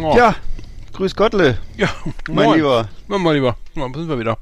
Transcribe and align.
Oh. 0.00 0.16
Ja, 0.16 0.36
grüß 0.92 1.16
Gottle, 1.16 1.58
Ja, 1.76 1.88
mein 2.28 2.44
moin. 2.46 2.56
Lieber. 2.56 2.88
Ja, 3.08 3.18
mein 3.18 3.34
Lieber. 3.34 3.56
Ja, 3.74 3.82
sind 3.84 4.08
wir 4.08 4.18
wieder. 4.18 4.38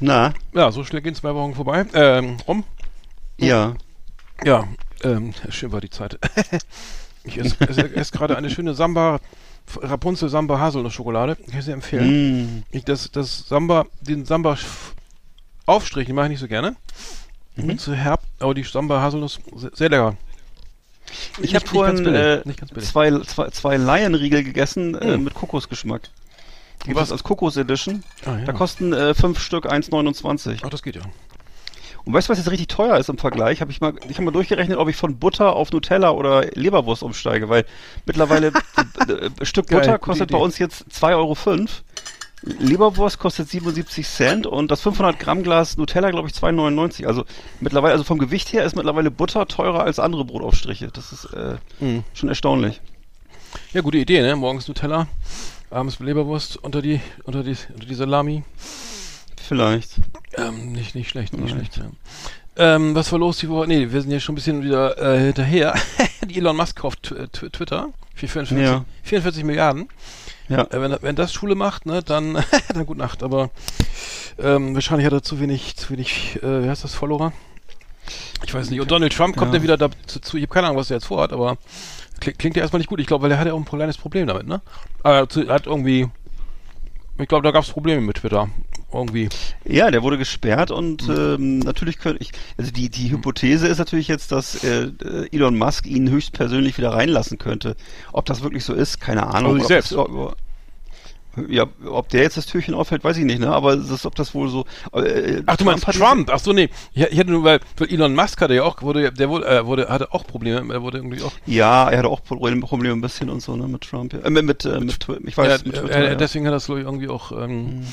Na, 0.00 0.32
Ja, 0.54 0.72
so 0.72 0.84
schnell 0.84 1.02
gehen 1.02 1.14
zwei 1.14 1.34
Wochen 1.34 1.54
vorbei. 1.54 1.84
Ähm, 1.92 2.38
rum. 2.48 2.64
ja. 3.36 3.74
Ja, 4.42 4.66
ähm, 5.02 5.34
schön 5.50 5.70
war 5.70 5.82
die 5.82 5.90
Zeit. 5.90 6.18
ich 7.24 7.36
esse, 7.36 7.60
esse, 7.60 7.94
esse 7.94 8.12
gerade 8.12 8.38
eine 8.38 8.48
schöne 8.48 8.72
Samba, 8.72 9.20
Rapunzel 9.82 10.30
Samba 10.30 10.58
Haselnuss-Schokolade. 10.58 11.36
Kann 11.36 11.58
ich 11.58 11.64
sehr 11.66 11.74
empfehlen. 11.74 12.60
Mm. 12.60 12.62
Ich, 12.70 12.84
das, 12.84 13.10
das 13.10 13.46
Samba, 13.46 13.84
den 14.00 14.24
Samba 14.24 14.56
Aufstrich, 15.66 16.06
den 16.06 16.16
mache 16.16 16.26
ich 16.26 16.30
nicht 16.30 16.40
so 16.40 16.48
gerne. 16.48 16.74
Mhm. 17.56 17.66
Bin 17.66 17.78
zu 17.78 17.94
herb, 17.94 18.22
aber 18.38 18.54
die 18.54 18.62
Samba 18.62 19.02
Haselnuss 19.02 19.38
sehr, 19.54 19.70
sehr 19.74 19.88
lecker. 19.90 20.16
Ich 21.40 21.54
habe 21.54 21.66
vorhin 21.66 22.06
äh, 22.06 22.42
zwei, 22.80 23.18
zwei, 23.20 23.48
zwei 23.50 23.76
Laienriegel 23.76 24.42
gegessen 24.44 24.94
äh, 24.94 25.16
Mm. 25.16 25.24
mit 25.24 25.34
Kokosgeschmack. 25.34 26.02
Die 26.86 26.94
Was? 26.94 27.12
als 27.12 27.22
Kokos 27.22 27.56
Edition. 27.56 28.02
Ah, 28.24 28.38
ja. 28.38 28.44
Da 28.46 28.52
kosten 28.52 28.92
äh, 28.92 29.12
fünf 29.14 29.38
Stück 29.40 29.66
1,29. 29.70 30.60
Ach, 30.64 30.70
das 30.70 30.82
geht 30.82 30.96
ja. 30.96 31.02
Und 32.06 32.14
weißt 32.14 32.28
du, 32.28 32.30
was 32.32 32.38
jetzt 32.38 32.50
richtig 32.50 32.68
teuer 32.68 32.96
ist 32.96 33.10
im 33.10 33.18
Vergleich? 33.18 33.60
Hab 33.60 33.68
ich 33.68 33.82
mal, 33.82 33.92
ich 34.08 34.14
habe 34.16 34.22
mal 34.24 34.30
durchgerechnet, 34.30 34.78
ob 34.78 34.88
ich 34.88 34.96
von 34.96 35.18
Butter 35.18 35.54
auf 35.54 35.70
Nutella 35.72 36.10
oder 36.12 36.46
Leberwurst 36.54 37.02
umsteige, 37.02 37.50
weil 37.50 37.66
mittlerweile 38.06 38.52
äh, 39.08 39.12
äh, 39.12 39.30
Stück 39.44 39.66
Geil, 39.66 39.80
Butter 39.80 39.92
gute 39.92 40.04
kostet 40.04 40.30
Idee. 40.30 40.38
bei 40.38 40.42
uns 40.42 40.58
jetzt 40.58 40.86
2,05 40.90 41.16
Euro. 41.16 41.36
Leberwurst 42.42 43.18
kostet 43.18 43.48
77 43.50 44.06
Cent 44.08 44.46
und 44.46 44.70
das 44.70 44.80
500 44.80 45.18
Gramm 45.18 45.42
Glas 45.42 45.76
Nutella, 45.76 46.10
glaube 46.10 46.28
ich, 46.28 46.34
2,99. 46.34 47.06
Also 47.06 47.24
mittlerweile, 47.60 47.92
also 47.92 48.04
vom 48.04 48.18
Gewicht 48.18 48.52
her 48.52 48.64
ist 48.64 48.76
mittlerweile 48.76 49.10
Butter 49.10 49.46
teurer 49.46 49.82
als 49.84 49.98
andere 49.98 50.24
Brotaufstriche. 50.24 50.88
Das 50.88 51.12
ist 51.12 51.26
äh, 51.34 51.56
Mhm. 51.80 52.04
schon 52.14 52.28
erstaunlich. 52.30 52.80
Ja, 53.72 53.80
gute 53.82 53.98
Idee, 53.98 54.22
ne? 54.22 54.36
Morgens 54.36 54.68
Nutella, 54.68 55.06
abends 55.70 55.98
Leberwurst 56.00 56.56
unter 56.56 56.80
die, 56.82 57.00
unter 57.24 57.42
die, 57.42 57.56
unter 57.74 57.86
die 57.86 57.94
Salami. 57.94 58.42
Vielleicht. 59.36 59.96
Ähm, 60.36 60.72
nicht, 60.72 60.94
nicht 60.94 61.10
schlecht, 61.10 61.32
nicht 61.32 61.42
Nein. 61.54 61.54
schlecht, 61.66 61.76
ja. 61.78 61.90
Ähm, 62.56 62.94
was 62.94 63.10
war 63.12 63.18
los 63.18 63.38
die 63.38 63.48
Woche? 63.48 63.66
Nee, 63.66 63.90
wir 63.90 64.00
sind 64.02 64.10
ja 64.10 64.20
schon 64.20 64.32
ein 64.32 64.36
bisschen 64.36 64.62
wieder 64.62 64.98
äh, 64.98 65.18
hinterher. 65.26 65.74
Die 66.26 66.36
Elon 66.38 66.56
Musk 66.56 66.76
kauft 66.76 67.06
Tw- 67.06 67.26
Tw- 67.32 67.50
Twitter 67.50 67.88
für 68.14 68.28
44, 68.28 68.58
Ja. 68.58 68.84
44 69.04 69.44
Milliarden. 69.44 69.88
Ja. 70.50 70.62
Äh, 70.64 70.80
wenn, 70.82 70.96
wenn 71.00 71.16
das 71.16 71.32
Schule 71.32 71.54
macht, 71.54 71.86
ne, 71.86 72.02
dann, 72.02 72.44
dann 72.74 72.84
gut 72.86 72.98
Nacht. 72.98 73.22
Aber 73.22 73.48
ähm, 74.38 74.74
wahrscheinlich 74.74 75.06
hat 75.06 75.12
er 75.14 75.22
zu 75.22 75.40
wenig, 75.40 75.76
zu 75.76 75.90
wenig, 75.90 76.38
äh, 76.42 76.64
wie 76.64 76.68
heißt 76.68 76.84
das, 76.84 76.94
Follower? 76.94 77.32
Ich 78.44 78.52
weiß 78.52 78.70
nicht. 78.70 78.80
Und 78.80 78.90
Donald 78.90 79.12
Trump 79.14 79.36
kommt 79.36 79.52
Ja. 79.52 79.58
ja 79.58 79.62
wieder 79.62 79.76
dazu. 79.76 80.36
Ich 80.36 80.42
habe 80.42 80.52
keine 80.52 80.66
Ahnung, 80.66 80.78
was 80.78 80.90
er 80.90 80.96
jetzt 80.96 81.06
vorhat, 81.06 81.32
aber 81.32 81.56
klingt, 82.20 82.38
klingt 82.38 82.56
ja 82.56 82.62
erstmal 82.62 82.78
nicht 82.80 82.88
gut. 82.88 83.00
Ich 83.00 83.06
glaube, 83.06 83.22
weil 83.24 83.30
er 83.30 83.38
hat 83.38 83.46
ja 83.46 83.52
auch 83.54 83.58
ein 83.58 83.64
kleines 83.64 83.98
Problem 83.98 84.26
damit, 84.26 84.46
ne? 84.46 84.60
Aber 85.02 85.28
zu- 85.28 85.48
hat 85.48 85.66
irgendwie, 85.66 86.08
ich 87.18 87.28
glaube, 87.28 87.44
da 87.44 87.50
gab 87.52 87.62
es 87.64 87.70
Probleme 87.70 88.00
mit 88.00 88.16
Twitter. 88.16 88.48
Irgendwie. 88.92 89.28
Ja, 89.64 89.90
der 89.90 90.02
wurde 90.02 90.18
gesperrt 90.18 90.70
und 90.70 91.02
Hm. 91.02 91.16
ähm, 91.16 91.58
natürlich 91.60 91.98
könnte 91.98 92.22
ich, 92.22 92.32
also 92.58 92.70
die, 92.72 92.88
die 92.88 93.10
Hypothese 93.10 93.68
ist 93.68 93.78
natürlich 93.78 94.08
jetzt, 94.08 94.32
dass 94.32 94.64
äh, 94.64 94.84
äh, 95.04 95.28
Elon 95.32 95.56
Musk 95.56 95.86
ihn 95.86 96.10
höchstpersönlich 96.10 96.76
wieder 96.76 96.92
reinlassen 96.92 97.38
könnte. 97.38 97.76
Ob 98.12 98.26
das 98.26 98.42
wirklich 98.42 98.64
so 98.64 98.74
ist, 98.74 99.00
keine 99.00 99.26
Ahnung. 99.28 99.52
Also 99.52 99.62
Ob 99.64 99.68
selbst. 99.68 99.92
das 99.92 100.34
ja, 101.48 101.64
ob 101.86 102.08
der 102.08 102.22
jetzt 102.22 102.36
das 102.36 102.46
Türchen 102.46 102.74
aufhält, 102.74 103.04
weiß 103.04 103.16
ich 103.16 103.24
nicht, 103.24 103.38
ne? 103.38 103.52
Aber 103.52 103.76
das, 103.76 104.04
ob 104.04 104.16
das 104.16 104.34
wohl 104.34 104.48
so. 104.48 104.64
Äh, 104.92 105.42
Ach, 105.46 105.56
du 105.56 105.64
meinst 105.64 105.84
Trump? 105.84 106.28
Ach 106.32 106.40
so, 106.40 106.52
nee. 106.52 106.68
Ich, 106.92 107.04
ich 107.04 107.16
hätte 107.18 107.30
nur, 107.30 107.44
weil, 107.44 107.60
weil 107.76 107.88
Elon 107.88 108.16
Musk 108.16 108.40
hatte 108.40 108.54
ja 108.54 108.64
auch, 108.64 108.82
wurde, 108.82 109.12
der 109.12 109.28
wurde, 109.28 109.46
äh, 109.46 109.64
wurde, 109.64 109.88
hatte 109.88 110.12
auch 110.12 110.26
Probleme, 110.26 110.74
er 110.74 110.82
wurde 110.82 110.98
irgendwie 110.98 111.22
auch. 111.22 111.32
Ja, 111.46 111.88
er 111.88 111.98
hatte 111.98 112.08
auch 112.08 112.24
Probleme, 112.24 112.60
Probleme 112.62 112.94
ein 112.94 113.00
bisschen 113.00 113.30
und 113.30 113.40
so, 113.40 113.54
ne, 113.54 113.68
mit 113.68 113.82
Trump. 113.82 114.12
Ja. 114.12 114.18
Äh, 114.20 114.30
mit, 114.30 114.44
mit, 114.44 114.64
äh, 114.64 114.80
mit, 114.80 114.98
Twi- 115.04 115.20
ich 115.24 115.36
weiß, 115.38 115.62
Ja, 115.62 115.66
mit 115.68 115.76
äh, 115.76 115.80
Twitter, 115.80 115.98
äh, 116.00 116.08
ja. 116.08 116.14
Deswegen 116.16 116.46
hat 116.46 116.50
er 116.52 116.56
das 116.56 116.66
glaub 116.66 116.78
ich, 116.78 116.84
irgendwie 116.84 117.08
auch, 117.08 117.30
ähm, 117.30 117.84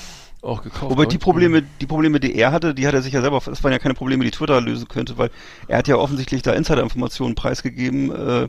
auch 0.42 0.62
gekauft. 0.64 0.92
Wobei 0.92 1.06
die. 1.06 1.18
Probleme, 1.18 1.64
die 1.82 1.86
Probleme, 1.88 2.20
die 2.20 2.36
er 2.36 2.52
hatte, 2.52 2.74
die 2.74 2.88
hat 2.88 2.94
er 2.94 3.02
sich 3.02 3.14
ja 3.14 3.22
selber, 3.22 3.42
das 3.46 3.64
waren 3.64 3.72
ja 3.72 3.80
keine 3.80 3.94
Probleme, 3.96 4.24
die 4.24 4.32
Twitter 4.32 4.62
lösen 4.62 4.88
könnte, 4.88 5.18
weil 5.18 5.30
er 5.68 5.78
hat 5.80 5.88
ja 5.88 5.96
offensichtlich 5.98 6.42
da 6.42 6.54
Insider-Informationen 6.54 7.36
preisgegeben 7.36 8.12
äh, 8.12 8.48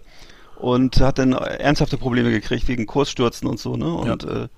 und 0.57 1.01
hat 1.01 1.19
dann 1.19 1.33
ernsthafte 1.33 1.97
Probleme 1.99 2.31
gekriegt 2.31 2.67
wegen 2.69 2.87
Kursstürzen 2.87 3.47
und 3.49 3.59
so, 3.61 3.77
ne? 3.77 3.87
Und 3.93 4.25
äh, 4.25 4.49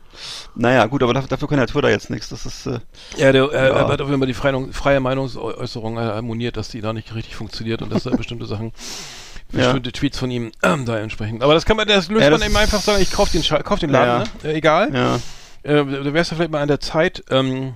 naja, 0.54 0.86
gut, 0.86 1.02
aber 1.02 1.12
dafür, 1.14 1.46
kann 1.46 1.58
der 1.58 1.66
Twitter 1.66 1.90
jetzt 1.90 2.10
nichts. 2.10 2.30
Das 2.30 2.46
ist 2.46 2.66
äh, 2.66 2.80
Ja, 3.16 3.32
der, 3.32 3.44
äh, 3.44 3.54
Ja. 3.54 3.60
er 3.80 3.88
hat 3.88 4.00
auf 4.00 4.08
jeden 4.08 4.20
Fall 4.20 4.26
die 4.26 4.34
freie, 4.34 4.72
freie 4.72 5.00
Meinungsäußerung 5.00 5.98
äh, 5.98 6.00
harmoniert, 6.00 6.56
dass 6.56 6.68
die 6.70 6.80
da 6.80 6.92
nicht 6.92 7.14
richtig 7.14 7.36
funktioniert 7.36 7.82
und 7.82 7.92
dass 7.92 8.04
da 8.04 8.10
bestimmte 8.10 8.46
Sachen, 8.46 8.72
Ja. 9.52 9.58
bestimmte 9.64 9.90
Tweets 9.92 10.16
von 10.18 10.30
ihm 10.30 10.52
ähm, 10.62 10.84
da 10.86 10.98
entsprechen. 10.98 11.42
Aber 11.42 11.54
das 11.54 11.66
kann 11.66 11.76
man, 11.76 11.86
das 11.86 12.08
löst 12.08 12.22
Ja, 12.22 12.30
man 12.30 12.38
das- 12.40 12.48
eben 12.48 12.56
einfach 12.56 12.80
sagen, 12.80 13.02
ich 13.02 13.10
kauf 13.10 13.30
den, 13.30 13.42
Scha- 13.42 13.62
kauf 13.62 13.78
den 13.80 13.90
Laden, 13.90 14.28
ne? 14.42 14.50
Äh, 14.50 14.56
egal. 14.58 14.94
ja. 14.94 15.18
Äh, 15.62 15.84
da 15.84 16.12
wär's 16.14 16.30
ja 16.30 16.36
vielleicht 16.36 16.52
mal 16.52 16.62
an 16.62 16.68
der 16.68 16.80
Zeit, 16.80 17.24
ähm, 17.30 17.74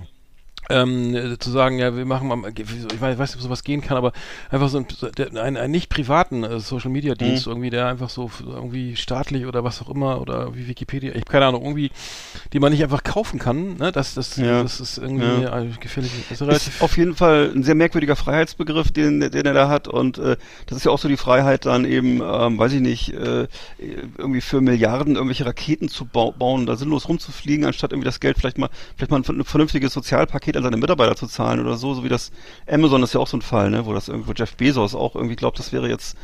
ähm, 0.71 1.15
äh, 1.15 1.39
zu 1.39 1.51
sagen, 1.51 1.79
ja, 1.79 1.97
wir 1.97 2.05
machen 2.07 2.29
mal, 2.29 2.39
ich 2.57 3.01
weiß 3.01 3.19
nicht, 3.19 3.37
ob 3.37 3.43
sowas 3.43 3.65
gehen 3.65 3.81
kann, 3.81 3.97
aber 3.97 4.13
einfach 4.51 4.69
so 4.69 4.79
ein, 4.79 4.87
so 4.95 5.09
der- 5.11 5.35
ein, 5.43 5.57
ein 5.57 5.71
nicht 5.71 5.89
privaten 5.89 6.45
äh, 6.45 6.61
Social 6.61 6.91
Media 6.91 7.15
Dienst, 7.15 7.47
Mhm. 7.47 7.53
irgendwie, 7.53 7.71
der 7.71 7.87
einfach 7.89 8.09
so 8.11 8.31
irgendwie 8.47 8.97
staatlich 8.97 9.47
oder 9.47 9.65
was 9.65 9.83
auch 9.83 9.91
immer 9.91 10.21
oder 10.21 10.55
wie 10.55 10.69
Wikipedia, 10.69 11.11
ich 11.11 11.17
habe 11.23 11.31
keine 11.31 11.47
Ahnung, 11.47 11.63
irgendwie, 11.63 11.91
die 12.53 12.61
man 12.61 12.73
nicht 12.73 12.83
einfach 12.83 13.03
kaufen 13.05 13.39
kann, 13.39 13.77
ne? 13.77 13.93
Das, 13.93 14.15
das, 14.15 14.37
Ja. 14.37 14.63
das 14.63 14.81
ist 14.81 14.99
irgendwie 14.99 15.43
Ja. 15.43 15.61
äh, 15.61 15.67
gefährlich. 15.81 16.13
Das 16.31 16.41
ist 16.41 16.69
Ist 16.69 16.83
auf 16.83 16.97
jeden 16.97 17.15
Fall 17.15 17.53
ein 17.55 17.63
sehr 17.63 17.75
merkwürdiger 17.75 18.17
Freiheitsbegriff, 18.17 18.91
den, 18.91 19.21
den 19.21 19.45
er 19.47 19.53
da 19.55 19.69
hat. 19.69 19.89
Und 19.89 20.19
äh, 20.19 20.37
das 20.67 20.79
ist 20.79 20.85
ja 20.85 20.91
auch 20.91 20.99
so 20.99 21.09
die 21.09 21.17
Freiheit, 21.17 21.67
dann 21.67 21.85
eben, 21.85 22.21
ähm, 22.23 22.59
weiß 22.59 22.73
ich 22.73 22.81
nicht, 22.81 23.13
äh, 23.13 23.47
irgendwie 24.19 24.41
für 24.41 24.61
Milliarden 24.61 25.15
irgendwelche 25.17 25.47
Raketen 25.47 25.89
zu 25.89 26.05
bau 26.05 26.33
bauen, 26.33 26.67
da 26.67 26.77
sinnlos 26.77 27.09
rumzufliegen, 27.09 27.65
anstatt 27.67 27.93
irgendwie 27.93 28.07
das 28.07 28.21
Geld 28.21 28.39
vielleicht 28.39 28.59
mal, 28.59 28.71
vielleicht 28.97 29.11
mal 29.11 29.19
ein, 29.21 29.41
ein 29.41 29.45
vernünftiges 29.45 29.93
Sozialpaket 29.93 30.54
an 30.57 30.63
seine 30.63 30.77
Mitarbeiter 30.77 31.17
zu 31.17 31.27
zahlen 31.27 31.61
oder 31.61 31.77
so, 31.77 31.95
so 31.95 32.05
wie 32.05 32.09
das 32.09 32.31
Amazon 32.71 33.03
ist 33.03 33.15
ja 33.15 33.21
auch 33.21 33.29
so 33.29 33.37
ein 33.37 33.43
Fall, 33.43 33.71
ne, 33.71 33.87
wo 33.87 33.93
das 33.93 34.09
irgendwo 34.09 34.33
Jeff 34.33 34.57
Bezos 34.57 34.95
auch 34.95 35.15
irgendwie 35.15 35.37
glaubt, 35.37 35.59
das 35.59 35.73
wäre 35.73 35.89
jetzt 35.89 36.17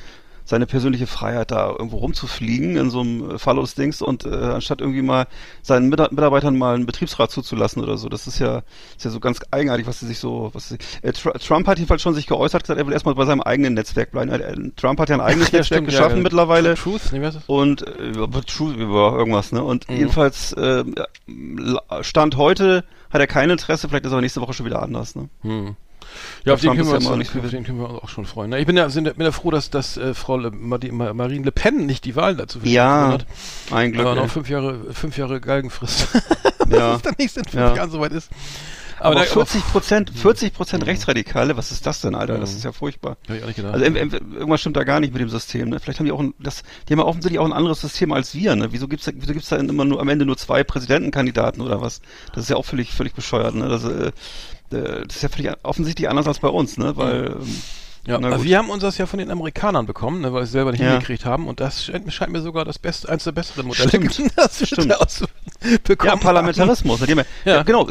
seine 0.47 0.67
persönliche 0.67 1.07
Freiheit, 1.07 1.53
da 1.53 1.69
irgendwo 1.71 1.99
rumzufliegen 1.99 2.77
in 2.77 2.91
so 2.91 3.01
einem 3.03 3.31
äh, 3.33 3.39
Fallos-Dings 3.39 4.03
und 4.03 4.25
äh, 4.25 4.31
anstatt 4.31 4.81
irgendwie 4.81 5.03
mal 5.03 5.29
seinen 5.63 5.91
Mita- 5.91 6.09
Mitarbeitern 6.11 6.59
mal 6.59 6.75
einen 6.75 6.87
Betriebsrat 6.87 7.31
zuzulassen 7.31 7.81
oder 7.81 7.97
so. 7.99 8.09
Das 8.09 8.27
ist 8.27 8.41
ja, 8.41 8.63
ist 8.97 9.05
ja 9.05 9.11
so 9.13 9.21
ganz 9.21 9.39
eigenartig, 9.53 9.87
was 9.87 10.01
sie 10.01 10.07
sich 10.07 10.19
so, 10.19 10.51
was 10.53 10.71
sie, 10.71 10.79
äh, 11.03 11.13
Tr 11.13 11.35
Trump 11.35 11.69
hat 11.69 11.79
jedenfalls 11.79 12.03
schon 12.03 12.15
sich 12.15 12.27
geäußert, 12.27 12.63
gesagt, 12.65 12.81
er 12.81 12.87
will 12.87 12.93
erstmal 12.95 13.15
bei 13.15 13.27
seinem 13.27 13.43
eigenen 13.43 13.75
Netzwerk 13.75 14.11
bleiben. 14.11 14.31
Äh, 14.33 14.73
Trump 14.75 14.99
hat 14.99 15.11
ja 15.11 15.17
ein 15.17 15.21
eigenes 15.21 15.53
Netzwerk 15.53 15.85
geschaffen 15.85 16.17
ja. 16.17 16.23
mittlerweile. 16.25 16.75
Truth, 16.75 17.13
heißt 17.13 17.37
das? 17.37 17.43
Und 17.47 17.87
äh, 17.87 18.09
über 18.09 18.29
über 18.77 19.17
irgendwas, 19.19 19.53
ne? 19.53 19.63
Und 19.63 19.89
Mhm. 19.89 19.97
jedenfalls 19.97 20.53
äh, 20.55 20.85
Stand 22.01 22.37
heute 22.37 22.83
hat 23.11 23.21
er 23.21 23.27
kein 23.27 23.51
Interesse, 23.51 23.89
vielleicht 23.89 24.05
ist 24.07 24.13
aber 24.13 24.21
nächste 24.21 24.41
Woche 24.41 24.53
schon 24.55 24.67
wieder 24.67 24.83
anders, 24.83 25.15
ne? 25.17 25.29
Hm. 25.43 25.77
Ja, 26.45 26.55
auf 26.55 26.61
den, 26.61 26.71
können 26.75 26.87
wir 26.87 26.99
ja 26.99 27.09
uns, 27.11 27.19
nicht 27.19 27.37
auf 27.37 27.51
den 27.51 27.63
können 27.63 27.79
wir 27.79 27.89
uns 27.89 28.03
auch 28.03 28.09
schon 28.09 28.25
freuen. 28.27 28.51
Na, 28.51 28.59
Ich 28.59 28.67
bin 28.67 28.77
ja, 28.77 28.89
sind, 28.89 29.05
bin 29.17 29.25
ja 29.25 29.31
froh, 29.33 29.51
dass, 29.51 29.71
dass 29.71 29.97
äh, 29.97 30.13
Frau 30.15 30.39
Le, 30.39 30.51
Mari- 30.51 30.91
Ma- 30.91 31.13
Marine 31.13 31.45
Le 31.45 31.53
Pen 31.53 31.87
nicht 31.87 32.05
die 32.05 32.17
Wahl 32.17 32.35
dazu 32.37 32.59
Ja, 32.65 33.13
hat. 33.13 33.27
Ein 33.71 33.93
Glück. 33.93 34.07
Aber 34.07 34.15
noch 34.17 34.29
fünf 34.31 34.49
Jahre, 34.49 34.93
fünf 34.93 35.17
Jahre 35.19 35.41
Galgenfrist. 35.41 36.09
Ja. 36.69 36.93
Dass 36.93 37.03
dann 37.03 37.15
nichts 37.19 37.37
in 37.37 37.45
fünf 37.45 37.55
Ja. 37.55 37.75
Jahren 37.77 37.91
soweit 37.91 38.13
ist. 38.13 38.31
Aber, 39.01 39.15
da- 39.17 39.23
40 39.23 39.63
Prozent, 39.67 40.11
40 40.15 40.53
Prozent 40.53 40.87
Rechtsradikale, 40.87 41.57
was 41.57 41.73
ist 41.73 41.87
das 41.87 42.01
denn, 42.01 42.15
Alter? 42.15 42.39
Das 42.39 42.51
Mhm. 42.51 42.57
ist 42.59 42.65
ja 42.65 42.73
furchtbar. 42.73 43.17
Hab 43.29 43.37
ich 43.37 43.43
auch 43.43 43.47
nicht 43.47 43.57
gedacht. 43.57 43.73
Also 43.75 43.85
em- 43.85 43.97
em- 43.97 44.13
irgendwas 44.35 44.61
stimmt 44.61 44.77
da 44.77 44.85
gar 44.85 45.01
nicht 45.01 45.13
mit 45.13 45.21
dem 45.23 45.29
System. 45.31 45.71
Ne? 45.71 45.81
Vielleicht 45.81 45.99
haben 45.99 46.07
die 46.07 46.13
auch 46.13 46.21
ein, 46.21 46.35
das, 46.39 46.63
die 46.89 46.93
haben 46.93 47.01
ja 47.01 47.07
offensichtlich 47.07 47.39
auch 47.39 47.47
ein 47.47 47.53
anderes 47.53 47.81
System 47.81 48.13
als 48.13 48.35
wir. 48.35 48.55
Ne? 48.57 48.69
Wieso 48.73 48.87
gibt's 48.89 49.07
da, 49.07 49.13
wieso 49.15 49.33
gibt's 49.33 49.49
da 49.49 49.57
immer 49.57 49.85
nur 49.85 50.01
am 50.01 50.09
Ende 50.09 50.27
nur 50.27 50.37
zwei 50.37 50.63
Präsidentenkandidaten 50.65 51.63
oder 51.63 51.81
was? 51.81 52.01
Das 52.35 52.45
ist 52.45 52.51
ja 52.51 52.57
auch 52.57 52.65
völlig 52.65 52.93
völlig 52.93 53.15
bescheuert. 53.15 53.55
Ne? 53.55 53.69
Das, 53.69 53.85
äh, 53.85 54.13
äh, 54.77 55.07
das 55.07 55.17
ist 55.17 55.23
ja 55.23 55.29
völlig 55.29 55.51
offensichtlich 55.63 56.09
anders 56.09 56.27
als 56.27 56.39
bei 56.41 56.49
uns, 56.49 56.77
ne? 56.79 56.97
Weil 56.97 57.37
ähm, 57.41 57.63
ja, 58.11 58.43
wir 58.43 58.59
haben 58.59 58.71
uns 58.71 58.83
das 58.83 58.99
ja 58.99 59.07
von 59.07 59.19
den 59.19 59.31
Amerikanern 59.31 59.87
bekommen, 59.87 60.21
ne, 60.21 60.33
weil 60.33 60.41
wir 60.41 60.45
es 60.45 60.53
selber 60.53 60.73
nicht 60.73 60.81
Ja. 60.81 60.91
hingekriegt 60.93 61.25
haben. 61.25 61.47
Und 61.49 61.61
das 61.61 61.85
scheint, 61.85 62.13
scheint 62.13 62.33
mir 62.33 62.41
sogar 62.43 62.65
das 62.65 62.79
beste, 62.79 63.09
eins 63.09 63.25
der 63.25 63.33
besseren 63.33 63.67
Modelle, 63.67 63.89
Stimmt. 63.89 64.21
das 64.37 64.61
wir 64.61 64.67
Stimmt. 64.67 64.95
ja, 66.05 66.17
Parlamentarismus. 66.17 67.01
Ja, 67.07 67.17
Ja. 67.45 67.63
genau. 67.63 67.89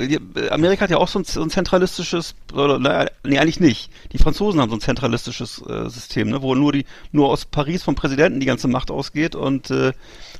Amerika 0.50 0.82
hat 0.84 0.90
ja 0.90 0.98
auch 0.98 1.08
so 1.08 1.20
ein, 1.20 1.26
so 1.26 1.42
ein 1.42 1.50
zentralistisches, 1.50 2.36
oder, 2.54 2.80
nee, 3.24 3.38
eigentlich 3.40 3.60
nicht. 3.60 3.90
Die 4.12 4.18
Franzosen 4.18 4.60
haben 4.62 4.70
so 4.70 4.76
ein 4.78 4.82
zentralistisches 4.82 5.62
äh, 5.68 5.90
System, 5.90 6.30
ne? 6.30 6.42
wo 6.42 6.56
nur 6.56 6.72
die 6.72 6.86
nur 7.12 7.30
aus 7.30 7.46
Paris 7.46 7.84
vom 7.84 7.96
Präsidenten 7.96 8.40
die 8.40 8.46
ganze 8.46 8.68
Macht 8.68 8.92
ausgeht. 8.92 9.36
Und 9.36 9.72
äh, 9.72 9.94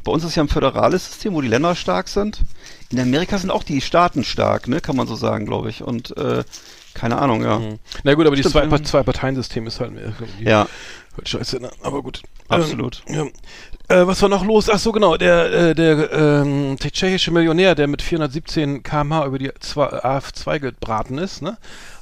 bei 0.04 0.12
uns 0.12 0.24
ist 0.24 0.36
ja 0.36 0.44
ein 0.44 0.50
föderales 0.50 1.06
System, 1.06 1.34
wo 1.34 1.42
die 1.42 1.48
Länder 1.48 1.76
stark 1.76 2.08
sind. 2.08 2.40
In 2.90 3.00
Amerika 3.00 3.38
sind 3.38 3.52
auch 3.52 3.64
die 3.64 3.82
Staaten 3.82 4.24
stark, 4.24 4.68
ne? 4.68 4.82
kann 4.82 4.96
man 4.96 5.08
so 5.08 5.16
sagen, 5.16 5.46
glaube 5.46 5.70
ich. 5.70 5.84
Und 5.84 6.16
äh, 6.18 6.44
keine 6.94 7.18
Ahnung, 7.18 7.44
ja. 7.44 7.60
Mhm. 7.60 7.80
Na 8.04 8.14
gut, 8.14 8.26
aber 8.28 8.36
dieses 8.36 8.52
Stimmt, 8.52 8.70
zwei, 8.70 8.80
zwei 8.84 9.04
Parteien-System 9.04 9.68
ist 9.68 9.80
halt, 9.80 9.94
irgendwie 9.96 10.44
Ja, 10.44 10.68
scheiße, 11.24 11.60
ne? 11.60 11.70
aber 11.84 12.02
gut. 12.02 12.22
absolut. 12.48 13.02
Ähm, 13.08 13.32
ja. 13.90 14.02
Äh, 14.02 14.06
was 14.08 14.22
war 14.22 14.30
noch 14.30 14.46
los? 14.46 14.70
Ach 14.70 14.78
so, 14.80 14.92
genau, 14.92 15.18
der, 15.18 15.52
äh, 15.52 15.76
der 15.76 16.12
ähm, 16.12 16.78
der 16.78 16.92
tschechische 16.92 17.32
Millionär, 17.32 17.74
der 17.76 17.88
mit 17.88 18.02
417 18.02 18.84
km/h 18.84 19.26
über 19.26 19.40
die 19.40 19.52
zwei- 19.60 19.90
AF2 19.90 20.60
gebraten 20.60 21.18
ist, 21.18 21.42
ne? 21.42 21.58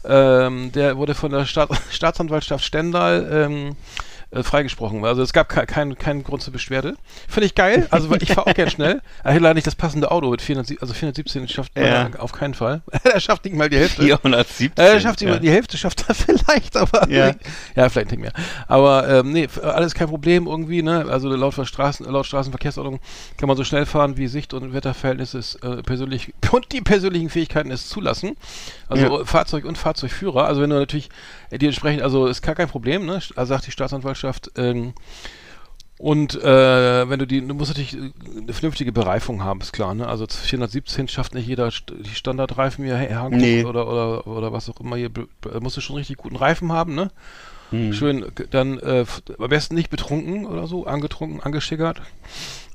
Ähm, 0.06 0.72
der 0.74 0.98
wurde 0.98 1.16
von 1.16 1.31
der 1.31 1.45
Staat, 1.45 1.69
Staatsanwaltschaft 1.92 2.63
Stendal 2.66 3.30
ähm, 3.31 3.75
äh, 4.30 4.44
freigesprochen. 4.44 5.06
Also 5.06 5.22
es 5.22 5.32
gab 5.32 5.48
keinen 5.48 5.98
kein 5.98 6.24
Grund 6.24 6.42
zur 6.42 6.52
Beschwerde. 6.52 6.96
Finde 7.30 7.46
ich 7.46 7.56
geil. 7.56 7.88
Also 7.92 8.14
ich 8.16 8.34
fahre 8.34 8.48
auch 8.48 8.54
gern 8.54 8.70
schnell. 8.70 9.02
Er 9.24 9.34
hat 9.34 9.42
leider 9.42 9.54
nicht 9.54 9.68
das 9.68 9.76
passende 9.76 10.12
Auto 10.12 10.30
mit 10.30 10.42
400, 10.42 10.82
also 10.82 10.94
417 10.94 11.48
schafft 11.48 11.78
ja. 11.78 12.10
auf 12.18 12.32
keinen 12.32 12.54
Fall. 12.54 12.82
er 13.04 13.20
schafft 13.20 13.46
nicht 13.46 13.56
mal 13.56 13.70
die 13.70 13.78
Hälfte. 13.78 14.04
417. 14.04 14.72
Er 14.76 15.00
schafft 15.00 15.22
ja. 15.22 15.38
die 15.38 15.50
Hälfte, 15.50 15.78
schafft 15.78 16.06
er 16.08 16.16
vielleicht, 16.16 16.76
aber 16.78 17.10
ja, 17.10 17.32
ja 17.76 17.90
vielleicht 17.90 18.12
nicht 18.12 18.20
mehr. 18.20 18.34
Aber 18.68 19.08
ähm, 19.08 19.32
nee, 19.32 19.48
alles 19.64 19.96
kein 19.96 20.08
Problem 20.08 20.48
irgendwie. 20.48 20.82
Ne? 20.82 21.06
Also 21.10 21.30
laut, 21.30 21.54
Straßen, 21.54 22.06
laut 22.06 22.26
Straßenverkehrsordnung 22.26 23.00
kann 23.38 23.48
man 23.48 23.58
so 23.58 23.64
schnell 23.64 23.86
fahren, 23.86 24.18
wie 24.18 24.28
Sicht- 24.28 24.54
und 24.54 24.74
Wetterverhältnisse 24.74 25.40
äh, 25.62 25.84
persönlich 25.84 26.34
und 26.52 26.72
die 26.72 26.82
persönlichen 26.82 27.30
Fähigkeiten 27.30 27.72
es 27.72 27.90
zulassen. 27.90 28.36
Also 28.90 29.26
Fahrzeug 29.26 29.66
und 29.66 29.78
Fahrzeugführer. 29.78 30.46
Also 30.46 30.62
wenn 30.62 30.70
du 30.70 30.78
natürlich 30.78 31.10
die 31.52 31.66
entsprechend, 31.66 32.02
also 32.02 32.28
ist 32.28 32.42
gar 32.42 32.56
kein 32.56 32.68
Problem, 32.68 33.06
ne? 33.06 33.22
Also 33.36 33.46
sagt 33.46 33.68
die 33.68 33.72
Staatsanwaltschaft. 33.72 34.17
Ähm, 34.56 34.94
und 36.00 36.36
äh, 36.36 37.10
wenn 37.10 37.18
du 37.18 37.25
die, 37.25 37.46
du 37.46 37.54
musst 37.56 37.72
natürlich 37.72 37.98
eine 37.98 38.54
vernünftige 38.54 38.92
Bereifung 38.92 39.44
haben, 39.44 39.62
ist 39.62 39.74
klar, 39.74 39.96
ne? 39.96 40.08
Also 40.08 40.28
417 40.28 41.08
schafft 41.08 41.34
nicht 41.34 41.48
jeder 41.48 41.69
die 41.69 42.14
Standardreifen 42.14 42.86
hier 42.86 42.98
Hankook 43.00 43.40
nee. 43.42 43.64
oder, 43.64 43.88
oder, 43.88 44.28
oder 44.28 44.54
was 44.54 44.69
auch 44.69 44.80
immer 44.80 44.96
hier, 44.96 45.10
musst 45.60 45.78
du 45.78 45.81
schon 45.81 45.96
richtig 45.96 46.18
guten 46.18 46.36
Reifen 46.36 46.72
haben, 46.72 46.94
ne? 46.94 47.10
Hm. 47.72 47.94
Schön, 47.94 48.25
dann 48.52 48.78
äh, 48.80 49.06
am 49.40 49.50
besten 49.50 49.75
nicht 49.75 49.90
betrunken 49.90 50.46
oder 50.46 50.68
so, 50.68 50.86
angetrunken, 50.86 51.42
angeschickert. 51.42 52.02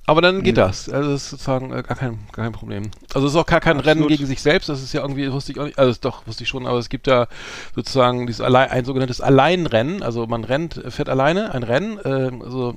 Aber 0.05 0.21
dann 0.21 0.43
geht 0.43 0.57
mhm. 0.57 0.61
das. 0.61 0.89
Also 0.89 1.13
das 1.13 1.25
ist 1.25 1.31
sozusagen 1.31 1.71
äh, 1.73 1.83
gar, 1.83 1.97
kein, 1.97 2.19
gar 2.33 2.45
kein 2.45 2.53
Problem. 2.53 2.91
Also 3.15 3.27
es 3.27 3.35
ist 3.35 3.39
auch 3.39 3.47
gar 3.47 3.61
kein 3.61 3.79
Absolut. 3.79 3.99
Rennen 3.99 4.09
gegen 4.09 4.27
sich 4.27 4.43
selbst. 4.43 4.69
Das 4.69 4.83
ist 4.83 4.93
ja 4.93 5.03
irgendwie, 5.03 5.31
wusste 5.33 5.53
ich 5.53 5.61
auch 5.61 5.65
nicht, 5.65 5.79
also 5.79 5.97
doch, 6.01 6.27
wusste 6.27 6.43
ich 6.43 6.49
schon, 6.49 6.67
aber 6.67 6.79
es 6.79 6.89
gibt 6.89 7.07
ja 7.07 7.29
sozusagen 7.75 8.27
dieses 8.27 8.41
Allein, 8.41 8.71
ein 8.71 8.85
sogenanntes 8.85 9.21
Alleinrennen. 9.21 10.03
Also 10.03 10.27
man 10.27 10.43
rennt, 10.43 10.81
fährt 10.89 11.09
alleine 11.09 11.55
ein 11.55 11.63
Rennen, 11.63 11.99
äh, 11.99 12.45
also 12.45 12.75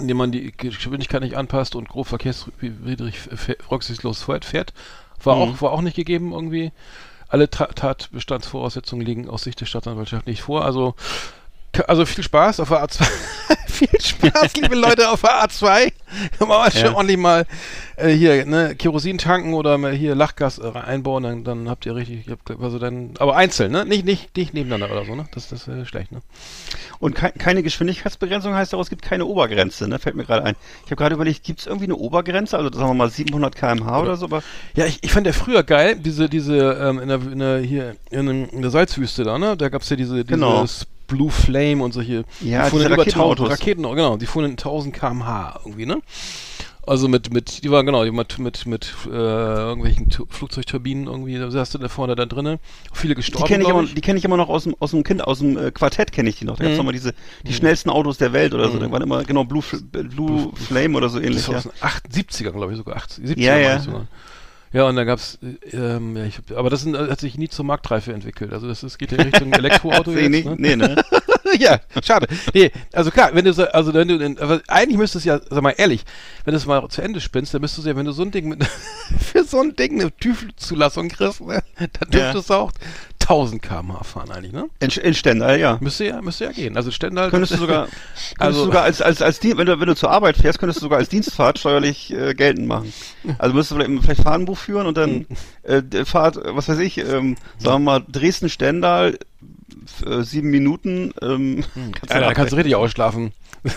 indem 0.00 0.16
man 0.16 0.32
die 0.32 0.52
Geschwindigkeit 0.56 1.20
nicht 1.20 1.36
anpasst 1.36 1.74
und 1.74 1.88
grob 1.88 2.06
verkehrswidrig 2.06 3.16
rücksichtslos 3.70 4.22
fährt. 4.22 4.72
War 5.22 5.36
mhm. 5.36 5.42
auch, 5.42 5.62
war 5.62 5.72
auch 5.72 5.82
nicht 5.82 5.96
gegeben 5.96 6.32
irgendwie. 6.32 6.72
Alle 7.28 7.50
Tatbestandsvoraussetzungen 7.50 9.04
liegen 9.04 9.28
aus 9.28 9.42
Sicht 9.42 9.60
der 9.60 9.66
Staatsanwaltschaft 9.66 10.26
nicht 10.26 10.40
vor. 10.40 10.64
Also 10.64 10.94
also 11.86 12.06
viel 12.06 12.24
Spaß 12.24 12.60
auf 12.60 12.68
der 12.68 12.84
A2. 12.84 13.06
viel 13.68 13.88
Spaß, 14.00 14.54
liebe 14.54 14.74
Leute, 14.74 15.08
auf 15.10 15.20
der 15.20 15.44
A2. 15.44 15.92
Machen 16.38 16.48
wir 16.48 16.70
schon 16.70 16.94
ordentlich 16.94 17.18
mal 17.18 17.46
äh, 17.96 18.10
hier, 18.10 18.46
ne, 18.46 18.74
Kerosin 18.76 19.18
tanken 19.18 19.54
oder 19.54 19.76
mal 19.78 19.92
hier 19.92 20.14
Lachgas 20.14 20.58
äh, 20.58 20.72
einbauen, 20.72 21.22
dann, 21.22 21.44
dann 21.44 21.68
habt 21.68 21.84
ihr 21.86 21.94
richtig, 21.94 22.24
also 22.60 22.78
dann, 22.78 23.14
aber 23.18 23.36
einzeln, 23.36 23.72
ne? 23.72 23.84
Nicht, 23.84 24.04
nicht, 24.04 24.36
nicht 24.36 24.54
nebeneinander 24.54 24.94
oder 24.94 25.04
so, 25.04 25.14
ne? 25.14 25.26
Das, 25.32 25.48
das 25.48 25.66
ist 25.66 25.68
äh, 25.68 25.84
schlecht, 25.84 26.12
ne? 26.12 26.22
Und 26.98 27.14
ke 27.14 27.32
keine 27.36 27.62
Geschwindigkeitsbegrenzung 27.62 28.54
heißt 28.54 28.72
daraus, 28.72 28.86
es 28.86 28.90
gibt 28.90 29.02
keine 29.02 29.26
Obergrenze, 29.26 29.88
ne? 29.88 29.98
Fällt 29.98 30.16
mir 30.16 30.24
gerade 30.24 30.44
ein. 30.44 30.56
Ich 30.84 30.90
habe 30.90 30.96
gerade 30.96 31.14
überlegt, 31.14 31.44
gibt 31.44 31.60
es 31.60 31.66
irgendwie 31.66 31.84
eine 31.84 31.96
Obergrenze? 31.96 32.56
Also 32.56 32.72
sagen 32.72 32.90
wir 32.90 32.94
mal 32.94 33.10
700 33.10 33.54
km/h 33.54 33.90
oder, 33.90 34.02
oder 34.02 34.16
so, 34.16 34.26
aber. 34.26 34.42
Ja, 34.74 34.86
ich, 34.86 35.02
ich 35.02 35.12
fand 35.12 35.26
ja 35.26 35.32
früher 35.32 35.62
geil, 35.62 35.96
diese, 35.96 36.28
diese, 36.28 36.56
ähm, 36.56 37.00
in 37.00 37.08
der, 37.08 37.20
in 37.20 37.38
der, 37.38 37.58
hier, 37.58 37.96
in, 38.10 38.48
in 38.48 38.62
der 38.62 38.70
Salzwüste 38.70 39.24
da, 39.24 39.38
ne? 39.38 39.56
Da 39.56 39.68
gab's 39.68 39.90
ja 39.90 39.96
diese, 39.96 40.14
diese 40.14 40.24
genau. 40.24 40.64
Blue 41.08 41.30
Flame 41.30 41.82
und 41.82 41.92
solche. 41.92 42.24
Ja, 42.40 42.64
die 42.64 42.70
fuhren 42.70 42.86
diese 42.86 42.98
Raketenautos. 42.98 43.50
Raketen, 43.50 43.82
genau, 43.82 44.16
die 44.16 44.26
fuhren 44.26 44.44
in 44.44 44.52
1000 44.52 44.94
km/h 44.94 45.60
irgendwie, 45.64 45.86
ne? 45.86 46.00
Also 46.88 47.06
mit, 47.06 47.30
mit, 47.34 47.64
die 47.64 47.70
waren 47.70 47.84
genau, 47.84 48.02
die 48.02 48.10
mit, 48.10 48.38
mit, 48.38 48.64
mit 48.64 48.94
äh, 49.06 49.10
irgendwelchen 49.10 50.08
tu 50.08 50.24
Flugzeugturbinen 50.30 51.06
irgendwie, 51.06 51.38
da 51.38 51.50
hast 51.52 51.74
du 51.74 51.78
da 51.78 51.88
vorne 51.88 52.14
da 52.14 52.24
drinnen. 52.24 52.58
Viele 52.94 53.14
gestorben. 53.14 53.44
Die 53.44 53.52
kenne 53.52 53.64
ich, 53.64 53.68
immer, 53.68 53.84
die 53.84 54.00
kenn 54.00 54.16
ich 54.16 54.24
immer 54.24 54.38
noch 54.38 54.48
aus 54.48 54.64
dem, 54.64 54.74
aus 54.78 54.92
dem 54.92 55.04
Kind, 55.04 55.22
aus 55.22 55.40
dem 55.40 55.58
äh, 55.58 55.70
Quartett 55.70 56.12
kenne 56.12 56.30
ich 56.30 56.36
die 56.36 56.46
noch. 56.46 56.56
Da 56.56 56.62
mhm. 56.64 56.68
gab's 56.68 56.78
nochmal 56.78 56.94
diese, 56.94 57.12
die 57.44 57.50
mhm. 57.50 57.56
schnellsten 57.56 57.90
Autos 57.90 58.16
der 58.16 58.32
Welt 58.32 58.54
oder 58.54 58.68
mhm. 58.68 58.72
so. 58.72 58.78
Da 58.78 58.90
waren 58.90 59.02
immer, 59.02 59.22
genau, 59.24 59.44
Blue, 59.44 59.62
Blue, 59.82 60.04
Blue 60.04 60.52
Flame 60.54 60.96
oder 60.96 61.10
so 61.10 61.20
ähnlich. 61.20 61.44
Das 61.44 61.64
ja. 61.64 61.70
aus 61.80 62.02
den 62.10 62.24
70er, 62.24 62.52
glaube 62.52 62.72
ich, 62.72 62.78
sogar. 62.78 62.96
80, 62.96 63.24
70er 63.24 63.40
ja, 63.40 63.58
ja. 63.58 63.80
Sogar. 63.80 64.06
Ja, 64.72 64.84
und 64.84 64.96
da 64.96 65.04
gab's, 65.04 65.38
ähm, 65.72 66.16
ja, 66.16 66.24
ich, 66.24 66.40
aber 66.54 66.68
das 66.68 66.82
sind, 66.82 66.96
hat 66.96 67.20
sich 67.20 67.38
nie 67.38 67.48
zur 67.48 67.64
Marktreife 67.64 68.12
entwickelt. 68.12 68.52
Also 68.52 68.68
das, 68.68 68.80
das 68.80 68.98
geht 68.98 69.12
ja 69.12 69.22
Richtung 69.22 69.52
Elektroauto 69.52 70.12
jetzt, 70.12 70.30
nicht, 70.30 70.44
ne? 70.44 70.56
Nee, 70.58 70.76
ne? 70.76 71.02
ja, 71.58 71.80
schade. 72.04 72.26
Nee, 72.52 72.70
also 72.92 73.10
klar, 73.10 73.30
wenn 73.32 73.44
du 73.44 73.52
so, 73.52 73.64
also 73.64 73.94
wenn 73.94 74.08
du, 74.08 74.42
aber 74.42 74.60
eigentlich 74.68 74.98
müsstest 74.98 75.24
du 75.24 75.30
ja, 75.30 75.40
sag 75.48 75.62
mal 75.62 75.74
ehrlich, 75.76 76.04
wenn 76.44 76.52
du 76.52 76.58
es 76.58 76.66
mal 76.66 76.86
zu 76.88 77.00
Ende 77.00 77.20
spinnst, 77.20 77.54
dann 77.54 77.62
müsstest 77.62 77.86
du 77.86 77.90
ja, 77.90 77.96
wenn 77.96 78.06
du 78.06 78.12
so 78.12 78.22
ein 78.22 78.30
Ding 78.30 78.48
mit, 78.48 78.64
für 79.18 79.44
so 79.44 79.60
ein 79.60 79.74
Ding 79.74 80.00
eine 80.00 80.14
TÜV-Zulassung 80.14 81.08
kriegst, 81.08 81.40
ne, 81.40 81.62
dann 81.78 82.10
dürftest 82.10 82.50
ja. 82.50 82.56
du 82.56 82.62
auch 82.62 82.72
1000 83.28 83.60
km/h 83.62 84.04
fahren 84.04 84.30
eigentlich, 84.30 84.52
ne? 84.52 84.70
In, 84.80 84.88
in 84.90 85.14
Stendal, 85.14 85.60
ja. 85.60 85.76
Müsste 85.80 86.06
ja, 86.06 86.22
müsste 86.22 86.44
ja 86.44 86.52
gehen. 86.52 86.76
Also 86.76 86.90
Stendal. 86.90 87.30
Könntest 87.30 87.52
du 87.52 87.58
sogar, 87.58 87.82
könntest 87.84 88.40
also, 88.40 88.60
du 88.60 88.64
sogar 88.66 88.82
als, 88.84 89.02
als, 89.02 89.20
als, 89.20 89.42
wenn 89.42 89.66
du, 89.66 89.80
wenn 89.80 89.86
du 89.86 89.94
zur 89.94 90.10
Arbeit 90.10 90.36
fährst, 90.36 90.58
könntest 90.58 90.80
du 90.80 90.86
sogar 90.86 90.98
als 90.98 91.08
Dienstfahrt 91.08 91.58
steuerlich 91.58 92.12
äh, 92.12 92.34
geltend 92.34 92.66
machen. 92.66 92.92
Also 93.38 93.54
müsstest 93.54 93.78
du 93.78 93.84
vielleicht, 93.84 94.02
vielleicht 94.02 94.22
Fahrtenbuch 94.22 94.56
führen 94.56 94.86
und 94.86 94.96
dann 94.96 95.26
hm. 95.64 95.86
äh, 95.92 96.04
Fahrt, 96.04 96.38
was 96.42 96.68
weiß 96.68 96.78
ich, 96.78 96.98
ähm, 96.98 97.36
sagen 97.58 97.84
wir 97.84 97.98
mal 97.98 98.04
Dresden-Stendal, 98.08 99.18
äh, 100.04 100.22
sieben 100.22 100.50
Minuten. 100.50 101.12
Ähm, 101.22 101.64
hm. 101.74 101.92
kannst 101.92 102.14
ja, 102.14 102.20
da 102.20 102.34
kannst 102.34 102.52
du 102.52 102.56
richtig 102.56 102.76
ausschlafen. 102.76 103.32
ja, 103.64 103.72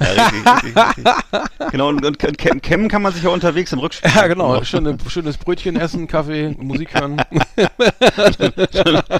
richtig, 0.00 0.46
richtig, 0.46 0.76
richtig. 0.76 1.04
Genau, 1.70 1.88
und, 1.88 2.04
und 2.04 2.18
kämmen 2.62 2.88
kann 2.88 3.02
man 3.02 3.12
sich 3.12 3.22
ja 3.22 3.30
unterwegs 3.30 3.72
im 3.72 3.78
Rückspiel. 3.78 4.10
Ja, 4.14 4.26
genau. 4.26 4.62
Schön, 4.62 4.98
schönes 5.08 5.38
Brötchen 5.38 5.76
essen, 5.76 6.06
Kaffee, 6.06 6.54
Musik 6.58 6.94
hören. 6.94 7.16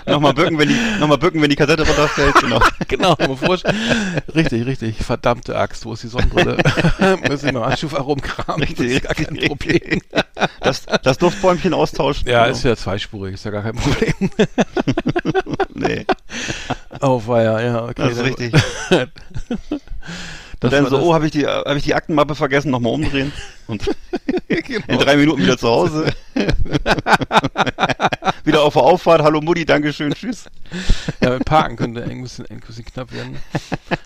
nochmal 0.07 0.35
bücken, 0.35 0.59
wenn 0.59 0.69
die, 0.69 0.77
nochmal 1.01 1.19
bücken, 1.19 1.43
wenn 1.43 1.51
die 1.51 1.57
Kassette 1.57 1.85
runterfällt. 1.87 2.35
Genau. 2.41 2.61
genau, 2.89 3.17
richtig, 4.35 4.67
richtig. 4.67 4.97
Verdammte 4.99 5.57
Axt, 5.57 5.85
wo 5.85 5.95
ist 5.95 6.05
die 6.05 6.09
Sonnenbrille? 6.09 6.59
Muss 7.29 7.43
ich 7.43 7.53
mal 7.53 7.65
Anschufa 7.65 8.01
rumkramen. 8.01 8.63
Richtig, 8.63 8.87
das 8.87 8.97
ist 8.97 9.03
gar 9.03 9.15
kein 9.15 9.49
Problem. 9.49 10.01
Das, 10.61 10.85
das 11.03 11.19
Duftbäumchen 11.19 11.75
austauschen. 11.75 12.29
Ja, 12.29 12.45
genau. 12.45 12.57
ist 12.57 12.65
ja 12.65 12.77
zweispurig, 12.77 13.35
ist 13.35 13.45
ja 13.45 13.51
gar 13.51 13.63
kein 13.63 13.75
Problem. 13.75 14.31
nee. 15.75 16.07
Oh, 17.01 17.23
war 17.27 17.43
ja, 17.43 17.85
okay. 17.85 17.95
Das 17.97 18.13
ist 18.13 18.25
richtig. 18.25 18.53
Das 20.61 20.73
und 20.73 20.79
dann 20.79 20.91
so, 20.91 21.01
oh, 21.01 21.13
habe 21.13 21.27
ich, 21.27 21.33
die, 21.33 21.45
hab 21.45 21.75
ich 21.75 21.83
die 21.83 21.93
Aktenmappe 21.93 22.37
vergessen, 22.37 22.71
nochmal 22.71 22.93
umdrehen. 22.93 23.33
Und 23.67 23.85
genau. 24.49 24.85
in 24.87 24.99
drei 25.01 25.17
Minuten 25.17 25.43
wieder 25.43 25.59
zu 25.59 25.67
Hause. 25.67 26.15
wieder 28.45 28.63
auf 28.63 28.75
der 28.75 28.83
Auffahrt, 28.83 29.23
hallo 29.23 29.41
Mutti, 29.41 29.67
Dankeschön, 29.67 30.15
tschüss. 30.15 30.45
Ja, 31.21 31.31
mit 31.31 31.45
Parken 31.47 31.75
könnte 31.75 32.05
ein 32.05 32.23
bisschen, 32.23 32.47
ein 32.47 32.61
bisschen 32.61 32.85
knapp 32.85 33.11
werden. 33.11 33.39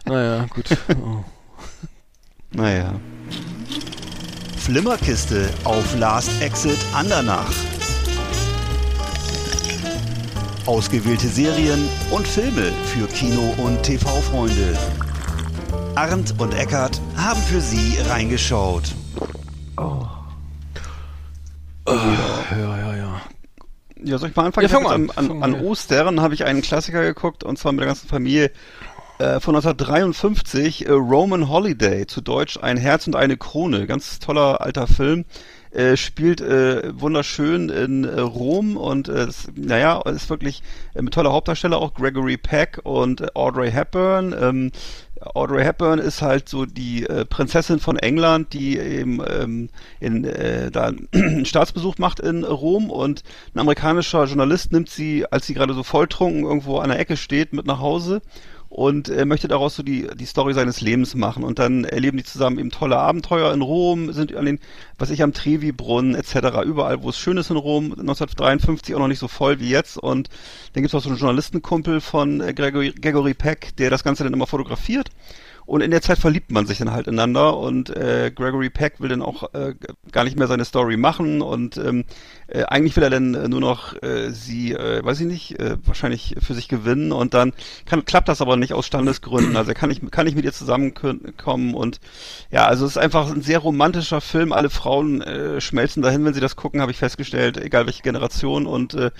Naja, 0.07 0.47
gut. 0.49 0.64
Oh. 0.99 1.25
Naja. 2.52 2.95
Flimmerkiste 4.66 5.49
auf 5.62 5.96
Last 5.96 6.42
Exit 6.42 6.76
Andernach. 6.92 7.52
Ausgewählte 10.66 11.28
Serien 11.28 11.88
und 12.11 12.26
Filme 12.26 12.73
für 12.87 13.06
Kino- 13.06 13.54
und 13.58 13.80
TV-Freunde. 13.85 14.76
Arndt 15.94 16.35
und 16.40 16.52
Eckart 16.52 17.00
haben 17.16 17.40
für 17.42 17.61
Sie 17.61 17.96
reingeschaut. 18.11 18.92
Oh. 19.76 20.04
oh 21.87 21.92
ja, 21.92 22.56
ja, 22.58 22.96
ja. 22.96 23.23
Ja, 24.02 24.18
soll 24.18 24.30
ich 24.30 24.35
mal 24.37 24.46
anfangen? 24.46 24.68
Ja, 24.68 24.75
fang 24.75 24.87
an. 24.88 25.11
An, 25.14 25.30
an, 25.30 25.42
an 25.44 25.61
Ostern 25.61 26.20
habe 26.20 26.35
ich 26.35 26.44
einen 26.44 26.62
Klassiker 26.62 27.02
geguckt 27.02 27.44
und 27.44 27.56
zwar 27.56 27.70
mit 27.70 27.82
der 27.82 27.87
ganzen 27.87 28.08
Familie 28.08 28.50
äh, 29.18 29.40
von 29.40 29.54
1953, 29.54 30.87
äh, 30.87 30.92
Roman 30.92 31.49
Holiday, 31.49 32.06
zu 32.06 32.20
Deutsch 32.20 32.58
Ein 32.61 32.76
Herz 32.76 33.06
und 33.06 33.16
eine 33.16 33.37
Krone. 33.37 33.87
Ganz 33.87 34.18
toller 34.18 34.61
alter 34.61 34.87
Film 34.87 35.25
äh, 35.70 35.96
spielt 35.96 36.40
äh, 36.40 37.00
wunderschön 37.00 37.68
in 37.68 38.04
äh, 38.04 38.20
Rom 38.20 38.76
und 38.76 39.08
äh, 39.08 39.26
ist, 39.28 39.56
naja, 39.56 40.00
ist 40.02 40.30
wirklich 40.30 40.62
äh, 40.94 41.02
mit 41.02 41.14
toller 41.14 41.32
Hauptdarsteller 41.32 41.78
auch 41.78 41.94
Gregory 41.94 42.37
Peck 42.37 42.80
und 42.82 43.20
äh, 43.20 43.28
Audrey 43.35 43.70
Hepburn. 43.70 44.35
Ähm, 44.38 44.73
Audrey 45.35 45.64
Hepburn 45.64 45.99
ist 45.99 46.20
halt 46.20 46.49
so 46.49 46.66
die 46.66 47.04
äh, 47.04 47.25
Prinzessin 47.25 47.78
von 47.78 47.96
England, 47.99 48.52
die 48.52 48.78
eben 48.78 49.20
ähm, 49.26 49.70
in, 49.99 50.25
äh, 50.25 50.70
da 50.70 50.92
einen 51.12 51.44
Staatsbesuch 51.46 51.96
macht 51.99 52.20
in 52.20 52.44
Rom 52.44 52.90
und 52.90 53.23
ein 53.54 53.61
amerikanischer 53.61 54.25
Journalist 54.25 54.73
nimmt 54.73 54.90
sie, 54.90 55.25
als 55.30 55.46
sie 55.46 55.54
gerade 55.54 55.75
so 55.75 55.82
volltrunken 55.82 56.44
irgendwo 56.44 56.78
an 56.78 56.90
der 56.90 56.99
Ecke 56.99 57.16
steht, 57.16 57.52
mit 57.52 57.66
nach 57.66 57.80
Hause 57.80 58.20
und 58.76 59.09
er 59.09 59.25
möchte 59.25 59.49
daraus 59.49 59.75
so 59.75 59.83
die, 59.83 60.06
die 60.16 60.26
Story 60.26 60.52
seines 60.52 60.83
Lebens 60.83 61.14
machen. 61.14 61.45
Und 61.45 61.59
dann 61.59 61.87
erleben 61.87 62.18
die 62.18 62.25
zusammen 62.25 62.59
eben 62.59 62.71
tolle 62.71 62.99
Abenteuer 62.99 63.54
in 63.54 63.62
Rom, 63.62 64.12
sind 64.12 64.37
an 64.37 64.45
den, 64.45 64.59
was 64.99 65.09
ich 65.09 65.23
am 65.23 65.33
Trevi-Brunnen 65.33 66.14
etc., 66.14 66.62
überall, 66.62 67.02
wo 67.02 67.09
es 67.09 67.16
schön 67.18 67.38
ist 67.38 67.49
in 67.49 67.56
Rom, 67.56 67.85
1953 67.92 68.95
auch 68.95 68.99
noch 68.99 69.09
nicht 69.09 69.18
so 69.18 69.28
voll 69.28 69.61
wie 69.61 69.71
jetzt. 69.71 69.97
Und 69.97 70.28
dann 70.75 70.83
gibt 70.83 70.92
es 70.92 70.95
auch 70.95 71.02
so 71.02 71.09
einen 71.09 71.16
Journalistenkumpel 71.16 72.02
von 72.02 72.42
äh, 72.42 72.52
Gregory, 72.52 72.92
Gregory 72.92 73.33
Peck, 73.33 73.75
der 73.78 73.88
das 73.88 74.04
Ganze 74.04 74.25
dann 74.25 74.35
immer 74.35 74.47
fotografiert. 74.47 75.09
Und 75.66 75.80
in 75.80 75.90
der 75.90 76.00
Zeit 76.00 76.18
verliebt 76.18 76.52
man 76.52 76.66
sich 76.66 76.78
dann 76.78 76.92
halt 76.92 77.08
ineinander 77.08 77.58
und 77.58 77.90
äh, 77.90 78.30
Gregory 78.32 78.70
Peck 78.70 79.00
will 79.00 79.08
dann 79.08 79.20
auch 79.20 79.52
äh, 79.52 79.75
gar 80.12 80.23
nicht 80.23 80.38
mehr 80.38 80.46
seine 80.46 80.64
Story 80.64 80.96
machen 80.96 81.42
und 81.42 81.76
ähm, 81.76 82.04
äh, 82.46 82.62
eigentlich 82.62 82.94
will 82.94 83.02
er 83.02 83.11
dann 83.11 83.35
äh, 83.35 83.49
nur 83.49 83.61
noch 83.61 84.00
äh, 84.00 84.30
sie, 84.30 84.73
äh, 84.73 85.04
weiß 85.04 85.20
ich 85.20 85.26
nicht, 85.26 85.58
äh, 85.58 85.76
wahrscheinlich 85.85 86.37
für 86.40 86.54
sich 86.54 86.68
gewinnen 86.68 87.11
und 87.11 87.35
dann 87.35 87.52
kann, 87.85 88.04
klappt 88.04 88.28
das 88.28 88.40
aber 88.40 88.56
nicht 88.56 88.75
aus 88.75 88.87
Standesgründen. 88.87 89.56
Also 89.56 89.73
er 89.73 89.75
kann 89.75 89.88
nicht, 89.88 90.08
kann 90.12 90.26
nicht 90.26 90.37
mit 90.37 90.44
ihr 90.44 90.52
zusammenkommen 90.52 91.75
und 91.75 92.00
ja, 92.52 92.66
also 92.66 92.85
es 92.85 92.92
ist 92.92 92.99
einfach 92.99 93.28
ein 93.28 93.42
sehr 93.42 93.58
romantischer 93.58 94.20
Film. 94.20 94.52
Alle 94.52 94.70
Frauen 94.70 95.20
äh, 95.20 95.61
schmelzen 95.61 96.00
dahin, 96.00 96.25
wenn 96.25 96.35
sie 96.35 96.40
das 96.40 96.54
gucken, 96.54 96.80
habe 96.80 96.92
ich 96.92 96.99
festgestellt, 96.99 97.56
egal 97.56 97.87
welche 97.87 98.02
Generation 98.02 98.66
und 98.66 98.94
äh, 98.94 99.11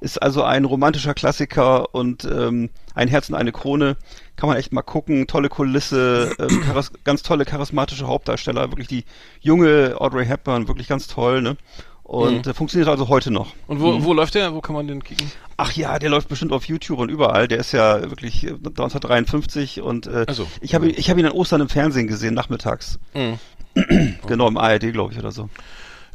ist 0.00 0.22
also 0.22 0.44
ein 0.44 0.64
romantischer 0.64 1.14
Klassiker 1.14 1.92
und 1.94 2.24
ähm, 2.24 2.70
ein 2.96 3.08
Herz 3.08 3.28
und 3.28 3.36
eine 3.36 3.52
Krone. 3.52 3.96
Kann 4.34 4.48
man 4.48 4.58
echt 4.58 4.72
mal 4.72 4.82
gucken. 4.82 5.26
Tolle 5.28 5.48
Kulisse, 5.48 6.34
ähm, 6.38 6.64
ganz 7.04 7.22
tolle 7.22 7.44
charismatische 7.44 8.08
Hauptdarsteller. 8.08 8.72
Wirklich 8.72 8.88
die 8.88 9.04
junge 9.40 9.94
Audrey 10.00 10.26
Hepburn, 10.26 10.66
wirklich 10.66 10.88
ganz 10.88 11.06
toll. 11.06 11.42
Ne? 11.42 11.56
Und 12.02 12.46
mhm. 12.46 12.54
funktioniert 12.54 12.88
also 12.88 13.08
heute 13.08 13.30
noch. 13.30 13.52
Und 13.66 13.80
wo, 13.80 13.92
mhm. 13.92 14.04
wo 14.04 14.12
läuft 14.14 14.34
der? 14.34 14.54
Wo 14.54 14.60
kann 14.60 14.74
man 14.74 14.86
den 14.88 15.04
kicken? 15.04 15.30
Ach 15.56 15.72
ja, 15.72 15.98
der 15.98 16.08
läuft 16.08 16.28
bestimmt 16.28 16.52
auf 16.52 16.64
YouTube 16.64 16.98
und 16.98 17.10
überall. 17.10 17.48
Der 17.48 17.58
ist 17.58 17.72
ja 17.72 18.00
wirklich 18.02 18.44
1953 18.44 19.80
und 19.82 20.06
äh, 20.06 20.24
also, 20.26 20.46
ich 20.60 20.74
habe 20.74 20.88
ich 20.88 21.10
hab 21.10 21.18
ihn 21.18 21.26
an 21.26 21.32
Ostern 21.32 21.60
im 21.60 21.68
Fernsehen 21.68 22.06
gesehen, 22.06 22.34
nachmittags. 22.34 22.98
Mhm. 23.14 23.38
genau, 24.26 24.48
im 24.48 24.56
ARD, 24.56 24.92
glaube 24.92 25.12
ich, 25.12 25.18
oder 25.18 25.32
so. 25.32 25.50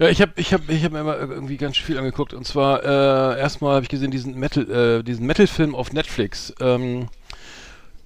Ja, 0.02 0.10
ich 0.10 0.20
habe 0.20 0.32
ich 0.38 0.52
hab, 0.52 0.68
ich 0.68 0.84
hab 0.84 0.94
mir 0.94 1.02
immer 1.02 1.16
irgendwie 1.20 1.58
ganz 1.58 1.78
viel 1.78 1.96
angeguckt. 1.96 2.34
Und 2.34 2.48
zwar 2.48 2.84
äh, 2.84 3.40
erstmal 3.40 3.76
habe 3.76 3.84
ich 3.84 3.90
gesehen 3.90 4.10
diesen 4.10 4.34
Metal, 4.34 5.00
äh, 5.00 5.04
diesen 5.04 5.28
Metal-Film 5.28 5.76
auf 5.76 5.94
Netflix. 5.94 6.52
Ähm, 6.60 7.08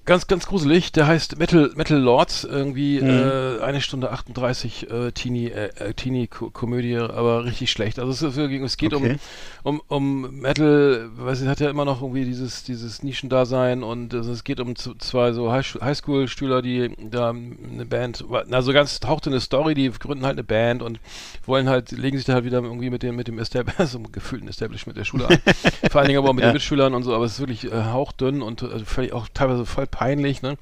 Ganz, 0.06 0.28
ganz 0.28 0.46
gruselig. 0.46 0.92
Der 0.92 1.08
heißt 1.08 1.36
Metal, 1.36 1.72
Metal 1.74 1.98
Lords. 1.98 2.44
Irgendwie 2.44 3.00
mhm. 3.00 3.08
äh, 3.08 3.60
eine 3.60 3.80
Stunde 3.80 4.12
38 4.12 4.88
äh, 4.88 5.10
Teenie, 5.10 5.48
äh, 5.48 5.70
äh 5.78 5.94
Teenie-Komödie, 5.94 6.96
aber 6.96 7.44
richtig 7.44 7.72
schlecht. 7.72 7.98
Also 7.98 8.28
es, 8.28 8.36
es 8.36 8.76
geht 8.76 8.94
okay. 8.94 9.16
um, 9.64 9.80
um, 9.88 10.22
um 10.24 10.40
Metal, 10.40 11.10
weiß 11.16 11.42
ich, 11.42 11.48
hat 11.48 11.58
ja 11.58 11.68
immer 11.70 11.84
noch 11.84 12.02
irgendwie 12.02 12.24
dieses, 12.24 12.62
dieses 12.62 13.02
Nischendasein 13.02 13.82
und 13.82 14.14
also 14.14 14.30
es 14.30 14.44
geht 14.44 14.60
um 14.60 14.76
zwei 14.76 15.32
so 15.32 15.52
Highschool-Stühler, 15.52 16.62
die 16.62 16.92
da 17.10 17.30
eine 17.30 17.84
Band, 17.84 18.24
also 18.52 18.72
ganz 18.72 19.00
taucht 19.00 19.26
eine 19.26 19.40
Story, 19.40 19.74
die 19.74 19.90
gründen 19.90 20.24
halt 20.24 20.34
eine 20.34 20.44
Band 20.44 20.82
und 20.82 21.00
wollen 21.46 21.68
halt, 21.68 21.90
legen 21.90 22.16
sich 22.16 22.26
da 22.26 22.34
halt 22.34 22.44
wieder 22.44 22.62
irgendwie 22.62 22.90
mit 22.90 23.02
dem, 23.02 23.16
mit 23.16 23.26
dem 23.26 23.40
Establishment, 23.40 23.90
so 23.90 23.98
einem 23.98 24.12
gefühlten 24.12 24.46
Establishment 24.46 24.96
der 24.96 25.04
Schule 25.04 25.26
an. 25.26 25.38
Vor 25.90 26.00
allen 26.00 26.08
Dingen 26.08 26.18
aber 26.18 26.30
auch 26.30 26.34
mit 26.34 26.44
ja. 26.44 26.50
den 26.50 26.54
Mitschülern 26.54 26.94
und 26.94 27.02
so, 27.02 27.12
aber 27.12 27.24
es 27.24 27.32
ist 27.32 27.40
wirklich 27.40 27.64
äh, 27.64 27.86
hauchdünn 27.86 28.40
und 28.40 28.62
also 28.62 28.84
völlig 28.84 29.12
auch 29.12 29.26
teilweise 29.34 29.66
voll 29.66 29.88
peinlich, 29.96 30.42
ne? 30.42 30.58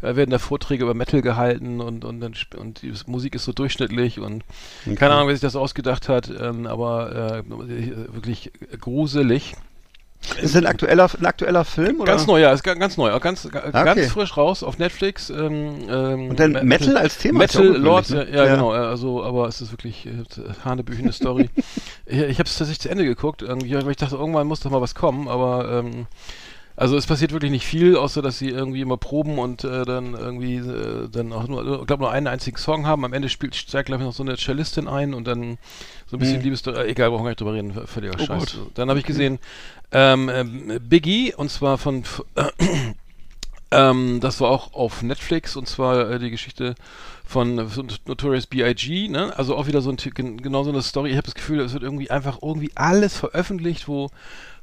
Da 0.00 0.16
werden 0.16 0.30
da 0.30 0.38
Vorträge 0.38 0.82
über 0.82 0.94
Metal 0.94 1.22
gehalten 1.22 1.80
und, 1.80 2.04
und, 2.04 2.20
dann, 2.20 2.34
und 2.56 2.82
die 2.82 2.92
Musik 3.06 3.36
ist 3.36 3.44
so 3.44 3.52
durchschnittlich 3.52 4.18
und 4.18 4.42
okay. 4.84 4.96
keine 4.96 5.14
Ahnung, 5.14 5.28
wer 5.28 5.36
sich 5.36 5.40
das 5.40 5.54
ausgedacht 5.54 6.08
hat, 6.08 6.28
ähm, 6.28 6.66
aber 6.66 7.44
äh, 7.44 7.50
wirklich 8.12 8.50
gruselig. 8.80 9.54
Ist 10.40 10.56
ein 10.56 10.66
aktueller, 10.66 11.10
ein 11.18 11.26
aktueller 11.26 11.64
Film? 11.64 12.00
Oder? 12.00 12.12
Ganz 12.12 12.26
neu, 12.26 12.40
ja, 12.40 12.52
ist 12.52 12.62
ganz 12.62 12.96
neu, 12.96 13.16
ganz, 13.20 13.44
okay. 13.44 13.70
ganz 13.72 14.06
frisch 14.12 14.36
raus 14.36 14.62
auf 14.62 14.78
Netflix. 14.78 15.30
Ähm, 15.30 15.88
ähm, 15.88 16.30
und 16.30 16.40
dann 16.40 16.52
Metal, 16.52 16.64
Metal 16.64 16.96
als 16.96 17.18
Thema? 17.18 17.38
Metal 17.40 17.66
Lords, 17.66 18.10
ne? 18.10 18.28
ja, 18.30 18.44
ja, 18.44 18.54
genau, 18.54 18.70
also, 18.70 19.22
aber 19.22 19.48
es 19.48 19.60
ist 19.60 19.72
wirklich 19.72 20.06
äh, 20.06 20.12
hanebüchene 20.64 21.12
Story. 21.12 21.50
ich 22.06 22.18
ich 22.18 22.38
habe 22.38 22.48
es 22.48 22.56
tatsächlich 22.56 22.80
zu 22.80 22.88
Ende 22.88 23.04
geguckt, 23.04 23.42
irgendwie, 23.42 23.74
weil 23.74 23.90
ich 23.90 23.96
dachte, 23.96 24.16
irgendwann 24.16 24.46
muss 24.46 24.60
doch 24.60 24.70
mal 24.70 24.80
was 24.80 24.94
kommen, 24.94 25.28
aber 25.28 25.82
ähm, 25.84 26.06
also 26.76 26.96
es 26.96 27.06
passiert 27.06 27.32
wirklich 27.32 27.50
nicht 27.50 27.66
viel, 27.66 27.96
außer 27.96 28.22
dass 28.22 28.38
sie 28.38 28.48
irgendwie 28.48 28.80
immer 28.80 28.96
proben 28.96 29.38
und 29.38 29.64
äh, 29.64 29.84
dann 29.84 30.14
irgendwie 30.14 30.56
äh, 30.56 31.08
dann 31.10 31.32
auch 31.32 31.46
nur, 31.46 31.80
ich 31.80 31.86
glaube 31.86 32.02
nur 32.02 32.10
einen 32.10 32.26
einzigen 32.26 32.56
Song 32.56 32.86
haben. 32.86 33.04
Am 33.04 33.12
Ende 33.12 33.28
spielt 33.28 33.54
steigt 33.54 33.86
glaube 33.86 34.02
ich 34.02 34.06
noch 34.06 34.14
so 34.14 34.22
eine 34.22 34.36
Cellistin 34.36 34.88
ein 34.88 35.14
und 35.14 35.26
dann 35.26 35.58
so 36.06 36.16
ein 36.16 36.20
bisschen 36.20 36.36
hm. 36.36 36.44
Liebes, 36.44 36.66
äh, 36.66 36.88
egal, 36.88 37.10
brauchen 37.10 37.24
wir 37.24 37.30
nicht 37.30 37.40
drüber 37.40 37.54
reden, 37.54 37.72
völliger 37.86 38.14
oh 38.18 38.24
Scheiß. 38.24 38.56
Gott. 38.56 38.70
Dann 38.74 38.88
habe 38.88 38.98
ich 38.98 39.06
gesehen 39.06 39.38
ähm, 39.92 40.28
äh, 40.28 40.78
Biggie 40.78 41.34
und 41.34 41.50
zwar 41.50 41.76
von 41.76 42.04
ähm, 43.70 44.20
das 44.20 44.40
war 44.40 44.50
auch 44.50 44.72
auf 44.72 45.02
Netflix 45.02 45.56
und 45.56 45.68
zwar 45.68 46.10
äh, 46.10 46.18
die 46.18 46.30
Geschichte 46.30 46.74
von, 47.24 47.68
von 47.68 47.88
Notorious 48.06 48.46
B.I.G., 48.46 49.08
ne? 49.08 49.32
Also 49.36 49.56
auch 49.56 49.66
wieder 49.66 49.80
so 49.80 49.90
ein 49.90 49.96
genau 50.36 50.64
so 50.64 50.70
eine 50.70 50.82
Story. 50.82 51.10
Ich 51.10 51.16
habe 51.16 51.24
das 51.24 51.34
Gefühl, 51.34 51.60
es 51.60 51.72
wird 51.72 51.82
irgendwie 51.82 52.10
einfach 52.10 52.38
irgendwie 52.42 52.70
alles 52.74 53.16
veröffentlicht, 53.16 53.88
wo 53.88 54.10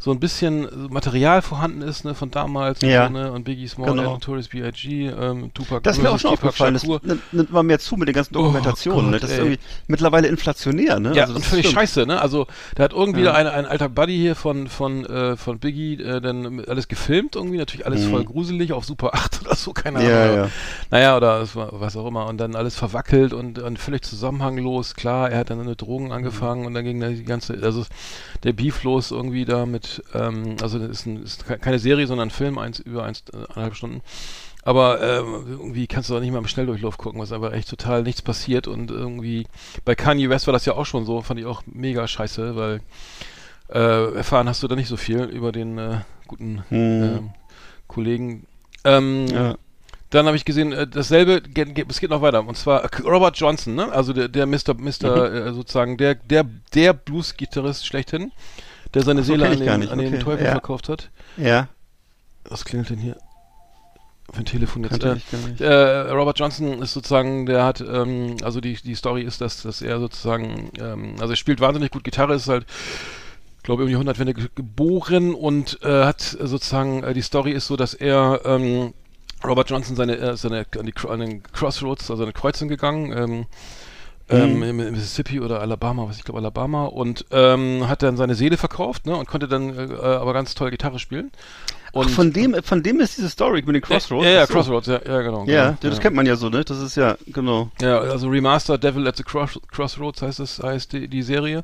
so 0.02 0.12
ein 0.12 0.20
bisschen 0.22 0.66
Material 0.90 1.42
vorhanden 1.42 1.82
ist, 1.82 2.06
ne, 2.06 2.16
von 2.16 2.32
damals 2.32 2.82
ja. 2.82 3.08
und, 3.08 3.16
so, 3.16 3.20
ne, 3.20 3.32
und 3.34 3.44
Biggie 3.44 3.68
Small, 3.68 3.92
genau. 3.92 4.14
Notorious 4.14 4.48
B.I.G., 4.48 5.08
ähm, 5.08 5.52
Tupac 5.54 5.82
Das 5.84 5.98
ist 5.98 6.04
mir 6.04 6.10
auch 6.10 6.18
schon 6.18 6.32
aufgefallen, 6.32 6.74
das 6.74 6.86
nimmt 6.86 7.52
man 7.52 7.66
mehr 7.66 7.80
zu 7.80 7.98
mit 7.98 8.08
den 8.08 8.16
ganzen 8.16 8.38
oh 8.38 8.44
Dokumentationen, 8.44 9.08
oh, 9.08 9.12
ne? 9.12 9.20
Das 9.20 9.30
ey. 9.30 9.36
ist 9.36 9.42
irgendwie 9.44 9.60
mittlerweile 9.88 10.30
inflationär, 10.30 11.02
ne? 11.02 11.14
Ja, 11.14 11.24
also 11.24 11.36
und 11.36 11.44
völlig 11.44 11.66
stimmt. 11.66 11.82
scheiße, 11.82 12.06
ne? 12.06 12.22
Also, 12.22 12.48
da 12.76 12.84
hat 12.86 12.94
irgendwie 12.94 13.24
ja. 13.24 13.34
ein, 13.34 13.46
ein 13.46 13.66
alter 13.66 13.90
Buddy 13.90 14.16
hier 14.16 14.36
von, 14.36 14.70
von, 14.70 15.06
äh, 15.06 15.36
von 15.36 15.60
Biggie 15.60 16.02
äh, 16.02 16.22
dann 16.22 16.64
alles 16.66 16.88
gefilmt, 16.88 17.36
irgendwie, 17.36 17.58
natürlich 17.58 17.86
alles 17.86 18.06
mhm. 18.06 18.12
voll 18.12 18.24
gruselig, 18.24 18.72
auf 18.72 18.86
Super 18.86 19.14
8 19.14 19.42
oder 19.42 19.56
so, 19.56 19.74
keine 19.74 20.00
Ahnung. 20.00 20.12
Ja, 20.12 20.34
ja. 20.34 20.50
Naja, 20.92 21.18
oder 21.18 21.46
was 21.54 21.98
auch 21.98 22.08
immer, 22.08 22.28
und 22.28 22.38
dann 22.38 22.56
alles 22.56 22.76
verwackelt 22.76 23.34
und, 23.34 23.60
und 23.60 23.78
völlig 23.78 24.04
zusammenhanglos, 24.04 24.94
klar, 24.94 25.30
er 25.30 25.40
hat 25.40 25.50
dann 25.50 25.60
eine 25.60 25.76
Drogen 25.76 26.14
angefangen 26.14 26.62
mhm. 26.62 26.68
und 26.68 26.74
dann 26.74 26.86
ging 26.86 27.02
da 27.02 27.10
die 27.10 27.26
ganze, 27.26 27.60
also 27.62 27.86
der 28.44 28.54
Beef 28.54 28.84
los 28.84 29.12
irgendwie 29.12 29.44
da 29.44 29.66
mit 29.66 29.89
ähm, 30.14 30.58
also 30.62 30.80
das 30.80 30.90
ist, 30.90 31.06
ein, 31.06 31.24
ist, 31.24 31.46
keine 31.46 31.80
Serie, 31.80 32.08
sondern 32.08 32.30
ein 32.30 32.32
Film, 32.32 32.58
eins, 32.58 32.80
über 32.80 33.04
eins, 33.04 33.24
äh, 33.34 33.38
eineinhalb 33.52 33.76
Stunden. 33.76 34.02
Aber 34.64 35.02
ähm, 35.02 35.46
irgendwie 35.48 35.88
kannst 35.88 36.10
du 36.10 36.16
auch 36.16 36.20
nicht 36.20 36.32
mal 36.32 36.40
im 36.40 36.48
Schnelldurchlauf 36.48 36.98
gucken, 36.98 37.22
was 37.22 37.32
aber 37.32 37.54
echt 37.54 37.70
total 37.70 38.04
nichts 38.04 38.22
passiert 38.22 38.68
und 38.68 38.92
irgendwie 38.92 39.48
bei 39.86 39.96
Kanye 39.96 40.30
West 40.30 40.48
war 40.48 40.52
das 40.52 40.66
ja 40.66 40.74
auch 40.74 40.86
schon 40.86 41.06
so, 41.06 41.22
fand 41.22 41.40
ich 41.40 41.46
auch 41.46 41.64
mega 41.66 42.08
scheiße, 42.08 42.56
weil 42.56 42.82
äh, 43.70 44.16
erfahren 44.16 44.50
hast 44.50 44.62
du 44.62 44.68
da 44.68 44.76
nicht 44.76 44.90
so 44.90 44.98
viel 44.98 45.24
über 45.24 45.52
den 45.52 45.78
äh, 45.78 46.02
guten 46.28 46.64
hm. 46.70 47.04
äh, 47.04 47.20
Kollegen. 47.88 48.46
Ähm, 48.84 49.28
ja. 49.28 49.56
Dann 50.10 50.26
habe 50.26 50.36
ich 50.36 50.46
gesehen, 50.46 50.72
äh, 50.72 50.88
dasselbe, 50.88 51.42
es 51.88 52.00
geht 52.00 52.10
noch 52.10 52.22
weiter. 52.22 52.46
Und 52.46 52.58
zwar 52.58 52.90
Robert 53.04 53.38
Johnson, 53.38 53.76
ne? 53.76 53.92
Also 53.92 54.12
der, 54.12 54.28
der 54.28 54.46
Mr. 54.48 54.74
Mr. 54.76 55.30
Mhm. 55.30 55.36
Äh, 55.36 55.54
sozusagen 55.54 55.98
der, 55.98 56.16
der, 56.16 56.46
der 56.74 56.94
Blues-Gitarrist 56.94 57.86
schlechthin 57.86 58.32
der 58.94 59.04
seine 59.04 59.24
so, 59.24 59.34
Seele 59.34 59.48
an 59.50 59.60
den, 59.60 59.90
an 59.90 59.98
den 60.00 60.14
okay. 60.14 60.20
Teufel 60.20 60.46
ja. 60.46 60.52
verkauft 60.52 60.90
hat. 60.90 61.10
Ja. 61.38 61.68
Was 62.46 62.66
klingelt 62.66 62.90
denn 62.90 63.00
hier? 63.00 63.18
Für 64.32 64.40
ein 64.40 64.46
Telefon 64.46 64.84
jetzt. 64.84 65.04
Äh, 65.04 65.66
äh, 65.66 66.12
Robert 66.12 66.38
Johnson 66.38 66.82
ist 66.82 66.94
sozusagen, 66.94 67.46
der 67.46 67.64
hat, 67.64 67.82
ähm, 67.82 68.38
also 68.44 68.62
die, 68.62 68.76
die 68.76 68.96
Story 68.96 69.24
ist, 69.24 69.42
dass, 69.42 69.64
dass 69.64 69.82
er 69.82 70.00
sozusagen, 70.00 70.72
ähm, 70.80 71.16
also 71.20 71.34
er 71.34 71.36
spielt 71.36 71.62
wahnsinnig 71.62 71.92
gut 71.92 72.04
Gitarre, 72.04 72.36
ist 72.36 72.48
halt, 72.48 72.66
glaube 73.64 73.84
irgendwie 73.84 73.96
100 73.96 74.20
Wende 74.20 74.34
geboren 74.34 75.34
und 75.34 75.80
äh, 75.84 76.04
hat 76.04 76.22
sozusagen, 76.22 77.04
äh, 77.04 77.14
die 77.14 77.22
Story 77.22 77.52
ist 77.52 77.68
so, 77.68 77.76
dass 77.76 77.96
er, 77.96 78.42
ähm, 78.46 78.94
Robert 79.44 79.70
Johnson 79.70 79.96
seine, 79.96 80.18
äh, 80.18 80.38
seine 80.38 80.66
an, 80.78 80.86
die, 80.86 80.94
an 81.08 81.20
den 81.20 81.44
Crossroads, 81.44 82.12
also 82.12 82.24
eine 82.24 82.34
Kreuzung 82.34 82.68
gegangen, 82.68 83.12
ähm, 83.18 83.46
ähm, 84.30 84.58
mhm. 84.58 84.64
in 84.64 84.92
Mississippi 84.92 85.40
oder 85.40 85.62
Alabama, 85.62 86.08
was 86.08 86.18
ich 86.18 86.24
glaube 86.24 86.40
Alabama 86.40 86.86
und 86.86 87.26
ähm, 87.32 87.88
hat 87.88 88.04
dann 88.04 88.18
seine 88.18 88.36
Seele 88.36 88.58
verkauft, 88.58 89.06
ne, 89.06 89.16
und 89.16 89.28
konnte 89.28 89.48
dann 89.48 89.92
äh, 89.92 89.94
aber 89.96 90.34
ganz 90.34 90.56
toll 90.56 90.72
Gitarre 90.72 91.00
spielen. 91.00 91.32
Und 91.92 92.08
Ach, 92.08 92.12
von 92.12 92.32
dem, 92.32 92.56
von 92.64 92.84
dem 92.84 93.00
ist 93.00 93.18
diese 93.18 93.30
Story 93.30 93.64
mit 93.66 93.76
den 93.76 93.82
Crossroads. 93.82 94.26
Ja, 94.26 94.32
ja, 94.32 94.46
so. 94.46 94.54
Crossroads, 94.54 94.88
ja, 94.88 95.02
ja 95.06 95.22
genau. 95.22 95.46
Ja, 95.46 95.66
genau, 95.66 95.78
das 95.82 95.96
ja. 95.96 96.02
kennt 96.02 96.16
man 96.16 96.26
ja 96.26 96.36
so, 96.36 96.50
ne? 96.50 96.64
Das 96.64 96.80
ist 96.80 96.96
ja, 96.96 97.18
genau. 97.28 97.72
Ja, 97.82 98.00
also 98.00 98.28
Remastered 98.30 98.84
Devil 98.84 99.08
at 99.08 99.18
the 99.18 99.24
Cross 99.24 99.60
Crossroads 99.72 100.22
heißt 100.22 100.40
das, 100.40 100.60
heißt 100.62 100.94
die, 100.94 101.08
die 101.08 101.24
Serie. 101.24 101.64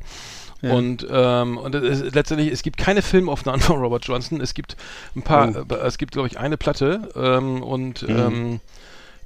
Ja. 0.61 0.73
Und, 0.73 1.05
ähm, 1.09 1.57
und 1.57 1.75
es, 1.75 2.13
letztendlich, 2.13 2.51
es 2.51 2.63
gibt 2.63 2.77
keine 2.77 3.03
Filmaufnahmen 3.03 3.61
von 3.61 3.79
Robert 3.79 4.05
Johnson. 4.05 4.41
Es 4.41 4.55
gibt 4.55 4.75
ein 5.15 5.21
paar, 5.21 5.53
oh. 5.55 5.73
äh, 5.73 5.77
es 5.85 5.97
gibt, 5.97 6.13
glaube 6.13 6.27
ich, 6.27 6.39
eine 6.39 6.57
Platte 6.57 7.09
ähm, 7.15 7.61
und 7.61 8.01
mhm. 8.01 8.17
ähm, 8.17 8.59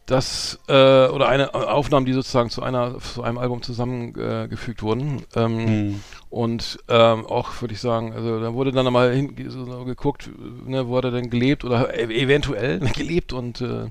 das 0.09 0.59
äh, 0.67 1.07
oder 1.07 1.29
eine 1.29 1.53
Aufnahmen, 1.53 2.05
die 2.05 2.13
sozusagen 2.13 2.49
zu 2.49 2.63
einer 2.63 2.97
zu 2.99 3.21
einem 3.21 3.37
Album 3.37 3.61
zusammengefügt 3.61 4.79
äh, 4.79 4.83
wurden. 4.83 5.23
Ähm, 5.35 5.65
mhm. 5.65 6.03
Und 6.31 6.79
ähm, 6.87 7.25
auch 7.25 7.61
würde 7.61 7.73
ich 7.73 7.79
sagen, 7.79 8.13
also 8.13 8.39
da 8.39 8.53
wurde 8.53 8.71
dann 8.71 8.91
mal 8.91 9.11
hin, 9.13 9.33
so 9.47 9.83
geguckt, 9.85 10.29
ne, 10.65 10.87
wo 10.87 10.97
hat 10.97 11.05
er 11.05 11.11
denn 11.11 11.29
gelebt 11.29 11.63
oder 11.63 11.95
e 11.95 12.21
eventuell 12.21 12.79
gelebt 12.95 13.33
und 13.33 13.61
äh, 13.61 13.89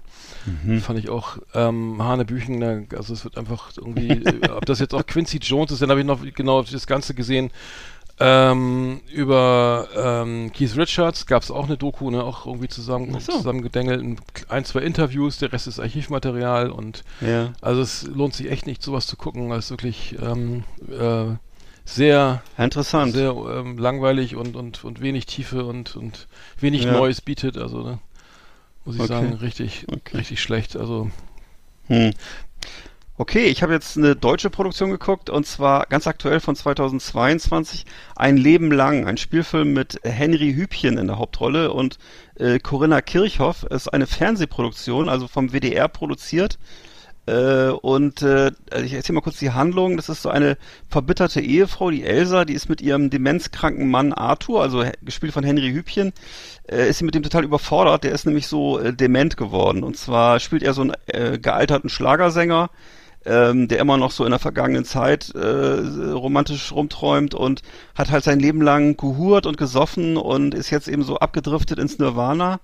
mhm. 0.64 0.80
fand 0.80 0.98
ich 1.00 1.08
auch 1.08 1.38
ähm, 1.54 2.02
Hanebüchen, 2.02 2.58
ne, 2.58 2.86
also 2.96 3.12
es 3.12 3.24
wird 3.24 3.38
einfach 3.38 3.72
irgendwie, 3.76 4.22
ob 4.50 4.66
das 4.66 4.78
jetzt 4.78 4.94
auch 4.94 5.04
Quincy 5.04 5.38
Jones 5.38 5.72
ist, 5.72 5.82
dann 5.82 5.90
habe 5.90 6.00
ich 6.00 6.06
noch 6.06 6.20
genau 6.34 6.62
das 6.62 6.86
Ganze 6.86 7.14
gesehen, 7.14 7.50
ähm, 8.20 9.00
über 9.12 9.88
ähm, 9.96 10.52
Keith 10.52 10.76
Richards 10.76 11.26
gab 11.26 11.42
es 11.42 11.50
auch 11.50 11.66
eine 11.66 11.76
Doku, 11.76 12.10
ne, 12.10 12.22
auch 12.22 12.46
irgendwie 12.46 12.68
zusammen, 12.68 13.18
so. 13.20 13.32
zusammengedengelt, 13.32 14.18
ein, 14.48 14.64
zwei 14.64 14.80
Interviews, 14.80 15.38
der 15.38 15.52
Rest 15.52 15.66
ist 15.66 15.78
Archivmaterial 15.78 16.70
und 16.70 17.04
ja. 17.20 17.52
also 17.60 17.80
es 17.80 18.04
lohnt 18.04 18.34
sich 18.34 18.50
echt 18.50 18.66
nicht, 18.66 18.82
sowas 18.82 19.06
zu 19.06 19.16
gucken, 19.16 19.48
weil 19.50 19.60
es 19.60 19.70
wirklich 19.70 20.16
ähm, 20.20 20.64
äh, 20.90 21.36
sehr 21.84 22.42
interessant, 22.58 23.12
sehr 23.14 23.30
ähm, 23.30 23.78
langweilig 23.78 24.36
und, 24.36 24.56
und, 24.56 24.84
und 24.84 25.00
wenig 25.00 25.26
Tiefe 25.26 25.64
und, 25.64 25.96
und 25.96 26.28
wenig 26.60 26.84
ja. 26.84 26.92
Neues 26.92 27.20
bietet, 27.20 27.56
also 27.56 27.82
ne? 27.82 27.98
Muss 28.84 28.96
ich 28.96 29.02
okay. 29.02 29.12
sagen, 29.12 29.34
richtig, 29.34 29.86
okay. 29.92 30.16
richtig 30.16 30.40
schlecht. 30.40 30.74
Also. 30.74 31.10
Hm. 31.88 32.12
Okay, 33.20 33.46
ich 33.46 33.64
habe 33.64 33.72
jetzt 33.72 33.96
eine 33.96 34.14
deutsche 34.14 34.48
Produktion 34.48 34.90
geguckt 34.90 35.28
und 35.28 35.44
zwar 35.44 35.86
ganz 35.86 36.06
aktuell 36.06 36.38
von 36.38 36.54
2022, 36.54 37.84
Ein 38.14 38.36
Leben 38.36 38.70
lang, 38.70 39.08
ein 39.08 39.16
Spielfilm 39.16 39.72
mit 39.72 39.98
Henry 40.04 40.54
Hübchen 40.54 40.98
in 40.98 41.08
der 41.08 41.18
Hauptrolle 41.18 41.72
und 41.72 41.98
äh, 42.36 42.60
Corinna 42.60 43.00
Kirchhoff. 43.00 43.64
Ist 43.64 43.88
eine 43.88 44.06
Fernsehproduktion, 44.06 45.08
also 45.08 45.26
vom 45.26 45.52
WDR 45.52 45.88
produziert. 45.88 46.60
Äh, 47.26 47.70
und 47.70 48.22
äh, 48.22 48.52
also 48.70 48.84
ich 48.84 48.92
erzähle 48.92 49.14
mal 49.16 49.22
kurz 49.22 49.40
die 49.40 49.50
Handlung. 49.50 49.96
Das 49.96 50.08
ist 50.08 50.22
so 50.22 50.28
eine 50.28 50.56
verbitterte 50.88 51.40
Ehefrau, 51.40 51.90
die 51.90 52.04
Elsa, 52.04 52.44
die 52.44 52.54
ist 52.54 52.68
mit 52.68 52.80
ihrem 52.80 53.10
demenzkranken 53.10 53.90
Mann 53.90 54.12
Arthur, 54.12 54.62
also 54.62 54.84
gespielt 55.02 55.32
von 55.32 55.42
Henry 55.42 55.72
Hübchen, 55.72 56.12
äh, 56.70 56.88
ist 56.88 56.98
sie 56.98 57.04
mit 57.04 57.16
dem 57.16 57.24
total 57.24 57.42
überfordert. 57.42 58.04
Der 58.04 58.12
ist 58.12 58.26
nämlich 58.26 58.46
so 58.46 58.78
äh, 58.78 58.94
dement 58.94 59.36
geworden. 59.36 59.82
Und 59.82 59.96
zwar 59.96 60.38
spielt 60.38 60.62
er 60.62 60.72
so 60.72 60.82
einen 60.82 60.94
äh, 61.08 61.36
gealterten 61.40 61.90
Schlagersänger, 61.90 62.70
ähm, 63.28 63.68
der 63.68 63.78
immer 63.78 63.96
noch 63.98 64.10
so 64.10 64.24
in 64.24 64.30
der 64.30 64.38
vergangenen 64.38 64.84
Zeit 64.84 65.34
äh, 65.34 65.38
romantisch 66.12 66.72
rumträumt 66.72 67.34
und 67.34 67.62
hat 67.94 68.10
halt 68.10 68.24
sein 68.24 68.40
Leben 68.40 68.62
lang 68.62 68.96
gehurt 68.96 69.46
und 69.46 69.58
gesoffen 69.58 70.16
und 70.16 70.54
ist 70.54 70.70
jetzt 70.70 70.88
eben 70.88 71.02
so 71.02 71.18
abgedriftet 71.18 71.78
ins 71.78 71.98
Nirvana. 71.98 72.60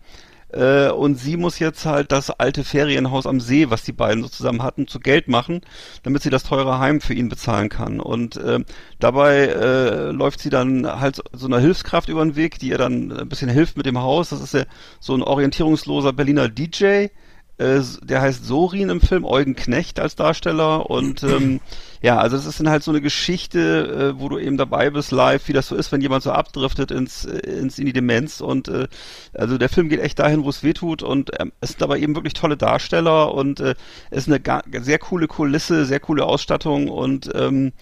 Äh, 0.54 0.90
und 0.90 1.16
sie 1.16 1.36
muss 1.36 1.58
jetzt 1.58 1.84
halt 1.84 2.12
das 2.12 2.30
alte 2.30 2.64
Ferienhaus 2.64 3.26
am 3.26 3.40
See, 3.40 3.70
was 3.70 3.82
die 3.82 3.92
beiden 3.92 4.22
so 4.22 4.28
zusammen 4.28 4.62
hatten, 4.62 4.86
zu 4.86 5.00
Geld 5.00 5.28
machen, 5.28 5.60
damit 6.04 6.22
sie 6.22 6.30
das 6.30 6.44
teure 6.44 6.78
Heim 6.78 7.00
für 7.00 7.14
ihn 7.14 7.28
bezahlen 7.28 7.68
kann. 7.68 8.00
Und 8.00 8.36
äh, 8.36 8.60
dabei 9.00 9.46
äh, 9.46 10.10
läuft 10.12 10.40
sie 10.40 10.50
dann 10.50 10.86
halt 11.00 11.22
so 11.32 11.46
einer 11.46 11.58
Hilfskraft 11.58 12.08
über 12.08 12.24
den 12.24 12.36
Weg, 12.36 12.58
die 12.58 12.68
ihr 12.68 12.78
dann 12.78 13.12
ein 13.12 13.28
bisschen 13.28 13.50
hilft 13.50 13.76
mit 13.76 13.86
dem 13.86 13.98
Haus. 13.98 14.30
Das 14.30 14.40
ist 14.40 14.54
ja 14.54 14.64
so 15.00 15.14
ein 15.14 15.22
orientierungsloser 15.22 16.12
Berliner 16.12 16.48
DJ, 16.48 17.08
äh, 17.58 17.80
der 18.02 18.20
heißt 18.20 18.44
Sorin 18.44 18.88
im 18.88 19.00
Film, 19.00 19.24
Eugen 19.24 19.54
Knecht 19.54 20.00
als 20.00 20.16
Darsteller 20.16 20.90
und 20.90 21.22
ähm, 21.22 21.60
ja, 22.02 22.18
also 22.18 22.36
es 22.36 22.46
ist 22.46 22.60
dann 22.60 22.68
halt 22.68 22.82
so 22.82 22.90
eine 22.90 23.00
Geschichte, 23.00 24.14
äh, 24.16 24.20
wo 24.20 24.28
du 24.28 24.38
eben 24.38 24.56
dabei 24.56 24.90
bist 24.90 25.12
live, 25.12 25.46
wie 25.48 25.52
das 25.52 25.68
so 25.68 25.76
ist, 25.76 25.92
wenn 25.92 26.00
jemand 26.00 26.22
so 26.24 26.32
abdriftet 26.32 26.90
ins, 26.90 27.24
äh, 27.24 27.38
ins 27.38 27.78
in 27.78 27.86
die 27.86 27.92
Demenz 27.92 28.40
und 28.40 28.68
äh, 28.68 28.88
also 29.32 29.56
der 29.56 29.68
Film 29.68 29.88
geht 29.88 30.00
echt 30.00 30.18
dahin, 30.18 30.44
wo 30.44 30.50
es 30.50 30.62
weh 30.62 30.72
tut 30.72 31.02
und 31.02 31.30
ähm, 31.38 31.52
es 31.60 31.70
sind 31.70 31.82
aber 31.82 31.98
eben 31.98 32.14
wirklich 32.14 32.34
tolle 32.34 32.56
Darsteller 32.56 33.32
und 33.32 33.60
äh, 33.60 33.74
es 34.10 34.26
ist 34.26 34.32
eine 34.32 34.84
sehr 34.84 34.98
coole 34.98 35.28
Kulisse, 35.28 35.86
sehr 35.86 36.00
coole 36.00 36.24
Ausstattung 36.24 36.88
und 36.88 37.30
ähm, 37.34 37.72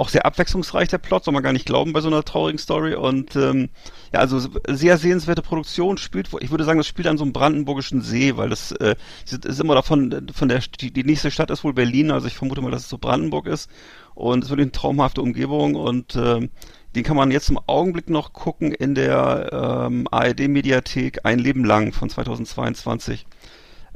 auch 0.00 0.08
sehr 0.08 0.24
abwechslungsreich 0.24 0.88
der 0.88 0.96
Plot, 0.96 1.24
soll 1.24 1.34
man 1.34 1.42
gar 1.42 1.52
nicht 1.52 1.66
glauben 1.66 1.92
bei 1.92 2.00
so 2.00 2.08
einer 2.08 2.24
traurigen 2.24 2.58
Story 2.58 2.94
und 2.94 3.36
ähm, 3.36 3.68
ja, 4.14 4.20
also 4.20 4.40
sehr 4.66 4.96
sehenswerte 4.96 5.42
Produktion 5.42 5.98
spielt, 5.98 6.30
ich 6.40 6.50
würde 6.50 6.64
sagen, 6.64 6.78
das 6.78 6.86
spielt 6.86 7.06
an 7.06 7.18
so 7.18 7.24
einem 7.24 7.34
brandenburgischen 7.34 8.00
See, 8.00 8.38
weil 8.38 8.48
das 8.48 8.72
äh, 8.72 8.96
ist 9.30 9.60
immer 9.60 9.74
davon, 9.74 10.28
von 10.32 10.48
der, 10.48 10.62
die, 10.80 10.90
die 10.90 11.04
nächste 11.04 11.30
Stadt 11.30 11.50
ist 11.50 11.64
wohl 11.64 11.74
Berlin, 11.74 12.10
also 12.10 12.26
ich 12.26 12.34
vermute 12.34 12.62
mal, 12.62 12.70
dass 12.70 12.84
es 12.84 12.88
so 12.88 12.96
Brandenburg 12.96 13.46
ist 13.46 13.68
und 14.14 14.38
es 14.38 14.46
ist 14.46 14.50
wirklich 14.50 14.64
eine 14.64 14.72
traumhafte 14.72 15.20
Umgebung 15.20 15.74
und 15.74 16.16
äh, 16.16 16.48
den 16.94 17.04
kann 17.04 17.16
man 17.16 17.30
jetzt 17.30 17.50
im 17.50 17.60
Augenblick 17.66 18.08
noch 18.08 18.32
gucken 18.32 18.72
in 18.72 18.94
der 18.94 19.86
ähm, 19.86 20.08
ARD-Mediathek 20.10 21.20
Ein 21.24 21.38
Leben 21.38 21.64
lang 21.64 21.92
von 21.92 22.08
2022. 22.08 23.26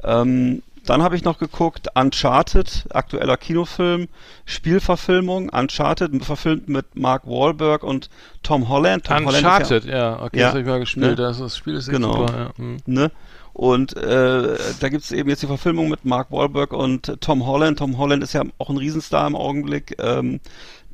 Ähm, 0.03 0.61
dann 0.85 1.03
habe 1.03 1.15
ich 1.15 1.23
noch 1.23 1.37
geguckt 1.37 1.89
Uncharted, 1.95 2.85
aktueller 2.91 3.37
Kinofilm, 3.37 4.07
Spielverfilmung, 4.45 5.49
Uncharted, 5.49 6.23
verfilmt 6.23 6.69
mit 6.69 6.95
Mark 6.95 7.25
Wahlberg 7.25 7.83
und 7.83 8.09
Tom 8.43 8.69
Holland. 8.69 9.05
Tom 9.05 9.25
Uncharted, 9.25 9.83
Holland 9.83 9.85
ja, 9.85 9.97
ja, 9.97 10.21
okay, 10.21 10.39
ja, 10.39 10.45
das 10.45 10.49
habe 10.51 10.61
ich 10.61 10.67
mal 10.67 10.79
gespielt. 10.79 11.05
Ne? 11.05 11.15
Das, 11.15 11.39
das, 11.39 11.57
Spiel 11.57 11.75
ist 11.75 11.89
genau. 11.89 12.27
super. 12.27 12.37
Ja. 12.37 12.57
Hm. 12.57 12.77
Ne? 12.85 13.11
Und 13.53 13.95
äh, 13.95 14.57
da 14.81 14.89
gibt 14.89 15.05
es 15.05 15.11
eben 15.13 15.29
jetzt 15.29 15.41
die 15.41 15.47
Verfilmung 15.47 15.87
mit 15.87 16.03
Mark 16.03 16.29
Wahlberg 16.29 16.73
und 16.73 17.21
Tom 17.21 17.45
Holland. 17.45 17.79
Tom 17.79 17.97
Holland 17.97 18.21
ist 18.21 18.33
ja 18.33 18.43
auch 18.57 18.69
ein 18.69 18.75
Riesenstar 18.75 19.25
im 19.27 19.35
Augenblick. 19.35 19.95
Ähm, 19.97 20.41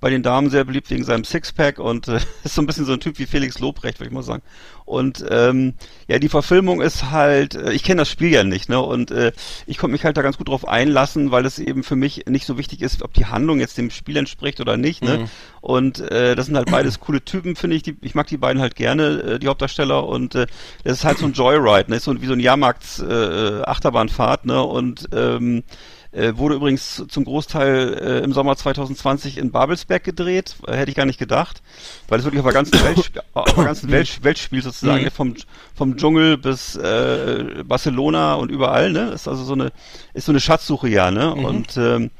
bei 0.01 0.09
den 0.09 0.23
Damen 0.23 0.49
sehr 0.49 0.65
beliebt 0.65 0.89
wegen 0.89 1.05
seinem 1.05 1.23
Sixpack 1.23 1.79
und 1.79 2.07
äh, 2.07 2.19
ist 2.43 2.55
so 2.55 2.61
ein 2.61 2.65
bisschen 2.65 2.85
so 2.85 2.93
ein 2.93 2.99
Typ 2.99 3.19
wie 3.19 3.27
Felix 3.27 3.59
Lobrecht, 3.59 3.99
würde 3.99 4.09
ich 4.09 4.13
mal 4.13 4.23
sagen. 4.23 4.41
Und 4.83 5.23
ähm, 5.29 5.75
ja, 6.07 6.19
die 6.19 6.27
Verfilmung 6.27 6.81
ist 6.81 7.11
halt, 7.11 7.55
äh, 7.55 7.71
ich 7.71 7.83
kenne 7.83 8.01
das 8.01 8.09
Spiel 8.09 8.31
ja 8.31 8.43
nicht, 8.43 8.67
ne? 8.67 8.81
Und 8.81 9.11
äh, 9.11 9.31
ich 9.67 9.77
konnte 9.77 9.93
mich 9.93 10.03
halt 10.03 10.17
da 10.17 10.23
ganz 10.23 10.37
gut 10.37 10.49
drauf 10.49 10.67
einlassen, 10.67 11.31
weil 11.31 11.45
es 11.45 11.59
eben 11.59 11.83
für 11.83 11.95
mich 11.95 12.25
nicht 12.27 12.45
so 12.45 12.57
wichtig 12.57 12.81
ist, 12.81 13.03
ob 13.03 13.13
die 13.13 13.27
Handlung 13.27 13.59
jetzt 13.59 13.77
dem 13.77 13.91
Spiel 13.91 14.17
entspricht 14.17 14.59
oder 14.59 14.75
nicht, 14.75 15.03
ne? 15.03 15.19
Mhm. 15.19 15.25
Und 15.61 15.99
äh, 15.99 16.35
das 16.35 16.47
sind 16.47 16.57
halt 16.57 16.71
beides 16.71 16.99
coole 16.99 17.23
Typen, 17.23 17.55
finde 17.55 17.75
ich. 17.75 17.83
Die, 17.83 17.95
ich 18.01 18.15
mag 18.15 18.27
die 18.27 18.37
beiden 18.37 18.61
halt 18.61 18.75
gerne, 18.75 19.21
äh, 19.21 19.39
die 19.39 19.47
Hauptdarsteller. 19.47 20.07
Und 20.07 20.33
äh, 20.33 20.47
das 20.83 20.97
ist 20.97 21.05
halt 21.05 21.19
so 21.19 21.25
ein 21.25 21.33
Joyride, 21.33 21.91
ne? 21.91 21.97
Ist 21.97 22.05
so 22.05 22.21
wie 22.21 22.25
so 22.25 22.33
ein 22.33 22.39
Jahrmarkt 22.39 22.99
äh, 22.99 23.61
Achterbahnfahrt, 23.61 24.45
ne? 24.45 24.63
Und 24.63 25.07
ähm, 25.13 25.63
äh, 26.11 26.35
wurde 26.35 26.55
übrigens 26.55 27.03
zum 27.07 27.23
Großteil 27.23 27.93
äh, 27.93 28.23
im 28.23 28.33
Sommer 28.33 28.57
2020 28.57 29.37
in 29.37 29.51
Babelsberg 29.51 30.03
gedreht. 30.03 30.55
Äh, 30.67 30.75
hätte 30.75 30.91
ich 30.91 30.97
gar 30.97 31.05
nicht 31.05 31.19
gedacht. 31.19 31.61
Weil 32.09 32.19
es 32.19 32.25
wirklich 32.25 32.41
auf 32.41 32.45
der 32.45 32.53
ganzen 32.53 32.73
Welt, 32.83 33.11
auf 33.33 33.53
der 33.53 33.63
ganzen 33.63 33.91
Welt, 33.91 34.23
Welt 34.23 34.37
spielt 34.37 34.63
sozusagen. 34.63 35.05
Mhm. 35.05 35.11
Vom, 35.11 35.35
vom 35.73 35.97
Dschungel 35.97 36.37
bis 36.37 36.75
äh, 36.75 37.63
Barcelona 37.65 38.33
und 38.35 38.51
überall. 38.51 38.91
Ne? 38.91 39.11
Ist 39.11 39.27
also 39.27 39.43
so 39.43 39.53
eine, 39.53 39.71
ist 40.13 40.25
so 40.25 40.31
eine 40.31 40.41
Schatzsuche 40.41 40.89
ja. 40.89 41.11
Ne? 41.11 41.33
Mhm. 41.35 41.45
Und 41.45 41.77
ähm, 41.77 42.11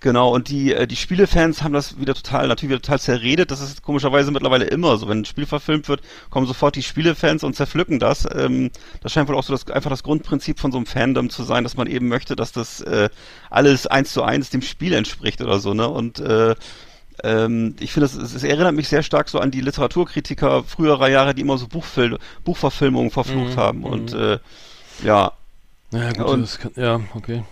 Genau, 0.00 0.34
und 0.34 0.48
die, 0.48 0.74
äh, 0.74 0.86
die 0.86 0.96
Spielefans 0.96 1.62
haben 1.62 1.72
das 1.72 1.98
wieder 1.98 2.14
total, 2.14 2.48
natürlich 2.48 2.70
wieder 2.70 2.82
total 2.82 3.00
zerredet. 3.00 3.50
Das 3.50 3.62
ist 3.62 3.82
komischerweise 3.82 4.30
mittlerweile 4.30 4.66
immer 4.66 4.98
so. 4.98 5.08
Wenn 5.08 5.20
ein 5.20 5.24
Spiel 5.24 5.46
verfilmt 5.46 5.88
wird, 5.88 6.02
kommen 6.28 6.46
sofort 6.46 6.76
die 6.76 6.82
Spielefans 6.82 7.42
und 7.42 7.56
zerpflücken 7.56 7.98
das. 7.98 8.28
Ähm, 8.30 8.70
das 9.02 9.12
scheint 9.12 9.28
wohl 9.28 9.36
auch 9.36 9.42
so 9.42 9.54
das, 9.54 9.66
einfach 9.70 9.88
das 9.88 10.02
Grundprinzip 10.02 10.60
von 10.60 10.70
so 10.70 10.76
einem 10.76 10.86
Fandom 10.86 11.30
zu 11.30 11.44
sein, 11.44 11.64
dass 11.64 11.78
man 11.78 11.86
eben 11.86 12.08
möchte, 12.08 12.36
dass 12.36 12.52
das 12.52 12.82
äh, 12.82 13.08
alles 13.48 13.86
eins 13.86 14.12
zu 14.12 14.22
eins 14.22 14.50
dem 14.50 14.60
Spiel 14.60 14.92
entspricht 14.92 15.40
oder 15.40 15.60
so, 15.60 15.72
ne? 15.72 15.88
Und 15.88 16.18
äh, 16.18 16.54
ähm, 17.24 17.74
ich 17.80 17.92
finde, 17.92 18.06
es 18.06 18.44
erinnert 18.44 18.74
mich 18.74 18.88
sehr 18.88 19.02
stark 19.02 19.30
so 19.30 19.40
an 19.40 19.50
die 19.50 19.62
Literaturkritiker 19.62 20.64
früherer 20.64 21.08
Jahre, 21.08 21.34
die 21.34 21.40
immer 21.40 21.56
so 21.56 21.68
Buchfil 21.68 22.18
Buchverfilmungen 22.44 23.10
verflucht 23.10 23.56
mhm, 23.56 23.56
haben. 23.56 23.84
Und 23.84 24.12
mhm. 24.12 24.20
äh, 24.20 24.38
ja. 25.04 25.32
Ja, 25.92 26.12
gut, 26.12 26.26
und, 26.26 26.58
kann, 26.60 26.72
ja, 26.76 27.00
okay. 27.14 27.42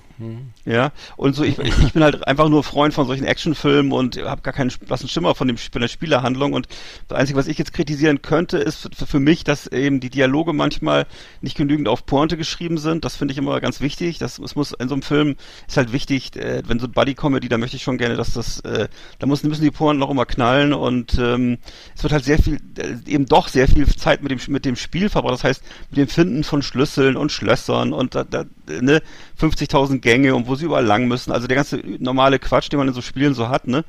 Ja, 0.64 0.92
und 1.16 1.34
so, 1.34 1.42
ich, 1.42 1.58
ich 1.58 1.92
bin 1.92 2.02
halt 2.02 2.26
einfach 2.26 2.48
nur 2.48 2.62
Freund 2.62 2.94
von 2.94 3.06
solchen 3.06 3.24
Actionfilmen 3.24 3.92
und 3.92 4.16
habe 4.18 4.42
gar 4.42 4.54
keinen 4.54 4.70
blassen 4.86 5.08
Schimmer 5.08 5.34
von, 5.34 5.48
dem, 5.48 5.56
von 5.56 5.80
der 5.80 5.88
Spielerhandlung. 5.88 6.52
Und 6.52 6.68
das 7.08 7.18
Einzige, 7.18 7.38
was 7.38 7.48
ich 7.48 7.58
jetzt 7.58 7.72
kritisieren 7.72 8.22
könnte, 8.22 8.58
ist 8.58 8.88
für, 8.94 9.06
für 9.06 9.20
mich, 9.20 9.42
dass 9.44 9.66
eben 9.66 10.00
die 10.00 10.10
Dialoge 10.10 10.52
manchmal 10.52 11.06
nicht 11.40 11.56
genügend 11.56 11.88
auf 11.88 12.06
Pointe 12.06 12.36
geschrieben 12.36 12.78
sind. 12.78 13.04
Das 13.04 13.16
finde 13.16 13.32
ich 13.32 13.38
immer 13.38 13.60
ganz 13.60 13.80
wichtig. 13.80 14.18
Das 14.18 14.38
es 14.38 14.54
muss 14.54 14.72
in 14.72 14.88
so 14.88 14.94
einem 14.94 15.02
Film 15.02 15.36
ist 15.66 15.76
halt 15.76 15.92
wichtig, 15.92 16.36
äh, 16.36 16.62
wenn 16.66 16.78
so 16.78 16.88
Buddy-Comedy, 16.88 17.48
da 17.48 17.58
möchte 17.58 17.76
ich 17.76 17.82
schon 17.82 17.98
gerne, 17.98 18.16
dass 18.16 18.32
das, 18.32 18.60
äh, 18.60 18.88
da 19.18 19.26
muss, 19.26 19.42
müssen 19.42 19.64
die 19.64 19.70
Pointen 19.70 19.98
noch 19.98 20.10
immer 20.10 20.26
knallen 20.26 20.72
und 20.72 21.18
ähm, 21.18 21.58
es 21.96 22.02
wird 22.02 22.12
halt 22.12 22.24
sehr 22.24 22.38
viel, 22.38 22.60
äh, 22.78 22.96
eben 23.06 23.26
doch 23.26 23.48
sehr 23.48 23.68
viel 23.68 23.86
Zeit 23.86 24.22
mit 24.22 24.30
dem 24.30 24.38
mit 24.48 24.64
dem 24.64 24.76
Spiel 24.76 25.08
verbracht. 25.08 25.34
Das 25.34 25.44
heißt, 25.44 25.62
mit 25.90 25.98
dem 25.98 26.08
Finden 26.08 26.44
von 26.44 26.62
Schlüsseln 26.62 27.16
und 27.16 27.32
Schlössern 27.32 27.92
und 27.92 28.14
da, 28.14 28.24
da 28.24 28.44
ne, 28.66 29.02
50.000 29.40 29.98
Gänge 29.98 30.34
und 30.34 30.46
wo 30.46 30.54
sie 30.54 30.66
überall 30.66 30.84
lang 30.84 31.06
müssen. 31.06 31.32
Also 31.32 31.46
der 31.46 31.56
ganze 31.56 31.82
normale 31.98 32.38
Quatsch, 32.38 32.70
den 32.70 32.78
man 32.78 32.88
in 32.88 32.94
so 32.94 33.02
Spielen 33.02 33.34
so 33.34 33.48
hat, 33.48 33.66
ne? 33.66 33.84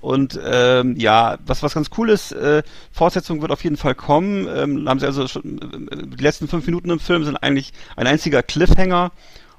Und 0.00 0.38
ähm, 0.44 0.94
ja, 0.96 1.38
was 1.46 1.62
was 1.62 1.74
ganz 1.74 1.90
cool 1.96 2.10
ist, 2.10 2.32
äh, 2.32 2.62
Fortsetzung 2.92 3.40
wird 3.40 3.50
auf 3.50 3.64
jeden 3.64 3.76
Fall 3.76 3.94
kommen. 3.94 4.46
Ähm, 4.46 4.88
haben 4.88 5.00
sie 5.00 5.06
also 5.06 5.26
schon, 5.26 5.58
äh, 5.90 6.06
die 6.06 6.22
letzten 6.22 6.48
fünf 6.48 6.66
Minuten 6.66 6.90
im 6.90 7.00
Film 7.00 7.24
sind 7.24 7.36
eigentlich 7.36 7.72
ein 7.96 8.06
einziger 8.06 8.42
Cliffhanger. 8.42 9.10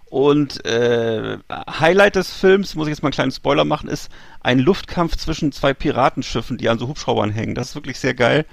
Und 0.10 0.66
äh, 0.66 1.38
Highlight 1.52 2.16
des 2.16 2.32
Films, 2.32 2.76
muss 2.76 2.88
ich 2.88 2.92
jetzt 2.92 3.04
mal 3.04 3.08
einen 3.08 3.14
kleinen 3.14 3.32
Spoiler 3.32 3.66
machen, 3.66 3.90
ist 3.90 4.10
ein 4.40 4.60
Luftkampf 4.60 5.18
zwischen 5.18 5.52
zwei 5.52 5.74
Piratenschiffen, 5.74 6.58
die 6.58 6.70
an 6.70 6.80
so 6.80 6.88
Hubschraubern 6.88 7.30
hängen. 7.30 7.56
Das 7.56 7.70
ist 7.70 7.76
wirklich 7.76 8.00
sehr 8.00 8.14
geil. 8.14 8.46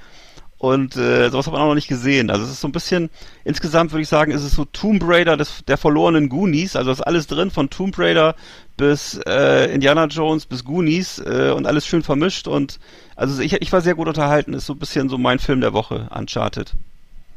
Und 0.65 0.97
äh, 0.97 1.29
sowas 1.29 1.47
hat 1.47 1.53
man 1.53 1.61
auch 1.61 1.69
noch 1.69 1.75
nicht 1.75 1.89
gesehen. 1.89 2.31
Also 2.31 2.45
es 2.45 2.53
ist 2.53 2.63
so 2.63 2.69
ein 2.69 2.73
bisschen, 2.73 3.11
insgesamt 3.45 3.93
würde 3.93 4.01
ich 4.01 4.09
sagen, 4.09 4.33
ist 4.33 4.43
es 4.43 4.53
so 4.53 4.65
Tomb 4.65 5.03
Raider 5.07 5.37
des, 5.37 5.63
der 5.69 5.77
verlorenen 5.77 6.31
Goonies. 6.31 6.75
Also 6.75 6.91
ist 6.91 7.03
alles 7.03 7.27
drin, 7.27 7.51
von 7.51 7.69
Tomb 7.69 7.99
Raider 7.99 8.35
bis 8.79 9.21
äh, 9.27 9.71
Indiana 9.75 10.07
Jones 10.07 10.47
bis 10.47 10.65
Goonies 10.65 11.19
äh, 11.19 11.53
und 11.55 11.67
alles 11.67 11.87
schön 11.87 12.03
vermischt. 12.03 12.49
Und 12.49 12.81
also 13.15 13.43
ich, 13.43 13.53
ich 13.53 13.73
war 13.75 13.83
sehr 13.83 13.95
gut 13.95 14.09
unterhalten. 14.09 14.55
Ist 14.55 14.65
so 14.65 14.73
ein 14.73 14.79
bisschen 14.79 15.11
so 15.11 15.19
mein 15.19 15.39
Film 15.39 15.61
der 15.61 15.75
Woche, 15.75 16.09
Uncharted. 16.17 16.73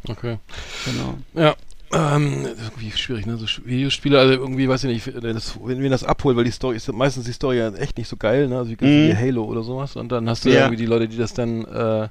Okay. 0.08 0.38
Genau. 0.86 1.18
Ja, 1.34 1.58
ähm, 1.92 2.46
irgendwie 2.46 2.92
schwierig, 2.92 3.26
ne? 3.26 3.36
So 3.36 3.46
Videospiele, 3.66 4.18
also 4.18 4.36
irgendwie, 4.36 4.70
weiß 4.70 4.86
ich 4.86 5.06
nicht, 5.06 5.22
das, 5.22 5.60
wenn 5.62 5.82
wir 5.82 5.90
das 5.90 6.06
abholen, 6.06 6.38
weil 6.38 6.46
die 6.46 6.52
Story 6.52 6.78
ist 6.78 6.90
meistens 6.94 7.26
die 7.26 7.34
Story 7.34 7.58
ja 7.58 7.74
echt 7.74 7.98
nicht 7.98 8.08
so 8.08 8.16
geil, 8.16 8.48
ne? 8.48 8.58
Also 8.58 8.72
wie, 8.72 8.76
mm. 8.76 9.10
wie 9.10 9.16
Halo 9.18 9.44
oder 9.44 9.64
sowas. 9.64 9.98
Und 9.98 10.14
dann 10.14 10.30
hast 10.30 10.46
du 10.46 10.50
ja. 10.50 10.60
irgendwie 10.62 10.78
die 10.78 10.86
Leute, 10.86 11.10
die 11.10 11.18
das 11.18 11.34
dann 11.34 11.66
äh, 11.66 12.08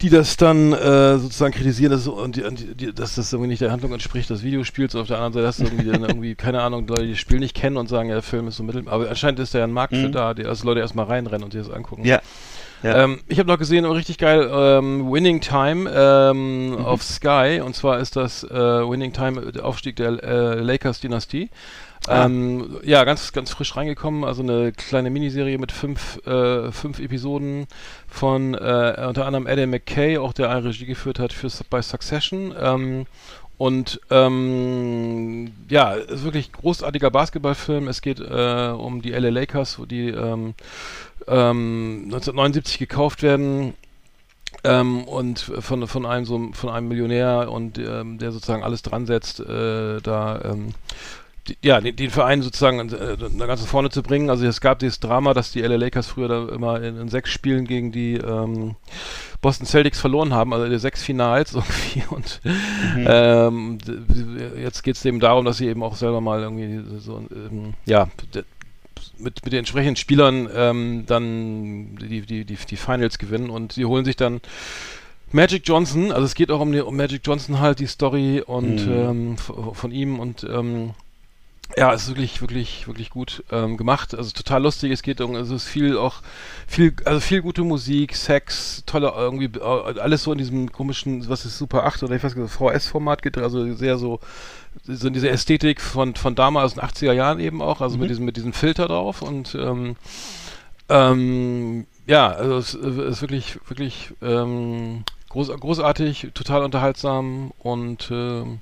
die 0.00 0.10
das 0.10 0.36
dann 0.36 0.72
äh, 0.72 1.18
sozusagen 1.18 1.52
kritisieren, 1.52 1.90
dass, 1.90 2.06
und 2.06 2.36
die, 2.36 2.74
die, 2.74 2.94
dass 2.94 3.16
das 3.16 3.32
irgendwie 3.32 3.48
nicht 3.48 3.60
der 3.60 3.72
Handlung 3.72 3.92
entspricht 3.92 4.30
des 4.30 4.42
Videospiels. 4.42 4.94
Auf 4.94 5.08
der 5.08 5.16
anderen 5.16 5.32
Seite 5.32 5.46
hast 5.46 5.60
du 5.60 5.64
irgendwie, 5.64 5.90
dann 5.90 6.02
irgendwie 6.02 6.34
keine 6.36 6.62
Ahnung, 6.62 6.86
Leute, 6.86 7.04
die 7.04 7.10
das 7.10 7.18
Spiel 7.18 7.40
nicht 7.40 7.56
kennen 7.56 7.76
und 7.76 7.88
sagen, 7.88 8.08
ja, 8.08 8.14
der 8.14 8.22
Film 8.22 8.46
ist 8.48 8.56
so 8.56 8.62
mittel. 8.62 8.88
Aber 8.88 9.08
anscheinend 9.08 9.40
ist 9.40 9.54
da 9.54 9.58
ja 9.58 9.64
ein 9.64 9.72
Markt 9.72 9.92
mhm. 9.92 10.02
für 10.02 10.10
da, 10.10 10.34
die 10.34 10.44
also 10.44 10.64
Leute 10.66 10.80
erstmal 10.80 11.06
reinrennen 11.06 11.42
und 11.42 11.52
sich 11.52 11.62
das 11.62 11.70
angucken. 11.70 12.04
Ja. 12.04 12.20
Ja. 12.82 13.04
Ähm, 13.04 13.20
ich 13.26 13.40
habe 13.40 13.48
noch 13.48 13.58
gesehen, 13.58 13.84
oh, 13.86 13.92
richtig 13.92 14.18
geil, 14.18 14.48
ähm, 14.52 15.10
Winning 15.10 15.40
Time 15.40 15.90
ähm, 15.92 16.70
mhm. 16.70 16.84
auf 16.84 17.02
Sky. 17.02 17.60
Und 17.64 17.74
zwar 17.74 17.98
ist 17.98 18.14
das 18.14 18.44
äh, 18.44 18.48
Winning 18.54 19.12
Time, 19.12 19.52
der 19.52 19.64
Aufstieg 19.64 19.96
der 19.96 20.22
äh, 20.22 20.60
Lakers-Dynastie. 20.60 21.50
Ah. 22.06 22.24
Ähm, 22.24 22.80
ja, 22.84 23.04
ganz, 23.04 23.32
ganz 23.32 23.50
frisch 23.50 23.76
reingekommen. 23.76 24.24
Also 24.24 24.42
eine 24.42 24.72
kleine 24.72 25.10
Miniserie 25.10 25.58
mit 25.58 25.72
fünf, 25.72 26.24
äh, 26.26 26.72
fünf 26.72 27.00
Episoden 27.00 27.66
von 28.06 28.54
äh, 28.54 29.04
unter 29.06 29.26
anderem 29.26 29.46
Adam 29.46 29.70
McKay, 29.70 30.18
auch 30.18 30.32
der 30.32 30.50
eine 30.50 30.64
Regie 30.64 30.86
geführt 30.86 31.18
hat 31.18 31.32
für, 31.32 31.48
bei 31.68 31.82
Succession. 31.82 32.54
Ähm, 32.58 33.06
und 33.58 34.00
ähm, 34.10 35.50
ja, 35.68 35.94
ist 35.94 36.22
wirklich 36.22 36.52
großartiger 36.52 37.10
Basketballfilm. 37.10 37.88
Es 37.88 38.00
geht 38.02 38.20
äh, 38.20 38.68
um 38.68 39.02
die 39.02 39.10
LA 39.10 39.30
Lakers, 39.30 39.80
die 39.90 40.10
ähm, 40.10 40.54
ähm, 41.26 42.02
1979 42.04 42.78
gekauft 42.78 43.24
werden 43.24 43.74
ähm, 44.62 45.04
und 45.04 45.40
von, 45.40 45.86
von 45.88 46.06
einem 46.06 46.24
so 46.24 46.50
von 46.52 46.70
einem 46.70 46.88
Millionär 46.88 47.50
und 47.50 47.78
ähm, 47.78 48.18
der 48.18 48.32
sozusagen 48.32 48.62
alles 48.62 48.82
dran 48.82 49.06
setzt, 49.06 49.40
äh, 49.40 50.00
da 50.00 50.40
ähm, 50.44 50.68
ja, 51.62 51.80
den, 51.80 51.96
den, 51.96 52.10
Verein 52.10 52.42
sozusagen 52.42 52.80
äh, 52.80 53.16
ganz 53.38 53.64
vorne 53.64 53.90
zu 53.90 54.02
bringen. 54.02 54.30
Also 54.30 54.46
es 54.46 54.60
gab 54.60 54.78
dieses 54.78 55.00
Drama, 55.00 55.34
dass 55.34 55.52
die 55.52 55.60
LA 55.60 55.76
Lakers 55.76 56.06
früher 56.06 56.28
da 56.28 56.48
immer 56.48 56.82
in, 56.82 57.00
in 57.00 57.08
sechs 57.08 57.30
Spielen 57.30 57.66
gegen 57.66 57.92
die 57.92 58.14
ähm, 58.14 58.76
Boston 59.40 59.66
Celtics 59.66 60.00
verloren 60.00 60.34
haben, 60.34 60.52
also 60.52 60.68
die 60.68 60.78
sechs 60.78 61.02
Finals 61.02 61.54
irgendwie. 61.54 62.02
Und 62.10 62.40
mhm. 62.44 63.06
ähm, 63.06 63.78
jetzt 64.56 64.82
geht 64.82 64.96
es 64.96 65.04
eben 65.04 65.20
darum, 65.20 65.44
dass 65.44 65.58
sie 65.58 65.68
eben 65.68 65.82
auch 65.82 65.96
selber 65.96 66.20
mal 66.20 66.40
irgendwie 66.42 66.98
so, 66.98 67.24
ähm, 67.30 67.74
ja, 67.86 68.08
mit, 69.18 69.44
mit 69.44 69.52
den 69.52 69.60
entsprechenden 69.60 69.96
Spielern 69.96 70.48
ähm, 70.54 71.04
dann 71.06 71.96
die, 71.96 72.22
die, 72.22 72.44
die, 72.44 72.56
die 72.56 72.76
Finals 72.76 73.18
gewinnen 73.18 73.50
und 73.50 73.72
sie 73.72 73.84
holen 73.84 74.04
sich 74.04 74.16
dann 74.16 74.40
Magic 75.30 75.62
Johnson, 75.66 76.10
also 76.10 76.24
es 76.24 76.34
geht 76.34 76.50
auch 76.50 76.60
um, 76.60 76.72
die, 76.72 76.80
um 76.80 76.96
Magic 76.96 77.20
Johnson 77.24 77.60
halt, 77.60 77.80
die 77.80 77.86
Story 77.86 78.42
und 78.44 78.86
mhm. 78.86 78.92
ähm, 78.92 79.36
von 79.36 79.92
ihm 79.92 80.18
und 80.18 80.44
ähm, 80.44 80.94
ja, 81.76 81.92
es 81.92 82.02
ist 82.02 82.08
wirklich, 82.08 82.40
wirklich, 82.40 82.86
wirklich 82.86 83.10
gut 83.10 83.44
ähm, 83.52 83.76
gemacht. 83.76 84.14
Also 84.14 84.30
total 84.30 84.62
lustig. 84.62 84.90
Es 84.90 85.02
geht 85.02 85.20
um, 85.20 85.34
also 85.34 85.54
es 85.54 85.64
ist 85.64 85.68
viel 85.68 85.96
auch, 85.98 86.22
viel, 86.66 86.94
also 87.04 87.20
viel 87.20 87.42
gute 87.42 87.62
Musik, 87.62 88.16
Sex, 88.16 88.82
tolle 88.86 89.12
irgendwie, 89.14 89.50
äh, 89.58 90.00
alles 90.00 90.22
so 90.22 90.32
in 90.32 90.38
diesem 90.38 90.72
komischen, 90.72 91.28
was 91.28 91.44
ist 91.44 91.58
Super 91.58 91.84
8 91.84 92.02
oder 92.02 92.16
ich 92.16 92.24
weiß 92.24 92.34
nicht, 92.34 92.50
VS-Format 92.50 93.22
geht, 93.22 93.36
also 93.38 93.74
sehr 93.74 93.98
so, 93.98 94.20
so 94.84 95.08
in 95.08 95.12
dieser 95.12 95.30
Ästhetik 95.30 95.80
von, 95.80 96.14
von 96.14 96.34
damals, 96.34 96.72
aus 96.72 96.74
den 96.74 97.10
80er 97.10 97.12
Jahren 97.12 97.38
eben 97.38 97.60
auch, 97.60 97.80
also 97.80 97.96
mhm. 97.96 98.02
mit 98.02 98.10
diesem, 98.10 98.24
mit 98.24 98.36
diesem 98.36 98.52
Filter 98.52 98.88
drauf 98.88 99.22
und, 99.22 99.54
ähm, 99.54 99.96
ähm, 100.88 101.86
ja, 102.06 102.28
also 102.28 102.56
es 102.56 102.74
ist 102.74 103.20
wirklich, 103.20 103.58
wirklich, 103.68 104.14
ähm, 104.22 105.04
groß, 105.28 105.48
großartig, 105.48 106.28
total 106.32 106.64
unterhaltsam 106.64 107.52
und, 107.58 108.08
ähm, 108.10 108.60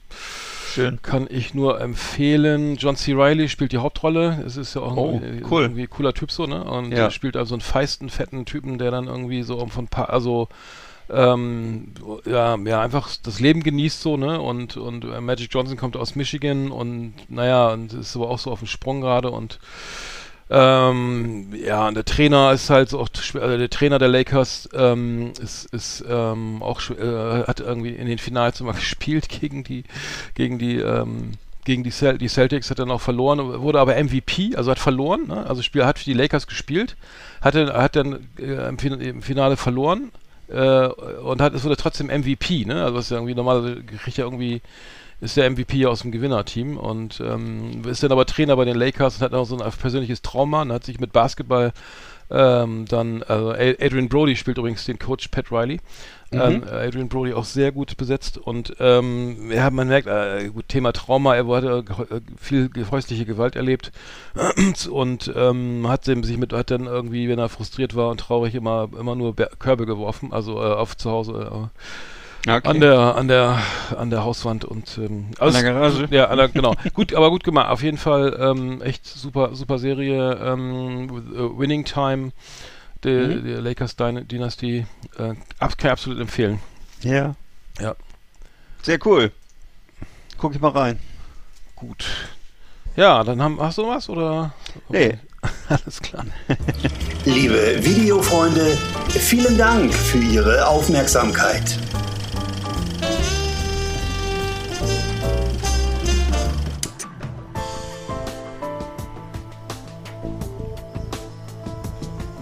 Schön. 0.77 1.01
Kann 1.01 1.27
ich 1.31 1.55
nur 1.55 1.81
empfehlen. 1.81 2.77
John 2.77 2.97
C. 2.97 3.15
Riley 3.15 3.49
spielt 3.49 3.73
die 3.73 3.79
Hauptrolle. 3.79 4.43
Es 4.47 4.57
ist 4.57 4.75
ja 4.75 4.83
auch 4.83 4.97
oh, 4.97 5.21
ein, 5.23 5.43
cool. 5.51 5.63
irgendwie 5.63 5.87
cooler 5.87 6.13
Typ 6.13 6.31
so, 6.31 6.47
ne? 6.47 6.63
Und 6.65 6.93
ja. 6.93 6.99
er 6.99 7.11
spielt 7.11 7.37
also 7.37 7.55
einen 7.55 7.63
feisten, 7.63 8.11
fetten 8.11 8.45
Typen, 8.45 8.77
der 8.79 8.91
dann 8.91 9.07
irgendwie 9.07 9.43
so 9.43 9.67
von 9.67 9.89
paar, 9.89 10.11
also 10.11 10.49
ähm, 11.09 11.93
ja, 12.25 12.57
ja, 12.59 12.81
einfach 12.81 13.09
das 13.23 13.41
Leben 13.41 13.63
genießt 13.63 14.03
so, 14.03 14.17
ne? 14.17 14.41
Und, 14.41 14.77
und 14.77 15.05
äh, 15.05 15.21
Magic 15.21 15.49
Johnson 15.53 15.77
kommt 15.77 15.97
aus 15.97 16.15
Michigan 16.15 16.71
und 16.71 17.15
naja, 17.29 17.73
und 17.73 17.93
ist 17.93 18.17
aber 18.17 18.29
auch 18.29 18.39
so 18.39 18.51
auf 18.51 18.59
dem 18.59 18.69
Sprung 18.69 19.01
gerade 19.01 19.31
und 19.31 19.59
ähm, 20.49 21.53
ja, 21.55 21.89
und 21.89 21.95
der 21.95 22.05
Trainer 22.05 22.53
ist 22.53 22.71
halt 22.71 22.95
auch, 22.95 23.09
also 23.35 23.59
der 23.59 23.71
Trainer 23.71 23.99
der 23.99 24.09
Lakers 24.09 24.69
ähm, 24.75 25.33
ist, 25.43 25.67
ist 25.73 26.05
ähm, 26.09 26.63
auch 26.63 26.81
äh, 26.91 27.45
hat 27.47 27.61
irgendwie 27.61 27.91
in 27.91 28.07
den 28.07 28.19
Finals 28.19 28.61
immer 28.61 28.73
gespielt 28.75 29.29
gegen 29.29 29.65
die 29.65 29.85
gegen 30.35 30.59
die 30.59 30.77
ähm, 30.77 31.33
gegen 31.65 31.83
die, 31.83 31.91
Cel 31.91 32.17
die 32.17 32.29
Celtics 32.29 32.71
hat 32.71 32.79
dann 32.79 32.93
auch 32.93 33.01
verloren, 33.01 33.61
wurde 33.61 33.81
aber 33.81 33.97
MVP, 34.03 34.55
also 34.55 34.71
hat 34.71 34.79
verloren, 34.79 35.27
ne? 35.27 35.45
also 35.49 35.63
Spiel 35.63 35.85
hat 35.85 35.99
für 35.99 36.05
die 36.05 36.13
Lakers 36.13 36.47
gespielt, 36.47 36.97
hatte 37.41 37.75
hat 37.75 37.97
dann 37.97 38.29
äh, 38.39 38.69
im, 38.69 38.79
im, 39.01 39.23
Finale 39.23 39.57
verloren 39.57 40.13
äh, 40.47 40.87
und 40.87 41.41
hat 41.41 41.55
es 41.55 41.65
wurde 41.65 41.77
trotzdem 41.77 42.07
MVP, 42.07 42.67
ne? 42.67 42.85
Also 42.85 42.95
was 42.95 43.11
irgendwie 43.11 43.35
normalerweise 43.35 43.83
kriegt 43.83 44.17
ja 44.17 44.25
irgendwie 44.25 44.63
ist 45.21 45.37
der 45.37 45.51
MVP 45.51 45.87
aus 45.87 46.03
dem 46.03 46.13
Gewinnerteam 46.13 46.77
und 46.77 47.21
ähm, 47.21 47.83
ist 47.87 48.03
dann 48.03 48.13
aber 48.13 48.27
Trainer 48.27 48.57
bei 48.57 48.65
den 48.65 48.77
Lakers 48.77 49.17
und 49.17 49.23
hat 49.23 49.35
auch 49.35 49.47
so 49.47 49.59
ein 49.59 49.73
persönliches 49.73 50.23
Trauma 50.23 50.63
und 50.63 50.73
hat 50.73 50.85
sich 50.85 51.01
mit 51.01 51.13
Basketball 51.13 51.73
ähm, 52.29 52.87
dann, 52.87 53.23
also 53.23 53.51
Adrian 53.51 54.09
Brody 54.09 54.35
spielt 54.35 54.59
übrigens 54.59 54.85
den 54.85 54.99
Coach 54.99 55.29
Pat 55.29 55.53
Riley. 55.53 55.81
Mhm. 56.33 56.41
Ähm, 56.41 56.65
Adrian 56.65 57.09
Brody 57.09 57.33
auch 57.33 57.45
sehr 57.45 57.71
gut 57.71 57.97
besetzt 57.97 58.37
und 58.37 58.75
ähm, 58.81 59.53
ja, 59.53 59.71
man 59.71 59.87
merkt, 59.87 60.09
äh, 60.09 60.49
gut, 60.49 60.69
Thema 60.69 60.93
Trauma, 60.93 61.37
er 61.37 61.47
hatte 61.47 61.85
äh, 62.11 62.21
viel 62.37 62.69
häusliche 62.91 63.25
Gewalt 63.25 63.55
erlebt 63.55 63.93
und 64.91 65.33
ähm, 65.37 65.87
hat 65.89 66.05
sich 66.05 66.37
mit, 66.37 66.53
hat 66.53 66.73
dann 66.73 66.87
irgendwie, 66.87 67.29
wenn 67.29 67.39
er 67.39 67.49
frustriert 67.49 67.95
war 67.95 68.11
und 68.11 68.19
traurig, 68.19 68.57
immer, 68.57 68.89
immer 68.99 69.15
nur 69.15 69.37
Körbe 69.37 69.87
geworfen, 69.87 70.33
also 70.33 70.61
äh, 70.61 70.67
auf 70.67 70.97
zu 70.97 71.11
Hause. 71.13 71.71
Äh, 72.47 72.57
Okay. 72.57 72.69
An 72.69 72.81
der, 72.81 72.99
an 73.17 73.29
der, 73.29 73.59
an 73.97 74.11
der 74.11 74.25
Hauswand 74.25 74.65
und 74.65 74.99
ähm, 74.99 75.27
also, 75.39 75.59
an 75.59 75.65
der 75.65 75.73
Garage. 75.75 76.09
Ja, 76.11 76.35
der, 76.35 76.49
genau. 76.49 76.75
gut, 76.95 77.13
aber 77.13 77.31
gut 77.31 77.43
gemacht. 77.43 77.71
Auf 77.71 77.83
jeden 77.83 77.99
Fall 77.99 78.37
ähm, 78.39 78.81
echt 78.83 79.05
super, 79.05 79.55
super 79.55 79.79
Serie. 79.81 80.35
Ähm, 80.35 81.11
uh, 81.11 81.59
Winning 81.59 81.85
Time, 81.85 82.31
der, 83.03 83.29
mhm. 83.29 83.45
der 83.45 83.61
Lakers 83.61 83.97
Dynasty, 83.97 84.87
äh, 85.17 85.35
kann 85.59 85.69
ich 85.77 85.87
absolut 85.87 86.21
empfehlen. 86.21 86.61
Ja. 87.03 87.35
Ja. 87.81 87.97
Sehr 88.83 89.05
cool. 89.05 89.33
Guck 90.39 90.55
ich 90.55 90.61
mal 90.61 90.71
rein. 90.71 91.01
Gut. 91.75 92.07
Ja, 92.95 93.25
dann 93.25 93.43
haben, 93.43 93.61
hast 93.61 93.79
du 93.79 93.89
was 93.89 94.09
oder? 94.09 94.55
Nee. 94.89 95.19
Alles 95.69 96.01
klar. 96.01 96.25
Liebe 97.25 97.85
Videofreunde, 97.85 98.79
vielen 99.09 99.59
Dank 99.59 99.93
für 99.93 100.19
Ihre 100.19 100.67
Aufmerksamkeit. 100.67 101.79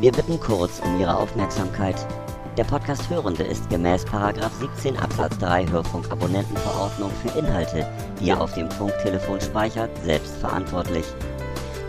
Wir 0.05 0.13
bitten 0.13 0.39
kurz 0.39 0.83
um 0.85 1.01
Ihre 1.01 1.17
Aufmerksamkeit. 1.17 1.97
Der 2.59 2.65
Podcast 2.65 3.09
Hörende 3.09 3.43
ist 3.43 3.71
gemäß 3.71 4.05
17 4.05 4.99
Absatz 4.99 5.39
3 5.39 5.67
Hörfunkabonnentenverordnung 5.71 7.11
für 7.23 7.39
Inhalte, 7.39 7.91
die 8.21 8.29
er 8.29 8.39
auf 8.39 8.53
dem 8.53 8.71
Funktelefon 8.71 9.41
speichert, 9.41 9.89
selbst 10.05 10.37
verantwortlich. 10.37 11.07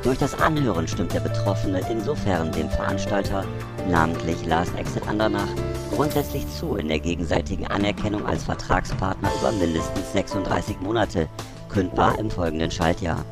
Durch 0.01 0.17
das 0.17 0.33
Anhören 0.39 0.87
stimmt 0.87 1.13
der 1.13 1.19
Betroffene 1.19 1.81
insofern 1.91 2.53
dem 2.53 2.69
Veranstalter, 2.69 3.43
namentlich 3.89 4.45
Last 4.45 4.73
Exit 4.77 5.05
Andernach, 5.09 5.53
grundsätzlich 5.93 6.47
zu 6.57 6.77
in 6.77 6.87
der 6.87 6.99
gegenseitigen 6.99 7.67
Anerkennung 7.67 8.25
als 8.25 8.45
Vertragspartner 8.45 9.29
über 9.41 9.51
mindestens 9.51 10.13
36 10.13 10.79
Monate, 10.79 11.27
kündbar 11.67 12.17
im 12.17 12.31
folgenden 12.31 12.71
Schaltjahr. 12.71 13.25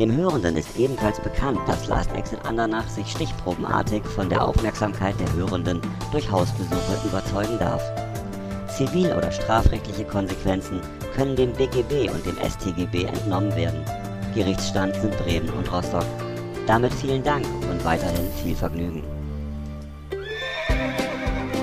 Dem 0.00 0.16
Hörenden 0.16 0.56
ist 0.56 0.78
ebenfalls 0.78 1.20
bekannt, 1.20 1.58
dass 1.66 1.86
Last 1.86 2.10
Exit 2.14 2.42
Andernach 2.46 2.88
sich 2.88 3.06
stichprobenartig 3.10 4.02
von 4.02 4.30
der 4.30 4.42
Aufmerksamkeit 4.42 5.14
der 5.20 5.30
Hörenden 5.34 5.82
durch 6.10 6.30
Hausbesuche 6.30 7.06
überzeugen 7.06 7.58
darf. 7.58 7.82
Zivil- 8.74 9.14
oder 9.14 9.30
strafrechtliche 9.30 10.06
Konsequenzen 10.06 10.80
können 11.14 11.36
dem 11.36 11.52
BGB 11.52 12.10
und 12.10 12.24
dem 12.24 12.38
StGB 12.38 13.04
entnommen 13.04 13.54
werden. 13.54 13.84
Gerichtsstand 14.34 14.94
sind 14.94 15.14
Bremen 15.18 15.50
und 15.50 15.70
Rostock. 15.70 16.06
Damit 16.66 16.94
vielen 16.94 17.22
Dank 17.22 17.44
und 17.70 17.84
weiterhin 17.84 18.26
viel 18.42 18.56
Vergnügen. 18.56 19.02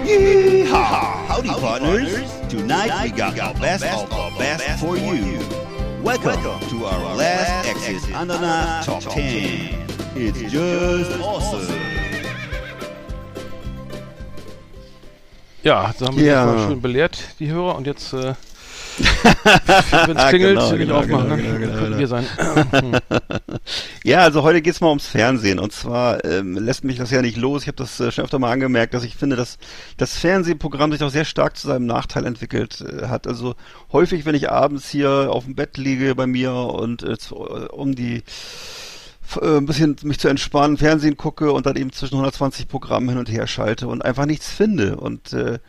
Yeehaw! 0.06 1.28
Howdy, 1.28 1.50
partners! 1.50 2.10
Tonight 2.50 2.92
we 3.04 3.10
got 3.10 3.34
the 3.34 3.60
best 3.60 3.84
of 3.84 4.08
the 4.12 4.38
best 4.38 4.80
for 4.80 4.96
you. 4.96 5.67
Welcome, 6.08 6.42
Welcome 6.42 6.70
to 6.70 6.86
our 6.86 7.16
last 7.18 7.68
Exit 7.68 8.16
Ananas 8.16 8.86
Top 8.86 9.02
10. 9.02 9.88
It's 10.16 10.40
just 10.50 11.20
awesome. 11.20 11.68
Ja, 15.64 15.94
da 16.00 16.06
haben 16.06 16.16
wir 16.16 16.24
ja. 16.26 16.66
schön 16.66 16.82
belehrt, 16.82 17.36
die 17.40 17.52
Hörer. 17.52 17.76
Und 17.76 17.88
jetzt 17.88 18.14
äh, 18.14 18.36
Wenn 18.98 20.18
es 20.18 20.26
klingelt, 20.30 20.58
Genau, 20.58 20.72
will 20.72 20.82
ich 20.82 20.88
genau, 20.88 21.00
aufmachen. 21.00 21.30
genau, 21.38 21.54
ne? 21.54 21.60
genau, 21.60 21.74
Könnten 21.74 21.86
genau. 21.86 21.98
wir 22.00 22.08
sein. 22.08 22.26
Ja, 24.04 24.20
also 24.20 24.44
heute 24.44 24.62
geht's 24.62 24.80
mal 24.80 24.88
ums 24.90 25.08
Fernsehen 25.08 25.60
und 25.60 25.74
zwar 25.74 26.24
ähm, 26.24 26.58
lässt 26.58 26.84
mich 26.86 26.98
das 26.98 27.12
ja 27.12 27.22
nicht 27.22 27.36
los. 27.38 27.64
Ich 27.64 27.68
habe 27.68 27.76
das 27.76 28.00
äh, 28.00 28.12
schon 28.12 28.24
öfter 28.24 28.40
mal 28.40 28.52
angemerkt, 28.52 28.94
dass 28.94 29.04
ich 29.04 29.16
finde, 29.18 29.36
dass 29.36 29.58
das 29.98 30.18
Fernsehprogramm 30.18 30.92
sich 30.94 31.04
auch 31.04 31.10
sehr 31.10 31.26
stark 31.26 31.58
zu 31.58 31.68
seinem 31.68 31.86
Nachteil 31.86 32.26
entwickelt 32.26 32.82
äh, 32.82 33.08
hat. 33.08 33.28
Also 33.28 33.56
häufig, 33.92 34.26
wenn 34.26 34.36
ich 34.36 34.50
abends 34.50 34.90
hier 34.90 35.28
auf 35.30 35.44
dem 35.44 35.56
Bett 35.56 35.78
liege 35.78 36.16
bei 36.16 36.26
mir 36.28 36.54
und 36.54 37.04
äh, 37.04 37.18
zu, 37.18 37.36
äh, 37.36 37.66
um 37.72 37.96
die 37.96 38.24
äh, 39.42 39.58
ein 39.58 39.66
bisschen 39.66 39.98
mich 40.04 40.20
zu 40.20 40.30
entspannen, 40.30 40.78
Fernsehen 40.78 41.18
gucke 41.18 41.52
und 41.52 41.66
dann 41.66 41.76
eben 41.76 41.92
zwischen 41.92 42.16
120 42.16 42.68
Programmen 42.70 43.10
hin 43.10 43.18
und 43.18 43.30
her 43.30 43.48
schalte 43.48 43.88
und 43.88 44.06
einfach 44.06 44.26
nichts 44.26 44.50
finde 44.50 44.96
und 44.98 45.34
äh, 45.34 45.60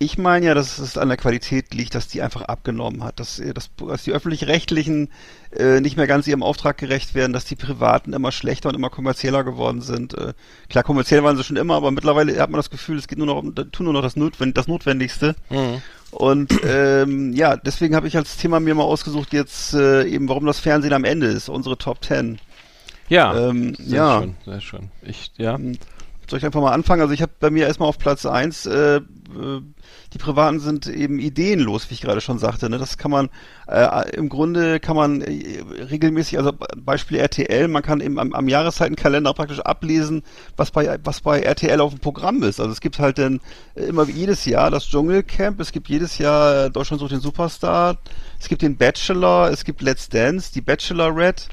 ich 0.00 0.16
meine 0.16 0.46
ja, 0.46 0.54
dass 0.54 0.78
es 0.78 0.96
an 0.96 1.08
der 1.08 1.16
Qualität 1.16 1.74
liegt, 1.74 1.94
dass 1.94 2.06
die 2.06 2.22
einfach 2.22 2.42
abgenommen 2.42 3.02
hat, 3.02 3.18
dass, 3.18 3.42
dass, 3.54 3.70
dass 3.76 4.04
die 4.04 4.12
öffentlich-rechtlichen 4.12 5.08
äh, 5.56 5.80
nicht 5.80 5.96
mehr 5.96 6.06
ganz 6.06 6.26
ihrem 6.28 6.42
Auftrag 6.44 6.78
gerecht 6.78 7.14
werden, 7.16 7.32
dass 7.32 7.44
die 7.46 7.56
privaten 7.56 8.12
immer 8.12 8.30
schlechter 8.30 8.68
und 8.68 8.76
immer 8.76 8.90
kommerzieller 8.90 9.42
geworden 9.42 9.80
sind. 9.80 10.14
Äh, 10.14 10.34
klar, 10.68 10.84
kommerziell 10.84 11.24
waren 11.24 11.36
sie 11.36 11.42
schon 11.42 11.56
immer, 11.56 11.74
aber 11.74 11.90
mittlerweile 11.90 12.40
hat 12.40 12.50
man 12.50 12.58
das 12.60 12.70
Gefühl, 12.70 12.96
es 12.98 13.08
geht 13.08 13.18
nur 13.18 13.26
noch, 13.26 13.38
um- 13.38 13.54
tun 13.54 13.84
nur 13.84 13.92
noch 13.92 14.02
das, 14.02 14.14
Notwend 14.14 14.56
das 14.56 14.68
Notwendigste. 14.68 15.34
Mhm. 15.50 15.82
Und 16.12 16.52
ähm, 16.64 17.32
ja, 17.34 17.56
deswegen 17.56 17.94
habe 17.96 18.06
ich 18.08 18.16
als 18.16 18.36
Thema 18.36 18.60
mir 18.60 18.74
mal 18.74 18.84
ausgesucht 18.84 19.32
jetzt 19.32 19.74
äh, 19.74 20.04
eben, 20.04 20.28
warum 20.28 20.46
das 20.46 20.58
Fernsehen 20.60 20.92
am 20.92 21.04
Ende 21.04 21.26
ist, 21.26 21.48
unsere 21.48 21.76
Top 21.76 22.00
Ten. 22.00 22.38
Ja, 23.08 23.48
Ähm, 23.48 23.74
sehr 23.74 23.96
ja. 23.96 24.20
schön, 24.20 24.34
sehr 24.44 24.60
schön. 24.60 24.90
Ich, 25.02 25.32
ja. 25.38 25.58
Soll 26.28 26.38
ich 26.38 26.44
einfach 26.44 26.60
mal 26.60 26.72
anfangen? 26.72 27.00
Also 27.02 27.14
ich 27.14 27.22
habe 27.22 27.32
bei 27.40 27.48
mir 27.50 27.66
erstmal 27.66 27.88
auf 27.88 27.98
Platz 27.98 28.26
eins 28.26 28.66
äh, 28.66 29.00
äh, 29.28 29.60
die 30.12 30.18
Privaten 30.18 30.60
sind 30.60 30.86
eben 30.86 31.18
ideenlos, 31.18 31.90
wie 31.90 31.94
ich 31.94 32.00
gerade 32.00 32.20
schon 32.20 32.38
sagte. 32.38 32.68
Ne? 32.70 32.78
Das 32.78 32.98
kann 32.98 33.10
man 33.10 33.28
äh, 33.66 34.10
im 34.16 34.28
Grunde 34.28 34.80
kann 34.80 34.96
man 34.96 35.20
äh, 35.20 35.62
regelmäßig, 35.90 36.38
also 36.38 36.52
Beispiel 36.76 37.18
RTL, 37.18 37.68
man 37.68 37.82
kann 37.82 38.00
eben 38.00 38.18
am, 38.18 38.32
am 38.32 38.48
Jahreszeitenkalender 38.48 39.34
praktisch 39.34 39.60
ablesen, 39.60 40.22
was 40.56 40.70
bei 40.70 40.98
was 41.04 41.20
bei 41.20 41.40
RTL 41.40 41.80
auf 41.80 41.92
dem 41.92 42.00
Programm 42.00 42.42
ist. 42.42 42.60
Also 42.60 42.72
es 42.72 42.80
gibt 42.80 42.98
halt 42.98 43.18
dann 43.18 43.40
äh, 43.74 43.84
immer 43.84 44.08
wie 44.08 44.12
jedes 44.12 44.44
Jahr 44.44 44.70
das 44.70 44.88
Dschungelcamp, 44.88 45.60
es 45.60 45.72
gibt 45.72 45.88
jedes 45.88 46.18
Jahr 46.18 46.70
Deutschland 46.70 47.00
sucht 47.00 47.12
den 47.12 47.20
Superstar, 47.20 47.98
es 48.40 48.48
gibt 48.48 48.62
den 48.62 48.76
Bachelor, 48.76 49.50
es 49.50 49.64
gibt 49.64 49.82
Let's 49.82 50.08
Dance, 50.08 50.52
die 50.52 50.60
Bachelorette. 50.60 51.44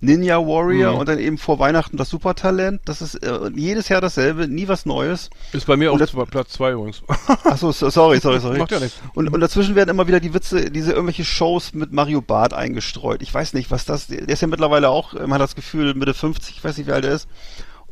Ninja 0.00 0.38
Warrior 0.38 0.92
Mhm. 0.94 0.98
und 0.98 1.08
dann 1.08 1.18
eben 1.18 1.36
vor 1.38 1.58
Weihnachten 1.58 1.96
das 1.96 2.08
Supertalent. 2.08 2.80
Das 2.86 3.02
ist 3.02 3.16
äh, 3.16 3.50
jedes 3.54 3.88
Jahr 3.88 4.00
dasselbe, 4.00 4.48
nie 4.48 4.66
was 4.66 4.86
Neues. 4.86 5.28
Ist 5.52 5.66
bei 5.66 5.76
mir 5.76 5.92
Und 5.92 6.02
auch 6.02 6.30
Platz 6.30 6.52
zwei 6.52 6.72
übrigens. 6.72 7.02
Achso, 7.44 7.70
so, 7.72 7.90
sorry, 7.90 8.18
sorry, 8.20 8.40
sorry. 8.40 8.58
Macht 8.58 8.70
ja 8.72 8.80
nichts. 8.80 8.98
Und, 9.14 9.28
und 9.32 9.40
dazwischen 9.40 9.74
werden 9.74 9.90
immer 9.90 10.08
wieder 10.08 10.20
die 10.20 10.32
Witze, 10.32 10.70
diese 10.70 10.92
irgendwelche 10.92 11.24
Shows 11.24 11.74
mit 11.74 11.92
Mario 11.92 12.22
Barth 12.22 12.54
eingestreut. 12.54 13.22
Ich 13.22 13.32
weiß 13.32 13.52
nicht, 13.52 13.70
was 13.70 13.84
das, 13.84 14.06
der 14.06 14.28
ist 14.28 14.40
ja 14.42 14.48
mittlerweile 14.48 14.88
auch, 14.88 15.12
man 15.12 15.34
hat 15.34 15.40
das 15.42 15.54
Gefühl, 15.54 15.94
Mitte 15.94 16.14
50, 16.14 16.56
ich 16.56 16.64
weiß 16.64 16.78
nicht, 16.78 16.86
wie 16.86 16.92
alt 16.92 17.04
er 17.04 17.12
ist. 17.12 17.28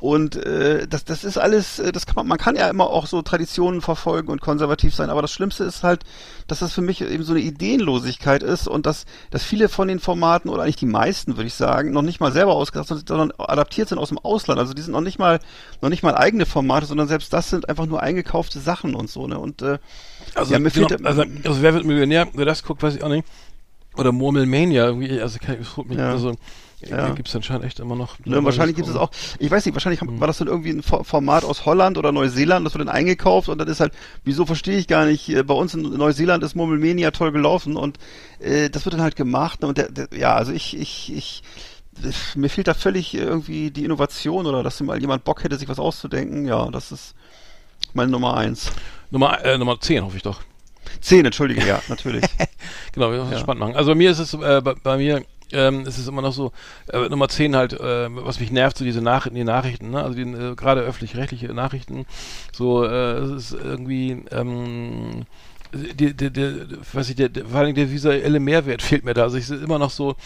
Und 0.00 0.36
äh, 0.36 0.86
das, 0.86 1.04
das 1.04 1.24
ist 1.24 1.38
alles, 1.38 1.80
äh, 1.80 1.90
das 1.90 2.06
kann 2.06 2.14
man, 2.14 2.28
man 2.28 2.38
kann 2.38 2.54
ja 2.54 2.68
immer 2.68 2.88
auch 2.90 3.06
so 3.06 3.20
Traditionen 3.22 3.80
verfolgen 3.80 4.28
und 4.28 4.40
konservativ 4.40 4.94
sein, 4.94 5.10
aber 5.10 5.22
das 5.22 5.32
Schlimmste 5.32 5.64
ist 5.64 5.82
halt, 5.82 6.04
dass 6.46 6.60
das 6.60 6.72
für 6.72 6.82
mich 6.82 7.00
eben 7.02 7.24
so 7.24 7.32
eine 7.32 7.40
Ideenlosigkeit 7.42 8.42
ist 8.44 8.68
und 8.68 8.86
dass, 8.86 9.06
dass 9.30 9.42
viele 9.42 9.68
von 9.68 9.88
den 9.88 9.98
Formaten 9.98 10.50
oder 10.50 10.62
eigentlich 10.62 10.76
die 10.76 10.86
meisten, 10.86 11.36
würde 11.36 11.48
ich 11.48 11.54
sagen, 11.54 11.90
noch 11.90 12.02
nicht 12.02 12.20
mal 12.20 12.30
selber 12.32 12.54
ausgedacht 12.54 12.86
sind, 12.88 13.08
sondern 13.08 13.32
adaptiert 13.38 13.88
sind 13.88 13.98
aus 13.98 14.10
dem 14.10 14.18
Ausland. 14.18 14.60
Also 14.60 14.72
die 14.72 14.82
sind 14.82 14.92
noch 14.92 15.00
nicht 15.00 15.18
mal, 15.18 15.40
noch 15.82 15.88
nicht 15.88 16.04
mal 16.04 16.14
eigene 16.16 16.46
Formate, 16.46 16.86
sondern 16.86 17.08
selbst 17.08 17.32
das 17.32 17.50
sind 17.50 17.68
einfach 17.68 17.86
nur 17.86 18.00
eingekaufte 18.00 18.60
Sachen 18.60 18.94
und 18.94 19.10
so, 19.10 19.26
ne? 19.26 19.38
Und 19.38 19.62
äh, 19.62 19.78
Also, 20.36 20.52
Ja, 20.52 20.60
mir 20.60 20.70
genau, 20.70 20.88
fehlt- 20.88 21.04
also, 21.04 21.22
also 21.44 21.62
wer 21.62 21.74
wird 21.74 21.84
Millionär? 21.84 22.28
Wer 22.34 22.44
das 22.46 22.62
guckt, 22.62 22.82
weiß 22.84 22.94
ich 22.94 23.02
auch 23.02 23.08
nicht. 23.08 23.26
Oder 23.96 24.12
Murmelmania 24.12 24.86
irgendwie, 24.86 25.20
also 25.20 25.38
kann 25.40 25.56
ich, 25.60 25.76
mich, 25.86 25.98
Ja. 25.98 26.10
also 26.12 26.36
Ja. 26.80 27.10
gibt 27.10 27.28
es 27.28 27.34
anscheinend 27.34 27.64
echt 27.64 27.80
immer 27.80 27.96
noch. 27.96 28.18
Ne, 28.24 28.44
wahrscheinlich 28.44 28.76
gibt 28.76 28.88
es 28.88 28.94
auch, 28.94 29.10
ich 29.40 29.50
weiß 29.50 29.66
nicht, 29.66 29.74
wahrscheinlich 29.74 30.00
Hm. 30.00 30.20
war 30.20 30.26
das 30.28 30.38
dann 30.38 30.46
irgendwie 30.48 30.70
ein 30.70 30.82
Fo- 30.82 31.02
Format 31.02 31.44
aus 31.44 31.66
Holland 31.66 31.98
oder 31.98 32.12
Neuseeland, 32.12 32.64
das 32.64 32.74
wird 32.74 32.86
dann 32.86 32.94
eingekauft 32.94 33.48
und 33.48 33.58
dann 33.58 33.66
ist 33.66 33.80
halt, 33.80 33.92
wieso 34.24 34.46
verstehe 34.46 34.78
ich 34.78 34.86
gar 34.86 35.04
nicht, 35.04 35.28
äh, 35.28 35.42
bei 35.42 35.54
uns 35.54 35.74
in 35.74 35.82
Neuseeland 35.82 36.44
ist 36.44 36.54
Murmelmania 36.54 37.10
toll 37.10 37.32
gelaufen 37.32 37.76
und 37.76 37.98
äh, 38.38 38.70
das 38.70 38.84
wird 38.84 38.94
dann 38.94 39.02
halt 39.02 39.16
gemacht 39.16 39.64
und 39.64 39.76
der, 39.76 39.90
der, 39.90 40.08
ja, 40.16 40.34
also 40.36 40.52
ich, 40.52 40.76
ich, 40.78 41.12
ich, 41.12 41.42
mir 42.36 42.48
fehlt 42.48 42.68
da 42.68 42.74
völlig 42.74 43.12
irgendwie 43.12 43.72
die 43.72 43.84
Innovation 43.84 44.46
oder 44.46 44.62
dass 44.62 44.80
mal 44.80 45.00
jemand 45.00 45.24
Bock 45.24 45.42
hätte, 45.42 45.58
sich 45.58 45.68
was 45.68 45.80
auszudenken, 45.80 46.46
ja, 46.46 46.70
das 46.70 46.92
ist 46.92 47.14
meine 47.92 48.12
Nummer 48.12 48.36
eins. 48.36 48.70
Nummer, 49.10 49.44
äh, 49.44 49.58
Nummer 49.58 49.80
10, 49.80 50.04
hoffe 50.04 50.16
ich 50.16 50.22
doch. 50.22 50.42
Zehn, 51.00 51.24
entschuldige, 51.24 51.66
ja, 51.66 51.82
natürlich. 51.88 52.24
Genau, 52.92 53.10
wir 53.10 53.18
müssen 53.18 53.32
es 53.32 53.38
Ja. 53.38 53.40
spannend 53.40 53.60
machen. 53.60 53.76
Also 53.76 53.90
bei 53.90 53.94
mir 53.96 54.10
ist 54.10 54.18
es, 54.18 54.34
äh, 54.34 54.60
bei, 54.62 54.74
bei 54.74 54.96
mir 54.96 55.22
ähm, 55.52 55.86
ist 55.86 55.98
es 55.98 56.08
immer 56.08 56.22
noch 56.22 56.32
so, 56.32 56.52
äh, 56.92 57.08
Nummer 57.08 57.28
10 57.28 57.56
halt, 57.56 57.72
äh, 57.72 58.08
was 58.10 58.40
mich 58.40 58.50
nervt, 58.50 58.78
so 58.78 58.84
diese 58.84 59.02
Nachrichten, 59.02 59.36
die 59.36 59.44
Nachrichten, 59.44 59.90
ne? 59.90 60.02
also 60.02 60.18
äh, 60.18 60.54
gerade 60.54 60.82
öffentlich-rechtliche 60.82 61.48
Nachrichten, 61.48 62.06
so, 62.52 62.84
äh, 62.84 63.18
es 63.18 63.52
ist 63.52 63.64
irgendwie, 63.64 64.24
ähm, 64.30 65.24
die, 65.72 66.14
die, 66.14 66.30
die, 66.30 66.66
was 66.92 67.08
ich, 67.10 67.16
der, 67.16 67.28
der, 67.28 67.46
vor 67.46 67.60
allem 67.60 67.74
der 67.74 67.90
visuelle 67.90 68.40
Mehrwert 68.40 68.82
fehlt 68.82 69.04
mir 69.04 69.14
da. 69.14 69.24
Also 69.24 69.36
ich 69.36 69.50
immer 69.50 69.78
noch 69.78 69.90
so, 69.90 70.16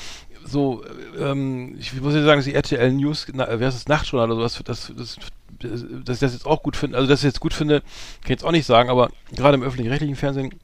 so, 0.45 0.83
ähm, 1.19 1.77
ich 1.79 1.93
muss 2.01 2.15
ja 2.15 2.23
sagen, 2.23 2.39
dass 2.39 2.45
die 2.45 2.55
RTL 2.55 2.93
News, 2.93 3.27
na, 3.33 3.47
wer 3.49 3.69
ist 3.69 3.77
das 3.77 3.89
Nachtjournal 3.89 4.31
oder 4.31 4.49
sowas, 4.49 4.63
das, 4.65 4.93
das, 4.97 5.17
dass 5.61 6.17
ich 6.17 6.21
das 6.21 6.33
jetzt 6.33 6.47
auch 6.47 6.63
gut 6.63 6.77
finde, 6.77 6.97
also 6.97 7.09
dass 7.09 7.21
ich 7.21 7.25
jetzt 7.25 7.41
gut 7.41 7.55
finde, 7.55 7.81
kann 7.81 8.25
ich 8.25 8.31
jetzt 8.31 8.45
auch 8.45 8.53
nicht 8.53 8.67
sagen, 8.67 8.91
aber 8.91 9.11
gerade 9.35 9.55
im 9.55 9.63
öffentlich-rechtlichen 9.63 10.17
Fernsehen 10.17 10.55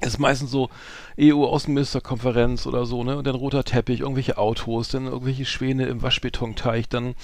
ist 0.00 0.18
meistens 0.18 0.50
so 0.50 0.70
EU-Außenministerkonferenz 1.18 2.66
oder 2.66 2.86
so, 2.86 3.04
ne? 3.04 3.16
Und 3.16 3.26
dann 3.26 3.34
roter 3.34 3.64
Teppich, 3.64 4.00
irgendwelche 4.00 4.38
Autos, 4.38 4.88
dann 4.88 5.06
irgendwelche 5.06 5.44
Schwäne 5.44 5.86
im 5.86 6.02
Waschbetonteich, 6.02 6.88
dann, 6.88 7.14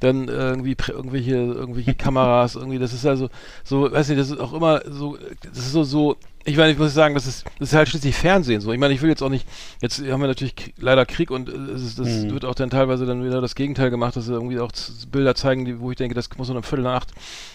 dann 0.00 0.28
irgendwie 0.28 0.74
prä- 0.74 0.92
irgendwelche, 0.92 1.34
irgendwelche 1.36 1.94
Kameras, 1.98 2.54
irgendwie, 2.56 2.78
das 2.78 2.92
ist 2.92 3.06
also 3.06 3.28
so, 3.64 3.90
weiß 3.90 4.08
nicht, 4.08 4.20
das 4.20 4.30
ist 4.30 4.40
auch 4.40 4.52
immer 4.52 4.82
so, 4.88 5.16
das 5.48 5.58
ist 5.58 5.72
so, 5.72 5.84
so, 5.84 6.16
ich 6.48 6.56
meine, 6.56 6.70
ich 6.70 6.78
muss 6.78 6.94
sagen, 6.94 7.16
das 7.16 7.26
ist, 7.26 7.44
das 7.58 7.70
ist 7.70 7.74
halt 7.74 7.88
schließlich 7.88 8.14
Fernsehen 8.14 8.60
so. 8.60 8.70
Ich 8.72 8.78
meine, 8.78 8.94
ich 8.94 9.02
will 9.02 9.08
jetzt 9.08 9.20
auch 9.22 9.28
nicht, 9.30 9.48
jetzt 9.82 9.98
haben 10.00 10.20
wir 10.20 10.28
natürlich 10.28 10.54
leider 10.78 11.04
Krieg 11.04 11.32
und 11.32 11.48
äh, 11.48 11.52
es 11.74 11.82
ist, 11.82 11.98
das 11.98 12.06
Mhm. 12.06 12.30
wird 12.30 12.44
auch 12.44 12.54
dann 12.54 12.70
teilweise 12.70 13.04
dann 13.04 13.24
wieder 13.24 13.40
das 13.40 13.56
Gegenteil 13.56 13.90
gemacht, 13.90 14.14
dass 14.14 14.26
sie 14.26 14.32
irgendwie 14.32 14.60
auch 14.60 14.70
Bilder 15.10 15.34
zeigen, 15.34 15.64
die, 15.64 15.80
wo 15.80 15.90
ich 15.90 15.96
denke, 15.96 16.14
das 16.14 16.28
muss 16.38 16.46
man 16.46 16.58
um 16.58 16.62
Viertel 16.62 16.82
nach 16.84 16.94
acht 17.02 17.10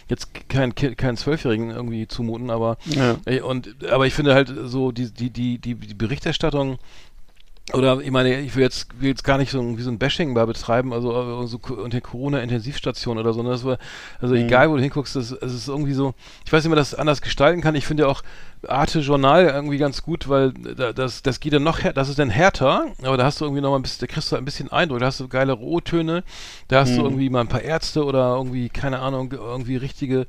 jetzt 0.09 0.27
kein 0.49 0.75
keinen 0.75 1.15
Zwölfjährigen 1.15 1.69
irgendwie 1.69 2.05
zumuten, 2.05 2.49
aber 2.49 2.77
ja. 2.85 3.17
Und 3.43 3.69
aber 3.89 4.07
ich 4.07 4.13
finde 4.13 4.33
halt 4.33 4.53
so 4.65 4.91
die 4.91 5.09
die 5.09 5.29
die 5.29 5.57
die, 5.57 5.75
die 5.87 5.93
Berichterstattung 5.93 6.77
oder 7.73 8.01
ich 8.01 8.11
meine, 8.11 8.41
ich 8.41 8.55
will 8.55 8.63
jetzt, 8.63 8.87
will 8.99 9.09
jetzt 9.09 9.23
gar 9.23 9.37
nicht 9.37 9.51
so 9.51 9.61
ein, 9.61 9.77
wie 9.77 9.81
so 9.81 9.91
ein 9.91 9.99
Bashing 9.99 10.33
da 10.35 10.45
betreiben, 10.45 10.91
also 10.93 11.43
äh, 11.43 11.47
so 11.47 11.59
unter 11.75 12.01
Corona-Intensivstation 12.01 13.17
oder 13.17 13.33
so. 13.33 13.43
Ne? 13.43 13.49
Das 13.49 13.63
war, 13.63 13.77
also 14.19 14.33
Mhm. 14.35 14.41
egal, 14.41 14.69
wo 14.69 14.75
du 14.75 14.81
hinguckst, 14.81 15.15
es 15.15 15.31
ist 15.31 15.67
irgendwie 15.67 15.93
so, 15.93 16.13
ich 16.45 16.51
weiß 16.51 16.63
nicht, 16.63 16.65
wie 16.65 16.69
man 16.75 16.77
das 16.77 16.95
anders 16.95 17.21
gestalten 17.21 17.61
kann. 17.61 17.75
Ich 17.75 17.85
finde 17.85 18.03
ja 18.03 18.09
auch 18.09 18.23
Arte 18.67 18.99
Journal 18.99 19.45
irgendwie 19.45 19.77
ganz 19.77 20.03
gut, 20.03 20.29
weil 20.29 20.51
da, 20.53 20.93
das, 20.93 21.23
das 21.23 21.39
geht 21.39 21.53
dann 21.53 21.63
noch, 21.63 21.79
das 21.79 22.09
ist 22.09 22.19
dann 22.19 22.29
härter, 22.29 22.85
aber 23.03 23.17
da 23.17 23.23
hast 23.25 23.41
du 23.41 23.45
irgendwie 23.45 23.61
noch 23.61 23.71
mal 23.71 23.77
ein 23.77 23.81
bisschen, 23.81 24.07
da 24.07 24.13
kriegst 24.13 24.31
du 24.31 24.35
ein 24.35 24.45
bisschen 24.45 24.71
Eindruck, 24.71 24.99
da 24.99 25.07
hast 25.07 25.19
du 25.19 25.27
geile 25.27 25.53
Rohtöne, 25.53 26.23
da 26.67 26.81
hast 26.81 26.89
du 26.95 26.99
Mhm. 26.99 27.05
irgendwie 27.05 27.29
mal 27.29 27.41
ein 27.41 27.47
paar 27.47 27.61
Ärzte 27.63 28.03
oder 28.05 28.35
irgendwie, 28.35 28.69
keine 28.69 28.99
Ahnung, 28.99 29.31
irgendwie 29.31 29.77
richtige 29.77 30.27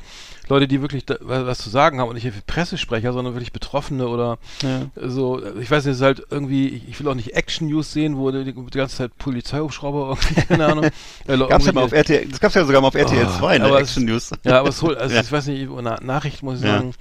Leute, 0.48 0.66
die 0.66 0.80
wirklich 0.80 1.04
da, 1.06 1.16
was 1.20 1.58
zu 1.58 1.70
sagen 1.70 2.00
haben 2.00 2.08
und 2.08 2.14
nicht 2.14 2.24
irgendwie 2.24 2.42
Pressesprecher, 2.46 3.12
sondern 3.12 3.34
wirklich 3.34 3.52
Betroffene 3.52 4.08
oder 4.08 4.38
ja. 4.62 4.86
so, 4.96 5.40
ich 5.60 5.70
weiß 5.70 5.84
nicht, 5.84 5.92
es 5.92 5.98
ist 5.98 6.02
halt 6.02 6.22
irgendwie, 6.30 6.68
ich, 6.88 6.98
will 7.00 7.08
auch 7.08 7.14
nicht 7.14 7.34
Action-News 7.34 7.92
sehen, 7.92 8.16
wo 8.16 8.30
die, 8.30 8.44
die 8.44 8.54
ganze 8.78 8.96
Zeit 8.96 9.16
Polizeihubschrauber 9.18 10.08
irgendwie, 10.22 10.40
keine 10.46 10.66
Ahnung. 10.66 10.84
äh, 11.26 11.38
Gab's 11.38 11.66
ja 11.66 11.72
mal 11.72 11.84
auf 11.84 11.92
RTL, 11.92 12.26
das 12.28 12.40
gab's 12.40 12.54
ja 12.54 12.64
sogar 12.64 12.80
mal 12.80 12.88
auf 12.88 12.94
RTL 12.94 13.26
Oh, 13.26 13.38
2, 13.38 13.58
ne, 13.58 13.64
aber 13.66 13.76
es- 13.80 13.88
Action 13.90 14.04
News. 14.06 14.30
Ja, 14.44 14.60
aber 14.60 14.70
es 14.70 14.80
holt, 14.82 14.96
also 14.98 15.14
Ja. 15.14 15.20
ich 15.20 15.30
weiß 15.32 15.46
nicht, 15.48 15.68
Na 15.82 15.98
Nachrichten 16.02 16.46
muss 16.46 16.58
ich 16.60 16.64
Ja. 16.64 16.78
sagen, 16.78 16.94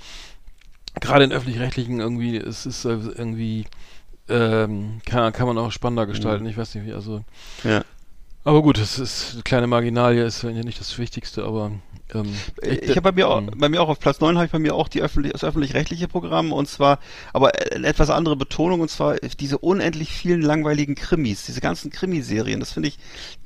gerade 0.99 1.23
in 1.23 1.31
öffentlich-rechtlichen 1.31 1.99
irgendwie, 1.99 2.37
es 2.37 2.65
ist 2.65 2.85
äh, 2.85 2.89
irgendwie, 2.89 3.65
ähm, 4.27 5.01
kann, 5.05 5.33
kann 5.33 5.47
man 5.47 5.57
auch 5.57 5.71
spannender 5.71 6.05
gestalten, 6.05 6.45
ich 6.45 6.57
weiß 6.57 6.75
nicht 6.75 6.85
wie, 6.85 6.93
also. 6.93 7.23
Ja. 7.63 7.83
Aber 8.43 8.61
gut, 8.63 8.79
es 8.79 8.97
ist 8.97 9.33
eine 9.33 9.43
kleine 9.43 9.67
Marginalie, 9.67 10.23
ist 10.23 10.41
ja 10.41 10.49
nicht 10.51 10.79
das 10.79 10.97
Wichtigste, 10.97 11.43
aber 11.43 11.71
ähm, 12.13 12.33
Ich, 12.61 12.91
habe 12.91 13.01
bei 13.01 13.11
mir 13.11 13.27
auch, 13.27 13.41
Mhm. 13.41 13.51
bei 13.57 13.69
mir 13.69 13.81
auch 13.81 13.89
auf 13.89 13.99
Platz 13.99 14.19
9 14.19 14.35
habe 14.35 14.45
ich 14.45 14.51
bei 14.51 14.59
mir 14.59 14.75
auch 14.75 14.87
die 14.87 15.01
öffentlich, 15.01 15.33
das 15.33 15.43
öffentlich-rechtliche 15.43 16.07
Programm 16.07 16.51
und 16.51 16.67
zwar, 16.67 16.99
aber 17.33 17.51
eine 17.73 17.87
etwas 17.87 18.09
andere 18.09 18.35
Betonung 18.35 18.81
und 18.81 18.89
zwar 18.89 19.15
diese 19.17 19.57
unendlich 19.57 20.11
vielen 20.11 20.41
langweiligen 20.41 20.95
Krimis, 20.95 21.45
diese 21.45 21.61
ganzen 21.61 21.91
Krimiserien. 21.91 22.59
Das 22.59 22.71
finde 22.73 22.89
ich 22.89 22.97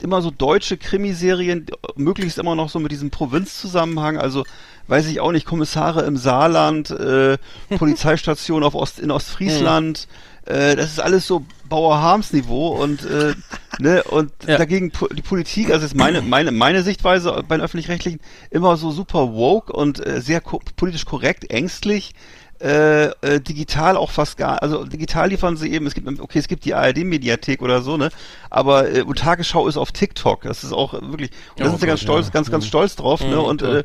immer 0.01 0.21
so 0.21 0.32
deutsche 0.32 0.78
Krimiserien, 0.78 1.65
möglichst 1.95 2.38
immer 2.38 2.56
noch 2.56 2.69
so 2.69 2.80
mit 2.80 2.91
diesem 2.91 3.10
Provinzzusammenhang, 3.12 4.17
also 4.17 4.43
weiß 4.88 5.08
ich 5.08 5.19
auch 5.19 5.32
nicht, 5.32 5.45
Kommissare 5.45 6.04
im 6.04 6.17
Saarland, 6.17 6.89
äh, 6.91 7.38
Polizeistation 7.78 8.63
auf 8.63 8.75
Ost, 8.75 8.99
in 8.99 9.12
Ostfriesland, 9.12 10.08
äh, 10.46 10.76
das 10.76 10.92
ist 10.92 11.00
alles 11.00 11.28
so 11.28 11.46
Bauer 11.64 12.00
Harms 12.02 12.34
Niveau 12.34 12.70
und 12.82 13.04
äh, 13.06 13.34
ne 13.78 14.04
und 14.04 14.32
Ja. 14.46 14.58
dagegen 14.58 14.92
die 15.16 15.22
Politik, 15.22 15.72
also 15.72 15.86
ist 15.86 15.96
meine 15.96 16.22
meine 16.22 16.52
meine 16.52 16.84
Sichtweise 16.84 17.44
bei 17.48 17.58
den 17.58 17.64
öffentlich-rechtlichen 17.64 18.20
immer 18.52 18.78
so 18.78 18.92
super 18.92 19.34
woke 19.34 19.74
und 19.74 20.06
äh, 20.06 20.22
sehr 20.22 20.42
ko 20.42 20.62
politisch 20.76 21.06
korrekt, 21.06 21.50
ängstlich. 21.52 22.14
äh, 22.62 23.08
äh, 23.22 23.42
digital 23.42 23.98
auch 23.98 24.12
fast 24.12 24.38
gar, 24.38 24.62
also 24.64 24.86
digital 24.86 25.28
liefern 25.30 25.58
sie 25.58 25.70
eben, 25.74 25.86
es 25.88 25.94
gibt, 25.94 26.08
okay, 26.22 26.40
es 26.40 26.48
gibt 26.48 26.64
die 26.64 26.74
ARD-Mediathek 26.74 27.62
oder 27.62 27.82
so, 27.82 27.98
ne, 27.98 28.10
aber 28.50 28.90
äh, 28.90 29.04
Tagesschau 29.14 29.68
ist 29.68 29.76
auf 29.76 29.92
TikTok, 29.92 30.44
das 30.44 30.64
ist 30.64 30.72
auch 30.72 30.94
wirklich, 30.94 31.32
und 31.58 31.66
da 31.66 31.70
sind 31.70 31.82
sie 31.82 31.86
ganz 31.86 32.00
stolz, 32.00 32.28
ja. 32.28 32.32
ganz, 32.32 32.50
ganz 32.50 32.66
stolz 32.66 32.96
drauf, 32.96 33.20
ne, 33.28 33.36
Mhm, 33.36 33.44
und 33.44 33.58
klar. 33.62 33.74
äh, 33.76 33.80
äh, 33.80 33.84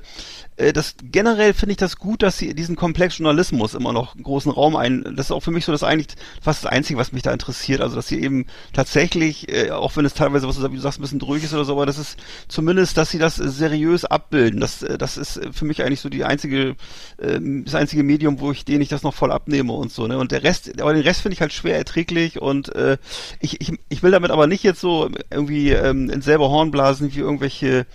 das 0.75 0.95
generell 1.03 1.55
finde 1.55 1.73
ich 1.73 1.79
das 1.79 1.97
gut, 1.97 2.23
dass 2.23 2.37
sie 2.37 2.55
diesen 2.55 2.77
Komplex 2.77 3.17
Journalismus 3.17 3.75
immer 3.75 3.93
noch 3.93 4.15
großen 4.17 4.53
Raum 4.53 4.77
ein. 4.77 5.05
Das 5.17 5.27
ist 5.27 5.33
auch 5.33 5.43
für 5.43 5.51
mich 5.51 5.65
so 5.65 5.73
das 5.73 5.83
eigentlich 5.83 6.09
fast 6.43 6.65
das 6.65 6.71
Einzige, 6.71 6.99
was 6.99 7.13
mich 7.13 7.23
da 7.23 7.33
interessiert. 7.33 7.81
Also 7.81 7.97
dass 7.97 8.09
sie 8.09 8.21
eben 8.21 8.47
tatsächlich, 8.73 9.51
äh, 9.51 9.71
auch 9.71 9.97
wenn 9.97 10.05
es 10.05 10.15
teilweise, 10.15 10.47
was 10.47 10.57
du, 10.57 10.79
sagst, 10.79 10.99
ein 10.99 11.03
bisschen 11.03 11.19
dröge 11.19 11.45
ist 11.45 11.55
oder 11.55 11.65
so, 11.65 11.73
aber 11.73 11.87
das 11.87 11.99
ist 11.99 12.19
zumindest, 12.49 12.97
dass 12.97 13.11
sie 13.11 13.19
das 13.19 13.39
äh, 13.39 13.49
seriös 13.49 14.05
abbilden. 14.05 14.61
Das, 14.61 14.83
äh, 14.83 14.99
das 14.99 15.17
ist 15.17 15.39
äh, 15.39 15.53
für 15.53 15.65
mich 15.65 15.83
eigentlich 15.83 16.01
so 16.01 16.09
die 16.09 16.25
einzige, 16.25 16.77
ähm, 17.21 17.65
das 17.65 17.75
einzige 17.75 18.03
Medium, 18.03 18.41
wo 18.41 18.53
ich 18.53 18.65
denen 18.65 18.83
ich 18.83 18.89
das 18.89 19.03
noch 19.03 19.15
voll 19.15 19.33
abnehme 19.33 19.73
und 19.73 19.93
so. 19.93 20.07
Ne? 20.07 20.19
Und 20.19 20.31
der 20.31 20.43
Rest, 20.43 20.81
aber 20.81 20.93
den 20.93 21.03
Rest 21.03 21.23
finde 21.23 21.35
ich 21.35 21.41
halt 21.41 21.53
schwer 21.53 21.77
erträglich 21.77 22.41
und 22.41 22.75
äh, 22.75 22.99
ich, 23.41 23.61
ich, 23.61 23.73
ich 23.89 24.03
will 24.03 24.11
damit 24.11 24.31
aber 24.31 24.47
nicht 24.47 24.63
jetzt 24.63 24.81
so 24.81 25.09
irgendwie 25.31 25.71
ähm, 25.71 26.11
ins 26.11 26.25
selbe 26.27 26.49
Horn 26.49 26.71
blasen 26.71 27.15
wie 27.15 27.21
irgendwelche 27.21 27.87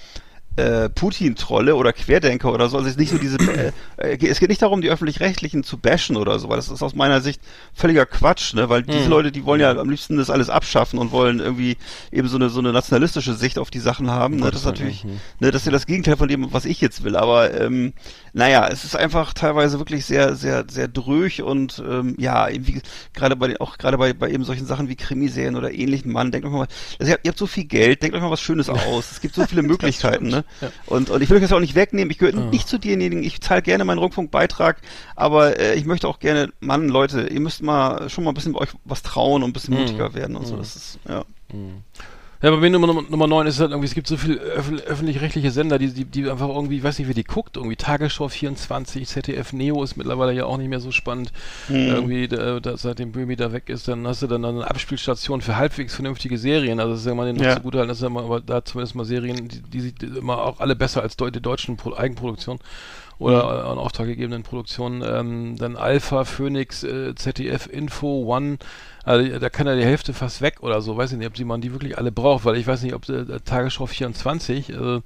äh, 0.57 0.89
Putin-Trolle 0.89 1.75
oder 1.75 1.91
Querdenker 1.93 2.53
oder 2.53 2.69
so. 2.69 2.77
Also 2.77 2.87
es 2.87 2.93
ist 2.93 2.99
nicht 2.99 3.11
so 3.11 3.17
diese, 3.17 3.37
äh, 3.97 4.15
äh, 4.15 4.27
es 4.27 4.39
geht 4.39 4.49
nicht 4.49 4.61
darum, 4.61 4.81
die 4.81 4.89
öffentlich-rechtlichen 4.89 5.63
zu 5.63 5.77
bashen 5.77 6.15
oder 6.17 6.39
so, 6.39 6.49
weil 6.49 6.55
das 6.57 6.69
ist 6.69 6.81
aus 6.81 6.95
meiner 6.95 7.21
Sicht 7.21 7.41
völliger 7.73 8.05
Quatsch, 8.05 8.53
ne? 8.53 8.69
Weil 8.69 8.83
diese 8.83 9.05
Mhm. 9.05 9.09
Leute, 9.09 9.31
die 9.31 9.45
wollen 9.45 9.61
ja 9.61 9.71
am 9.71 9.89
liebsten 9.89 10.17
das 10.17 10.29
alles 10.29 10.49
abschaffen 10.49 10.99
und 10.99 11.11
wollen 11.11 11.39
irgendwie 11.39 11.77
eben 12.11 12.27
so 12.27 12.37
eine 12.37 12.49
so 12.49 12.59
eine 12.59 12.71
nationalistische 12.71 13.33
Sicht 13.33 13.59
auf 13.59 13.69
die 13.69 13.79
Sachen 13.79 14.09
haben. 14.11 14.37
Ne? 14.37 14.51
Das 14.51 14.61
ist 14.61 14.65
natürlich, 14.65 15.03
ne, 15.39 15.51
das 15.51 15.61
ist 15.61 15.65
ja 15.65 15.71
das 15.71 15.85
Gegenteil 15.85 16.17
von 16.17 16.27
dem, 16.27 16.53
was 16.53 16.65
ich 16.65 16.81
jetzt 16.81 17.03
will. 17.03 17.15
Aber 17.15 17.53
ähm, 17.59 17.93
naja, 18.37 18.67
es 18.69 18.83
ist 18.83 18.97
einfach 18.97 19.33
teilweise 19.33 19.79
wirklich 19.79 20.05
sehr, 20.05 20.35
sehr, 20.35 20.65
sehr 20.69 20.89
dröch 20.89 21.41
und 21.41 21.81
ähm, 21.89 22.15
ja, 22.19 22.49
eben 22.49 22.67
wie, 22.67 22.81
gerade 23.13 23.37
bei 23.37 23.47
den, 23.47 23.57
auch 23.61 23.77
gerade 23.77 23.97
bei, 23.97 24.11
bei 24.11 24.29
eben 24.29 24.43
solchen 24.43 24.65
Sachen 24.65 24.89
wie 24.89 24.97
Krimiserien 24.97 25.55
oder 25.55 25.71
ähnlichen 25.73 26.11
Mann, 26.11 26.31
denkt 26.31 26.45
euch 26.45 26.51
mal, 26.51 26.67
also 26.99 27.09
ihr, 27.09 27.13
habt, 27.13 27.25
ihr 27.25 27.29
habt 27.29 27.39
so 27.39 27.47
viel 27.47 27.63
Geld, 27.63 28.03
denkt 28.03 28.13
euch 28.13 28.21
mal 28.21 28.29
was 28.31 28.41
Schönes 28.41 28.67
aus. 28.69 29.09
Es 29.11 29.21
gibt 29.21 29.35
so 29.35 29.45
viele 29.45 29.61
Möglichkeiten, 29.63 30.27
ne? 30.27 30.43
Ja. 30.59 30.69
Und, 30.85 31.09
und 31.09 31.21
ich 31.23 31.29
will 31.29 31.37
euch 31.37 31.43
das 31.43 31.53
auch 31.53 31.61
nicht 31.61 31.75
wegnehmen. 31.75 32.11
Ich 32.11 32.17
gehöre 32.17 32.35
Ja. 32.37 32.49
nicht 32.49 32.67
zu 32.67 32.77
denjenigen, 32.77 33.23
ich 33.23 33.39
zahle 33.39 33.61
gerne 33.61 33.85
meinen 33.85 33.99
Rundfunkbeitrag, 33.99 34.81
aber 35.15 35.57
äh, 35.57 35.75
ich 35.75 35.85
möchte 35.85 36.09
auch 36.09 36.19
gerne, 36.19 36.49
Mann, 36.59 36.89
Leute, 36.89 37.27
ihr 37.27 37.39
müsst 37.39 37.63
mal 37.63 38.09
schon 38.09 38.25
mal 38.25 38.31
ein 38.31 38.35
bisschen 38.35 38.51
bei 38.51 38.59
euch 38.59 38.69
was 38.83 39.01
trauen 39.01 39.43
und 39.43 39.51
ein 39.51 39.53
bisschen 39.53 39.75
Mhm. 39.75 39.79
mutiger 39.79 40.13
werden 40.13 40.35
und 40.35 40.45
so. 40.45 40.55
Mhm. 40.55 40.59
Das 40.59 40.75
ist, 40.75 40.99
ja. 41.07 41.23
Ja, 42.41 42.51
bei 42.51 42.57
mir 42.57 42.69
Nummer, 42.69 42.87
Nummer, 42.87 43.03
Nummer 43.09 43.27
9 43.27 43.47
ist 43.47 43.59
halt 43.59 43.71
irgendwie, 43.71 43.87
es 43.87 43.95
gibt 43.95 44.07
so 44.07 44.17
viele 44.17 44.35
öff 44.35 44.69
öffentlich-rechtliche 44.85 45.51
Sender, 45.51 45.79
die, 45.79 45.93
die, 45.93 46.05
die 46.05 46.29
einfach 46.29 46.49
irgendwie, 46.49 46.77
ich 46.77 46.83
weiß 46.83 46.99
nicht, 46.99 47.07
wer 47.07 47.15
die 47.15 47.23
guckt, 47.23 47.55
irgendwie 47.55 47.75
Tagesschau 47.75 48.27
24, 48.27 49.07
ZDF 49.07 49.53
Neo 49.53 49.81
ist 49.83 49.95
mittlerweile 49.95 50.33
ja 50.33 50.45
auch 50.45 50.57
nicht 50.57 50.69
mehr 50.69 50.81
so 50.81 50.91
spannend. 50.91 51.31
Mhm. 51.69 51.75
Irgendwie, 51.75 52.27
da, 52.27 52.59
da, 52.59 52.77
seitdem 52.77 53.13
Böhmi 53.13 53.35
da 53.35 53.53
weg 53.53 53.69
ist, 53.69 53.87
dann 53.87 54.05
hast 54.05 54.21
du 54.21 54.27
dann 54.27 54.43
eine 54.43 54.69
Abspielstation 54.69 55.41
für 55.41 55.55
halbwegs 55.55 55.95
vernünftige 55.95 56.37
Serien. 56.37 56.79
Also 56.79 56.91
das 56.91 57.01
ist 57.01 57.07
ja 57.07 57.15
mal 57.15 57.25
den 57.25 57.41
Ja. 57.41 57.51
ja. 57.51 57.59
gut 57.59 57.75
halten, 57.75 57.87
das 57.87 57.97
ist 57.97 58.03
ja 58.03 58.09
mal, 58.09 58.23
aber 58.23 58.41
da 58.41 58.65
zumindest 58.65 58.95
mal 58.95 59.05
Serien, 59.05 59.47
die, 59.47 59.61
die 59.61 59.81
sind 59.81 60.03
immer 60.03 60.39
auch 60.39 60.59
alle 60.59 60.75
besser 60.75 61.01
als 61.01 61.15
die 61.15 61.41
deutschen 61.41 61.77
Pro 61.77 61.95
Eigenproduktionen 61.95 62.59
oder 63.17 63.65
an 63.65 63.77
Auftrag 63.77 64.07
gegebenen 64.07 64.43
Produktionen. 64.43 65.01
Ähm, 65.05 65.55
dann 65.57 65.77
Alpha, 65.77 66.25
Phoenix, 66.25 66.83
äh, 66.83 67.15
ZDF, 67.15 67.67
Info, 67.67 68.23
One. 68.25 68.57
Also 69.05 69.39
da 69.39 69.49
kann 69.49 69.67
ja 69.67 69.75
die 69.75 69.85
Hälfte 69.85 70.13
fast 70.13 70.41
weg 70.41 70.57
oder 70.61 70.81
so. 70.81 70.97
Weiß 70.97 71.11
ich 71.11 71.17
nicht, 71.17 71.27
ob 71.27 71.37
sie 71.37 71.45
man 71.45 71.61
die 71.61 71.71
wirklich 71.71 71.97
alle 71.97 72.11
braucht, 72.11 72.43
weil 72.45 72.57
ich 72.57 72.65
weiß 72.67 72.81
nicht, 72.81 72.93
ob 72.95 73.07
äh, 73.07 73.39
Tagesschau 73.45 73.85
24 73.85 74.69
äh, 74.69 74.73
äh, 74.75 75.01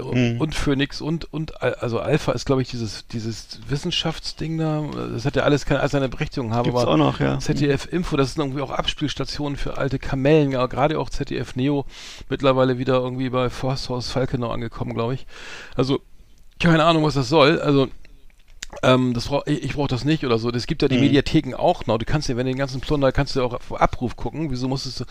Mhm. 0.00 0.40
und 0.40 0.54
Phoenix 0.54 1.00
und 1.00 1.32
und 1.32 1.60
Al- 1.60 1.74
also 1.74 1.98
Alpha 1.98 2.30
ist 2.32 2.44
glaube 2.46 2.62
ich 2.62 2.68
dieses 2.68 3.06
dieses 3.08 3.58
Wissenschaftsding 3.68 4.56
da. 4.58 4.84
Das 5.12 5.24
hat 5.24 5.34
ja 5.36 5.42
alles 5.42 5.64
keine 5.66 5.86
seine 5.88 6.08
Berechtigung 6.08 6.54
haben, 6.54 6.64
Gibt's 6.66 6.80
aber 6.82 6.92
auch 6.92 6.96
noch, 6.96 7.18
ja. 7.20 7.38
ZDF 7.40 7.88
Info, 7.90 8.16
das 8.16 8.34
sind 8.34 8.42
irgendwie 8.44 8.62
auch 8.62 8.70
Abspielstationen 8.70 9.56
für 9.56 9.78
alte 9.78 9.98
Kamellen, 9.98 10.52
ja, 10.52 10.66
gerade 10.66 10.98
auch 11.00 11.10
ZDF 11.10 11.56
Neo, 11.56 11.84
mittlerweile 12.28 12.78
wieder 12.78 12.94
irgendwie 12.94 13.28
bei 13.30 13.50
Forsthaus 13.50 14.08
Falkenau 14.10 14.50
angekommen, 14.50 14.94
glaube 14.94 15.14
ich. 15.14 15.26
Also, 15.74 16.00
keine 16.60 16.84
Ahnung, 16.84 17.02
was 17.02 17.14
das 17.14 17.28
soll. 17.28 17.60
Also, 17.60 17.88
ähm, 18.82 19.12
das 19.14 19.26
brauch, 19.26 19.42
ich, 19.46 19.62
ich 19.62 19.74
brauche 19.74 19.88
das 19.88 20.04
nicht 20.04 20.24
oder 20.24 20.38
so. 20.38 20.50
Es 20.50 20.66
gibt 20.66 20.82
ja 20.82 20.88
die 20.88 20.96
Mhm. 20.96 21.02
Mediatheken 21.02 21.54
auch 21.54 21.86
noch. 21.86 21.98
Du 21.98 22.04
kannst 22.04 22.28
ja, 22.28 22.36
wenn 22.36 22.46
du 22.46 22.52
den 22.52 22.58
ganzen 22.58 22.80
Plunder, 22.80 23.12
kannst 23.12 23.36
du 23.36 23.40
ja 23.40 23.46
auch 23.46 23.52
auf 23.54 23.80
Abruf 23.80 24.16
gucken. 24.16 24.50
Wieso 24.50 24.68
muss 24.68 24.86
es, 24.86 25.04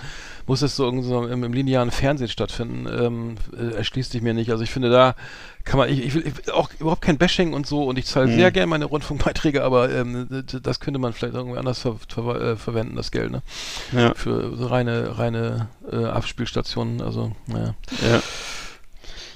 muss 0.47 0.61
es 0.61 0.75
so, 0.75 0.85
irgendwie 0.85 1.07
so 1.07 1.25
im, 1.25 1.43
im 1.43 1.53
linearen 1.53 1.91
Fernsehen 1.91 2.27
stattfinden? 2.29 2.87
Ähm, 2.87 3.35
äh, 3.57 3.75
erschließt 3.75 4.11
sich 4.11 4.21
mir 4.21 4.33
nicht. 4.33 4.51
Also 4.51 4.63
ich 4.63 4.71
finde, 4.71 4.89
da 4.89 5.15
kann 5.63 5.77
man, 5.77 5.89
ich, 5.89 6.03
ich 6.03 6.13
will 6.15 6.25
ich, 6.25 6.51
auch 6.51 6.69
überhaupt 6.79 7.01
kein 7.03 7.17
Bashing 7.19 7.53
und 7.53 7.67
so 7.67 7.83
und 7.83 7.99
ich 7.99 8.05
zahle 8.05 8.27
Mhm. 8.27 8.35
sehr 8.35 8.51
gerne 8.51 8.67
meine 8.67 8.85
Rundfunkbeiträge, 8.85 9.63
aber 9.63 9.91
ähm, 9.91 10.27
das 10.63 10.79
könnte 10.79 10.99
man 10.99 11.13
vielleicht 11.13 11.35
irgendwie 11.35 11.59
anders 11.59 11.79
ver, 11.79 11.97
ver, 12.07 12.41
äh, 12.41 12.55
verwenden, 12.55 12.95
das 12.95 13.11
Geld, 13.11 13.31
ne? 13.31 13.41
Ja, 13.91 14.13
Für 14.15 14.55
so 14.55 14.65
reine, 14.67 15.17
reine 15.19 15.67
äh, 15.91 16.03
Abspielstationen, 16.05 17.01
also, 17.01 17.31
naja. 17.47 17.75
ja. 18.01 18.21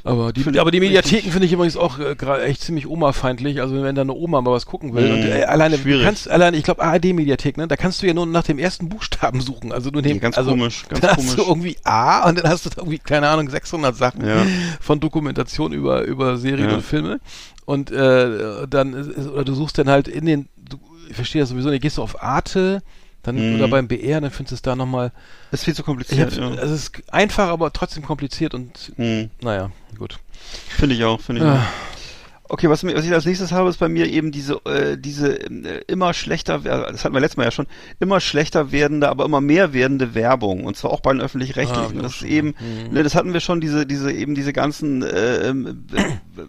Aber 0.05 0.31
die, 0.31 0.59
aber 0.59 0.69
die. 0.71 0.79
Mediatheken 0.79 1.31
finde 1.31 1.47
ich 1.47 1.51
übrigens 1.53 1.75
auch 1.75 1.97
äh, 1.99 2.15
gerade 2.15 2.43
echt 2.43 2.61
ziemlich 2.61 2.87
Oma-feindlich. 2.87 3.59
Also 3.59 3.81
wenn 3.81 3.95
deine 3.95 4.13
Oma 4.13 4.39
mal 4.41 4.51
was 4.51 4.65
gucken 4.67 4.93
will. 4.93 5.07
Mhm. 5.09 5.13
Und 5.15 5.25
äh, 5.29 5.43
alleine, 5.45 5.77
du 5.77 5.81
Schwierig. 5.81 6.03
kannst, 6.05 6.29
alleine, 6.29 6.55
ich 6.57 6.63
glaube 6.63 6.83
ARD-Mediathek, 6.83 7.57
ne? 7.57 7.67
Da 7.67 7.75
kannst 7.75 8.01
du 8.01 8.07
ja 8.07 8.13
nur 8.13 8.25
nach 8.27 8.43
dem 8.43 8.59
ersten 8.59 8.87
Buchstaben 8.87 9.41
suchen. 9.41 9.71
Also 9.71 9.89
nur 9.89 10.01
dem, 10.03 10.13
Nee, 10.13 10.19
ganz 10.19 10.37
also, 10.37 10.51
komisch, 10.51 10.85
ganz 10.87 11.01
da 11.01 11.07
hast 11.09 11.15
komisch. 11.17 11.35
du 11.35 11.41
irgendwie 11.41 11.75
A 11.83 12.29
und 12.29 12.37
dann 12.37 12.49
hast 12.51 12.65
du 12.67 12.69
irgendwie, 12.77 12.99
keine 12.99 13.27
Ahnung, 13.29 13.49
600 13.49 13.95
Sachen 13.95 14.25
Ja. 14.25 14.45
von 14.79 14.99
Dokumentation 14.99 15.73
über, 15.73 16.03
über 16.03 16.37
Serien 16.37 16.69
Ja. 16.69 16.75
und 16.75 16.81
Filme. 16.83 17.19
Und 17.65 17.89
äh, 17.91 18.67
dann, 18.69 18.93
oder 19.33 19.43
du 19.43 19.55
suchst 19.55 19.77
dann 19.79 19.89
halt 19.89 20.07
in 20.07 20.25
den, 20.27 20.47
du, 20.55 20.77
ich 21.09 21.15
verstehe 21.15 21.41
das 21.41 21.49
sowieso 21.49 21.69
nicht, 21.69 21.81
gehst 21.81 21.97
du 21.97 22.03
auf 22.03 22.21
Arte, 22.21 22.83
dann, 23.27 23.49
Mhm. 23.51 23.55
oder 23.55 23.67
beim 23.67 23.87
BR, 23.87 24.21
dann 24.21 24.31
findest 24.31 24.51
du 24.51 24.55
es 24.55 24.61
da 24.61 24.75
nochmal, 24.75 25.11
Ist 25.51 25.65
viel 25.65 25.73
zu 25.75 25.83
kompliziert, 25.83 26.31
hab, 26.31 26.39
ja. 26.39 26.61
also 26.61 26.73
es 26.73 26.83
ist 26.83 26.91
einfach, 27.11 27.47
aber 27.49 27.71
trotzdem 27.73 28.03
kompliziert 28.03 28.53
und, 28.53 28.91
Hm. 28.95 29.29
naja, 29.41 29.71
gut. 29.97 30.19
Finde 30.69 30.95
ich 30.95 31.03
auch, 31.03 31.19
finde 31.21 31.41
ich 31.41 31.47
Ah. 31.47 31.55
auch. 31.55 31.95
Okay, 32.47 32.69
was, 32.69 32.83
was 32.83 33.03
ich 33.03 33.11
als 33.11 33.25
nächstes 33.25 33.51
habe, 33.51 33.69
ist 33.71 33.77
bei 33.79 33.89
mir 33.89 34.05
eben 34.05 34.31
diese, 34.31 34.63
äh, 34.65 34.99
diese 34.99 35.39
äh, 35.41 35.81
immer 35.87 36.13
schlechter, 36.13 36.59
das 36.59 37.03
hatten 37.03 37.15
wir 37.15 37.19
letztes 37.19 37.37
Mal 37.37 37.45
ja 37.45 37.49
schon, 37.51 37.65
immer 37.99 38.19
schlechter 38.19 38.71
werdende, 38.71 39.09
aber 39.09 39.25
immer 39.25 39.41
mehr 39.41 39.73
werdende 39.73 40.13
Werbung. 40.13 40.63
Und 40.63 40.77
zwar 40.77 40.91
auch 40.91 40.99
bei 40.99 41.11
den 41.11 41.21
Ah, 41.21 41.23
öffentlich-rechtlichen. 41.23 41.95
ich 41.95 42.01
das 42.03 42.17
ist 42.17 42.21
eben, 42.21 42.49
Mhm. 42.59 42.93
ne, 42.93 43.01
das 43.01 43.15
hatten 43.15 43.33
wir 43.33 43.39
schon, 43.39 43.61
diese, 43.61 43.87
diese, 43.87 44.11
eben 44.11 44.35
diese 44.35 44.53
ganzen, 44.53 45.01
äh, 45.01 45.47
ähm, 45.47 45.85
äh, 45.95 46.03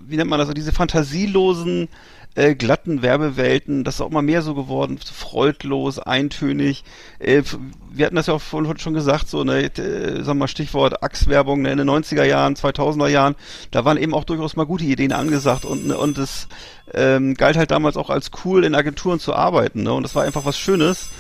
wie 0.07 0.17
nennt 0.19 0.29
man 0.29 0.39
das, 0.39 0.49
so 0.49 0.53
diese 0.55 0.71
fantasielosen, 0.73 1.89
äh, 2.37 2.55
glatten 2.55 3.03
Werbewelten, 3.03 3.83
das 3.83 3.97
ist 3.97 4.01
auch 4.01 4.11
mal 4.11 4.23
mehr 4.23 4.43
so 4.43 4.55
geworden, 4.55 4.99
freudlos, 4.99 5.99
eintönig. 5.99 6.85
Äh, 7.19 7.43
wir 7.91 8.07
hatten 8.07 8.17
das 8.17 8.29
ja 8.29 8.35
auch 8.35 8.43
vorhin 8.43 8.79
schon 8.79 8.95
gesagt, 8.95 9.29
so, 9.29 9.43
ne, 9.43 9.65
äh, 9.65 10.23
sag 10.23 10.37
mal 10.37 10.47
Stichwort 10.47 11.03
Achswerbung 11.03 11.63
ne, 11.63 11.73
in 11.73 11.79
den 11.79 11.91
90er 11.91 12.25
Jahren, 12.25 12.55
2000er 12.55 13.09
Jahren, 13.09 13.35
da 13.73 13.85
waren 13.85 13.97
eben 13.97 14.15
auch 14.15 14.25
durchaus 14.25 14.55
mal 14.55 14.67
gute 14.67 14.85
Ideen 14.85 15.13
angesagt 15.13 15.65
und, 15.65 15.87
ne, 15.89 15.99
und 15.99 16.19
es 16.19 16.49
ähm, 16.95 17.35
galt 17.35 17.57
halt 17.57 17.73
damals 17.73 17.97
auch 17.97 18.11
als 18.11 18.31
cool, 18.45 18.65
in 18.65 18.75
Agenturen 18.75 19.19
zu 19.19 19.35
arbeiten, 19.35 19.83
ne, 19.83 19.93
und 19.93 20.03
das 20.03 20.15
war 20.15 20.23
einfach 20.23 20.45
was 20.45 20.59
Schönes. 20.59 21.09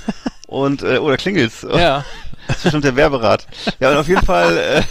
Und, 0.48 0.84
äh, 0.84 0.98
oder 0.98 1.16
klingelt's? 1.16 1.66
Ja, 1.68 2.04
Das 2.46 2.58
ist 2.58 2.62
bestimmt 2.62 2.84
der 2.84 2.96
Werberat. 2.96 3.46
Ja, 3.80 3.90
und 3.90 3.96
auf 3.96 4.08
jeden 4.08 4.24
Fall, 4.24 4.56
äh, 4.56 4.82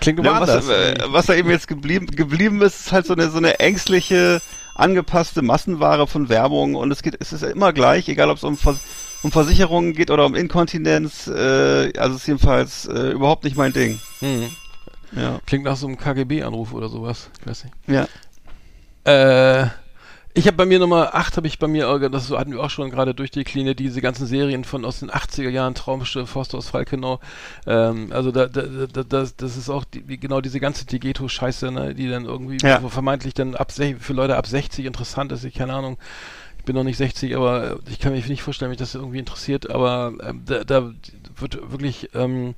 klingt 0.00 0.24
ja, 0.24 0.30
immer 0.30 0.40
was, 0.40 0.50
anders. 0.50 0.68
äh, 0.68 0.94
was 1.08 1.26
da 1.26 1.34
eben 1.34 1.50
jetzt 1.50 1.68
geblieben, 1.68 2.06
geblieben 2.06 2.62
ist, 2.62 2.86
ist 2.86 2.92
halt 2.92 3.06
so 3.06 3.12
eine, 3.12 3.28
so 3.30 3.38
eine 3.38 3.60
ängstliche, 3.60 4.40
angepasste 4.74 5.42
Massenware 5.42 6.06
von 6.06 6.28
Werbung 6.28 6.74
und 6.74 6.90
es 6.90 7.02
geht, 7.02 7.16
es 7.20 7.32
ist 7.32 7.42
ja 7.42 7.48
immer 7.48 7.72
gleich, 7.72 8.08
egal 8.08 8.30
ob 8.30 8.36
es 8.36 8.44
um, 8.44 8.56
Vers 8.56 8.80
um 9.22 9.30
Versicherungen 9.30 9.92
geht 9.92 10.10
oder 10.10 10.26
um 10.26 10.34
Inkontinenz, 10.34 11.28
äh, 11.28 11.92
also 11.96 12.16
es 12.16 12.22
ist 12.22 12.26
jedenfalls 12.26 12.86
äh, 12.86 13.10
überhaupt 13.10 13.44
nicht 13.44 13.56
mein 13.56 13.72
Ding. 13.72 14.00
Mhm. 14.20 14.50
Ja. 15.14 15.40
Klingt 15.46 15.64
nach 15.64 15.76
so 15.76 15.86
einem 15.86 15.98
KGB-Anruf 15.98 16.72
oder 16.72 16.88
sowas. 16.88 17.30
Ich 17.40 17.46
weiß 17.46 17.64
nicht. 17.64 17.74
Ja. 17.86 18.06
Äh, 19.04 19.68
ich 20.34 20.46
habe 20.46 20.56
bei 20.56 20.64
mir 20.66 20.78
Nummer 20.78 21.14
8, 21.14 21.36
habe 21.36 21.46
ich 21.46 21.58
bei 21.58 21.68
mir, 21.68 21.88
äh, 21.88 22.10
das 22.10 22.30
hatten 22.30 22.52
wir 22.52 22.60
auch 22.62 22.70
schon 22.70 22.90
gerade 22.90 23.14
durchdekliniert, 23.14 23.78
diese 23.78 24.00
ganzen 24.00 24.26
Serien 24.26 24.64
von 24.64 24.84
aus 24.84 25.00
den 25.00 25.10
80er 25.10 25.50
Jahren, 25.50 25.74
Traumschiff, 25.74 26.30
Forster 26.30 26.58
aus 26.58 26.70
Falkenau. 26.70 27.20
Ähm, 27.66 28.10
also 28.12 28.32
da, 28.32 28.46
da, 28.46 28.62
da, 28.62 29.02
das, 29.02 29.36
das 29.36 29.56
ist 29.56 29.68
auch 29.68 29.84
die, 29.84 30.18
genau 30.18 30.40
diese 30.40 30.60
ganze 30.60 30.86
Digeto-Scheiße, 30.86 31.70
ne, 31.70 31.94
die 31.94 32.08
dann 32.08 32.24
irgendwie 32.24 32.58
Ja. 32.66 32.82
wo 32.82 32.88
vermeintlich 32.88 33.34
dann 33.34 33.54
ab 33.54 33.72
für 33.72 34.12
Leute 34.12 34.36
ab 34.36 34.46
60 34.46 34.86
interessant 34.86 35.32
ist. 35.32 35.44
Ich 35.44 35.54
keine 35.54 35.74
Ahnung. 35.74 35.98
Ich 36.58 36.64
bin 36.64 36.76
noch 36.76 36.84
nicht 36.84 36.96
60, 36.96 37.34
aber 37.36 37.80
ich 37.90 37.98
kann 37.98 38.12
mir 38.12 38.20
nicht 38.20 38.42
vorstellen, 38.42 38.70
mich 38.70 38.78
das 38.78 38.94
irgendwie 38.94 39.18
interessiert, 39.18 39.68
aber 39.68 40.12
ähm, 40.22 40.42
da, 40.46 40.62
da 40.62 40.92
wird 41.36 41.72
wirklich 41.72 42.10
ähm, 42.14 42.54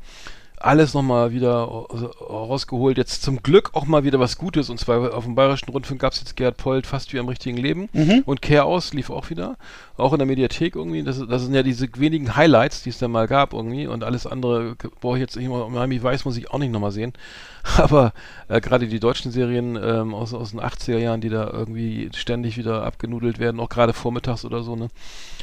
alles 0.64 0.94
nochmal 0.94 1.32
wieder 1.32 1.52
rausgeholt. 1.54 2.96
Jetzt 2.96 3.22
zum 3.22 3.42
Glück 3.42 3.70
auch 3.74 3.84
mal 3.84 4.04
wieder 4.04 4.18
was 4.18 4.38
Gutes. 4.38 4.70
Und 4.70 4.78
zwar 4.78 5.14
auf 5.14 5.24
dem 5.24 5.34
Bayerischen 5.34 5.70
Rundfunk 5.70 6.00
gab 6.00 6.14
es 6.14 6.20
jetzt 6.20 6.36
Gerhard 6.36 6.56
Polt 6.56 6.86
fast 6.86 7.12
wie 7.12 7.18
im 7.18 7.28
richtigen 7.28 7.58
Leben. 7.58 7.88
Mhm. 7.92 8.22
Und 8.24 8.40
Care 8.40 8.64
aus 8.64 8.94
lief 8.94 9.10
auch 9.10 9.30
wieder. 9.30 9.56
Auch 9.96 10.12
in 10.12 10.18
der 10.18 10.26
Mediathek 10.26 10.74
irgendwie. 10.74 11.02
Das, 11.02 11.22
das 11.28 11.42
sind 11.42 11.54
ja 11.54 11.62
diese 11.62 11.88
wenigen 11.96 12.34
Highlights, 12.34 12.82
die 12.82 12.90
es 12.90 12.98
dann 12.98 13.10
mal 13.10 13.28
gab 13.28 13.52
irgendwie. 13.52 13.86
Und 13.86 14.04
alles 14.04 14.26
andere 14.26 14.76
brauche 15.00 15.16
ich 15.16 15.20
jetzt 15.20 15.36
nicht 15.36 15.48
mal, 15.48 15.68
Miami 15.68 16.02
Weiß 16.02 16.24
muss 16.24 16.36
ich 16.36 16.50
auch 16.50 16.58
nicht 16.58 16.72
nochmal 16.72 16.92
sehen. 16.92 17.12
Aber 17.78 18.12
äh, 18.48 18.60
gerade 18.60 18.88
die 18.88 19.00
deutschen 19.00 19.30
Serien 19.30 19.76
ähm, 19.82 20.14
aus, 20.14 20.34
aus 20.34 20.50
den 20.50 20.60
80er 20.60 20.98
Jahren, 20.98 21.20
die 21.20 21.30
da 21.30 21.48
irgendwie 21.50 22.10
ständig 22.14 22.56
wieder 22.56 22.84
abgenudelt 22.84 23.38
werden, 23.38 23.60
auch 23.60 23.68
gerade 23.68 23.92
vormittags 23.92 24.44
oder 24.44 24.62
so, 24.62 24.76
ne? 24.76 24.88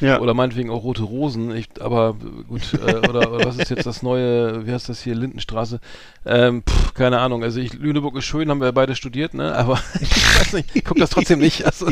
Ja. 0.00 0.20
Oder 0.20 0.34
meinetwegen 0.34 0.70
auch 0.70 0.82
Rote 0.84 1.02
Rosen. 1.02 1.54
Ich, 1.54 1.68
aber 1.80 2.16
gut, 2.48 2.74
äh, 2.74 3.08
oder, 3.08 3.32
oder 3.32 3.46
was 3.46 3.56
ist 3.56 3.70
jetzt 3.70 3.86
das 3.86 4.02
neue, 4.02 4.66
wie 4.66 4.72
heißt 4.72 4.88
das 4.88 5.02
hier, 5.02 5.11
Lindenstraße? 5.14 5.80
Ähm, 6.24 6.62
pff, 6.68 6.94
keine 6.94 7.18
Ahnung. 7.20 7.42
Also 7.42 7.60
ich, 7.60 7.72
Lüneburg 7.74 8.16
ist 8.16 8.24
schön, 8.24 8.50
haben 8.50 8.60
wir 8.60 8.72
beide 8.72 8.94
studiert, 8.94 9.34
ne? 9.34 9.54
Aber 9.54 9.78
ich 10.00 10.10
weiß 10.10 10.52
nicht, 10.54 10.70
ich 10.74 10.84
guck 10.84 10.98
das 10.98 11.10
trotzdem 11.10 11.38
nicht. 11.38 11.64
Also, 11.64 11.90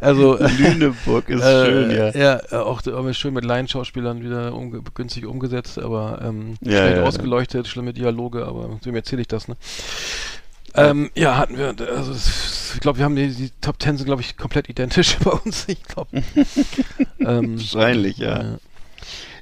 also 0.00 0.38
Lüneburg 0.58 1.28
ist 1.28 1.42
äh, 1.42 1.66
schön, 1.66 1.90
ja. 1.90 2.10
Ja, 2.10 2.62
auch, 2.62 2.86
auch 2.86 3.12
schön 3.12 3.34
mit 3.34 3.44
Laienschauspielern 3.44 4.22
wieder 4.22 4.54
umge 4.54 4.82
günstig 4.94 5.26
umgesetzt, 5.26 5.78
aber 5.78 6.20
ähm, 6.22 6.56
ja, 6.60 6.78
schlecht 6.78 6.96
ja, 6.98 7.02
ausgeleuchtet, 7.04 7.68
schlimme 7.68 7.92
Dialoge, 7.92 8.46
aber 8.46 8.78
wem 8.82 8.94
erzähle 8.94 9.22
ich 9.22 9.28
das, 9.28 9.48
ne? 9.48 9.56
Ähm, 10.74 11.10
ja, 11.14 11.36
hatten 11.36 11.58
wir, 11.58 11.74
also 11.94 12.12
ich 12.74 12.80
glaube, 12.80 12.98
wir 12.98 13.04
haben 13.04 13.16
die, 13.16 13.28
die 13.28 13.50
Top 13.60 13.78
Ten 13.78 13.96
sind, 13.96 14.06
glaube 14.06 14.22
ich, 14.22 14.36
komplett 14.36 14.68
identisch 14.68 15.18
bei 15.24 15.30
uns. 15.30 15.68
Ich 15.68 15.82
glaube. 15.82 16.22
ähm, 17.20 17.58
Wahrscheinlich, 17.58 18.18
ja. 18.18 18.42
ja. 18.42 18.58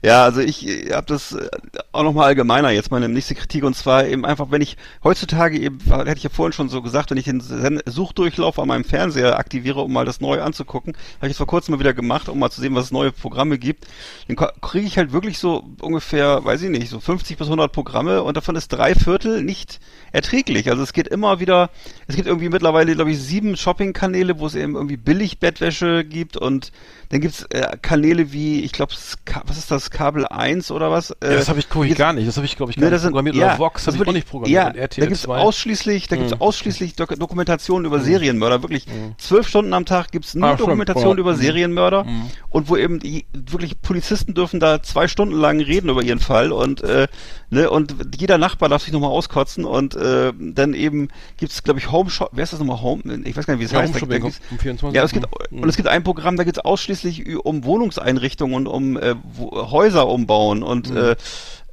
Ja, 0.02 0.24
also 0.24 0.40
ich 0.40 0.66
habe 0.92 1.06
das 1.06 1.32
äh, 1.32 1.48
auch 1.92 2.02
nochmal 2.02 2.28
allgemeiner 2.28 2.70
jetzt 2.70 2.90
meine 2.90 3.08
nächste 3.08 3.34
Kritik. 3.34 3.64
Und 3.64 3.74
zwar 3.74 4.06
eben 4.06 4.24
einfach, 4.24 4.50
wenn 4.50 4.62
ich 4.62 4.78
heutzutage 5.04 5.58
eben, 5.58 5.78
hätte 5.80 6.16
ich 6.16 6.22
ja 6.22 6.30
vorhin 6.30 6.54
schon 6.54 6.70
so 6.70 6.80
gesagt, 6.80 7.10
wenn 7.10 7.18
ich 7.18 7.24
den 7.26 7.42
Suchdurchlauf 7.84 8.58
an 8.58 8.68
meinem 8.68 8.84
Fernseher 8.84 9.38
aktiviere, 9.38 9.82
um 9.82 9.92
mal 9.92 10.06
das 10.06 10.22
Neue 10.22 10.42
anzugucken, 10.42 10.94
habe 11.18 11.26
ich 11.26 11.32
es 11.32 11.36
vor 11.36 11.46
kurzem 11.46 11.74
mal 11.74 11.80
wieder 11.80 11.92
gemacht, 11.92 12.30
um 12.30 12.38
mal 12.38 12.50
zu 12.50 12.62
sehen, 12.62 12.74
was 12.74 12.86
es 12.86 12.92
neue 12.92 13.12
Programme 13.12 13.58
gibt, 13.58 13.86
dann 14.28 14.36
kriege 14.62 14.86
ich 14.86 14.96
halt 14.96 15.12
wirklich 15.12 15.38
so 15.38 15.64
ungefähr, 15.82 16.44
weiß 16.44 16.62
ich 16.62 16.70
nicht, 16.70 16.88
so 16.88 16.98
50 16.98 17.36
bis 17.36 17.48
100 17.48 17.70
Programme 17.70 18.22
und 18.22 18.36
davon 18.38 18.56
ist 18.56 18.68
drei 18.68 18.94
Viertel 18.94 19.42
nicht 19.42 19.80
erträglich. 20.12 20.70
Also 20.70 20.82
es 20.82 20.92
geht 20.92 21.08
immer 21.08 21.40
wieder, 21.40 21.70
es 22.06 22.16
gibt 22.16 22.26
irgendwie 22.26 22.48
mittlerweile, 22.48 22.94
glaube 22.94 23.10
ich, 23.10 23.20
sieben 23.20 23.56
Shopping-Kanäle, 23.56 24.38
wo 24.38 24.46
es 24.46 24.54
eben 24.54 24.74
irgendwie 24.74 24.96
billig 24.96 25.38
Bettwäsche 25.38 26.04
gibt 26.04 26.36
und 26.36 26.72
dann 27.10 27.20
gibt's 27.20 27.42
äh, 27.50 27.76
Kanäle 27.82 28.32
wie, 28.32 28.60
ich 28.60 28.70
glaube, 28.70 28.92
was 28.92 29.58
ist 29.58 29.70
das, 29.72 29.90
Kabel 29.90 30.26
1 30.26 30.70
oder 30.70 30.92
was? 30.92 31.10
Äh, 31.10 31.30
ja, 31.30 31.36
das 31.38 31.48
habe 31.48 31.58
ich 31.58 31.68
guck 31.68 31.84
ich 31.84 31.96
gar 31.96 32.12
nicht. 32.12 32.28
Das 32.28 32.36
habe 32.36 32.46
ich, 32.46 32.56
glaube 32.56 32.70
ich, 32.70 32.78
gar 32.78 32.88
ne, 32.88 32.92
nicht 32.92 33.02
programmiert. 33.02 33.34
Sind, 33.34 33.42
oder 33.42 33.52
ja, 33.52 33.58
Vox 33.58 33.86
habe 33.88 33.96
ich 33.96 34.06
auch 34.06 34.12
nicht 34.12 34.28
programmiert. 34.28 34.76
Ja, 34.76 34.80
RTL 34.80 35.00
da 35.00 35.06
gibt's 35.08 35.22
2. 35.22 35.38
ausschließlich, 35.38 36.06
da 36.06 36.14
gibt's 36.14 36.32
mhm. 36.32 36.40
ausschließlich 36.40 36.94
Dok 36.94 37.18
Dokumentationen 37.18 37.84
über 37.84 37.98
mhm. 37.98 38.04
Serienmörder. 38.04 38.62
Wirklich, 38.62 38.86
mhm. 38.86 39.16
zwölf 39.18 39.48
Stunden 39.48 39.74
am 39.74 39.86
Tag 39.86 40.12
gibt's 40.12 40.36
nur 40.36 40.50
ah, 40.50 40.54
Dokumentationen 40.54 41.18
über 41.18 41.32
mhm. 41.32 41.38
Serienmörder 41.38 42.04
mhm. 42.04 42.30
und 42.48 42.68
wo 42.68 42.76
eben 42.76 43.00
die, 43.00 43.26
wirklich 43.32 43.80
Polizisten 43.80 44.34
dürfen 44.34 44.60
da 44.60 44.80
zwei 44.80 45.08
Stunden 45.08 45.34
lang 45.34 45.58
reden 45.58 45.90
über 45.90 46.04
ihren 46.04 46.20
Fall 46.20 46.52
und 46.52 46.80
äh, 46.82 47.08
ne, 47.50 47.68
und 47.70 47.96
jeder 48.20 48.38
Nachbar 48.38 48.68
darf 48.68 48.82
sich 48.84 48.92
nochmal 48.92 49.10
auskotzen 49.10 49.64
und 49.64 49.96
äh, 50.00 50.32
dann 50.38 50.74
eben 50.74 51.08
gibt's, 51.36 51.62
glaube 51.62 51.78
ich, 51.78 51.90
Home 51.90 52.10
Shop, 52.10 52.30
wer 52.32 52.44
ist 52.44 52.52
das 52.52 52.60
nochmal 52.60 52.80
Home? 52.80 53.02
Ich 53.24 53.36
weiß 53.36 53.46
gar 53.46 53.54
nicht, 53.54 53.60
wie 53.60 53.66
es 53.66 53.72
ja, 53.72 53.80
heißt. 53.80 53.94
Da, 53.94 54.06
da 54.06 54.24
um 54.24 54.58
24. 54.58 54.96
Ja, 54.96 55.04
es 55.04 55.12
gibt, 55.12 55.26
mhm. 55.50 55.62
und 55.62 55.68
es 55.68 55.76
gibt 55.76 55.88
ein 55.88 56.02
Programm, 56.02 56.36
da 56.36 56.44
geht's 56.44 56.58
ausschließlich 56.58 57.36
um 57.36 57.64
Wohnungseinrichtungen 57.64 58.66
und 58.66 58.66
um 58.66 58.96
äh, 58.96 59.14
Häuser 59.38 60.08
umbauen 60.08 60.62
und 60.62 60.90
mhm. 60.90 60.96
äh, 60.96 61.16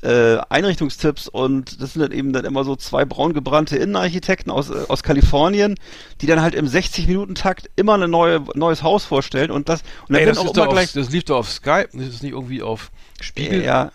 äh, 0.02 0.40
Einrichtungstipps 0.50 1.28
und 1.28 1.82
das 1.82 1.94
sind 1.94 2.02
dann 2.02 2.12
eben 2.12 2.34
dann 2.34 2.46
immer 2.46 2.64
so 2.64 2.76
zwei 2.76 3.06
braun 3.06 3.34
gebrannte 3.34 3.78
Innenarchitekten 3.78 4.52
aus, 4.52 4.70
äh, 4.70 4.86
aus 4.88 5.04
Kalifornien, 5.04 5.76
die 6.22 6.28
dann 6.28 6.42
halt 6.42 6.54
im 6.54 6.68
60-Minuten-Takt 6.68 7.70
immer 7.76 7.98
ein 7.98 8.10
neue, 8.10 8.44
neues 8.54 8.84
Haus 8.84 9.06
vorstellen 9.06 9.50
und 9.50 9.70
das 9.70 9.82
und 10.08 10.14
dann 10.14 10.22
Ey, 10.22 10.26
das, 10.28 10.38
auch 10.38 10.54
immer 10.54 10.68
gleich, 10.68 10.94
das 10.94 11.10
lief 11.10 11.24
doch 11.26 11.38
auf 11.38 11.50
Skype, 11.50 11.90
das 11.94 12.08
ist 12.08 12.24
nicht 12.24 12.34
irgendwie 12.34 12.62
auf 12.62 12.92
Spiegel. 13.20 13.64
Ja. 13.64 13.92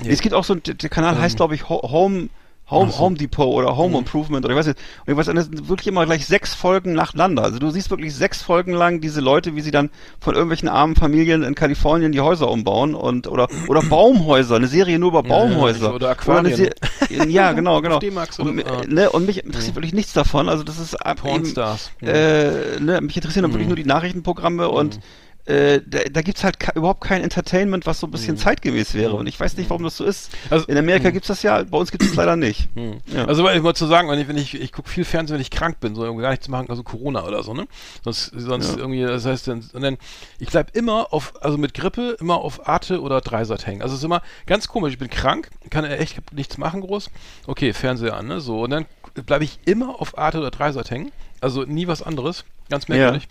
Nee. 0.00 0.10
Es 0.10 0.22
gibt 0.22 0.34
auch 0.34 0.44
so, 0.44 0.54
der 0.54 0.88
Kanal 0.88 1.14
ähm. 1.14 1.20
heißt 1.20 1.36
glaube 1.36 1.54
ich 1.54 1.68
Home 1.68 2.28
Home, 2.72 2.90
so. 2.90 2.98
Home 2.98 3.16
Depot 3.16 3.46
oder 3.46 3.76
Home 3.76 3.90
mhm. 3.90 3.98
Improvement 3.98 4.44
oder 4.44 4.54
ich 4.54 4.58
weiß 4.58 4.66
nicht. 4.66 4.78
Und 5.06 5.12
ich 5.12 5.16
weiß, 5.16 5.26
das 5.26 5.44
sind 5.44 5.68
wirklich 5.68 5.86
immer 5.86 6.04
gleich 6.06 6.26
sechs 6.26 6.54
Folgen 6.54 6.94
nacheinander. 6.94 7.44
Also 7.44 7.58
du 7.58 7.70
siehst 7.70 7.90
wirklich 7.90 8.14
sechs 8.14 8.42
Folgen 8.42 8.72
lang 8.72 9.00
diese 9.00 9.20
Leute, 9.20 9.54
wie 9.54 9.60
sie 9.60 9.70
dann 9.70 9.90
von 10.20 10.34
irgendwelchen 10.34 10.68
armen 10.68 10.96
Familien 10.96 11.42
in 11.42 11.54
Kalifornien 11.54 12.12
die 12.12 12.20
Häuser 12.20 12.50
umbauen 12.50 12.94
und 12.94 13.26
oder 13.26 13.48
oder 13.68 13.82
Baumhäuser, 13.88 14.56
eine 14.56 14.68
Serie 14.68 14.98
nur 14.98 15.10
über 15.10 15.22
Baumhäuser. 15.22 15.88
Ja, 15.88 15.92
oder 15.92 16.10
Aquarien. 16.10 16.70
Oder 17.10 17.26
ja, 17.28 17.52
genau, 17.52 17.80
genau. 17.80 17.98
Und, 18.38 18.66
ah. 18.66 18.82
ne, 18.88 19.10
und 19.10 19.26
mich 19.26 19.44
interessiert 19.44 19.74
mhm. 19.74 19.76
wirklich 19.76 19.94
nichts 19.94 20.12
davon. 20.12 20.48
Also 20.48 20.64
das 20.64 20.78
ist 20.78 20.96
Pornstars. 21.16 21.90
Eben, 22.00 22.10
äh, 22.10 22.80
ne, 22.80 23.00
mich 23.00 23.16
interessieren 23.16 23.46
mhm. 23.46 23.52
wirklich 23.52 23.68
nur 23.68 23.76
die 23.76 23.84
Nachrichtenprogramme 23.84 24.68
und 24.68 24.96
mhm 24.96 25.02
äh, 25.44 25.80
da, 25.84 25.98
da 26.10 26.22
gibt's 26.22 26.44
halt 26.44 26.56
überhaupt 26.74 27.00
kein 27.00 27.22
Entertainment, 27.22 27.84
was 27.84 27.98
so 27.98 28.06
ein 28.06 28.10
bisschen 28.10 28.34
mhm. 28.34 28.40
zeitgemäß 28.40 28.94
wäre. 28.94 29.14
Und 29.14 29.26
ich 29.26 29.38
weiß 29.38 29.56
nicht, 29.56 29.70
warum 29.70 29.82
das 29.82 29.96
so 29.96 30.04
ist. 30.04 30.30
Also, 30.50 30.66
in 30.66 30.78
Amerika 30.78 31.08
mhm. 31.08 31.14
gibt's 31.14 31.28
das 31.28 31.42
ja, 31.42 31.62
bei 31.64 31.78
uns 31.78 31.90
gibt 31.90 32.04
es 32.04 32.14
leider 32.14 32.36
nicht. 32.36 32.74
Mhm. 32.76 33.00
Ja. 33.06 33.24
Also 33.24 33.48
ich 33.48 33.62
wollte 33.62 33.78
zu 33.78 33.86
sagen, 33.86 34.08
wenn 34.08 34.20
ich, 34.20 34.28
wenn 34.28 34.36
ich, 34.36 34.54
ich 34.54 34.72
gucke 34.72 34.88
viel 34.88 35.04
Fernsehen, 35.04 35.34
wenn 35.34 35.40
ich 35.40 35.50
krank 35.50 35.80
bin, 35.80 35.94
so 35.96 36.02
gar 36.16 36.30
nichts 36.30 36.44
zu 36.44 36.50
machen, 36.50 36.70
also 36.70 36.82
Corona 36.82 37.24
oder 37.24 37.42
so, 37.42 37.54
ne? 37.54 37.66
Sonst, 38.04 38.32
sonst 38.36 38.72
ja. 38.72 38.78
irgendwie, 38.78 39.02
das 39.02 39.26
heißt 39.26 39.48
dann, 39.48 39.68
dann, 39.72 39.98
ich 40.38 40.48
bleib 40.48 40.76
immer 40.76 41.12
auf, 41.12 41.34
also 41.42 41.58
mit 41.58 41.74
Grippe 41.74 42.16
immer 42.20 42.36
auf 42.36 42.68
Arte 42.68 43.00
oder 43.00 43.20
Dreisat 43.20 43.66
hängen. 43.66 43.82
Also 43.82 43.94
es 43.94 44.00
ist 44.00 44.04
immer 44.04 44.22
ganz 44.46 44.68
komisch, 44.68 44.92
ich 44.92 44.98
bin 44.98 45.10
krank, 45.10 45.50
kann 45.70 45.84
echt 45.84 46.20
nichts 46.32 46.56
machen 46.58 46.82
groß. 46.82 47.10
Okay, 47.46 47.72
Fernseher 47.72 48.16
an, 48.16 48.28
ne? 48.28 48.40
So, 48.40 48.62
und 48.62 48.70
dann 48.70 48.86
bleibe 49.26 49.44
ich 49.44 49.58
immer 49.64 50.00
auf 50.00 50.16
Arte 50.16 50.38
oder 50.38 50.50
Dreisat 50.50 50.90
hängen. 50.90 51.10
Also 51.40 51.64
nie 51.64 51.88
was 51.88 52.02
anderes. 52.02 52.44
Ganz 52.70 52.88
merkwürdig. 52.88 53.24
Ja. 53.24 53.28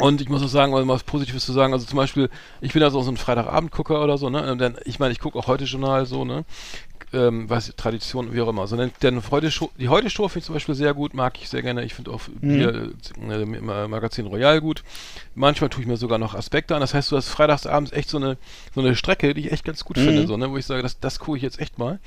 Und 0.00 0.20
ich 0.20 0.28
muss 0.28 0.42
auch 0.42 0.48
sagen, 0.48 0.72
um 0.72 0.88
was 0.88 1.04
Positives 1.04 1.44
zu 1.44 1.52
sagen, 1.52 1.72
also 1.72 1.86
zum 1.86 1.96
Beispiel, 1.96 2.30
ich 2.60 2.72
bin 2.72 2.82
also 2.82 2.98
auch 2.98 3.04
so 3.04 3.10
ein 3.10 3.16
Freitagabendgucker 3.16 4.02
oder 4.02 4.18
so, 4.18 4.30
ne? 4.30 4.50
Und 4.50 4.58
dann, 4.58 4.76
ich 4.84 4.98
meine, 4.98 5.12
ich 5.12 5.20
gucke 5.20 5.38
auch 5.38 5.46
heute 5.46 5.64
Journal 5.64 6.06
so, 6.06 6.24
ne? 6.24 6.44
Ähm, 7.12 7.50
weiß 7.50 7.72
Tradition, 7.76 8.32
wie 8.32 8.40
auch 8.40 8.48
immer. 8.48 8.68
So, 8.68 8.76
denn, 8.76 9.22
heute 9.32 9.50
Show, 9.50 9.70
die 9.76 9.88
heute 9.88 10.08
Show 10.10 10.28
finde 10.28 10.38
ich 10.40 10.44
zum 10.44 10.54
Beispiel 10.54 10.76
sehr 10.76 10.94
gut, 10.94 11.12
mag 11.12 11.36
ich 11.40 11.48
sehr 11.48 11.60
gerne. 11.60 11.84
Ich 11.84 11.92
finde 11.92 12.12
auch 12.12 12.20
mhm. 12.40 12.54
hier, 12.54 12.92
äh, 13.28 13.88
Magazin 13.88 14.26
Royal 14.26 14.60
gut. 14.60 14.84
Manchmal 15.34 15.70
tue 15.70 15.82
ich 15.82 15.88
mir 15.88 15.96
sogar 15.96 16.18
noch 16.18 16.36
Aspekte 16.36 16.74
an. 16.74 16.80
Das 16.80 16.94
heißt, 16.94 17.10
du 17.10 17.16
hast 17.16 17.28
freitagsabends 17.28 17.90
echt 17.90 18.08
so 18.08 18.16
eine, 18.16 18.38
so 18.74 18.80
eine 18.80 18.94
Strecke, 18.94 19.34
die 19.34 19.40
ich 19.40 19.52
echt 19.52 19.64
ganz 19.64 19.84
gut 19.84 19.96
mhm. 19.96 20.04
finde, 20.04 20.26
so, 20.28 20.36
ne? 20.36 20.50
wo 20.52 20.56
ich 20.56 20.66
sage, 20.66 20.82
das, 20.82 21.00
das 21.00 21.18
gucke 21.18 21.36
ich 21.36 21.42
jetzt 21.42 21.58
echt 21.58 21.78
mal. 21.78 21.98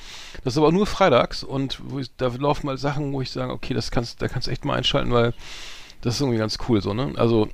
Das 0.45 0.53
ist 0.53 0.57
aber 0.57 0.71
nur 0.71 0.87
freitags 0.87 1.43
und 1.43 1.79
wo 1.83 1.99
ich, 1.99 2.09
da 2.15 2.27
laufen 2.39 2.65
mal 2.65 2.77
Sachen, 2.77 3.11
wo 3.11 3.21
ich 3.21 3.29
sage, 3.29 3.51
okay, 3.51 3.73
das 3.73 3.91
kannst, 3.91 4.21
da 4.21 4.29
kannst 4.29 4.47
du 4.47 4.51
echt 4.51 4.63
mal 4.63 4.77
einschalten, 4.77 5.11
weil 5.11 5.33
das 6.03 6.15
ist 6.15 6.21
irgendwie 6.21 6.39
ganz 6.39 6.57
cool, 6.67 6.81
so, 6.81 6.93
ne? 6.93 7.13
Also, 7.15 7.49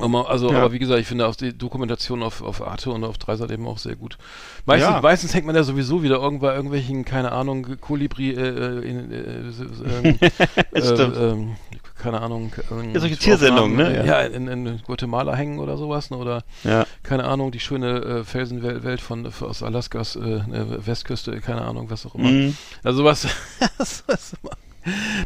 also, 0.00 0.50
ja. 0.50 0.58
aber 0.58 0.72
wie 0.72 0.78
gesagt, 0.78 1.00
ich 1.00 1.06
finde 1.06 1.26
auch 1.26 1.36
die 1.36 1.56
Dokumentation 1.56 2.22
auf, 2.22 2.42
auf 2.42 2.66
Arte 2.66 2.90
und 2.90 3.04
auf 3.04 3.18
Dreisat 3.18 3.50
eben 3.50 3.66
auch 3.66 3.78
sehr 3.78 3.94
gut. 3.94 4.16
Meistens, 4.64 4.90
ja. 4.90 5.00
meistens 5.00 5.34
hängt 5.34 5.46
man 5.46 5.54
ja 5.54 5.62
sowieso 5.62 6.02
wieder 6.02 6.16
irgendwo 6.16 6.46
bei 6.46 6.54
irgendwelchen, 6.54 7.04
keine 7.04 7.32
Ahnung, 7.32 7.66
Kolibri, 7.80 8.30
äh, 8.30 8.40
äh, 8.40 8.88
in, 8.88 9.12
äh, 9.12 10.18
äh, 10.72 10.78
äh, 10.78 11.46
keine 11.96 12.20
Ahnung. 12.20 12.52
ja, 12.92 13.00
solche 13.00 13.16
Tiersendungen, 13.16 13.76
ne? 13.76 14.06
Ja, 14.06 14.20
in, 14.20 14.48
in, 14.48 14.82
Guatemala 14.82 15.36
hängen 15.36 15.58
oder 15.58 15.76
sowas, 15.76 16.10
ne? 16.10 16.16
Oder, 16.16 16.42
ja. 16.64 16.86
keine 17.02 17.24
Ahnung, 17.24 17.52
die 17.52 17.60
schöne 17.60 17.98
äh, 18.02 18.24
Felsenwelt 18.24 19.00
von, 19.00 19.30
aus 19.40 19.62
Alaskas 19.62 20.16
äh, 20.16 20.40
Westküste, 20.86 21.40
keine 21.40 21.62
Ahnung, 21.62 21.90
was 21.90 22.06
auch 22.06 22.14
immer. 22.14 22.30
Mhm. 22.30 22.56
Also 22.82 23.04
was 23.04 23.28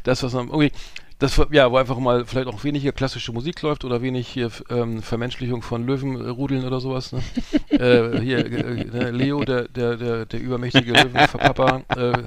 das, 0.03 0.23
was 0.23 0.33
man, 0.35 0.51
okay, 0.51 0.71
das 1.19 1.41
ja, 1.51 1.71
wo 1.71 1.79
einfach 1.79 1.99
mal 1.99 2.27
vielleicht 2.27 2.49
auch 2.49 2.63
weniger 2.63 2.93
klassische 2.93 3.33
Musik 3.33 3.63
läuft 3.63 3.85
oder 3.85 4.03
wenig 4.03 4.29
hier 4.29 4.51
ähm, 4.69 5.03
Vermenschlichung 5.03 5.63
von 5.63 5.87
Löwenrudeln 5.87 6.65
oder 6.65 6.81
sowas. 6.81 7.13
Ne? 7.13 7.23
äh, 7.71 8.21
hier 8.21 8.45
äh, 8.45 8.85
ne, 8.85 9.11
Leo, 9.11 9.43
der 9.45 9.69
der 9.69 9.97
der, 9.97 10.27
der 10.27 10.41
übermächtige 10.41 10.93
Löwenpapa, 10.93 11.83
äh, 11.97 12.23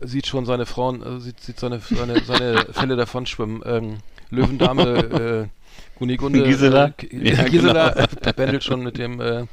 sieht 0.00 0.26
schon 0.26 0.46
seine 0.46 0.64
Frauen, 0.64 1.02
äh, 1.02 1.20
sieht, 1.20 1.40
sieht 1.40 1.60
seine 1.60 1.80
seine 1.80 2.20
seine 2.20 2.66
Fälle 2.72 2.96
davon 2.96 3.26
schwimmen. 3.26 3.62
Ähm, 3.66 3.98
Löwendame 4.30 5.48
äh, 5.50 5.98
Gunigunde 5.98 6.42
Gisela, 6.44 6.94
äh, 7.02 7.34
ja, 7.34 7.44
Gisela 7.44 7.90
genau. 7.90 8.32
bändelt 8.36 8.64
schon 8.64 8.82
mit 8.82 8.96
dem 8.96 9.20
äh, 9.20 9.46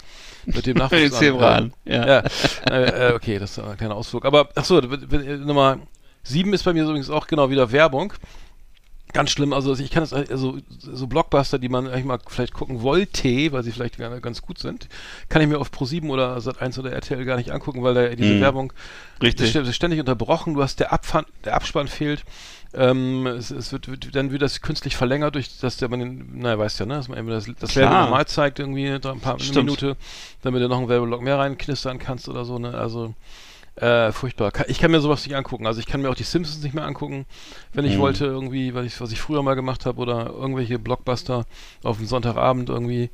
mit 0.46 0.66
dem 0.66 0.78
Nachwuchs 0.78 1.22
an. 1.22 1.74
Ja, 1.84 2.08
ja. 2.08 2.24
Äh, 2.70 3.14
okay, 3.14 3.38
das 3.38 3.58
ist 3.58 3.60
ein 3.64 3.76
kleiner 3.76 3.96
Ausflug. 3.96 4.24
Aber 4.26 4.48
achso, 4.56 4.80
Nummer 4.80 5.80
sieben 6.24 6.54
ist 6.54 6.64
bei 6.64 6.72
mir 6.72 6.84
übrigens 6.84 7.10
auch 7.10 7.28
genau 7.28 7.50
wieder 7.50 7.72
Werbung. 7.72 8.14
Ganz 9.14 9.32
schlimm, 9.32 9.54
also 9.54 9.74
ich 9.74 9.90
kann 9.90 10.04
es, 10.04 10.12
also 10.12 10.58
so 10.80 11.08
Blockbuster, 11.08 11.60
die 11.60 11.70
man 11.70 11.88
eigentlich 11.88 12.04
mal 12.04 12.20
vielleicht 12.28 12.54
gucken 12.54 12.82
wollte, 12.82 13.52
weil 13.52 13.64
sie 13.64 13.72
vielleicht 13.72 13.98
ganz 13.98 14.42
gut 14.42 14.60
sind, 14.60 14.90
kann 15.30 15.42
ich 15.42 15.48
mir 15.48 15.60
auf 15.60 15.72
Pro7 15.72 16.10
oder 16.10 16.38
Sat1 16.38 16.78
oder 16.80 16.92
RTL 16.92 17.24
gar 17.24 17.38
nicht 17.38 17.52
angucken, 17.52 17.84
weil 17.84 17.94
da 17.94 18.10
diese 18.10 18.34
mm. 18.34 18.42
Werbung 18.42 18.74
Richtig. 19.22 19.56
ist 19.56 19.76
ständig 19.76 20.02
unterbrochen, 20.02 20.56
du 20.56 20.62
hast 20.62 20.82
der 20.82 20.92
Abfan 20.92 21.26
der 21.46 21.56
Abspann 21.56 21.88
fehlt. 21.88 22.26
Ähm, 22.74 23.26
es, 23.28 23.50
es 23.50 23.72
wird, 23.72 23.88
wird, 23.88 24.14
dann 24.14 24.32
wird 24.32 24.42
das 24.42 24.62
künstlich 24.62 24.98
verlängert 24.98 25.36
durch, 25.36 25.58
dass 25.60 25.78
der 25.78 25.88
man 25.88 26.00
den, 26.00 26.40
naja, 26.40 26.60
weißt 26.60 26.82
ja, 26.82 26.86
ne, 26.86 26.96
dass 26.96 27.08
man 27.08 27.18
eben 27.18 27.30
das, 27.30 27.48
das 27.60 27.76
normal 27.76 28.28
zeigt, 28.28 28.60
irgendwie 28.60 28.90
ein 28.90 29.02
paar 29.22 29.40
Stimmt. 29.40 29.66
Minute, 29.66 29.96
damit 30.42 30.62
du 30.62 30.68
noch 30.68 30.80
einen 30.80 30.90
Werbeblock 30.90 31.22
mehr 31.22 31.38
reinknistern 31.38 31.98
kannst 31.98 32.28
oder 32.28 32.44
so, 32.44 32.60
ne, 32.60 32.74
also 32.74 33.14
Äh, 33.78 34.12
furchtbar. 34.12 34.52
Ich 34.68 34.80
kann 34.80 34.90
mir 34.90 35.02
sowas 35.02 35.24
nicht 35.26 35.36
angucken. 35.36 35.68
Also 35.68 35.80
ich 35.80 35.86
kann 35.86 36.02
mir 36.02 36.10
auch 36.10 36.16
die 36.16 36.24
Simpsons 36.24 36.64
nicht 36.64 36.74
mehr 36.74 36.86
angucken, 36.86 37.28
wenn 37.74 37.86
ich 37.86 37.96
Mhm. 37.96 38.00
wollte 38.00 38.26
irgendwie, 38.26 38.74
was 38.74 38.86
ich, 38.88 39.00
was 39.00 39.12
ich 39.12 39.22
früher 39.22 39.44
mal 39.44 39.54
gemacht 39.54 39.86
habe 39.86 40.00
oder 40.02 40.28
irgendwelche 40.32 40.80
Blockbuster 40.80 41.46
auf 41.84 41.98
dem 41.98 42.08
Sonntagabend 42.08 42.70
irgendwie. 42.70 43.12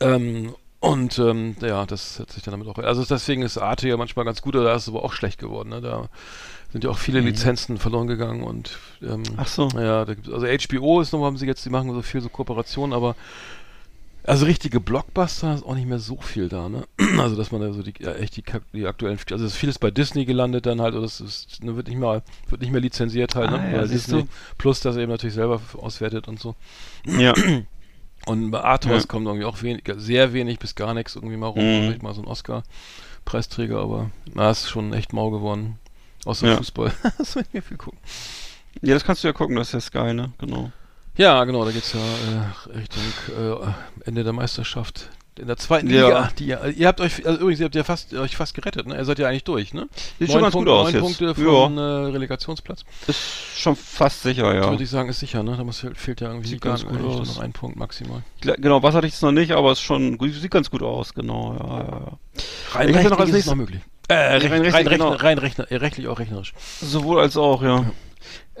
Ähm, 0.00 0.54
und 0.80 1.18
ähm, 1.18 1.56
ja, 1.60 1.86
das 1.86 2.18
hat 2.18 2.30
sich 2.32 2.42
dann 2.42 2.52
damit 2.52 2.66
auch. 2.66 2.76
Also 2.82 3.04
deswegen 3.04 3.42
ist 3.42 3.56
Arte 3.56 3.88
ja 3.88 3.96
manchmal 3.96 4.24
ganz 4.24 4.42
gut, 4.42 4.56
oder 4.56 4.64
da 4.64 4.74
ist 4.74 4.82
es 4.82 4.88
aber 4.88 5.04
auch 5.04 5.12
schlecht 5.12 5.38
geworden. 5.38 5.68
Ne? 5.68 5.80
Da 5.80 6.08
sind 6.72 6.84
ja 6.84 6.90
auch 6.90 6.98
viele 6.98 7.20
Mhm. 7.20 7.26
Lizenzen 7.28 7.78
verloren 7.78 8.08
gegangen 8.08 8.42
und 8.42 8.78
ähm, 9.02 9.22
Ach 9.36 9.46
so. 9.46 9.68
ja, 9.74 10.04
da 10.04 10.14
gibt's, 10.14 10.30
also 10.30 10.46
HBO 10.46 11.00
ist 11.00 11.12
noch, 11.12 11.24
haben 11.24 11.36
sie 11.36 11.46
jetzt, 11.46 11.64
die 11.64 11.70
machen 11.70 11.92
so 11.92 12.02
viel 12.02 12.20
so 12.20 12.28
Kooperationen, 12.28 12.94
aber 12.94 13.14
also 14.24 14.46
richtige 14.46 14.80
Blockbuster 14.80 15.54
ist 15.54 15.64
auch 15.64 15.74
nicht 15.74 15.88
mehr 15.88 15.98
so 15.98 16.16
viel 16.20 16.48
da, 16.48 16.68
ne? 16.68 16.84
Also 17.18 17.36
dass 17.36 17.50
man 17.52 17.60
da 17.60 17.72
so 17.72 17.82
die 17.82 17.94
ja, 18.00 18.12
echt 18.14 18.36
die, 18.36 18.44
die 18.72 18.86
aktuellen, 18.86 19.18
also 19.30 19.44
es 19.44 19.52
ist 19.52 19.58
vieles 19.58 19.78
bei 19.78 19.90
Disney 19.90 20.24
gelandet 20.24 20.66
dann 20.66 20.80
halt, 20.80 20.94
oder 20.94 21.04
es 21.04 21.20
ist, 21.20 21.62
ne, 21.62 21.76
wird 21.76 21.88
nicht 21.88 21.98
mehr, 21.98 22.22
wird 22.48 22.60
nicht 22.60 22.70
mehr 22.72 22.80
lizenziert 22.80 23.34
halt, 23.34 23.50
Ah, 23.50 23.58
ne? 23.58 23.70
ja, 23.72 23.78
Weil 23.78 23.86
siehst 23.88 24.06
Disney 24.08 24.22
du. 24.22 24.28
Plus 24.58 24.80
das 24.80 24.96
eben 24.96 25.10
natürlich 25.10 25.34
selber 25.34 25.60
auswertet 25.78 26.28
und 26.28 26.38
so. 26.40 26.54
Ja. 27.06 27.34
Und 28.24 28.52
bei 28.52 28.60
Arthouse 28.60 29.02
Ja. 29.02 29.08
kommt 29.08 29.26
irgendwie 29.26 29.44
auch 29.46 29.62
wenig, 29.62 29.82
sehr 29.96 30.32
wenig 30.32 30.60
bis 30.60 30.76
gar 30.76 30.94
nichts 30.94 31.16
irgendwie 31.16 31.36
mal 31.36 31.48
rum, 31.48 31.64
Mhm. 31.64 31.82
vielleicht 31.82 32.04
mal 32.04 32.14
so 32.14 32.22
ein 32.22 32.28
Oscar-Preisträger, 32.28 33.78
aber 33.80 34.10
na, 34.32 34.48
ist 34.50 34.68
schon 34.70 34.92
echt 34.92 35.12
mau 35.12 35.30
geworden. 35.32 35.80
Außer 36.24 36.46
Ja. 36.46 36.56
Fußball. 36.56 36.92
das 37.18 37.34
will 37.34 37.42
ich 37.48 37.52
mir 37.52 37.62
viel 37.62 37.76
gucken. 37.78 37.98
ja, 38.80 38.94
das 38.94 39.02
kannst 39.02 39.24
du 39.24 39.26
ja 39.28 39.32
gucken, 39.32 39.56
das 39.56 39.68
ist 39.68 39.72
ja 39.74 39.80
Sky, 39.80 40.14
ne? 40.14 40.32
Genau. 40.38 40.70
Ja, 41.16 41.44
genau, 41.44 41.64
da 41.64 41.70
geht's 41.70 41.92
ja 41.92 42.00
äh, 42.00 42.78
Richtung 42.78 43.02
äh, 43.38 44.06
Ende 44.08 44.24
der 44.24 44.32
Meisterschaft. 44.32 45.10
In 45.38 45.46
der 45.46 45.56
zweiten 45.56 45.88
Ja. 45.88 46.06
Liga. 46.06 46.30
Die, 46.38 46.46
ja- 46.46 46.66
ihr 46.66 46.86
habt 46.88 47.00
euch, 47.00 47.26
also 47.26 47.40
übrigens, 47.40 47.60
ihr 47.60 47.64
habt 47.64 47.74
ja 47.74 47.84
fast, 47.84 48.12
euch 48.12 48.36
fast 48.36 48.54
gerettet, 48.54 48.86
ne? 48.86 48.96
Ihr 48.96 49.04
seid 49.06 49.18
ja 49.18 49.28
eigentlich 49.28 49.44
durch, 49.44 49.72
ne? 49.72 49.88
Sieht 50.18 50.30
schon 50.30 50.42
ganz 50.42 50.52
gut 50.54 50.66
Punkte, 50.66 50.72
aus 50.72 50.84
neun 50.84 50.94
jetzt. 50.94 51.02
Punkte 51.18 51.24
Ja. 51.42 51.50
von 51.64 51.78
äh, 51.78 51.80
Relegationsplatz. 51.80 52.84
Ist 53.06 53.18
schon 53.56 53.74
fast 53.74 54.22
sicher, 54.22 54.54
ja. 54.54 54.68
Würde 54.70 54.84
ich 54.84 54.90
sagen, 54.90 55.08
ist 55.08 55.20
sicher, 55.20 55.42
ne? 55.42 55.56
Da 55.56 55.64
muss, 55.64 55.86
fehlt 55.94 56.20
ja 56.20 56.28
irgendwie 56.28 56.48
Sieht 56.50 56.60
gar 56.60 56.76
ganz 56.78 56.84
gut 56.86 57.00
aus. 57.02 57.28
noch 57.36 57.42
ein 57.42 57.52
Punkt 57.54 57.76
maximal. 57.78 58.22
Genau, 58.42 58.82
was 58.82 58.94
hatte 58.94 59.06
ich 59.06 59.14
jetzt 59.14 59.22
noch 59.22 59.32
nicht, 59.32 59.52
aber 59.52 59.72
es 59.72 59.80
schon, 59.80 60.18
gut- 60.18 60.34
sieht 60.34 60.50
ganz 60.50 60.70
gut 60.70 60.82
aus, 60.82 61.14
genau, 61.14 61.54
ja, 61.58 61.78
ja, 61.78 61.88
ja. 61.88 62.18
Rein 62.72 62.94
rechtlich 62.94 63.28
ist 63.30 63.34
es 63.36 63.46
noch 63.46 63.54
möglich. 63.54 63.80
Äh, 64.08 64.14
rein 64.14 64.32
rein, 64.42 64.42
rechtlich, 64.60 64.74
rein, 64.74 64.84
genau. 64.88 65.12
rein, 65.12 65.38
rechner, 65.38 65.70
äh, 65.72 65.76
rechtlich 65.76 66.08
auch 66.08 66.18
rechnerisch. 66.18 66.52
Sowohl 66.82 67.20
als 67.20 67.38
auch, 67.38 67.62
ja. 67.62 67.86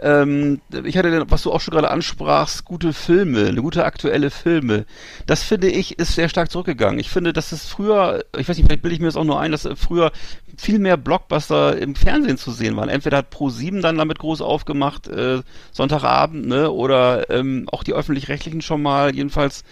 Ähm, 0.00 0.60
ich 0.84 0.96
hatte, 0.96 1.24
was 1.30 1.42
du 1.42 1.52
auch 1.52 1.60
schon 1.60 1.72
gerade 1.72 1.90
ansprachst, 1.90 2.64
gute 2.64 2.92
Filme, 2.94 3.54
gute 3.56 3.84
aktuelle 3.84 4.30
Filme. 4.30 4.86
Das 5.26 5.42
finde 5.42 5.68
ich 5.68 5.98
ist 5.98 6.14
sehr 6.14 6.30
stark 6.30 6.50
zurückgegangen. 6.50 6.98
Ich 6.98 7.10
finde, 7.10 7.32
dass 7.34 7.52
es 7.52 7.66
früher, 7.68 8.24
ich 8.38 8.48
weiß 8.48 8.56
nicht, 8.56 8.66
vielleicht 8.66 8.82
bilde 8.82 8.94
ich 8.94 9.00
mir 9.00 9.06
das 9.08 9.16
auch 9.16 9.24
nur 9.24 9.38
ein, 9.38 9.52
dass 9.52 9.68
früher 9.76 10.10
viel 10.56 10.78
mehr 10.78 10.96
Blockbuster 10.96 11.76
im 11.78 11.94
Fernsehen 11.94 12.38
zu 12.38 12.52
sehen 12.52 12.76
waren. 12.76 12.88
Entweder 12.88 13.18
hat 13.18 13.34
Pro7 13.34 13.82
dann 13.82 13.98
damit 13.98 14.18
groß 14.18 14.40
aufgemacht, 14.40 15.08
äh, 15.08 15.42
Sonntagabend, 15.72 16.46
ne, 16.46 16.70
oder 16.70 17.28
ähm, 17.30 17.68
auch 17.70 17.84
die 17.84 17.92
öffentlich-rechtlichen 17.92 18.62
schon 18.62 18.82
mal, 18.82 19.14
jedenfalls 19.14 19.62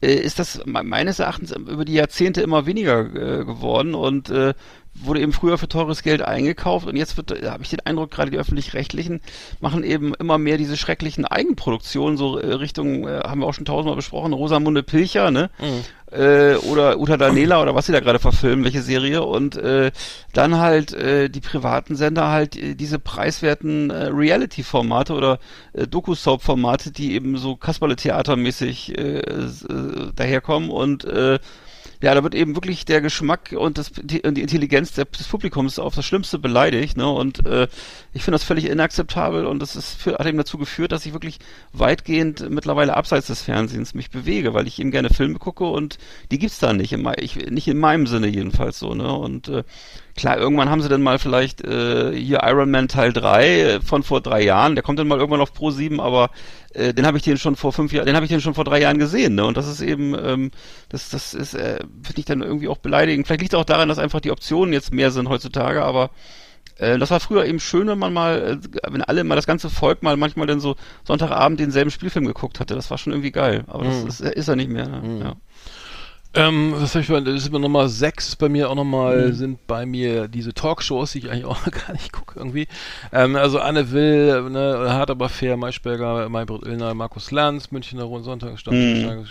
äh, 0.00 0.14
ist 0.14 0.38
das 0.38 0.64
me- 0.66 0.82
meines 0.84 1.18
Erachtens 1.18 1.52
über 1.52 1.84
die 1.84 1.94
Jahrzehnte 1.94 2.40
immer 2.40 2.66
weniger 2.66 3.00
äh, 3.00 3.44
geworden 3.44 3.94
und 3.94 4.30
äh, 4.30 4.54
wurde 5.02 5.20
eben 5.20 5.32
früher 5.32 5.58
für 5.58 5.68
teures 5.68 6.02
Geld 6.02 6.22
eingekauft 6.22 6.86
und 6.86 6.96
jetzt 6.96 7.16
wird, 7.16 7.30
äh, 7.30 7.48
habe 7.48 7.62
ich 7.62 7.70
den 7.70 7.80
Eindruck, 7.80 8.10
gerade 8.10 8.30
die 8.30 8.38
öffentlich-rechtlichen 8.38 9.20
machen 9.60 9.84
eben 9.84 10.14
immer 10.14 10.38
mehr 10.38 10.58
diese 10.58 10.76
schrecklichen 10.76 11.24
Eigenproduktionen, 11.24 12.16
so 12.16 12.38
äh, 12.38 12.54
Richtung, 12.54 13.06
äh, 13.06 13.20
haben 13.24 13.40
wir 13.40 13.46
auch 13.46 13.54
schon 13.54 13.64
tausendmal 13.64 13.96
besprochen, 13.96 14.32
Rosamunde 14.32 14.82
Pilcher, 14.82 15.30
ne? 15.30 15.50
Äh, 16.10 16.54
oder 16.56 16.98
Uta 17.00 17.16
Danela 17.16 17.60
oder 17.60 17.74
was 17.74 17.86
sie 17.86 17.92
da 17.92 17.98
gerade 17.98 18.20
verfilmen, 18.20 18.64
welche 18.64 18.80
Serie 18.80 19.24
und 19.24 19.56
äh, 19.56 19.90
dann 20.32 20.56
halt 20.58 20.92
äh, 20.92 21.28
die 21.28 21.40
privaten 21.40 21.96
Sender 21.96 22.28
halt 22.28 22.56
äh, 22.56 22.76
diese 22.76 23.00
preiswerten 23.00 23.90
äh, 23.90 24.06
Reality-Formate 24.06 25.14
oder 25.14 25.40
äh, 25.72 25.88
Doku-Soap-Formate, 25.88 26.92
die 26.92 27.14
eben 27.14 27.36
so 27.38 27.56
Kasperle-Theatermäßig 27.56 28.96
äh, 28.96 29.18
äh, 29.18 29.48
daherkommen 30.14 30.70
und 30.70 31.04
äh, 31.04 31.40
ja, 32.02 32.14
da 32.14 32.22
wird 32.22 32.34
eben 32.34 32.54
wirklich 32.54 32.84
der 32.84 33.00
Geschmack 33.00 33.54
und, 33.56 33.78
das, 33.78 33.90
die, 33.92 34.22
und 34.22 34.34
die 34.34 34.42
Intelligenz 34.42 34.92
des 34.92 35.28
Publikums 35.28 35.78
auf 35.78 35.94
das 35.94 36.04
Schlimmste 36.04 36.38
beleidigt, 36.38 36.96
ne? 36.96 37.08
Und 37.08 37.46
äh, 37.46 37.68
ich 38.12 38.22
finde 38.22 38.36
das 38.36 38.44
völlig 38.44 38.66
inakzeptabel 38.66 39.46
und 39.46 39.60
das 39.60 39.76
ist 39.76 39.94
für, 39.94 40.14
hat 40.18 40.26
eben 40.26 40.38
dazu 40.38 40.58
geführt, 40.58 40.92
dass 40.92 41.06
ich 41.06 41.12
wirklich 41.12 41.38
weitgehend 41.72 42.48
mittlerweile 42.50 42.96
abseits 42.96 43.28
des 43.28 43.42
Fernsehens 43.42 43.94
mich 43.94 44.10
bewege, 44.10 44.54
weil 44.54 44.66
ich 44.66 44.78
eben 44.78 44.90
gerne 44.90 45.10
Filme 45.10 45.38
gucke 45.38 45.64
und 45.64 45.98
die 46.30 46.38
gibt's 46.38 46.58
da 46.58 46.72
nicht, 46.72 46.92
in, 46.92 47.10
ich, 47.18 47.36
nicht 47.50 47.68
in 47.68 47.78
meinem 47.78 48.06
Sinne 48.06 48.28
jedenfalls 48.28 48.78
so, 48.78 48.94
ne? 48.94 49.12
Und 49.12 49.48
äh, 49.48 49.64
klar, 50.16 50.38
irgendwann 50.38 50.70
haben 50.70 50.82
sie 50.82 50.88
dann 50.88 51.02
mal 51.02 51.18
vielleicht 51.18 51.62
äh, 51.62 52.12
hier 52.16 52.40
Iron 52.44 52.70
Man 52.70 52.88
Teil 52.88 53.12
3 53.12 53.60
äh, 53.60 53.80
von 53.80 54.02
vor 54.02 54.20
drei 54.20 54.42
Jahren, 54.42 54.74
der 54.74 54.82
kommt 54.82 54.98
dann 54.98 55.08
mal 55.08 55.18
irgendwann 55.18 55.40
auf 55.40 55.52
Pro 55.52 55.70
7, 55.70 56.00
aber 56.00 56.30
äh, 56.74 56.92
den 56.94 57.06
habe 57.06 57.16
ich 57.18 57.22
den 57.24 57.38
schon 57.38 57.56
vor 57.56 57.72
fünf 57.72 57.92
Jahren, 57.92 58.06
den 58.06 58.14
habe 58.16 58.24
ich 58.26 58.30
den 58.30 58.40
schon 58.40 58.54
vor 58.54 58.64
drei 58.64 58.80
Jahren 58.80 58.98
gesehen, 58.98 59.34
ne? 59.34 59.44
Und 59.44 59.56
das 59.56 59.68
ist 59.68 59.80
eben, 59.80 60.14
ähm, 60.18 60.50
das, 60.88 61.10
das 61.10 61.34
ist, 61.34 61.54
äh, 61.54 61.78
finde 62.02 62.18
ich 62.18 62.24
dann 62.24 62.42
irgendwie 62.42 62.68
auch 62.68 62.78
beleidigend. 62.78 63.26
Vielleicht 63.26 63.42
liegt 63.42 63.52
es 63.54 63.58
auch 63.58 63.64
daran, 63.64 63.88
dass 63.88 63.98
einfach 63.98 64.20
die 64.20 64.30
Optionen 64.30 64.72
jetzt 64.72 64.92
mehr 64.92 65.10
sind 65.10 65.28
heutzutage, 65.28 65.82
aber 65.82 66.10
äh, 66.78 66.98
das 66.98 67.10
war 67.10 67.20
früher 67.20 67.44
eben 67.46 67.60
schön, 67.60 67.86
wenn 67.88 67.98
man 67.98 68.12
mal, 68.12 68.60
äh, 68.62 68.90
wenn 68.90 69.02
alle 69.02 69.24
mal 69.24 69.36
das 69.36 69.46
ganze 69.46 69.70
Volk 69.70 70.02
mal 70.02 70.16
manchmal 70.16 70.46
dann 70.46 70.60
so 70.60 70.76
Sonntagabend 71.04 71.58
denselben 71.60 71.90
Spielfilm 71.90 72.26
geguckt 72.26 72.60
hatte. 72.60 72.74
Das 72.74 72.90
war 72.90 72.98
schon 72.98 73.12
irgendwie 73.14 73.32
geil. 73.32 73.64
Aber 73.68 73.84
das 73.84 74.02
Mhm. 74.02 74.08
ist, 74.08 74.20
ist 74.20 74.48
er 74.48 74.56
nicht 74.56 74.70
mehr. 74.70 74.86
Ne? 74.88 75.00
Mhm. 75.02 75.20
Ja. 75.22 75.36
Ähm, 76.36 76.74
was 76.76 76.94
habe 76.94 77.02
ich 77.02 77.08
bei, 77.08 77.20
das 77.20 77.34
ist 77.34 77.48
immer 77.48 77.58
Nummer 77.58 77.88
6 77.88 78.28
ist 78.28 78.36
bei 78.36 78.48
mir 78.48 78.68
auch 78.70 78.74
nochmal, 78.74 79.28
Mhm. 79.28 79.32
sind 79.34 79.66
bei 79.66 79.86
mir 79.86 80.28
diese 80.28 80.52
Talkshows, 80.52 81.12
die 81.12 81.18
ich 81.18 81.30
eigentlich 81.30 81.44
auch 81.46 81.58
gar 81.88 81.92
nicht 81.92 82.12
gucke 82.12 82.38
irgendwie. 82.38 82.68
Ähm, 83.12 83.36
also 83.36 83.58
Anne 83.60 83.90
Will, 83.92 84.50
ne, 84.50 84.86
Hart 84.92 85.10
aber 85.10 85.28
fair, 85.28 85.56
Maischberger, 85.56 86.28
Maybrit 86.28 86.64
Illner, 86.66 86.94
Markus 86.94 87.30
Lanz, 87.30 87.70
Münchner 87.70 88.04
Rund 88.04 88.24
Sonntag, 88.24 88.52
Mhm. 88.66 89.24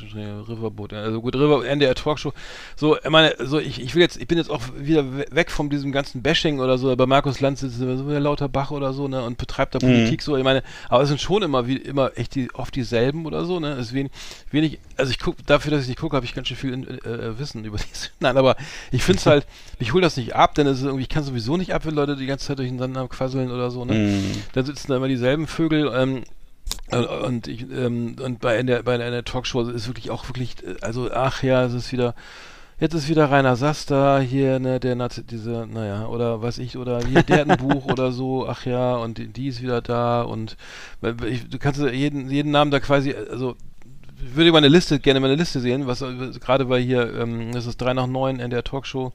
Riverboot, 0.49 0.91
ja, 0.91 1.01
also 1.01 1.21
gut, 1.21 1.35
River, 1.35 1.65
NDR 1.65 1.95
Talkshow. 1.95 2.33
So, 2.75 2.97
ich 2.97 3.09
meine, 3.09 3.35
so 3.39 3.59
ich, 3.59 3.81
ich 3.81 3.93
will 3.95 4.01
jetzt, 4.01 4.17
ich 4.17 4.27
bin 4.27 4.37
jetzt 4.37 4.49
auch 4.49 4.61
wieder 4.77 5.05
we- 5.17 5.25
weg 5.31 5.51
von 5.51 5.69
diesem 5.69 5.91
ganzen 5.91 6.21
Bashing 6.21 6.59
oder 6.59 6.77
so, 6.77 6.95
bei 6.95 7.05
Markus 7.05 7.39
Lanz 7.39 7.61
ist 7.63 7.73
es 7.73 7.79
so 7.79 8.07
wieder 8.07 8.19
lauter 8.19 8.49
Bach 8.49 8.71
oder 8.71 8.93
so, 8.93 9.07
ne, 9.07 9.21
und 9.23 9.37
betreibt 9.37 9.75
da 9.75 9.79
Mhm. 9.81 9.91
Politik 9.93 10.21
so, 10.21 10.35
ich 10.37 10.43
meine, 10.43 10.63
aber 10.89 11.03
es 11.03 11.09
sind 11.09 11.21
schon 11.21 11.43
immer 11.43 11.67
wie 11.67 11.77
immer 11.77 12.11
echt 12.15 12.35
die, 12.35 12.49
oft 12.53 12.75
dieselben 12.75 13.25
oder 13.25 13.45
so, 13.45 13.59
ne, 13.59 13.73
es 13.73 13.87
ist 13.87 13.93
wenig, 13.93 14.11
wenig, 14.51 14.79
also 14.97 15.11
ich 15.11 15.19
gucke, 15.19 15.41
dafür, 15.45 15.71
dass 15.71 15.83
ich 15.83 15.87
nicht 15.89 15.99
gucke, 15.99 16.15
habe 16.15 16.25
ich 16.25 16.33
ganz 16.33 16.47
schön 16.47 16.57
viel 16.57 16.73
in, 16.73 16.87
äh, 16.87 17.37
Wissen 17.39 17.63
über 17.65 17.77
diese. 17.93 18.09
Nein, 18.19 18.37
aber 18.37 18.55
ich 18.91 19.03
finde 19.03 19.19
es 19.19 19.25
halt, 19.27 19.45
ich 19.79 19.93
hole 19.93 20.01
das 20.01 20.17
nicht 20.17 20.35
ab, 20.35 20.55
denn 20.55 20.67
es 20.67 20.79
ist 20.79 20.85
irgendwie, 20.85 21.03
ich 21.03 21.09
kann 21.09 21.23
sowieso 21.23 21.57
nicht 21.57 21.73
ab, 21.73 21.85
wenn 21.85 21.95
Leute 21.95 22.15
die 22.15 22.25
ganze 22.25 22.47
Zeit 22.47 22.59
durcheinander 22.59 23.07
quasseln 23.07 23.51
oder 23.51 23.71
so, 23.71 23.85
ne. 23.85 23.93
Mhm. 23.93 24.31
Da 24.53 24.63
sitzen 24.63 24.89
da 24.91 24.97
immer 24.97 25.07
dieselben 25.07 25.47
Vögel, 25.47 25.91
ähm, 25.95 26.23
äh, 26.91 26.97
und 26.97 27.47
ich, 27.47 27.61
ähm, 27.71 28.15
und 28.21 28.39
bei 28.39 28.57
in 28.59 28.67
der, 28.67 28.83
bei 28.83 28.95
einer 28.95 29.23
Talkshow 29.23 29.61
ist 29.69 29.87
wirklich 29.87 30.11
auch 30.11 30.27
wirklich, 30.29 30.55
äh, 30.63 30.75
also 30.81 31.11
ach 31.11 31.43
ja, 31.43 31.63
es 31.65 31.73
ist 31.73 31.91
wieder, 31.91 32.15
jetzt 32.79 32.93
ist 32.93 33.07
wieder 33.09 33.31
Rainer 33.31 33.55
Sass 33.55 33.85
da, 33.85 34.19
hier, 34.19 34.59
ne, 34.59 34.79
der, 34.79 34.95
Nat- 34.95 35.23
diese, 35.29 35.67
naja, 35.71 36.07
oder 36.07 36.41
weiß 36.41 36.57
ich, 36.59 36.77
oder 36.77 36.99
hier, 37.05 37.23
der 37.23 37.41
hat 37.41 37.49
ein 37.49 37.57
Buch 37.57 37.85
oder 37.91 38.11
so, 38.11 38.47
ach 38.47 38.65
ja, 38.65 38.95
und 38.95 39.17
die, 39.17 39.27
die 39.27 39.47
ist 39.47 39.61
wieder 39.61 39.81
da 39.81 40.21
und 40.23 40.57
ich, 41.27 41.47
du 41.49 41.57
kannst 41.59 41.79
jeden, 41.81 42.29
jeden 42.29 42.51
Namen 42.51 42.71
da 42.71 42.79
quasi, 42.79 43.13
also 43.13 43.55
würde 44.17 44.51
mal 44.51 44.59
eine 44.59 44.67
Liste, 44.67 44.99
gerne 44.99 45.19
mal 45.19 45.27
eine 45.27 45.35
Liste 45.35 45.59
sehen, 45.59 45.87
was 45.87 46.01
äh, 46.01 46.13
gerade 46.39 46.65
bei 46.65 46.79
hier, 46.81 47.13
ähm, 47.15 47.51
das 47.53 47.65
ist 47.65 47.77
3 47.77 47.93
nach 47.93 48.07
9 48.07 48.39
in 48.39 48.49
der 48.49 48.63
Talkshow 48.63 49.13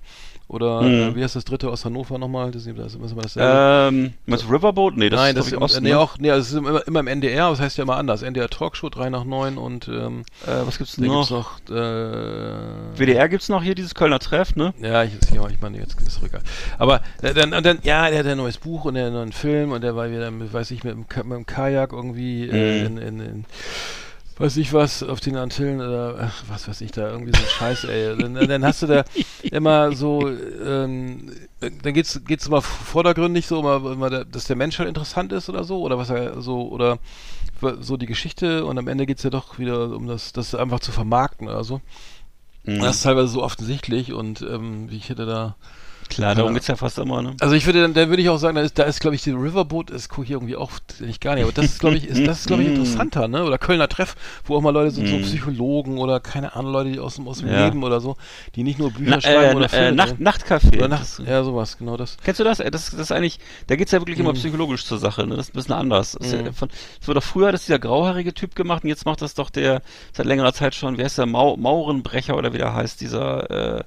oder 0.49 0.81
Mhm. 0.83 1.13
äh, 1.13 1.15
wie 1.17 1.23
heißt 1.23 1.37
das 1.37 1.45
dritte 1.45 1.71
aus 1.71 1.85
Hannover 1.85 2.19
nochmal? 2.19 2.51
Das 2.51 2.67
ist, 2.67 2.77
das 2.77 2.95
ist 2.95 3.13
immer 3.13 3.23
dasselbe. 3.23 3.89
Ähm, 3.97 4.13
du 4.27 4.35
Riverboat? 4.53 4.97
Nee, 4.97 5.09
das 5.09 5.21
Nein, 5.21 5.37
ist 5.37 5.47
das 5.47 5.53
ich, 5.53 5.59
Osten, 5.59 5.85
nee, 5.85 5.91
ne? 5.91 5.99
auch, 5.99 6.19
nee, 6.19 6.31
also 6.31 6.41
es 6.43 6.51
ist 6.51 6.57
immer, 6.59 6.87
immer 6.89 7.01
im 7.01 7.07
NDR, 7.07 7.45
aber 7.45 7.53
das 7.57 7.61
heißt 7.65 7.79
ja 7.79 7.83
immer 7.85 7.97
anders. 7.97 8.23
NDR 8.23 8.49
Talkshow 8.51 8.89
3 8.89 9.11
nach 9.11 9.25
9 9.25 9.59
und 9.59 9.87
ähm, 9.89 10.25
Äh, 10.47 10.67
was 10.67 10.79
gibt's 10.79 10.99
noch? 10.99 11.29
gibt's 11.29 11.31
noch 11.31 11.61
äh, 11.77 12.99
WDR 12.99 13.29
gibt's 13.29 13.49
noch 13.49 13.63
hier, 13.63 13.75
dieses 13.77 13.95
Kölner 13.95 14.19
Treff, 14.19 14.57
ne? 14.57 14.75
ja, 14.81 15.05
ich, 15.05 15.13
ja, 15.33 15.49
ich 15.49 15.61
meine, 15.61 15.79
jetzt 15.79 16.01
ist 16.01 16.17
es 16.17 16.23
egal. 16.23 16.41
Aber 16.79 17.01
äh, 17.23 17.33
dann, 17.33 17.55
und 17.55 17.65
dann, 17.65 17.79
ja, 17.85 18.11
der 18.11 18.19
hat 18.19 18.27
ein 18.27 18.37
neues 18.37 18.59
Buch 18.59 18.85
und 18.87 18.95
der 18.95 19.05
hat 19.05 19.09
einen 19.09 19.17
neuen 19.17 19.33
Film 19.33 19.71
und 19.73 19.83
der 19.83 19.95
war 19.95 20.11
wieder, 20.11 20.31
weiß 20.53 20.71
ich, 20.73 20.83
mit 20.85 20.97
mit 20.97 21.09
dem 21.11 21.47
Kajak 21.47 21.93
irgendwie 21.93 22.49
äh, 22.49 22.81
Mhm. 22.81 22.87
in, 22.87 22.99
in, 22.99 23.21
in 23.21 23.45
weiß 24.41 24.57
ich 24.57 24.73
was, 24.73 25.03
auf 25.03 25.21
den 25.21 25.37
Antillen 25.37 25.81
oder 25.81 26.17
ach, 26.19 26.45
was 26.49 26.67
weiß 26.67 26.81
ich 26.81 26.93
da, 26.93 27.11
irgendwie 27.11 27.33
so 27.37 27.43
ein 27.43 27.51
Scheiß, 27.51 27.85
ey. 27.85 28.17
Dann, 28.17 28.35
dann 28.35 28.65
hast 28.65 28.81
du 28.83 28.87
da 28.87 29.05
immer 29.43 29.93
so, 29.93 30.31
ähm, 30.31 31.31
dann 31.61 31.93
geht's, 31.93 32.23
geht's 32.27 32.47
immer 32.47 32.63
vordergründig 32.63 33.47
so, 33.47 33.61
immer, 33.61 33.93
immer 33.93 34.25
dass 34.25 34.45
der 34.45 34.57
Mensch 34.57 34.79
halt 34.79 34.89
interessant 34.89 35.33
ist 35.33 35.51
oder 35.51 35.65
so, 35.65 35.83
oder 35.83 35.99
was 35.99 36.09
er 36.09 36.41
so, 36.41 36.69
oder 36.69 36.99
so 37.81 37.99
die 37.99 38.07
Geschichte 38.07 38.65
und 38.65 38.79
am 38.79 38.89
Ende 38.89 39.05
geht's 39.05 39.23
ja 39.23 39.31
doch 39.31 39.59
wieder 39.59 39.95
um 39.95 40.07
das, 40.07 40.33
das 40.33 40.55
einfach 40.55 40.81
zu 40.81 40.91
vermarkten 40.91 41.47
oder 41.47 41.63
so. 41.63 41.83
Mhm. 42.65 42.81
Das 42.81 42.97
ist 42.97 43.03
teilweise 43.03 43.29
so 43.29 43.43
offensichtlich 43.43 44.15
und 44.15 44.41
ähm, 44.41 44.91
wie 44.91 44.97
ich 44.97 45.11
hätte 45.11 45.27
da 45.27 45.57
Klar, 46.11 46.35
darum 46.35 46.53
geht's 46.55 46.67
ja 46.67 46.77
fast 46.77 46.99
immer, 46.99 47.23
ne? 47.23 47.35
Also 47.41 47.55
ich 47.55 47.65
würde 47.67 47.81
dann, 47.83 47.95
da 47.95 48.09
würde 48.09 48.21
ich 48.21 48.29
auch 48.29 48.37
sagen, 48.37 48.57
da 48.57 48.63
ist, 48.63 48.79
da 48.79 48.83
ist 48.83 49.01
glaube 49.01 49.15
ich, 49.15 49.23
die 49.23 49.31
Riverboat, 49.31 49.91
ist 49.91 50.09
gucke 50.09 50.25
ich 50.25 50.31
irgendwie 50.33 50.57
auch 50.57 50.73
nicht 50.99 51.21
gar 51.21 51.35
nicht, 51.37 51.45
aber 51.45 51.53
das 51.53 51.67
ist, 51.67 51.79
glaube 51.81 51.97
ich, 51.97 52.07
ist, 52.07 52.27
das 52.27 52.41
ist, 52.41 52.47
glaube 52.49 52.63
ich, 52.63 52.69
interessanter, 52.75 53.29
ne? 53.29 53.45
Oder 53.45 53.57
Kölner 53.59 53.89
Treff, 53.89 54.17
wo 54.45 54.57
auch 54.57 54.61
mal 54.61 54.71
Leute 54.71 54.91
sind, 54.91 55.09
so 55.09 55.17
Mhm. 55.17 55.23
Psychologen 55.23 55.99
oder 55.99 56.21
keine 56.21 56.55
Ahnung, 56.57 56.73
Leute, 56.73 56.91
die 56.93 56.99
aus 56.99 57.15
dem, 57.15 57.29
aus 57.29 57.39
dem 57.39 57.49
Ja. 57.49 57.65
Leben 57.65 57.83
oder 57.85 58.01
so, 58.01 58.17
die 58.57 58.63
nicht 58.65 58.79
nur 58.79 58.91
Bücher 58.91 59.11
Na, 59.11 59.21
schreiben 59.21 59.53
äh, 59.53 59.57
oder 59.57 59.67
äh, 59.67 59.69
Filme. 59.69 59.93
Nacht, 59.97 60.15
Nachtcafé. 60.19 60.77
oder 60.77 60.89
Nacht, 60.89 61.03
Das- 61.19 61.23
ja, 61.27 61.43
sowas, 61.45 61.79
genau 61.79 61.97
das. 61.97 62.17
Kennst 62.25 62.41
du 62.41 62.45
das? 62.45 62.61
Äh, 62.61 62.71
Das, 62.71 62.91
das 62.91 62.99
ist 63.01 63.13
eigentlich, 63.13 63.39
da 63.69 63.77
geht's 63.77 63.93
ja 63.93 64.01
wirklich 64.01 64.19
immer 64.19 64.31
Mhm. 64.33 64.37
psychologisch 64.37 64.85
zur 64.85 64.99
Sache, 64.99 65.27
ne? 65.27 65.37
Das 65.37 65.47
ist 65.49 65.55
ein 65.55 65.59
bisschen 65.59 65.75
anders. 65.75 66.17
Das, 66.21 66.33
ja 66.33 66.51
von, 66.53 66.69
das 66.99 67.09
wurde 67.09 67.21
doch 67.21 67.27
früher 67.27 67.47
hat 67.49 67.55
das 67.55 67.67
dieser 67.67 67.79
grauhaarige 67.79 68.35
Typ 68.35 68.55
gemacht 68.57 68.83
und 68.83 68.89
jetzt 68.89 69.07
macht 69.07 69.23
das 69.23 69.35
doch 69.35 69.49
der, 69.51 69.81
seit 70.13 70.27
längerer 70.27 70.53
Zeit 70.53 70.75
schon, 70.75 70.99
wer 70.99 71.07
ist 71.07 71.19
der, 71.19 71.27
Mau 71.27 71.57
Maurenbrecher 71.57 72.37
oder 72.37 72.53
wie 72.53 72.59
der 72.59 72.75
heißt, 72.75 73.01
dieser 73.01 73.79
äh, 73.79 73.85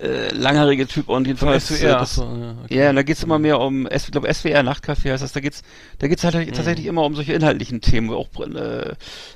äh, 0.00 0.32
langhaarige 0.34 0.86
Typ 0.86 1.08
und 1.08 1.26
jedenfalls 1.26 1.68
SWR, 1.68 1.84
äh, 1.84 1.96
das, 1.98 2.18
achso, 2.18 2.36
ja, 2.36 2.54
okay. 2.64 2.78
Ja, 2.78 2.90
und 2.90 2.96
da 2.96 3.02
geht's 3.02 3.22
immer 3.22 3.38
mehr 3.38 3.60
um, 3.60 3.86
S- 3.86 4.04
ich 4.06 4.10
glaube 4.12 4.28
SWR 4.32 4.60
Nachtcafé 4.62 5.12
heißt 5.12 5.22
das, 5.22 5.32
da 5.32 5.40
geht's, 5.40 5.62
da 5.98 6.08
geht's 6.08 6.24
halt 6.24 6.34
Mhm. 6.34 6.52
tatsächlich 6.52 6.86
immer 6.86 7.04
um 7.04 7.14
solche 7.14 7.32
inhaltlichen 7.32 7.80
Themen, 7.80 8.08
wo 8.10 8.16
auch, 8.16 8.28
äh, 8.40 8.94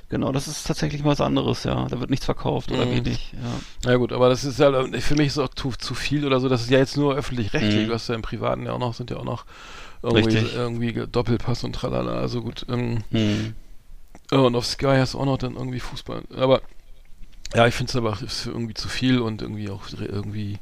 genau, 0.09 0.31
das 0.31 0.47
ist 0.47 0.67
tatsächlich 0.67 1.03
mal 1.03 1.11
was 1.11 1.21
anderes, 1.21 1.63
ja, 1.63 1.87
da 1.89 1.99
wird 1.99 2.09
nichts 2.09 2.25
verkauft 2.25 2.71
oder 2.71 2.85
Mhm. 2.85 2.91
wenig, 3.05 3.33
ja. 3.33 3.89
Ja 3.91 3.95
gut, 3.97 4.11
aber 4.11 4.27
das 4.29 4.43
ist 4.43 4.59
ja, 4.59 4.71
für 4.99 5.15
mich 5.15 5.27
ist 5.27 5.37
auch 5.37 5.49
zu, 5.49 5.71
zu 5.77 5.93
viel 5.93 6.25
oder 6.25 6.39
so, 6.39 6.49
das 6.49 6.61
ist 6.61 6.69
ja 6.69 6.79
jetzt 6.79 6.97
nur 6.97 7.15
öffentlich-rechtlich, 7.15 7.83
Mhm. 7.83 7.87
du 7.87 7.93
hast 7.93 8.09
ja 8.09 8.15
im 8.15 8.21
Privaten 8.21 8.65
ja 8.65 8.73
auch 8.73 8.79
noch, 8.79 8.93
sind 8.93 9.11
ja 9.11 9.17
auch 9.17 9.23
noch 9.23 9.45
irgendwie, 10.01 10.37
Richtig. 10.37 10.53
irgendwie 10.55 10.93
Doppelpass 11.11 11.63
und 11.63 11.73
tralala, 11.73 12.13
also 12.19 12.41
gut, 12.41 12.65
ähm, 12.69 13.03
Hm. 13.11 13.53
Ja, 14.31 14.39
und 14.39 14.55
auf 14.55 14.65
Sky 14.65 14.95
hast 14.99 15.13
du 15.15 15.19
auch 15.19 15.25
noch 15.25 15.37
dann 15.37 15.55
irgendwie 15.55 15.79
Fußball. 15.79 16.21
Aber 16.37 16.61
ja, 17.55 17.67
ich 17.67 17.75
finde 17.75 17.89
es 17.89 17.95
aber 17.95 18.17
irgendwie 18.45 18.73
zu 18.73 18.87
viel 18.87 19.19
und 19.19 19.41
irgendwie 19.41 19.69
auch 19.69 19.83
irgendwie. 19.99 20.59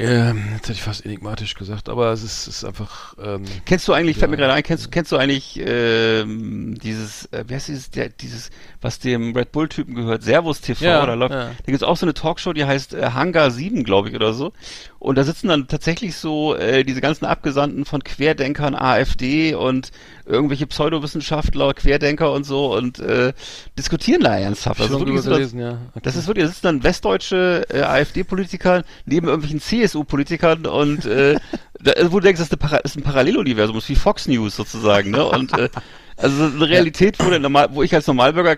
Ähm, 0.00 0.44
jetzt 0.54 0.62
hätte 0.62 0.72
ich 0.72 0.82
fast 0.82 1.04
enigmatisch 1.04 1.54
gesagt, 1.54 1.88
aber 1.88 2.12
es 2.12 2.22
ist, 2.22 2.46
ist 2.46 2.64
einfach. 2.64 3.14
Ähm, 3.22 3.44
Kennst 3.66 3.86
du 3.86 3.92
eigentlich, 3.92 4.16
fällt 4.16 4.30
mir 4.30 4.36
Ja. 4.38 4.44
gerade 4.44 4.54
ein, 4.54 4.62
kennst, 4.62 4.90
kennst 4.90 5.12
du 5.12 5.16
eigentlich 5.16 5.60
ähm, 5.62 6.76
dieses, 6.82 7.26
äh, 7.32 7.44
wie 7.46 7.54
heißt 7.54 7.68
dieses, 7.68 7.90
der, 7.90 8.08
dieses, 8.08 8.50
was 8.80 8.98
dem 8.98 9.36
Red 9.36 9.52
Bull-Typen 9.52 9.94
gehört, 9.94 10.22
Servus 10.22 10.60
TV 10.60 10.84
Ja, 10.84 11.02
oder 11.02 11.16
läuft, 11.16 11.34
ja. 11.34 11.48
da 11.50 11.54
gibt's 11.66 11.82
auch 11.82 11.96
so 11.96 12.06
eine 12.06 12.14
Talkshow, 12.14 12.52
die 12.52 12.64
heißt 12.64 12.94
äh, 12.94 13.10
Hangar 13.12 13.50
7, 13.50 13.84
glaube 13.84 14.08
ich, 14.08 14.14
oder 14.14 14.32
so. 14.32 14.52
Und 14.98 15.16
da 15.16 15.24
sitzen 15.24 15.48
dann 15.48 15.66
tatsächlich 15.66 16.16
so 16.16 16.54
äh, 16.54 16.84
diese 16.84 17.00
ganzen 17.00 17.24
Abgesandten 17.24 17.84
von 17.86 18.04
Querdenkern, 18.04 18.74
AfD 18.74 19.54
und 19.54 19.90
irgendwelche 20.26 20.66
Pseudowissenschaftler, 20.66 21.72
Querdenker 21.74 22.32
und 22.32 22.44
so 22.44 22.74
und 22.76 22.98
äh, 23.00 23.32
diskutieren 23.78 24.20
da 24.22 24.36
ernsthaft. 24.38 24.80
Also 24.80 25.00
wirklich 25.00 25.22
so, 25.22 25.30
das, 25.30 25.52
ja. 25.52 25.78
Okay. 25.90 26.00
das 26.02 26.16
ist 26.16 26.26
wirklich, 26.26 26.44
das 26.44 26.52
sitzen 26.54 26.66
dann 26.66 26.82
westdeutsche 26.84 27.64
äh, 27.70 27.80
AfD-Politiker 27.82 28.84
neben 29.06 29.26
irgendwelchen 29.26 29.60
CSU-Politikern 29.90 30.66
und 30.66 31.04
äh, 31.06 31.36
da, 31.80 31.92
wo 32.12 32.20
du 32.20 32.24
denkst, 32.24 32.40
das 32.40 32.50
ist, 32.50 32.62
das 32.62 32.80
ist 32.84 32.96
ein 32.96 33.02
Paralleluniversum, 33.02 33.74
das 33.74 33.84
ist 33.84 33.90
wie 33.90 33.96
Fox 33.96 34.28
News 34.28 34.56
sozusagen, 34.56 35.10
ne? 35.10 35.24
Und 35.24 35.56
äh, 35.58 35.68
also 36.16 36.44
eine 36.44 36.68
Realität, 36.68 37.16
wo, 37.18 37.30
der 37.30 37.38
normal, 37.38 37.68
wo 37.72 37.82
ich 37.82 37.94
als 37.94 38.06
Normalbürger, 38.06 38.56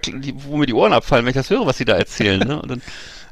wo 0.48 0.56
mir 0.56 0.66
die 0.66 0.74
Ohren 0.74 0.92
abfallen, 0.92 1.24
wenn 1.24 1.30
ich 1.30 1.36
das 1.36 1.50
höre, 1.50 1.66
was 1.66 1.78
sie 1.78 1.84
da 1.84 1.96
erzählen, 1.96 2.40
ne? 2.40 2.60
Und 2.60 2.70
dann, 2.70 2.82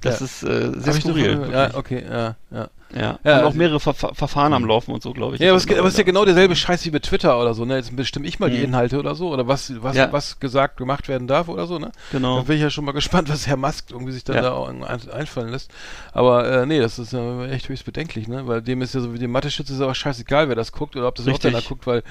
das 0.02 0.20
Ja. 0.20 0.26
ist 0.26 0.42
äh, 0.44 0.72
sehr 0.80 0.94
skurril. 0.94 1.48
Ja, 1.52 1.74
okay, 1.74 2.04
ja, 2.08 2.36
ja. 2.50 2.68
Ja, 2.94 3.00
Ja, 3.00 3.34
und 3.36 3.40
auch 3.42 3.46
also- 3.46 3.58
mehrere 3.58 3.80
Ver 3.80 3.94
Ver 3.94 4.14
Verfahren 4.14 4.52
am 4.52 4.64
Laufen 4.64 4.92
und 4.92 5.02
so, 5.02 5.12
glaube 5.12 5.36
ich. 5.36 5.40
Ja, 5.40 5.50
aber 5.50 5.58
es, 5.58 5.66
aber 5.78 5.88
ist 5.88 5.98
ja 5.98 6.04
genau 6.04 6.24
derselbe 6.24 6.56
Scheiß 6.56 6.84
wie 6.86 6.90
mit 6.90 7.04
Twitter 7.04 7.40
oder 7.40 7.54
so, 7.54 7.64
ne? 7.64 7.76
Jetzt 7.76 7.94
bestimme 7.94 8.26
ich 8.26 8.40
mal 8.40 8.50
die 8.50 8.58
Mhm. 8.58 8.64
Inhalte 8.64 8.98
oder 8.98 9.14
so, 9.14 9.30
oder 9.32 9.46
was, 9.46 9.72
was, 9.82 9.96
Ja. 9.96 10.12
was 10.12 10.40
gesagt, 10.40 10.76
gemacht 10.76 11.08
werden 11.08 11.28
darf 11.28 11.48
oder 11.48 11.66
so, 11.66 11.78
ne? 11.78 11.92
Genau. 12.10 12.38
Da 12.38 12.42
bin 12.42 12.56
ich 12.56 12.62
ja 12.62 12.70
schon 12.70 12.84
mal 12.84 12.92
gespannt, 12.92 13.28
was 13.28 13.46
Herr 13.46 13.56
Musk 13.56 13.90
irgendwie 13.90 14.12
sich 14.12 14.24
dann 14.24 14.36
Ja. 14.36 14.42
da 14.42 14.52
auch 14.52 14.68
ein, 14.68 14.82
einfallen 14.84 15.50
lässt. 15.50 15.70
Aber 16.12 16.50
äh, 16.50 16.66
nee, 16.66 16.80
das 16.80 16.98
ist 16.98 17.12
ja 17.12 17.44
echt 17.46 17.68
höchst 17.68 17.84
bedenklich, 17.84 18.26
ne? 18.26 18.46
Weil 18.46 18.62
dem 18.62 18.82
ist 18.82 18.94
ja 18.94 19.00
so 19.00 19.14
wie 19.14 19.18
dem 19.18 19.30
Mathe-Schütze 19.30 19.72
ist 19.72 19.80
aber 19.80 19.94
scheißegal, 19.94 20.48
wer 20.48 20.56
das 20.56 20.72
guckt 20.72 20.96
oder 20.96 21.06
ob 21.08 21.14
das 21.14 21.26
überhaupt 21.26 21.44
Richtig. 21.44 21.56
einer 21.60 21.68
guckt, 21.68 21.86
weil 21.86 22.02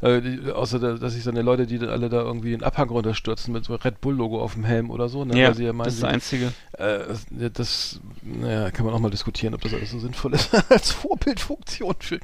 äh, 0.00 0.20
die, 0.20 0.52
außer 0.52 0.78
da, 0.78 0.92
dass 0.94 1.14
sich 1.14 1.24
seine 1.24 1.42
Leute, 1.42 1.66
die 1.66 1.78
dann 1.78 1.88
alle 1.90 2.08
da 2.08 2.20
irgendwie 2.22 2.52
einen 2.54 2.62
Abhang 2.62 2.88
runterstürzen 2.90 3.52
mit 3.52 3.64
so 3.64 3.74
Red 3.74 4.00
Bull-Logo 4.00 4.40
auf 4.40 4.54
dem 4.54 4.64
Helm 4.64 4.90
oder 4.90 5.08
so, 5.08 5.24
ne? 5.24 5.36
Ja, 5.36 5.50
meinen, 5.72 5.78
das 5.84 5.94
ist 5.94 6.02
das 6.04 6.10
Einzige. 6.12 6.52
äh, 6.78 6.98
das 7.52 8.00
naja, 8.22 8.70
kann 8.70 8.84
man 8.86 8.94
auch 8.94 9.00
mal 9.00 9.10
diskutieren, 9.10 9.54
ob 9.54 9.62
das 9.62 9.74
alles 9.74 9.90
so 9.90 9.98
sinnvoll 9.98 10.27
ist 10.34 10.50
als 10.70 10.90
Vorbildfunktion 10.92 11.94
für 11.98 12.18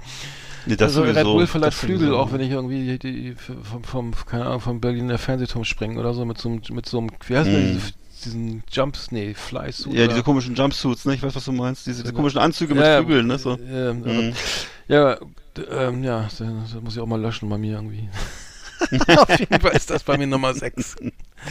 Nee, 0.66 0.76
das 0.76 0.96
also 0.96 1.02
Red 1.02 1.14
sowieso. 1.14 1.32
Bull 1.34 1.46
verleiht 1.46 1.68
Das 1.72 1.78
Flügel, 1.78 1.98
sowieso. 2.07 2.18
auch 2.18 2.32
wenn 2.32 2.40
ich 2.40 2.50
irgendwie 2.50 2.98
die, 2.98 2.98
die 2.98 3.34
vom, 3.34 3.84
vom, 3.84 4.12
keine 4.26 4.46
Ahnung, 4.46 4.61
vom 4.61 4.80
Berliner 4.80 5.18
Fernsehturm 5.18 5.64
springe 5.64 6.00
oder 6.00 6.14
so 6.14 6.24
mit 6.24 6.38
so 6.38 6.48
einem, 6.48 6.62
mit 6.70 6.86
so 6.86 6.98
einem, 6.98 7.11
wie 7.26 7.36
heißt 7.36 7.50
der, 7.50 7.59
Mhm. 7.59 7.72
diese, 7.74 7.92
diesen 8.24 8.62
Jumps, 8.72 9.11
nee, 9.12 9.34
Fly-Suit. 9.34 9.92
Ja, 9.92 10.07
diese 10.07 10.22
komischen 10.22 10.55
Jumpsuits, 10.55 11.05
ne? 11.05 11.14
Ich 11.14 11.22
weiß, 11.22 11.34
was 11.36 11.44
du 11.44 11.52
meinst. 11.52 11.86
Diese, 11.86 12.02
diese 12.02 12.14
komischen 12.14 12.38
Anzüge 12.40 12.74
mit 12.74 12.82
Ja, 12.82 12.92
ja, 12.92 12.98
Flügeln, 13.02 13.26
ne? 13.26 13.36
So. 13.38 13.59
Ja, 13.59 13.90
aber- 13.90 13.94
Mhm. 14.12 14.32
ja, 14.88 15.16
d- 15.57 15.62
ähm, 15.70 16.02
ja, 16.02 16.22
das, 16.22 16.38
das 16.38 16.80
muss 16.82 16.94
ich 16.96 17.00
auch 17.02 17.07
mal 17.07 17.20
löschen 17.20 17.48
bei 17.50 17.59
mir 17.59 17.74
irgendwie. 17.74 18.09
Auf 19.16 19.38
jeden 19.38 19.61
Fall 19.61 19.72
ist 19.72 19.90
das 19.90 20.02
bei 20.02 20.16
mir 20.16 20.26
Nummer 20.26 20.52
6. 20.55 20.96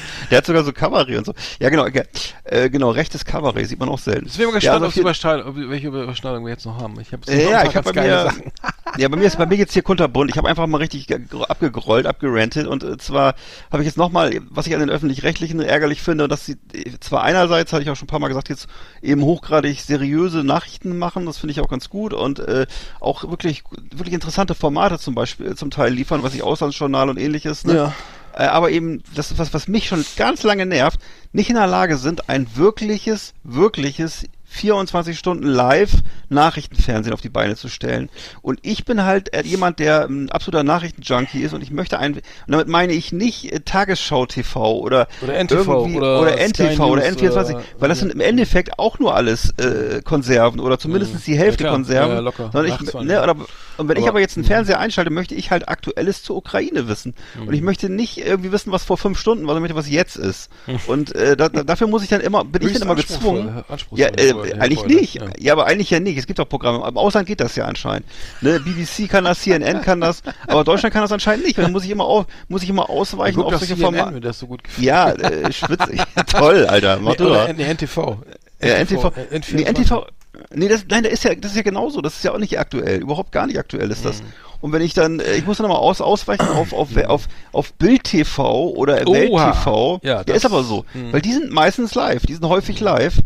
Der 0.31 0.37
hat 0.39 0.45
sogar 0.45 0.63
so 0.63 0.71
Kabarett 0.73 1.17
und 1.17 1.25
so. 1.25 1.33
Ja, 1.59 1.69
genau, 1.69 1.85
ge- 1.85 2.05
äh, 2.43 2.69
genau, 2.69 2.91
rechtes 2.91 3.25
Kabarett 3.25 3.67
sieht 3.67 3.79
man 3.79 3.89
auch 3.89 3.99
selten. 3.99 4.27
Ich 4.27 4.37
bin 4.37 4.45
mal 4.47 4.53
Ja, 4.53 4.77
gespannt, 4.79 5.25
also 5.25 5.49
ob, 5.49 5.55
welche 5.69 5.87
Überschneidung 5.87 6.43
wir 6.45 6.51
jetzt 6.51 6.65
noch 6.65 6.79
haben. 6.79 6.99
Ich 6.99 7.11
habe 7.13 7.29
Äh, 7.31 7.49
ja, 7.49 7.63
ich 7.65 7.75
habe 7.75 7.93
bei 7.93 8.01
mir, 8.01 8.31
ja, 8.97 9.07
bei 9.07 9.15
mir 9.17 9.25
ist 9.25 9.37
bei 9.37 9.45
mir 9.45 9.55
jetzt 9.55 9.73
hier 9.73 9.81
kunterbunt. 9.83 10.31
Ich 10.31 10.37
habe 10.37 10.47
einfach 10.49 10.67
mal 10.67 10.77
richtig 10.77 11.07
ge- 11.07 11.21
abgegrollt, 11.47 12.05
abgerantet 12.05 12.67
und 12.67 12.83
äh, 12.83 12.97
zwar 12.97 13.35
habe 13.71 13.83
ich 13.83 13.87
jetzt 13.87 13.97
nochmal, 13.97 14.39
was 14.49 14.67
ich 14.67 14.73
an 14.73 14.79
den 14.79 14.89
öffentlich-rechtlichen 14.89 15.59
ärgerlich 15.61 16.01
finde, 16.01 16.27
dass 16.27 16.45
sie 16.45 16.57
äh, 16.73 16.91
zwar 16.99 17.23
einerseits, 17.23 17.73
hatte 17.73 17.83
ich 17.83 17.89
auch 17.89 17.95
schon 17.95 18.05
ein 18.05 18.09
paar 18.11 18.19
Mal 18.19 18.27
gesagt, 18.27 18.49
jetzt 18.49 18.67
eben 19.01 19.21
hochgradig 19.23 19.81
seriöse 19.81 20.43
Nachrichten 20.43 20.97
machen, 20.97 21.25
das 21.25 21.37
finde 21.37 21.51
ich 21.51 21.59
auch 21.61 21.69
ganz 21.69 21.89
gut 21.89 22.13
und 22.13 22.39
äh, 22.39 22.65
auch 22.99 23.29
wirklich 23.29 23.63
wirklich 23.91 24.13
interessante 24.13 24.55
Formate 24.55 24.99
zum 24.99 25.15
Beispiel 25.15 25.55
zum 25.55 25.71
Teil 25.71 25.93
liefern, 25.93 26.23
was 26.23 26.33
ich 26.33 26.43
Auslandsjournal 26.43 27.09
und 27.09 27.17
ähnliches. 27.19 27.65
Ne? 27.65 27.75
Ja. 27.75 27.93
Äh, 28.35 28.43
aber 28.43 28.71
eben, 28.71 29.03
das 29.15 29.31
ist 29.31 29.37
was, 29.39 29.53
was 29.53 29.67
mich 29.67 29.87
schon 29.87 30.05
ganz 30.17 30.43
lange 30.43 30.65
nervt, 30.65 30.99
nicht 31.31 31.49
in 31.49 31.55
der 31.55 31.67
Lage 31.67 31.97
sind, 31.97 32.29
ein 32.29 32.47
wirkliches, 32.55 33.33
wirkliches 33.43 34.25
24 34.45 35.17
Stunden 35.17 35.47
live 35.47 35.93
Nachrichtenfernsehen 36.29 37.11
auf 37.13 37.21
die 37.21 37.29
Beine 37.29 37.55
zu 37.55 37.69
stellen. 37.69 38.09
Und 38.43 38.59
ich 38.61 38.85
bin 38.85 39.03
halt 39.03 39.33
äh, 39.33 39.41
jemand, 39.43 39.79
der 39.79 40.05
ein 40.05 40.29
absoluter 40.31 40.63
Nachrichtenjunkie 40.63 41.41
ist 41.41 41.53
und 41.53 41.63
ich 41.63 41.71
möchte 41.71 41.97
ein, 41.97 42.13
und 42.13 42.21
damit 42.47 42.67
meine 42.67 42.93
ich 42.93 43.11
nicht 43.11 43.51
äh, 43.51 43.61
Tagesschau 43.61 44.27
TV 44.27 44.77
oder, 44.77 45.07
Oder 45.23 45.33
NTV 45.43 45.67
irgendwie- 45.67 45.97
oder 45.97 46.21
oder 46.21 46.37
NTV 46.37 46.79
oder 46.81 47.01
News 47.09 47.19
N24, 47.21 47.49
oder- 47.55 47.63
weil 47.79 47.89
das 47.89 47.99
sind 47.99 48.11
im 48.13 48.19
Endeffekt 48.19 48.77
auch 48.77 48.99
nur 48.99 49.15
alles 49.15 49.49
äh, 49.57 50.01
Konserven 50.03 50.59
oder 50.59 50.77
zumindest 50.77 51.13
Mhm. 51.15 51.19
die 51.25 51.37
Hälfte 51.37 51.63
Ja, 51.63 51.69
klar. 51.69 51.73
Konserven. 51.77 52.13
Ja, 52.15 52.19
locker. 52.19 52.51
Ich, 52.65 52.93
ne, 52.93 53.23
oder, 53.23 53.35
und 53.77 53.87
wenn 53.87 53.97
ich 53.97 54.03
Aber- 54.03 54.09
aber 54.11 54.19
jetzt 54.19 54.37
einen 54.37 54.45
Fernseher 54.45 54.79
einschalte, 54.79 55.09
möchte 55.11 55.35
ich 55.35 55.51
halt 55.51 55.67
Aktuelles 55.67 56.23
zur 56.23 56.35
Ukraine 56.35 56.87
wissen. 56.87 57.13
Und 57.39 57.53
ich 57.53 57.59
Mhm. 57.61 57.65
möchte 57.65 57.89
nicht 57.89 58.17
irgendwie 58.17 58.51
wissen, 58.51 58.71
was 58.71 58.83
vor 58.83 58.97
fünf 58.97 59.19
Stunden 59.19 59.43
war, 59.47 59.55
sondern 59.55 59.63
möchte, 59.63 59.75
was 59.75 59.89
jetzt 59.89 60.15
ist. 60.15 60.49
Und 60.87 61.15
äh, 61.15 61.35
da, 61.35 61.49
da, 61.49 61.63
dafür 61.63 61.87
muss 61.87 62.03
ich 62.03 62.09
dann 62.09 62.21
immer, 62.21 62.43
bin 62.45 62.61
ich 62.67 62.73
dann 62.73 62.83
immer 62.83 62.95
gezwungen. 62.95 63.63
Ja, 63.91 64.07
äh, 64.07 64.53
eigentlich 64.59 64.85
nicht. 64.85 65.15
Ja. 65.15 65.25
Ja. 65.39 65.53
aber 65.53 65.65
eigentlich 65.65 65.89
ja 65.89 65.99
nicht. 65.99 66.17
Es 66.17 66.27
gibt 66.27 66.39
doch 66.39 66.47
Programme. 66.49 66.87
Im 66.87 66.97
Ausland 66.97 67.27
geht 67.27 67.39
das 67.39 67.55
ja 67.55 67.65
anscheinend. 67.65 68.05
Ne? 68.41 68.59
BBC 68.59 69.07
kann 69.07 69.23
das, 69.23 69.41
CNN 69.41 69.81
kann 69.81 70.01
das, 70.01 70.21
aber 70.47 70.63
Deutschland 70.63 70.93
kann 70.93 71.01
das 71.01 71.11
anscheinend 71.11 71.45
nicht. 71.45 71.57
Dann 71.57 71.71
muss 71.71 71.83
ich 71.83 71.89
immer 71.89 72.05
auf, 72.05 72.25
muss 72.47 72.63
ich 72.63 72.69
immer 72.69 72.89
ausweichen 72.89 73.37
Guck 73.37 73.53
auf 73.53 73.57
solche 73.59 73.77
Formate. 73.77 74.33
so. 74.33 74.57
Ja, 74.79 75.11
äh, 75.11 75.51
schwitzig. 75.51 76.01
Toll, 76.27 76.65
Alter. 76.65 76.99
Mach 77.01 77.11
nee, 77.11 77.17
du 77.17 77.25
oder, 77.29 77.47
NTV. 77.49 78.17
Ja, 78.61 78.75
NTV. 78.75 79.11
äh, 79.31 79.39
Nee, 79.51 79.63
NTV. 79.63 80.05
Nee, 80.51 80.67
das, 80.67 80.85
nein, 80.89 81.03
das 81.03 81.13
ist 81.13 81.23
ja, 81.23 81.35
das 81.35 81.51
ist 81.51 81.57
ja 81.57 81.63
genauso. 81.63 82.01
Das 82.01 82.15
ist 82.15 82.23
ja 82.23 82.31
auch 82.31 82.39
nicht 82.39 82.57
aktuell. 82.59 83.01
Überhaupt 83.01 83.31
gar 83.31 83.45
nicht 83.47 83.59
aktuell 83.59 83.91
ist 83.91 84.03
Mhm. 84.21 84.27
Und 84.63 84.71
wenn 84.71 84.81
ich 84.81 84.93
dann, 84.93 85.19
äh, 85.19 85.33
ich 85.35 85.45
muss 85.45 85.57
dann 85.57 85.67
mal 85.67 85.75
aus, 85.75 85.99
ausweichen 85.99 86.47
auf, 86.47 86.71
auf, 86.71 86.95
auf, 86.95 87.27
auf 87.51 87.73
Bild 87.73 88.05
TV 88.05 88.69
oder. 88.69 88.93
Welt 89.05 89.27
TV. 89.29 89.99
Ja, 90.01 90.09
Ja, 90.19 90.23
das- 90.23 90.37
ist 90.37 90.45
aber 90.45 90.63
so. 90.63 90.85
Mhm. 90.93 91.11
Weil 91.11 91.21
die 91.21 91.33
sind 91.33 91.51
meistens 91.51 91.95
live. 91.95 92.25
Die 92.25 92.33
sind 92.33 92.45
häufig 92.47 92.79
live. 92.79 93.17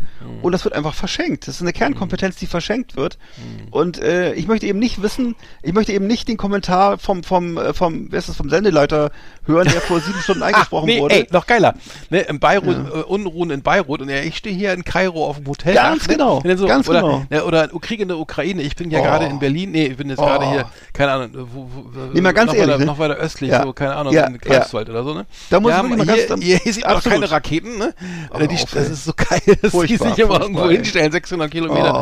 Und 0.42 0.50
das 0.52 0.64
wird 0.64 0.74
einfach 0.74 0.94
verschenkt. 0.94 1.46
Das 1.46 1.54
ist 1.56 1.62
eine 1.62 1.72
Kernkompetenz, 1.72 2.36
die 2.36 2.46
verschenkt 2.46 2.96
wird. 2.96 3.18
Mhm. 3.36 3.68
Und 3.72 4.02
äh, 4.02 4.32
ich 4.34 4.48
möchte 4.48 4.66
eben 4.66 4.78
nicht 4.80 5.00
wissen, 5.00 5.36
ich 5.62 5.72
möchte 5.72 5.92
eben 5.92 6.06
nicht 6.08 6.26
den 6.28 6.36
Kommentar 6.36 6.98
vom, 6.98 7.22
vom, 7.22 7.56
äh, 7.56 7.72
vom, 7.72 8.08
wer 8.10 8.18
ist 8.18 8.28
das, 8.28 8.36
vom 8.36 8.50
Sendeleiter 8.50 9.10
hören, 9.46 9.68
der 9.72 9.80
vor 9.80 10.00
sieben 10.00 10.18
Stunden 10.18 10.42
eingesprochen 10.48 10.86
nee, 10.86 11.00
wurde. 11.00 11.14
ey, 11.14 11.26
noch 11.30 11.46
geiler. 11.46 11.74
Ne, 12.10 12.20
in 12.22 12.40
Beirut, 12.40 12.76
äh, 12.76 13.02
Unruhen 13.04 13.50
in 13.50 13.62
Beirut 13.62 14.00
und 14.02 14.08
ja, 14.08 14.18
ich 14.20 14.36
stehe 14.36 14.54
hier 14.56 14.72
in 14.72 14.82
Kairo 14.84 15.24
auf 15.26 15.36
dem 15.36 15.46
Hotel. 15.46 15.74
Ganz 15.74 16.06
genau, 16.08 16.38
Und 16.38 16.46
dann 16.48 16.58
so, 16.58 16.66
ganz 16.66 16.88
oder, 16.88 17.00
genau. 17.00 17.22
Ne, 17.30 17.44
oder 17.44 17.68
Krieg 17.68 18.00
in 18.00 18.08
der 18.08 18.18
Ukraine. 18.18 18.62
Ich 18.62 18.74
bin 18.76 18.90
ja 18.90 18.98
Oh. 19.00 19.02
gerade 19.04 19.26
in 19.26 19.38
Berlin. 19.38 19.70
Nee, 19.70 19.86
ich 19.86 19.96
bin 19.96 20.08
jetzt 20.08 20.18
Oh. 20.18 20.24
gerade 20.26 20.50
hier, 20.50 20.66
keine 20.92 21.12
Ahnung, 21.12 21.27
mein, 21.32 21.46
wo, 21.52 21.68
wo, 21.74 22.00
Nee, 22.12 22.20
mal 22.20 22.32
ganz 22.32 22.48
noch 22.48 22.54
ehrlich, 22.54 22.68
weiter, 22.74 22.78
ne? 22.80 22.86
noch 22.86 22.98
weiter 22.98 23.14
östlich, 23.16 23.50
Ja. 23.50 23.62
so, 23.62 23.72
keine 23.72 23.94
Ahnung, 23.96 24.12
Ja, 24.12 24.26
in 24.26 24.38
Greifswald 24.38 24.88
oder 24.90 25.04
so, 25.04 25.14
ne? 25.14 25.26
Da 25.50 25.60
muss 25.60 25.70
ja, 25.72 25.82
mal 25.82 25.96
hier, 25.96 26.26
ganz- 26.26 26.42
hier, 26.42 26.58
hier 26.58 26.72
sieht 26.72 26.84
man 26.84 26.92
auch 26.92 26.96
Absolut. 26.98 27.14
keine 27.20 27.30
Raketen, 27.30 27.78
ne? 27.78 27.94
Aber 28.30 28.46
die, 28.46 28.54
auf, 28.56 28.70
das 28.72 28.88
ist 28.90 29.04
so 29.04 29.12
geil, 29.14 29.40
dass 29.62 29.72
die 29.72 29.96
sich 29.96 30.18
immer 30.18 30.40
irgendwo 30.40 30.68
hinstellen, 30.68 31.12
600 31.12 31.50
Kilometer. 31.50 32.00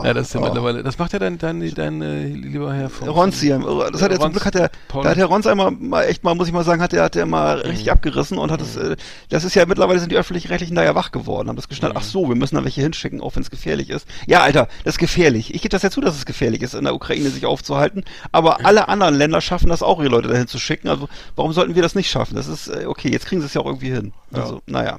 Oh, 0.00 0.04
ja, 0.04 0.12
das 0.14 0.28
ist 0.28 0.34
ja 0.34 0.40
oh. 0.40 0.44
mittlerweile, 0.44 0.82
das 0.82 0.98
macht 0.98 1.12
ja 1.12 1.18
dein, 1.18 1.38
dein, 1.38 1.74
dein, 1.74 2.02
äh, 2.02 2.26
lieber 2.26 2.72
Herr 2.72 2.90
von... 2.90 3.08
Ronzi, 3.08 3.48
das 3.48 4.02
hat 4.02 4.10
er 4.10 4.16
zum 4.16 4.24
Ronz- 4.26 4.32
Glück 4.32 4.46
hat 4.46 4.54
er, 4.56 4.70
da 4.92 5.04
hat 5.10 5.16
Herr 5.16 5.26
Ronz 5.26 5.46
einmal 5.46 5.70
mal 5.70 6.04
echt 6.04 6.24
mal, 6.24 6.34
muss 6.34 6.46
ich 6.48 6.52
mal 6.52 6.64
sagen, 6.64 6.82
hat 6.82 6.92
er, 6.92 7.04
hat 7.04 7.16
er 7.16 7.26
mal 7.26 7.58
richtig 7.60 7.90
abgerissen 7.90 8.38
und 8.38 8.50
hat 8.50 8.60
es, 8.60 8.76
äh, 8.76 8.96
das 9.28 9.44
ist 9.44 9.54
ja 9.54 9.66
mittlerweile 9.66 9.98
sind 10.00 10.10
die 10.12 10.16
öffentlich-rechtlichen 10.16 10.74
da 10.74 10.82
ja 10.84 10.94
wach 10.94 11.12
geworden, 11.12 11.48
haben 11.48 11.56
das 11.56 11.68
geschnallt, 11.68 11.94
ach 11.96 12.02
so, 12.02 12.28
wir 12.28 12.36
müssen 12.36 12.56
da 12.56 12.64
welche 12.64 12.80
hinschicken, 12.82 13.20
auch 13.20 13.36
wenn 13.36 13.42
es 13.42 13.50
gefährlich 13.50 13.90
ist. 13.90 14.06
Ja, 14.26 14.40
Alter, 14.42 14.68
das 14.84 14.94
ist 14.94 14.98
gefährlich. 14.98 15.54
Ich 15.54 15.62
gebe 15.62 15.70
das 15.70 15.82
ja 15.82 15.90
zu, 15.90 16.00
dass 16.00 16.16
es 16.16 16.26
gefährlich 16.26 16.62
ist, 16.62 16.74
in 16.74 16.84
der 16.84 16.94
Ukraine 16.94 17.28
sich 17.30 17.46
aufzuhalten, 17.46 18.04
aber 18.32 18.63
alle 18.64 18.88
anderen 18.88 19.14
Länder 19.14 19.40
schaffen 19.40 19.68
das 19.68 19.82
auch, 19.82 20.00
ihre 20.00 20.08
Leute 20.10 20.28
dahin 20.28 20.46
zu 20.46 20.58
schicken, 20.58 20.88
also 20.88 21.08
warum 21.36 21.52
sollten 21.52 21.74
wir 21.74 21.82
das 21.82 21.94
nicht 21.94 22.10
schaffen? 22.10 22.34
Das 22.36 22.46
ist, 22.48 22.68
äh, 22.68 22.86
okay, 22.86 23.10
jetzt 23.10 23.26
kriegen 23.26 23.40
sie 23.40 23.46
es 23.46 23.54
ja 23.54 23.60
auch 23.60 23.66
irgendwie 23.66 23.90
hin. 23.90 24.12
Also, 24.32 24.62
naja. 24.66 24.98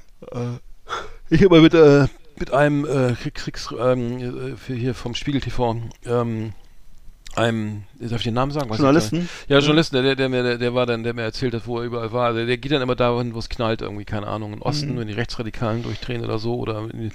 Ich 1.29 1.41
habe 1.41 1.49
mal 1.55 1.61
mit, 1.61 1.73
äh, 1.73 2.07
mit 2.37 2.53
einem 2.53 2.85
äh, 2.85 3.13
Krieg, 3.13 3.35
Kriegs, 3.35 3.69
ähm, 3.79 4.55
äh, 4.69 4.73
hier 4.73 4.93
vom 4.93 5.15
Spiegel 5.15 5.41
TV, 5.41 5.77
ähm, 6.05 6.53
einem, 7.35 7.83
darf 7.99 8.19
ich 8.19 8.23
den 8.23 8.33
Namen 8.33 8.51
sagen? 8.51 8.69
Weiß 8.69 8.77
Journalisten? 8.77 9.27
Ja, 9.47 9.59
Journalisten, 9.59 9.95
der, 9.95 10.03
der, 10.03 10.15
der, 10.15 10.29
mir, 10.29 10.43
der, 10.43 10.57
der 10.57 10.73
war 10.73 10.85
dann, 10.85 11.03
der 11.03 11.13
mir 11.13 11.23
erzählt 11.23 11.53
hat, 11.53 11.67
wo 11.67 11.79
er 11.79 11.85
überall 11.85 12.13
war. 12.13 12.33
Der, 12.33 12.45
der 12.45 12.57
geht 12.57 12.71
dann 12.71 12.81
immer 12.81 12.95
dahin, 12.95 13.33
wo 13.33 13.39
es 13.39 13.49
knallt, 13.49 13.81
irgendwie, 13.81 14.05
keine 14.05 14.27
Ahnung, 14.27 14.53
im 14.53 14.61
Osten, 14.61 14.93
Mhm. 14.93 14.99
wenn 14.99 15.07
die 15.07 15.13
Rechtsradikalen 15.13 15.83
durchdrehen 15.83 16.23
oder 16.23 16.39
so, 16.39 16.55
oder 16.55 16.87
in 16.93 17.11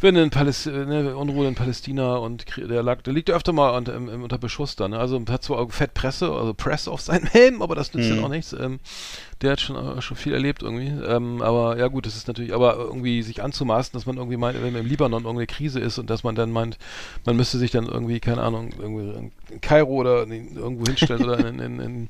wenn 0.00 0.16
in 0.16 0.30
Paläst 0.30 0.66
ne, 0.66 1.16
Unruhe 1.16 1.48
in 1.48 1.54
Palästina 1.54 2.16
und 2.16 2.44
der 2.56 2.82
lag, 2.82 3.02
der 3.02 3.12
liegt 3.12 3.28
ja 3.28 3.34
öfter 3.36 3.52
mal 3.52 3.70
unter, 3.76 3.94
im, 3.94 4.08
im, 4.08 4.22
unter 4.22 4.38
Beschuss 4.38 4.76
da, 4.76 4.88
ne? 4.88 4.98
Also 4.98 5.22
hat 5.28 5.42
zwar 5.42 5.58
auch 5.58 5.72
fett 5.72 5.94
Presse, 5.94 6.30
also 6.30 6.54
Press 6.54 6.88
auf 6.88 7.00
seinem 7.00 7.26
Helm, 7.32 7.62
aber 7.62 7.74
das 7.74 7.92
nützt 7.94 8.10
Mhm. 8.10 8.16
dann 8.16 8.24
auch 8.24 8.28
nichts. 8.28 8.52
Ähm, 8.52 8.80
der 9.42 9.52
hat 9.52 9.60
schon, 9.60 9.76
äh, 9.76 10.00
schon 10.02 10.16
viel 10.16 10.32
erlebt 10.34 10.62
irgendwie. 10.62 10.88
Ähm, 10.88 11.42
aber 11.42 11.78
ja 11.78 11.88
gut, 11.88 12.06
das 12.06 12.16
ist 12.16 12.28
natürlich, 12.28 12.54
aber 12.54 12.76
irgendwie 12.76 13.22
sich 13.22 13.42
anzumaßen, 13.42 13.92
dass 13.92 14.06
man 14.06 14.16
irgendwie 14.16 14.36
meint, 14.36 14.60
wenn 14.62 14.74
im 14.74 14.86
Libanon 14.86 15.22
irgendeine 15.24 15.46
Krise 15.46 15.80
ist 15.80 15.98
und 15.98 16.10
dass 16.10 16.24
man 16.24 16.34
dann 16.34 16.50
meint, 16.50 16.78
man 17.24 17.36
müsste 17.36 17.58
sich 17.58 17.70
dann 17.70 17.86
irgendwie, 17.86 18.20
keine 18.20 18.42
Ahnung, 18.42 18.70
irgendwie 18.78 19.30
in 19.50 19.60
Kairo 19.60 19.92
oder 19.94 20.26
irgendwo 20.26 20.86
hinstellen 20.86 21.24
oder 21.24 21.38
in, 21.46 21.58
in, 21.58 21.80
in 21.80 22.08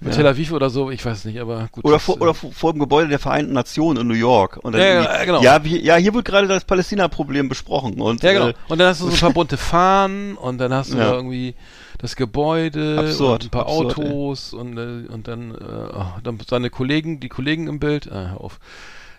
Ja. 0.00 0.10
Tel 0.12 0.26
Aviv 0.28 0.52
oder 0.52 0.70
so, 0.70 0.90
ich 0.90 1.04
weiß 1.04 1.24
nicht, 1.24 1.40
aber 1.40 1.68
gut. 1.72 1.84
Oder 1.84 1.98
vor, 1.98 2.16
äh, 2.16 2.20
oder 2.20 2.34
vor, 2.34 2.52
vor 2.52 2.72
dem 2.72 2.78
Gebäude 2.78 3.08
der 3.08 3.18
Vereinten 3.18 3.52
Nationen 3.52 4.02
in 4.02 4.06
New 4.06 4.14
York. 4.14 4.58
Und 4.62 4.72
dann 4.72 4.80
Ja, 4.80 5.02
ja, 5.02 5.24
genau. 5.24 5.42
Ja, 5.42 5.64
wie, 5.64 5.80
ja, 5.80 5.96
hier 5.96 6.14
wird 6.14 6.24
gerade 6.24 6.46
das 6.46 6.64
Palästina-Problem 6.64 7.48
besprochen. 7.48 8.00
Und, 8.00 8.22
Ja, 8.22 8.32
genau. 8.32 8.48
Äh, 8.48 8.54
Und 8.68 8.78
dann 8.78 8.88
hast 8.88 9.00
du 9.00 9.06
so 9.06 9.12
ein 9.12 9.18
paar 9.18 9.32
bunte 9.32 9.56
Fahnen 9.56 10.36
und 10.36 10.58
dann 10.58 10.72
hast 10.72 10.92
du 10.92 10.96
da 10.98 11.14
irgendwie 11.14 11.56
das 11.98 12.14
Gebäude 12.14 12.96
Absurd, 12.96 13.42
und 13.42 13.46
ein 13.48 13.50
paar 13.50 13.62
absurd, 13.62 13.98
ey. 13.98 14.04
Autos 14.06 14.54
und, 14.54 14.78
äh, 14.78 15.12
und 15.12 15.26
dann, 15.26 15.50
äh, 15.50 15.54
oh, 15.92 16.04
dann 16.22 16.38
seine 16.48 16.70
Kollegen, 16.70 17.18
die 17.18 17.28
Kollegen 17.28 17.66
im 17.66 17.80
Bild. 17.80 18.10
Ah, 18.12 18.30
hör 18.30 18.40
auf. 18.40 18.60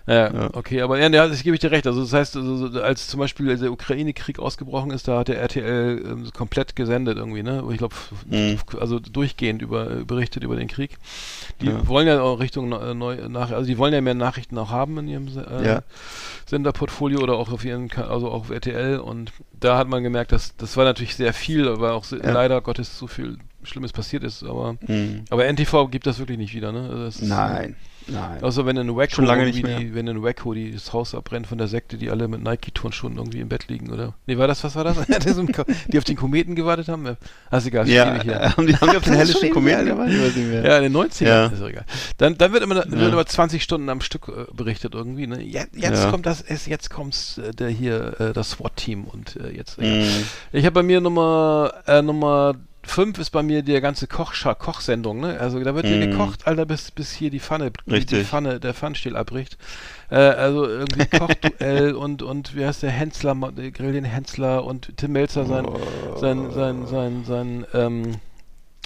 Ja, 0.08 0.34
Ja. 0.34 0.50
okay, 0.54 0.82
aber 0.82 0.98
ja, 1.00 1.10
das 1.10 1.44
gebe 1.44 1.56
ich 1.56 1.60
dir 1.62 1.72
recht. 1.72 1.86
Also 1.86 2.02
das 2.02 2.14
heißt, 2.14 2.36
also, 2.36 2.68
so- 2.70 2.82
als 2.82 3.08
zum 3.08 3.20
Beispiel 3.20 3.56
der 3.58 3.72
Ukraine-Krieg 3.72 4.40
ausgebrochen 4.40 4.90
ist, 4.92 5.08
da 5.08 5.20
hat 5.20 5.28
der 5.28 5.40
RTL 5.40 6.02
ähm, 6.06 6.30
komplett 6.34 6.76
gesendet 6.76 7.18
irgendwie, 7.18 7.44
ne? 7.44 7.64
Ich 7.72 7.78
glaube, 7.78 7.96
Mhm. 8.30 8.58
also 8.80 9.00
durchgehend 9.00 9.62
über 9.62 9.86
berichtet 10.06 10.44
über 10.44 10.56
den 10.56 10.68
Krieg. 10.68 10.98
Die 11.62 11.68
Ja. 11.68 11.88
wollen 11.88 12.08
ja 12.08 12.22
auch 12.22 12.40
Richtung 12.40 12.72
äh, 12.72 12.94
neu 12.94 13.18
nach, 13.30 13.52
also 13.52 13.68
die 13.68 13.78
wollen 13.78 13.94
ja 13.94 14.02
mehr 14.02 14.16
Nachrichten 14.16 14.58
auch 14.58 14.72
haben 14.72 14.98
in 15.00 15.08
ihrem 15.08 15.28
äh, 15.28 15.66
Ja. 15.68 15.82
Senderportfolio 16.46 17.20
oder 17.20 17.34
auch 17.36 17.52
auf 17.52 17.64
ihren, 17.66 17.92
also 17.92 18.30
auch 18.30 18.42
auf 18.42 18.50
RTL 18.50 19.00
und 19.00 19.32
da 19.60 19.78
hat 19.78 19.88
man 19.88 20.04
gemerkt, 20.04 20.32
dass 20.32 20.56
das 20.58 20.78
war 20.78 20.86
natürlich 20.86 21.16
sehr 21.16 21.34
viel, 21.34 21.68
aber 21.68 21.94
auch 21.94 22.06
leider 22.12 22.62
Gottes 22.62 22.98
so 22.98 23.08
viel 23.08 23.38
Schlimmes 23.64 23.92
passiert 23.92 24.24
ist, 24.24 24.44
aber 24.44 24.78
mh. 24.88 25.24
aber 25.30 25.46
NTV 25.46 25.90
gibt 25.92 26.08
das 26.08 26.18
wirklich 26.18 26.38
nicht 26.38 26.54
wieder, 26.56 26.72
ne? 26.72 26.88
Das 27.06 27.18
ist, 27.20 27.28
Nein, 27.28 27.76
nein. 28.12 28.44
Außer 28.44 28.66
wenn 28.66 28.78
in 28.78 28.96
Waco 28.96 29.12
Schon 29.16 29.26
lange 29.26 29.44
irgendwie 29.44 29.64
nicht 29.64 29.68
mehr. 29.70 29.80
die, 29.80 29.96
wenn 29.96 30.08
in 30.08 30.24
Waco 30.24 30.54
die, 30.54 30.72
das 30.72 30.94
Haus 30.94 31.14
abbrennt 31.16 31.48
von 31.48 31.58
der 31.58 31.68
Sekte, 31.68 31.98
die 31.98 32.10
alle 32.10 32.28
mit 32.28 32.42
Nike-Turnschuhen 32.44 33.18
irgendwie 33.18 33.40
im 33.40 33.50
Bett 33.50 33.68
liegen, 33.68 33.92
oder? 33.92 34.14
Nee, 34.26 34.38
war 34.38 34.48
das, 34.48 34.64
was 34.64 34.76
war 34.76 34.84
das? 34.84 34.98
Die 35.88 35.98
auf 35.98 36.04
den 36.04 36.16
Kometen 36.16 36.56
gewartet 36.56 36.88
haben? 36.88 37.06
Ist 37.52 37.66
egal, 37.68 37.88
ja, 37.90 38.14
nicht 38.14 38.24
hier. 38.24 38.40
haben 38.56 38.68
die, 38.68 38.76
haben 38.76 38.90
die 38.92 38.98
auf 38.98 39.04
den 39.04 39.14
hellischen 39.16 39.52
Kometen 39.52 39.86
gewartet? 39.86 40.16
Ja, 40.66 40.78
in 40.78 40.84
den 40.92 40.96
90ern, 40.96 41.26
Ja. 41.26 41.46
ist 41.48 41.62
egal. 41.62 41.86
Dann, 42.18 42.38
dann 42.38 42.54
wird 42.54 42.64
immer, 42.64 42.76
wird 42.76 42.92
Ja. 42.92 43.10
immer 43.10 43.26
20 43.26 43.62
Stunden 43.64 43.90
am 43.90 44.02
Stück 44.02 44.28
äh, 44.28 44.46
berichtet 44.54 44.94
irgendwie, 44.96 45.28
ne? 45.28 45.42
Jetzt, 45.42 45.76
jetzt 45.76 46.04
Ja. 46.04 46.12
kommt 46.12 46.26
das, 46.26 46.42
es, 46.42 46.66
jetzt 46.66 46.90
kommt 46.90 47.40
äh, 47.44 47.52
der 47.52 47.70
hier, 47.70 48.20
äh, 48.20 48.34
das 48.34 48.52
SWAT-Team 48.52 49.06
und 49.06 49.36
äh, 49.38 49.50
jetzt. 49.56 49.80
Mhm. 49.82 50.04
Ich 50.52 50.66
habe 50.66 50.74
bei 50.74 50.84
mir 50.84 51.02
Nummer, 51.02 51.74
äh, 51.88 52.02
Nummer 52.02 52.56
5 52.84 53.18
ist 53.20 53.30
bei 53.32 53.44
mir 53.44 53.62
die 53.62 53.80
ganze 53.82 54.08
Kochscha 54.08 54.54
Kochsendung, 54.56 55.20
ne? 55.20 55.40
Also 55.40 55.62
da 55.64 55.76
wird 55.76 55.88
hier 55.88 55.98
Mhm. 55.98 56.12
gekocht, 56.12 56.48
Alter, 56.48 56.66
bis, 56.66 56.92
bis 56.92 57.12
hier 57.12 57.30
die 57.30 57.40
Pfanne, 57.40 57.72
die. 57.86 58.24
Pfanne, 58.24 58.60
der 58.60 58.74
Pfannenstiel 58.74 59.16
abbricht. 59.16 59.58
Äh, 60.10 60.16
also 60.16 60.66
irgendwie 60.66 61.06
Kochduell 61.06 61.94
und, 61.96 62.22
und 62.24 62.56
wie 62.56 62.66
heißt 62.66 62.84
der 62.84 62.92
Hensler, 62.92 63.36
der 63.52 63.72
Grillen 63.72 64.06
Hensler 64.06 64.64
und 64.64 64.96
Tim 64.98 65.12
Melzer 65.12 65.46
sein, 65.46 65.68
sein, 66.20 66.52
sein, 66.52 66.88
sein, 66.88 67.24
sein, 67.26 67.66
ähm, 67.74 68.16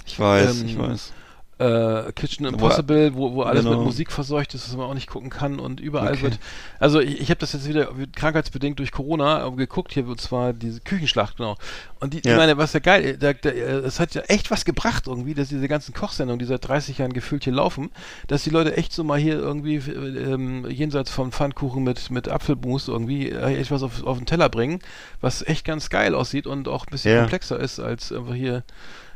Ich 0.06 0.18
weiß, 0.18 0.60
Ähm, 0.60 0.66
ich 0.66 0.78
weiß. 0.78 1.12
Äh, 1.58 2.12
Kitchen 2.12 2.46
Impossible, 2.46 3.14
wo, 3.14 3.34
wo 3.34 3.42
alles 3.42 3.64
genau. 3.64 3.76
mit 3.76 3.84
Musik 3.86 4.10
verseucht 4.10 4.54
ist, 4.54 4.66
dass 4.66 4.76
man 4.76 4.86
auch 4.86 4.94
nicht 4.94 5.08
gucken 5.08 5.30
kann 5.30 5.60
und 5.60 5.80
überall 5.80 6.12
Okay. 6.14 6.22
wird. 6.22 6.38
Also 6.80 7.00
ich, 7.00 7.20
ich 7.20 7.30
habe 7.30 7.38
das 7.38 7.52
jetzt 7.52 7.68
wieder 7.68 7.88
krankheitsbedingt 8.16 8.78
durch 8.78 8.90
Corona 8.92 9.46
äh, 9.46 9.50
geguckt, 9.52 9.92
hier 9.92 10.06
und 10.08 10.20
zwar 10.20 10.52
diese 10.52 10.80
Küchenschlacht, 10.80 11.36
genau. 11.36 11.56
Und 12.00 12.12
die, 12.14 12.22
Ja. 12.24 12.32
ich 12.32 12.36
meine, 12.36 12.58
was 12.58 12.72
ja 12.72 12.80
geil, 12.80 13.16
da, 13.18 13.32
da, 13.32 13.50
äh, 13.50 13.78
es 13.78 14.00
hat 14.00 14.14
ja 14.14 14.22
echt 14.22 14.50
was 14.50 14.64
gebracht 14.64 15.06
irgendwie, 15.06 15.34
dass 15.34 15.48
diese 15.48 15.68
ganzen 15.68 15.94
Kochsendungen, 15.94 16.38
die 16.38 16.44
seit 16.44 16.66
30 16.66 16.98
Jahren 16.98 17.12
gefühlt 17.12 17.44
hier 17.44 17.52
laufen, 17.52 17.90
dass 18.26 18.42
die 18.42 18.50
Leute 18.50 18.76
echt 18.76 18.92
so 18.92 19.04
mal 19.04 19.18
hier 19.18 19.34
irgendwie 19.38 19.76
äh, 19.76 20.32
ähm, 20.32 20.66
jenseits 20.68 21.10
von 21.10 21.30
Pfannkuchen 21.32 21.82
mit, 21.84 22.10
mit 22.10 22.28
Apfelmus 22.28 22.88
irgendwie 22.88 23.30
echt 23.30 23.70
was 23.70 23.82
auf, 23.82 24.02
auf 24.04 24.18
den 24.18 24.26
Teller 24.26 24.48
bringen, 24.48 24.80
was 25.20 25.42
echt 25.46 25.64
ganz 25.64 25.88
geil 25.88 26.14
aussieht 26.14 26.46
und 26.46 26.68
auch 26.68 26.86
ein 26.86 26.90
bisschen 26.90 27.12
Ja. 27.12 27.20
komplexer 27.20 27.60
ist 27.60 27.78
als 27.80 28.12
einfach 28.12 28.34
hier 28.34 28.64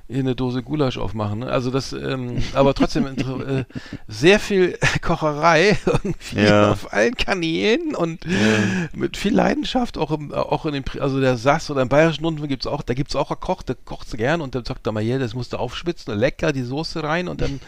hier 0.09 0.21
eine 0.21 0.35
Dose 0.35 0.63
Gulasch 0.63 0.97
aufmachen. 0.99 1.41
Ne? 1.41 1.47
Also 1.51 1.71
das, 1.71 1.93
ähm, 1.93 2.43
aber 2.55 2.75
trotzdem 2.75 3.07
äh, 3.47 3.65
sehr 4.07 4.41
viel 4.41 4.79
Kocherei 5.03 5.79
irgendwie 5.87 6.41
Ja. 6.41 6.73
auf 6.73 6.93
allen 6.93 7.15
Kanälen 7.15 7.95
und 7.95 8.25
mit 8.95 9.17
viel 9.17 9.35
Leidenschaft, 9.35 9.99
auch 9.99 10.11
im, 10.11 10.33
auch 10.33 10.65
in 10.67 10.73
den, 10.73 10.85
also 11.01 11.21
der 11.21 11.37
Sass 11.37 11.71
oder 11.71 11.83
im 11.83 11.89
bayerischen 11.89 12.25
Rundfunk 12.25 12.49
gibt's 12.49 12.67
auch, 12.67 12.83
da 12.83 12.95
gibt's 12.95 13.15
auch 13.17 13.31
einen 13.31 13.41
Koch, 13.41 13.63
der 13.63 13.77
kocht 13.77 14.09
gern 14.17 14.41
und 14.41 14.55
dann 14.55 14.65
sagt 14.65 14.87
er 14.87 14.93
mal, 14.93 15.03
hier, 15.03 15.19
das 15.19 15.35
musst 15.35 15.53
du 15.53 15.59
aufschwitzen, 15.59 16.19
lecker 16.19 16.53
die 16.53 16.63
Soße 16.63 17.03
rein 17.03 17.29
und 17.29 17.41
dann, 17.41 17.61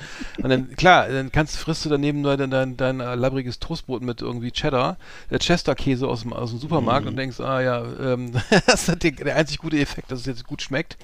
und 0.43 0.49
dann, 0.49 0.75
klar, 0.77 1.09
dann 1.09 1.31
kannst, 1.31 1.59
frisst 1.59 1.85
du 1.85 1.89
daneben 1.91 2.23
nur 2.23 2.37
dein, 2.37 2.51
dein, 2.51 2.77
dein 2.77 3.01
äh, 3.01 3.15
labbriges 3.15 3.59
Toastbrot 3.59 4.03
mit 4.03 4.23
irgendwie 4.23 4.51
Cheddar, 4.51 4.97
der 5.31 5.39
Chester-Käse 5.41 6.09
aus 6.09 6.23
dem, 6.23 6.33
aus 6.33 6.51
dem 6.51 6.59
Supermarkt 6.59 7.07
und 7.07 7.17
denkst, 7.17 7.41
ah 7.41 7.61
ja, 7.61 7.85
ähm, 8.03 8.33
das 8.67 8.89
ist 8.89 9.03
der, 9.03 9.11
der 9.11 9.37
einzig 9.37 9.59
gute 9.59 9.79
Effekt, 9.79 10.11
dass 10.11 10.21
es 10.21 10.27
jetzt 10.27 10.47
gut 10.47 10.63
schmeckt, 10.63 10.97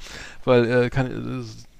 weil, 0.45 0.65
äh, 0.85 0.91
kann, 0.91 1.26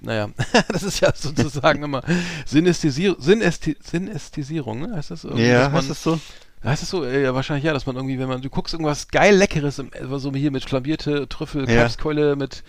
naja, 0.01 0.31
das 0.69 0.83
ist 0.83 1.01
ja 1.01 1.13
sozusagen 1.15 1.83
immer 1.83 2.03
Synästhesierung, 2.47 3.21
Synästhi 3.21 3.77
Synästhesierung, 3.83 4.81
ne? 4.81 4.97
heißt 4.97 5.11
das? 5.11 5.25
Irgendwie, 5.25 5.47
Ja, 5.47 5.71
heißt 5.73 5.91
das 5.91 6.03
so? 6.03 6.21
Heißt 6.65 6.83
es 6.83 6.91
so? 6.91 7.05
Ja, 7.05 7.35
wahrscheinlich 7.35 7.65
ja, 7.65 7.73
dass 7.73 7.87
man 7.87 7.97
irgendwie, 7.97 8.19
wenn 8.19 8.29
man, 8.29 8.43
du 8.43 8.51
guckst 8.51 8.75
irgendwas 8.75 9.09
geil 9.09 9.37
Leckeres, 9.37 9.79
im, 9.79 9.93
äh, 9.93 10.19
so 10.19 10.33
hier 10.33 10.51
mit 10.51 10.65
flambierte 10.65 11.29
Trüffel. 11.29 11.67
Kalbskeule 11.67 12.35
mit 12.35 12.65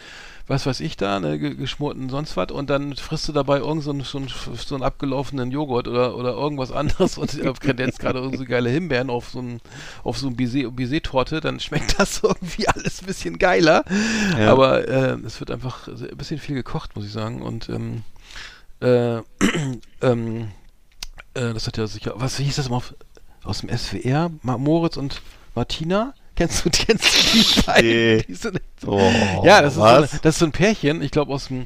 was 0.48 0.66
weiß 0.66 0.80
ich 0.80 0.96
da, 0.96 1.20
ne, 1.20 1.38
ge- 1.38 1.56
geschmorten 1.56 2.10
sonst 2.10 2.38
was 2.38 2.52
und 2.52 2.70
dann 2.70 2.96
frisst 2.96 3.28
du 3.28 3.34
dabei 3.34 3.58
irgend 3.60 3.84
so 3.84 3.92
einen, 3.92 4.02
so 4.02 4.18
einen, 4.18 4.30
so 4.30 4.76
einen 4.76 4.84
abgelaufenen 4.84 5.52
Joghurt 5.52 5.88
oder, 5.90 6.16
oder 6.16 6.32
irgendwas 6.32 6.72
anderes 6.72 7.18
und 7.18 7.46
auf 7.48 7.60
Kredenz 7.60 7.98
gerade 7.98 8.20
irgendwie 8.20 8.38
so 8.38 8.46
geile 8.46 8.70
Himbeeren 8.70 9.10
auf 9.10 9.30
so 9.30 9.40
ein, 9.42 9.60
auf 10.04 10.18
so 10.18 10.28
ein 10.28 10.38
Baiser- 10.38 10.72
Baiser-Torte, 10.72 11.42
dann 11.42 11.60
schmeckt 11.60 12.00
das 12.00 12.20
irgendwie 12.24 12.68
alles 12.70 13.02
ein 13.02 13.08
bisschen 13.08 13.38
geiler. 13.40 13.84
Ja. 14.40 14.52
Aber 14.54 14.88
äh, 14.88 15.18
es 15.26 15.40
wird 15.42 15.52
einfach 15.52 15.88
ein 15.88 16.18
bisschen 16.18 16.40
viel 16.40 16.56
gekocht, 16.56 16.96
muss 16.96 17.06
ich 17.06 17.12
sagen. 17.12 17.42
Und 17.42 17.68
ähm, 17.68 18.04
äh, 18.80 19.18
ähm, 20.02 20.48
äh, 21.34 21.54
das 21.54 21.68
hat 21.68 21.78
ja 21.78 21.88
sicher, 21.88 22.14
was 22.16 22.38
hieß 22.38 22.56
das 22.56 22.72
auf, 22.72 22.96
aus 23.44 23.60
dem 23.62 23.70
SWR? 23.78 24.32
Moritz 24.44 24.96
und 24.98 25.22
Martina? 25.56 26.14
Kennst 26.38 26.64
du, 26.64 26.70
kennst 26.70 27.04
du 27.04 27.38
die 27.40 27.62
beiden? 27.64 27.90
Nee. 27.90 28.24
Die 28.28 28.36
sind, 28.36 28.62
Oh, 28.86 29.12
ja, 29.44 29.62
das 29.62 29.74
ist, 29.74 29.80
so 29.80 29.84
eine, 29.84 30.02
das 30.22 30.36
ist 30.36 30.40
so 30.40 30.46
ein 30.46 30.52
Pärchen, 30.52 31.02
ich 31.02 31.10
glaube 31.12 31.34
aus 31.34 31.48
dem 31.48 31.66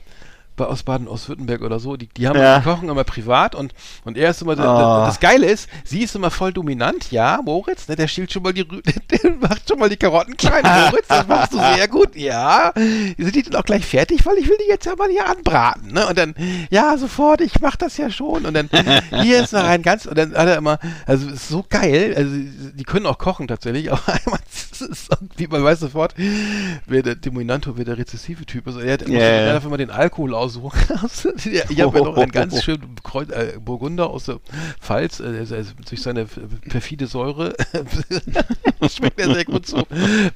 aus 0.70 0.84
Baden, 0.84 1.08
aus 1.08 1.28
Württemberg 1.30 1.62
oder 1.62 1.80
so, 1.80 1.96
die, 1.98 2.08
die 2.08 2.28
haben 2.28 2.38
Ja. 2.40 2.60
die 2.60 2.64
kochen 2.64 2.90
immer 2.90 3.04
privat 3.04 3.56
und, 3.56 3.74
und 4.06 4.18
er 4.18 4.32
ist 4.32 4.42
immer, 4.42 4.56
der, 4.56 4.66
Ah. 4.66 4.98
der, 5.00 5.06
das 5.08 5.20
Geile 5.20 5.48
ist, 5.48 5.70
sie 5.84 6.02
ist 6.04 6.16
immer 6.16 6.32
voll 6.32 6.54
dominant, 6.54 7.12
ja, 7.12 7.40
Moritz, 7.44 7.88
ne, 7.88 7.96
der 7.96 8.08
schielt 8.08 8.32
schon 8.32 8.44
mal 8.44 8.54
die, 8.54 8.66
der 9.12 9.32
macht 9.40 9.68
schon 9.68 9.80
mal 9.80 9.90
die 9.90 9.98
Karotten 9.98 10.38
klein, 10.38 10.64
Moritz, 10.64 11.08
das 11.08 11.28
machst 11.28 11.54
du 11.54 11.58
sehr 11.58 11.88
gut, 11.88 12.16
ja, 12.16 12.72
sind 12.76 13.36
die 13.36 13.44
denn 13.44 13.56
auch 13.56 13.64
gleich 13.66 13.86
fertig, 13.86 14.26
weil 14.26 14.38
ich 14.38 14.48
will 14.48 14.58
die 14.64 14.70
jetzt 14.70 14.86
ja 14.86 14.96
mal 14.96 15.10
hier 15.10 15.28
anbraten, 15.28 15.92
ne, 15.94 16.08
und 16.08 16.18
dann, 16.18 16.36
ja, 16.70 16.98
sofort, 16.98 17.42
ich 17.42 17.60
mach 17.62 17.76
das 17.76 17.98
ja 17.98 18.10
schon, 18.10 18.46
und 18.46 18.54
dann, 18.54 18.70
hier 19.24 19.42
ist 19.44 19.54
noch 19.54 19.64
ein 19.64 19.82
ganz, 19.82 20.06
und 20.06 20.18
dann 20.18 20.34
hat 20.36 20.48
er 20.48 20.58
immer, 20.58 20.80
also, 21.06 21.30
ist 21.30 21.48
so 21.50 21.66
geil, 21.70 22.14
also, 22.16 22.32
die 22.74 22.84
können 22.84 23.06
auch 23.06 23.18
kochen 23.18 23.48
tatsächlich, 23.48 23.92
aber 23.92 24.02
einmal, 24.08 24.40
das 24.80 25.08
man 25.50 25.64
weiß 25.64 25.80
sofort, 25.80 26.14
wer 26.86 27.04
der 27.04 27.16
Dominanto, 27.16 27.78
wer 27.78 27.86
der 27.86 27.98
rezessive 27.98 28.46
Typ 28.46 28.68
ist, 28.68 28.78
er 28.78 28.94
hat 28.94 29.02
immer, 29.04 29.20
er 29.20 29.54
darf 29.54 29.66
immer 29.66 29.78
den 29.78 29.90
Alkohol 29.92 30.34
aus 30.34 30.51
so. 30.52 30.72
ja, 31.50 31.64
ich 31.70 31.82
habe 31.82 31.98
ja 31.98 32.06
noch 32.06 32.18
einen 32.18 32.32
ganz 32.32 32.64
schönen 32.64 32.96
äh, 33.32 33.60
Burgunder 33.60 34.10
aus 34.10 34.26
der 34.26 34.40
Pfalz, 34.80 35.20
äh, 35.20 35.46
durch 35.88 36.02
seine 36.02 36.26
perfide 36.26 37.08
Säure 37.08 37.56
schmeckt 38.90 39.20
er 39.20 39.34
sehr 39.34 39.46
gut 39.46 39.66
so. 39.66 39.84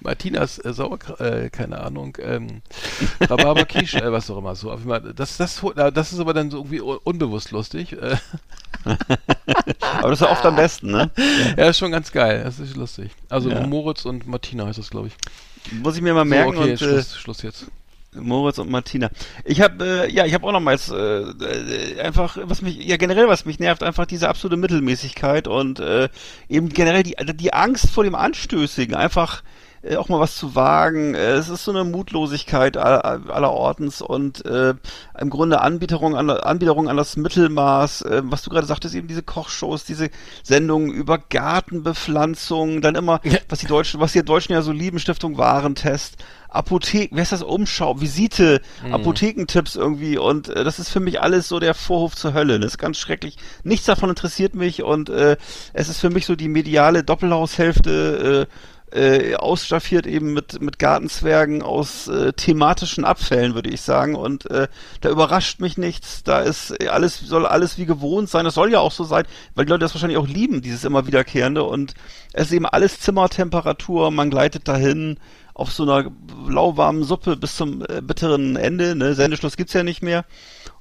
Martinas 0.01 0.63
äh, 0.63 0.73
Sauer, 0.73 0.99
äh, 1.19 1.49
keine 1.49 1.81
Ahnung, 1.81 2.17
ähm, 2.21 2.61
Rhabarber-Quiche, 3.21 4.01
äh, 4.03 4.11
was 4.11 4.29
auch 4.29 4.37
immer 4.37 4.55
so. 4.55 4.75
Das, 5.15 5.37
das, 5.37 5.61
das 5.93 6.13
ist 6.13 6.19
aber 6.19 6.33
dann 6.33 6.51
so 6.51 6.57
irgendwie 6.57 6.81
unbewusst 6.81 7.51
lustig. 7.51 7.93
Äh. 7.93 8.17
aber 8.83 10.09
das 10.09 10.21
ist 10.21 10.25
ja 10.25 10.31
oft 10.31 10.45
am 10.45 10.55
besten, 10.55 10.91
ne? 10.91 11.11
Ja, 11.57 11.69
ist 11.69 11.77
schon 11.77 11.91
ganz 11.91 12.11
geil. 12.11 12.43
Das 12.43 12.59
ist 12.59 12.75
lustig. 12.75 13.11
Also 13.29 13.49
ja. 13.49 13.65
Moritz 13.65 14.05
und 14.05 14.27
Martina 14.27 14.65
heißt 14.65 14.79
das, 14.79 14.89
glaube 14.89 15.07
ich. 15.07 15.15
Muss 15.71 15.95
ich 15.95 16.01
mir 16.01 16.13
mal 16.13 16.25
merken. 16.25 16.55
So, 16.55 16.61
okay, 16.61 16.71
und, 16.71 16.79
Schluss, 16.79 17.17
Schluss 17.17 17.41
jetzt. 17.41 17.65
Moritz 18.19 18.57
und 18.57 18.69
Martina. 18.69 19.09
Ich 19.43 19.61
habe 19.61 20.05
äh, 20.05 20.11
ja, 20.11 20.25
ich 20.25 20.33
habe 20.33 20.45
auch 20.47 20.51
nochmals 20.51 20.89
äh, 20.89 20.95
äh, 20.95 21.99
einfach, 22.01 22.37
was 22.43 22.61
mich 22.61 22.77
ja 22.77 22.97
generell 22.97 23.27
was 23.27 23.45
mich 23.45 23.59
nervt, 23.59 23.83
einfach 23.83 24.05
diese 24.05 24.29
absolute 24.29 24.57
Mittelmäßigkeit 24.57 25.47
und 25.47 25.79
äh, 25.79 26.09
eben 26.49 26.69
generell 26.69 27.03
die 27.03 27.15
die 27.35 27.53
Angst 27.53 27.89
vor 27.89 28.03
dem 28.03 28.15
Anstößigen, 28.15 28.95
einfach 28.95 29.43
äh, 29.85 29.97
auch 29.97 30.09
mal 30.09 30.19
was 30.19 30.35
zu 30.35 30.55
wagen. 30.55 31.13
Äh, 31.13 31.33
es 31.33 31.49
ist 31.49 31.63
so 31.63 31.71
eine 31.71 31.83
Mutlosigkeit 31.83 32.77
aller, 32.77 33.21
aller 33.29 33.51
Ortens 33.51 34.01
und 34.01 34.43
äh, 34.45 34.73
im 35.19 35.29
Grunde 35.29 35.61
Anbieterung 35.61 36.15
an, 36.15 36.29
Anbieterung 36.29 36.89
an 36.89 36.97
das 36.97 37.17
Mittelmaß, 37.17 38.01
äh, 38.01 38.21
was 38.25 38.41
du 38.41 38.49
gerade 38.49 38.67
sagtest, 38.67 38.95
eben 38.95 39.07
diese 39.07 39.23
Kochshows, 39.23 39.83
diese 39.83 40.09
Sendungen 40.43 40.91
über 40.91 41.17
Gartenbepflanzung, 41.17 42.81
dann 42.81 42.95
immer, 42.95 43.21
was 43.49 43.59
die 43.59 43.67
Deutschen, 43.67 43.99
was 43.99 44.13
die 44.13 44.23
Deutschen 44.23 44.53
ja 44.53 44.61
so 44.61 44.71
lieben, 44.71 44.99
Stiftung 44.99 45.37
Warentest, 45.37 46.17
Apotheken, 46.55 47.15
wer 47.15 47.23
ist 47.23 47.31
das 47.31 47.43
Umschau, 47.43 47.99
Visite, 48.01 48.61
mhm. 48.85 48.93
Apothekentipps 48.93 49.75
irgendwie 49.75 50.17
und 50.17 50.49
äh, 50.49 50.63
das 50.63 50.79
ist 50.79 50.89
für 50.89 50.99
mich 50.99 51.21
alles 51.21 51.47
so 51.47 51.59
der 51.59 51.73
Vorhof 51.73 52.15
zur 52.15 52.33
Hölle. 52.33 52.59
Das 52.59 52.73
ist 52.73 52.77
ganz 52.77 52.97
schrecklich. 52.97 53.37
Nichts 53.63 53.85
davon 53.85 54.09
interessiert 54.09 54.55
mich 54.55 54.83
und 54.83 55.09
äh, 55.09 55.37
es 55.73 55.89
ist 55.89 55.99
für 55.99 56.09
mich 56.09 56.25
so 56.25 56.35
die 56.35 56.47
mediale 56.47 57.03
Doppelhaushälfte 57.03 58.47
äh, 58.47 58.55
äh, 58.95 59.35
ausstaffiert 59.35 60.07
eben 60.07 60.33
mit, 60.33 60.61
mit 60.61 60.79
Gartenzwergen 60.79 61.61
aus 61.61 62.07
äh, 62.07 62.33
thematischen 62.33 63.03
Abfällen, 63.03 63.53
würde 63.53 63.69
ich 63.69 63.81
sagen. 63.81 64.15
Und 64.15 64.49
äh, 64.49 64.67
da 65.01 65.09
überrascht 65.09 65.59
mich 65.59 65.77
nichts. 65.77 66.23
Da 66.23 66.39
ist 66.39 66.73
alles, 66.89 67.19
soll 67.19 67.45
alles 67.45 67.77
wie 67.77 67.85
gewohnt 67.85 68.29
sein. 68.29 68.45
Das 68.45 68.53
soll 68.53 68.71
ja 68.71 68.79
auch 68.79 68.91
so 68.91 69.03
sein, 69.03 69.25
weil 69.53 69.65
die 69.65 69.71
Leute 69.71 69.81
das 69.81 69.93
wahrscheinlich 69.93 70.17
auch 70.17 70.27
lieben, 70.27 70.61
dieses 70.61 70.85
immer 70.85 71.07
wiederkehrende. 71.07 71.63
Und 71.63 71.93
es 72.31 72.47
ist 72.47 72.53
eben 72.53 72.65
alles 72.65 72.99
Zimmertemperatur, 73.01 74.11
man 74.11 74.29
gleitet 74.29 74.67
dahin 74.67 75.17
auf 75.55 75.71
so 75.71 75.83
einer 75.83 76.11
lauwarmen 76.47 77.03
Suppe 77.03 77.37
bis 77.37 77.55
zum 77.55 77.81
äh, 77.81 78.01
bitteren 78.01 78.57
Ende. 78.57 78.95
Ne? 78.95 79.15
Sendeschluss 79.15 79.57
gibt's 79.57 79.73
ja 79.73 79.83
nicht 79.83 80.03
mehr. 80.03 80.25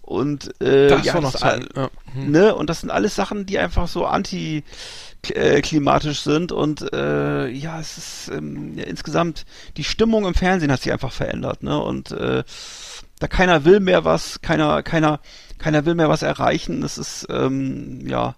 Und 0.02 0.60
äh, 0.60 0.88
das 0.88 1.06
ja, 1.06 1.22
Zeit. 1.30 1.68
Ja. 1.74 1.88
Hm. 2.12 2.30
Ne? 2.30 2.54
Und 2.54 2.68
das 2.68 2.80
sind 2.80 2.90
alles 2.90 3.14
Sachen, 3.14 3.46
die 3.46 3.58
einfach 3.58 3.88
so 3.88 4.04
anti 4.04 4.64
äh, 5.30 5.62
klimatisch 5.62 6.20
sind 6.20 6.52
und 6.52 6.92
äh, 6.92 7.48
ja, 7.48 7.80
es 7.80 7.96
ist 7.96 8.30
ähm, 8.34 8.76
ja, 8.76 8.84
insgesamt 8.84 9.46
die 9.78 9.84
Stimmung 9.84 10.26
im 10.26 10.34
Fernsehen 10.34 10.70
hat 10.70 10.82
sich 10.82 10.92
einfach 10.92 11.12
verändert, 11.12 11.62
ne? 11.62 11.80
Und 11.80 12.10
äh, 12.10 12.44
da 13.20 13.26
keiner 13.28 13.64
will 13.64 13.80
mehr 13.80 14.04
was, 14.04 14.42
keiner, 14.42 14.82
keiner, 14.82 15.20
keiner 15.56 15.86
will 15.86 15.94
mehr 15.94 16.10
was 16.10 16.20
erreichen. 16.20 16.82
Es 16.82 16.98
ist 16.98 17.26
ähm, 17.30 18.06
ja 18.06 18.34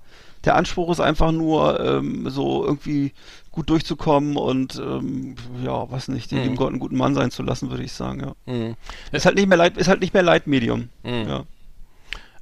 der 0.46 0.54
Anspruch 0.54 0.92
ist 0.92 1.00
einfach 1.00 1.32
nur 1.32 1.80
ähm, 1.80 2.30
so 2.30 2.64
irgendwie 2.64 3.12
gut 3.56 3.70
durchzukommen 3.70 4.36
und 4.36 4.76
ähm, 4.76 5.34
ja, 5.64 5.90
was 5.90 6.08
nicht, 6.08 6.30
den 6.30 6.50
mhm. 6.50 6.56
Gott 6.56 6.68
einen 6.68 6.78
guten 6.78 6.98
Mann 6.98 7.14
sein 7.14 7.30
zu 7.30 7.42
lassen, 7.42 7.70
würde 7.70 7.84
ich 7.84 7.92
sagen, 7.92 8.20
ja. 8.20 8.52
Mhm. 8.52 8.76
Ist 9.12 9.24
halt 9.24 9.36
nicht 9.36 9.48
mehr 9.48 9.56
Leid, 9.56 9.78
ist 9.78 9.88
halt 9.88 10.02
nicht 10.02 10.12
mehr 10.12 10.22
Leitmedium. 10.22 10.90
Mhm. 11.02 11.26
Ja. 11.26 11.44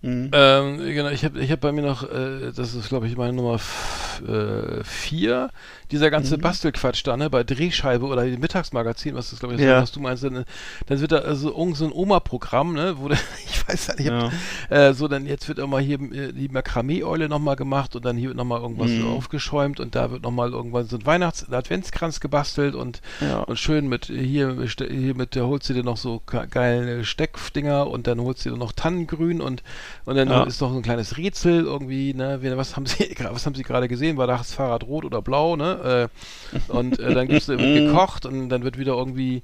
Mhm. 0.05 0.31
Ähm, 0.35 0.79
genau, 0.85 1.09
ich 1.09 1.25
habe 1.25 1.41
ich 1.41 1.51
hab 1.51 1.61
bei 1.61 1.73
mir 1.73 1.81
noch, 1.81 2.03
äh, 2.03 2.53
das 2.55 2.75
ist 2.75 2.91
glaube 2.91 3.07
ich 3.07 3.17
meine 3.17 3.33
Nummer 3.33 3.59
4, 3.59 5.51
dieser 5.91 6.11
ganze 6.11 6.37
mhm. 6.37 6.43
Bastelquatsch 6.43 7.07
da, 7.07 7.17
ne, 7.17 7.31
bei 7.31 7.43
Drehscheibe 7.43 8.05
oder 8.05 8.25
dem 8.25 8.41
Mittagsmagazin, 8.41 9.15
was 9.15 9.31
das 9.31 9.39
glaube 9.41 9.55
ich, 9.55 9.63
ja. 9.63 9.81
was 9.81 9.93
du 9.93 10.01
meinst, 10.01 10.23
dann, 10.23 10.45
dann 10.87 11.01
wird 11.01 11.13
da 11.13 11.19
also 11.19 11.57
irgend 11.57 11.79
so 11.79 11.87
ein 11.87 11.93
Oma-Programm, 11.93 12.75
ne, 12.75 12.97
wo 12.99 13.09
der, 13.09 13.17
ich 13.47 13.67
weiß 13.67 13.87
ja 13.87 13.95
nicht, 13.95 14.07
ja. 14.07 14.31
äh, 14.69 14.93
so 14.93 15.09
dann 15.09 15.25
jetzt 15.25 15.49
wird 15.49 15.59
auch 15.59 15.69
mal 15.69 15.81
hier 15.81 15.99
äh, 16.13 16.33
die 16.33 16.49
Makramee-Eule 16.49 17.31
nochmal 17.31 17.57
gemacht 17.57 17.97
und 17.97 18.05
dann 18.05 18.19
hier 18.19 18.29
wird 18.29 18.37
nochmal 18.37 18.61
irgendwas 18.61 18.91
mhm. 18.91 19.09
aufgeschäumt 19.09 19.81
und 19.81 19.95
da 19.95 20.11
wird 20.11 20.23
nochmal 20.23 20.51
irgendwann 20.51 20.87
so 20.87 20.97
ein 20.97 21.07
Weihnachts-, 21.07 21.51
Adventskranz 21.51 22.21
gebastelt 22.21 22.75
und, 22.75 23.01
ja. 23.23 23.39
und 23.39 23.59
schön 23.59 23.89
mit, 23.89 24.07
hier, 24.07 24.55
hier 24.77 25.15
mit, 25.15 25.35
der 25.35 25.47
holst 25.47 25.71
du 25.71 25.73
dir 25.73 25.83
noch 25.83 25.97
so 25.97 26.21
geile 26.51 27.05
Steckdinger 27.07 27.87
und 27.87 28.07
dann 28.07 28.21
holst 28.21 28.45
du 28.45 28.51
dir 28.51 28.57
noch 28.59 28.73
Tannengrün 28.73 29.41
und, 29.41 29.63
und 30.05 30.17
dann 30.17 30.29
ist 30.47 30.61
noch 30.61 30.71
so 30.71 30.77
ein 30.77 30.83
kleines 30.83 31.17
Rätsel 31.17 31.65
irgendwie, 31.65 32.15
ne, 32.15 32.39
was 32.57 32.77
haben 32.77 32.87
sie, 32.87 33.15
was 33.31 33.47
haben 33.47 33.55
sie 33.55 33.63
gerade 33.63 33.89
gesehen, 33.89 34.17
war 34.17 34.27
das 34.27 34.53
Fahrrad 34.53 34.85
rot 34.85 35.05
oder 35.05 35.23
blau, 35.23 35.57
ne, 35.57 36.11
äh, 36.13 36.73
und 36.73 36.99
äh, 36.99 37.15
dann 37.15 37.29
gibt's, 37.29 37.49
wird 37.49 37.61
gekocht 37.61 38.27
und 38.27 38.49
dann 38.49 38.65
wird 38.65 38.79
wieder 38.79 38.95
irgendwie 38.95 39.43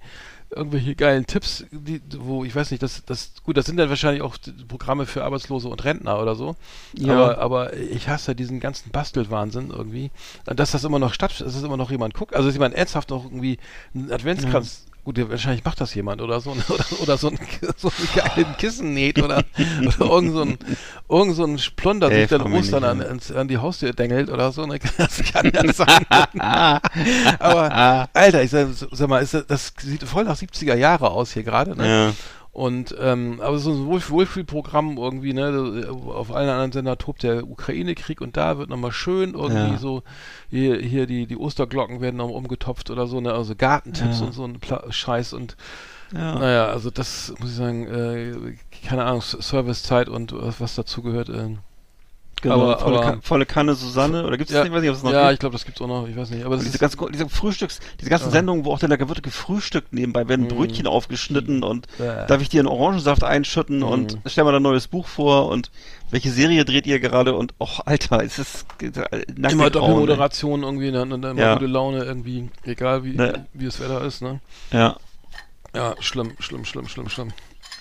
irgendwelche 0.51 0.95
geilen 0.97 1.27
Tipps, 1.27 1.65
die, 1.71 2.01
wo 2.19 2.45
ich 2.45 2.55
weiß 2.55 2.71
nicht, 2.71 2.83
das, 2.83 3.05
das, 3.05 3.33
gut, 3.45 3.57
das 3.57 3.67
sind 3.67 3.77
dann 3.77 3.89
wahrscheinlich 3.89 4.23
auch 4.23 4.37
Programme 4.69 5.07
für 5.07 5.25
Arbeitslose 5.25 5.69
und 5.69 5.85
Rentner 5.85 6.21
oder 6.21 6.35
so. 6.35 6.57
Ja. 6.95 7.15
Aber, 7.15 7.39
aber 7.39 7.77
ich 7.77 8.09
hasse 8.09 8.35
diesen 8.35 8.59
ganzen 8.59 8.91
Bastelwahnsinn 8.91 9.71
irgendwie. 9.71 10.11
Dass 10.45 10.73
das 10.73 10.85
immer 10.85 10.99
noch 10.99 11.15
stattfindet, 11.15 11.49
dass 11.49 11.55
das 11.55 11.65
immer 11.65 11.77
noch 11.77 11.91
jemand 11.91 12.15
guckt. 12.15 12.35
Also, 12.35 12.49
dass 12.49 12.55
jemand 12.55 12.75
ernsthaft 12.75 13.11
noch 13.11 13.25
irgendwie 13.25 13.59
einen 13.95 14.11
Adventskranz 14.11 14.87
Gut, 15.03 15.19
wahrscheinlich 15.31 15.65
macht 15.65 15.81
das 15.81 15.95
jemand 15.95 16.21
oder 16.21 16.41
so, 16.41 16.51
oder, 16.51 16.85
oder 17.01 17.17
so, 17.17 17.29
ein, 17.29 17.39
so 17.77 17.89
einen 17.89 18.09
geilen 18.15 18.57
Kissen 18.59 18.93
näht 18.93 19.19
oder, 19.23 19.45
oder 19.81 20.13
irgend 20.13 20.33
so 20.33 20.43
ein, 20.43 20.59
irgend 21.09 21.37
so 21.37 21.45
ein 21.45 21.61
Plunder 21.77 22.11
sich 22.11 22.29
dann 22.29 22.53
Ostern 22.53 22.85
an, 22.85 23.01
an, 23.01 23.21
an, 23.35 23.49
die 23.49 23.59
Haustür 23.59 23.93
dengelt 23.93 24.29
oder 24.29 24.53
so. 24.53 24.67
Ne? 24.67 24.79
Das 24.99 25.23
kann 25.33 25.51
ja 25.55 25.73
sein. 25.73 26.05
Aber, 27.39 28.09
Alter, 28.13 28.43
ich 28.43 28.51
sag, 28.51 28.69
sag 28.93 29.09
mal, 29.09 29.21
das, 29.21 29.47
das 29.47 29.73
sieht 29.81 30.03
voll 30.03 30.25
nach 30.25 30.37
70er 30.37 30.75
Jahre 30.75 31.11
aus 31.11 31.33
hier 31.33 31.45
gerade. 31.45 31.75
Ne? 31.75 31.89
Ja. 31.89 32.13
Und 32.53 32.97
ähm, 32.99 33.41
aber 33.41 33.59
so 33.59 33.71
ein 33.71 33.87
Wohlf 33.87 34.11
Wohlfühlprogramm 34.11 34.97
irgendwie, 34.97 35.33
ne, 35.33 35.89
auf 35.89 36.33
allen 36.33 36.49
anderen 36.49 36.73
Sendern 36.73 36.99
tobt 36.99 37.23
der 37.23 37.49
Ukraine-Krieg 37.49 38.21
und 38.21 38.37
da 38.37 38.59
wird 38.59 38.71
nochmal 38.71 38.91
schön 38.91 39.35
irgendwie 39.35 39.73
ja. 39.73 39.79
so, 39.79 40.03
hier, 40.49 40.77
hier 40.79 41.07
die, 41.07 41.27
die 41.29 41.37
Osterglocken 41.37 42.01
werden 42.01 42.17
nochmal 42.17 42.35
umgetopft 42.35 42.91
oder 42.91 43.07
so, 43.07 43.21
ne, 43.21 43.33
also 43.33 43.55
Gartentipps 43.55 44.19
ja. 44.19 44.27
und 44.27 44.33
so 44.33 44.45
ein 44.45 44.59
Pla 44.59 44.83
Scheiß 44.91 45.33
und 45.33 45.57
ja. 46.13 46.41
naja, 46.41 46.67
also 46.67 46.91
das 46.91 47.33
muss 47.39 47.51
ich 47.51 47.57
sagen, 47.57 47.87
äh, 47.87 48.57
keine 48.85 49.05
Ahnung, 49.05 49.23
Servicezeit 49.23 50.09
und 50.09 50.33
was, 50.33 50.61
was 50.61 50.75
dazu 50.75 51.03
gehört, 51.03 51.29
äh, 51.29 51.51
Genau, 52.43 52.55
aber, 52.55 52.79
volle, 52.79 52.99
aber, 52.99 53.07
Kan 53.07 53.23
volle 53.23 53.47
Kanne 53.47 53.75
Susanne 53.75 54.27
oder 54.27 54.39
gibt 54.39 54.51
es 54.51 54.55
ja, 54.55 54.61
das 54.61 54.69
nicht? 54.69 54.75
Weiß 54.75 54.83
nicht, 54.83 54.91
ob 54.91 54.97
es 54.97 55.03
noch 55.03 55.13
ja, 55.13 55.23
gibt. 55.25 55.33
ich 55.35 55.39
glaube, 55.41 55.53
das 55.53 55.65
gibt's 55.65 55.81
auch 55.81 55.87
noch. 55.87 56.09
Ich 56.09 56.17
weiß 56.17 56.31
nicht. 56.31 56.45
Aber 56.45 56.57
diese, 56.57 56.79
ganz, 56.79 56.97
diese 57.13 57.29
Frühstücks, 57.29 57.81
diese 58.01 58.09
ganzen 58.09 58.27
ja. 58.27 58.31
Sendungen, 58.31 58.65
wo 58.65 58.73
auch 58.73 58.79
dann 58.79 58.91
da 58.91 59.09
wird 59.09 59.23
gefrühstückt 59.23 59.93
nebenbei, 59.93 60.27
werden 60.29 60.47
mm. 60.47 60.49
Brötchen 60.49 60.87
aufgeschnitten 60.87 61.63
und 61.63 61.87
ja. 61.99 62.27
darf 62.27 62.41
ich 62.41 62.49
dir 62.49 62.61
einen 62.61 62.69
Orangensaft 62.69 63.25
einschütten 63.25 63.81
mm. 63.81 63.85
und 63.85 64.19
stell 64.27 64.45
mal 64.45 64.55
ein 64.55 64.63
neues 64.63 64.89
Buch 64.89 65.07
vor 65.07 65.49
und 65.49 65.71
welche 66.11 66.31
Serie 66.31 66.65
dreht 66.65 66.87
ihr 66.87 66.99
gerade 66.99 67.35
und 67.35 67.55
och 67.61 67.81
Alter, 67.87 68.23
ist 68.23 68.39
es 68.39 68.67
immer 68.81 69.71
Doppelmoderation 69.71 70.63
irgendwie, 70.63 70.91
ne, 70.91 71.05
ne, 71.07 71.15
immer 71.15 71.35
ja. 71.41 71.55
gute 71.55 71.67
Laune 71.67 72.05
irgendwie, 72.05 72.49
egal 72.65 73.05
wie 73.05 73.15
ne. 73.15 73.47
wie 73.53 73.67
das 73.67 73.81
Wetter 73.81 74.03
ist, 74.03 74.23
ne? 74.23 74.41
Ja. 74.73 74.97
Ja, 75.73 75.95
schlimm, 76.01 76.33
schlimm, 76.41 76.65
schlimm, 76.65 76.89
schlimm, 76.89 77.09
schlimm 77.09 77.33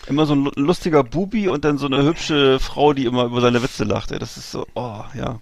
immer 0.09 0.25
so 0.25 0.35
ein 0.35 0.51
lustiger 0.55 1.03
Bubi 1.03 1.47
und 1.47 1.63
dann 1.63 1.77
so 1.77 1.85
eine 1.85 2.03
hübsche 2.03 2.59
Frau, 2.59 2.93
die 2.93 3.05
immer 3.05 3.25
über 3.25 3.41
seine 3.41 3.63
Witze 3.63 3.83
lacht. 3.83 4.11
Ey. 4.11 4.19
Das 4.19 4.37
ist 4.37 4.51
so, 4.51 4.65
oh, 4.75 5.03
ja. 5.15 5.39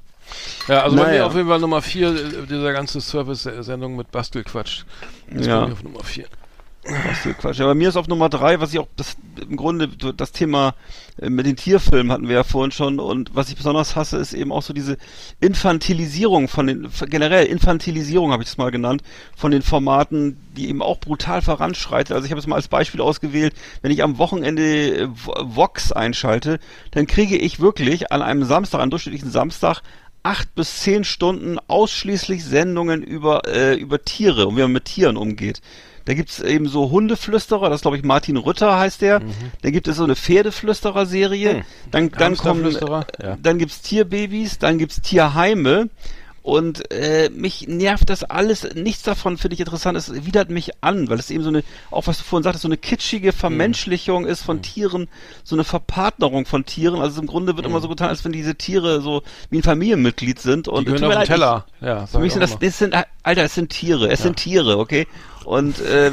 Ja, 0.67 0.83
also 0.83 0.95
naja. 0.95 1.07
bei 1.07 1.13
mir 1.13 1.25
auf 1.25 1.35
jeden 1.35 1.47
Fall 1.47 1.59
Nummer 1.59 1.81
4, 1.81 2.09
äh, 2.09 2.45
dieser 2.47 2.73
ganze 2.73 2.99
Service-Sendung 2.99 3.95
mit 3.95 4.11
Bastelquatsch. 4.11 4.83
Das 5.31 5.47
ja. 5.47 5.63
auf 5.63 5.83
Nummer 5.83 6.03
4. 6.03 6.25
Quatsch. 6.87 7.59
Ja, 7.59 7.65
bei 7.65 7.73
mir 7.73 7.89
ist 7.89 7.97
auf 7.97 8.07
Nummer 8.07 8.29
drei, 8.29 8.59
was 8.59 8.73
ich 8.73 8.79
auch 8.79 8.87
das, 8.95 9.17
im 9.41 9.57
Grunde 9.57 9.87
das 9.87 10.31
Thema 10.31 10.75
äh, 11.19 11.29
mit 11.29 11.45
den 11.45 11.55
Tierfilmen 11.55 12.11
hatten 12.11 12.27
wir 12.27 12.35
ja 12.35 12.43
vorhin 12.43 12.71
schon 12.71 12.99
und 12.99 13.35
was 13.35 13.49
ich 13.49 13.55
besonders 13.55 13.95
hasse, 13.95 14.17
ist 14.17 14.33
eben 14.33 14.51
auch 14.51 14.61
so 14.61 14.73
diese 14.73 14.97
Infantilisierung 15.39 16.47
von 16.47 16.67
den 16.67 16.89
generell 17.09 17.45
Infantilisierung 17.45 18.31
habe 18.31 18.43
ich 18.43 18.49
es 18.49 18.57
mal 18.57 18.71
genannt 18.71 19.03
von 19.35 19.51
den 19.51 19.61
Formaten, 19.61 20.37
die 20.55 20.69
eben 20.69 20.81
auch 20.81 20.99
brutal 20.99 21.41
voranschreitet. 21.41 22.13
Also 22.13 22.25
ich 22.25 22.31
habe 22.31 22.39
es 22.39 22.47
mal 22.47 22.55
als 22.55 22.67
Beispiel 22.67 23.01
ausgewählt, 23.01 23.53
wenn 23.81 23.91
ich 23.91 24.03
am 24.03 24.17
Wochenende 24.17 24.97
äh, 24.97 25.07
Vox 25.09 25.91
einschalte, 25.91 26.59
dann 26.91 27.07
kriege 27.07 27.37
ich 27.37 27.59
wirklich 27.59 28.11
an 28.11 28.21
einem 28.21 28.43
Samstag, 28.43 28.79
einem 28.79 28.91
durchschnittlichen 28.91 29.31
Samstag 29.31 29.81
acht 30.23 30.53
bis 30.55 30.81
zehn 30.81 31.03
Stunden 31.03 31.57
ausschließlich 31.67 32.43
Sendungen 32.43 33.01
über 33.03 33.47
äh, 33.47 33.75
über 33.75 34.03
Tiere 34.03 34.47
und 34.47 34.57
wie 34.57 34.61
man 34.61 34.71
mit 34.71 34.85
Tieren 34.85 35.15
umgeht. 35.15 35.61
Da 36.07 36.13
gibt's 36.13 36.39
eben 36.39 36.69
so 36.69 36.89
Hundeflüsterer, 36.89 37.69
das 37.69 37.81
glaube 37.81 37.97
ich 37.97 38.03
Martin 38.03 38.37
Rütter 38.37 38.79
heißt 38.79 39.01
der. 39.01 39.19
Mhm. 39.19 39.33
Dann 39.61 39.73
gibt 39.73 39.89
es 39.89 39.97
so 39.97 40.05
eine 40.05 40.15
Pferdeflüsterer-Serie. 40.15 41.55
Mhm. 41.55 41.61
Dann, 41.91 42.11
dann 42.11 42.37
kommen, 42.37 42.77
ja. 43.21 43.37
dann 43.43 43.57
gibt's 43.57 43.81
Tierbabys, 43.81 44.57
dann 44.57 44.77
gibt's 44.77 45.01
Tierheime. 45.01 45.89
Und 46.43 46.93
äh, 46.93 47.29
mich 47.29 47.67
nervt 47.67 48.09
das 48.09 48.23
alles, 48.23 48.73
nichts 48.73 49.03
davon 49.03 49.37
finde 49.37 49.55
ich 49.55 49.59
interessant, 49.59 49.97
es 49.97 50.25
widert 50.25 50.49
mich 50.49 50.81
an, 50.81 51.09
weil 51.09 51.19
es 51.19 51.29
eben 51.29 51.43
so 51.43 51.49
eine, 51.49 51.61
auch 51.91 52.07
was 52.07 52.19
du 52.19 52.23
vorhin 52.23 52.43
sagtest, 52.43 52.61
so 52.61 52.69
eine 52.69 52.77
kitschige 52.77 53.33
Vermenschlichung 53.33 54.25
ist 54.25 54.43
von 54.43 54.61
Tieren, 54.61 55.09
so 55.43 55.57
eine 55.57 55.65
Verpartnerung 55.65 56.45
von 56.45 56.63
Tieren. 56.65 57.01
Also 57.01 57.19
im 57.19 57.27
Grunde 57.27 57.57
wird 57.57 57.65
immer 57.65 57.81
so 57.81 57.89
getan, 57.89 58.07
als 58.07 58.23
wenn 58.23 58.31
diese 58.31 58.55
Tiere 58.55 59.01
so 59.01 59.23
wie 59.49 59.57
ein 59.57 59.63
Familienmitglied 59.63 60.39
sind. 60.39 60.69
Und 60.69 60.87
Die 60.87 60.93
gehören 60.93 61.11
auf 61.11 61.23
den 61.25 61.27
Teller. 61.27 61.65
Ich, 61.81 61.85
Ja, 61.85 62.07
für 62.07 62.19
mich 62.19 62.27
ich 62.27 62.33
sind 62.35 62.41
das, 62.43 62.57
das 62.57 62.77
sind, 62.77 62.95
Alter, 63.23 63.43
es 63.43 63.53
sind 63.53 63.69
Tiere, 63.69 64.09
es 64.09 64.21
sind 64.21 64.37
Tiere, 64.37 64.77
okay? 64.77 65.05
Und 65.47 65.79
äh, 65.79 66.11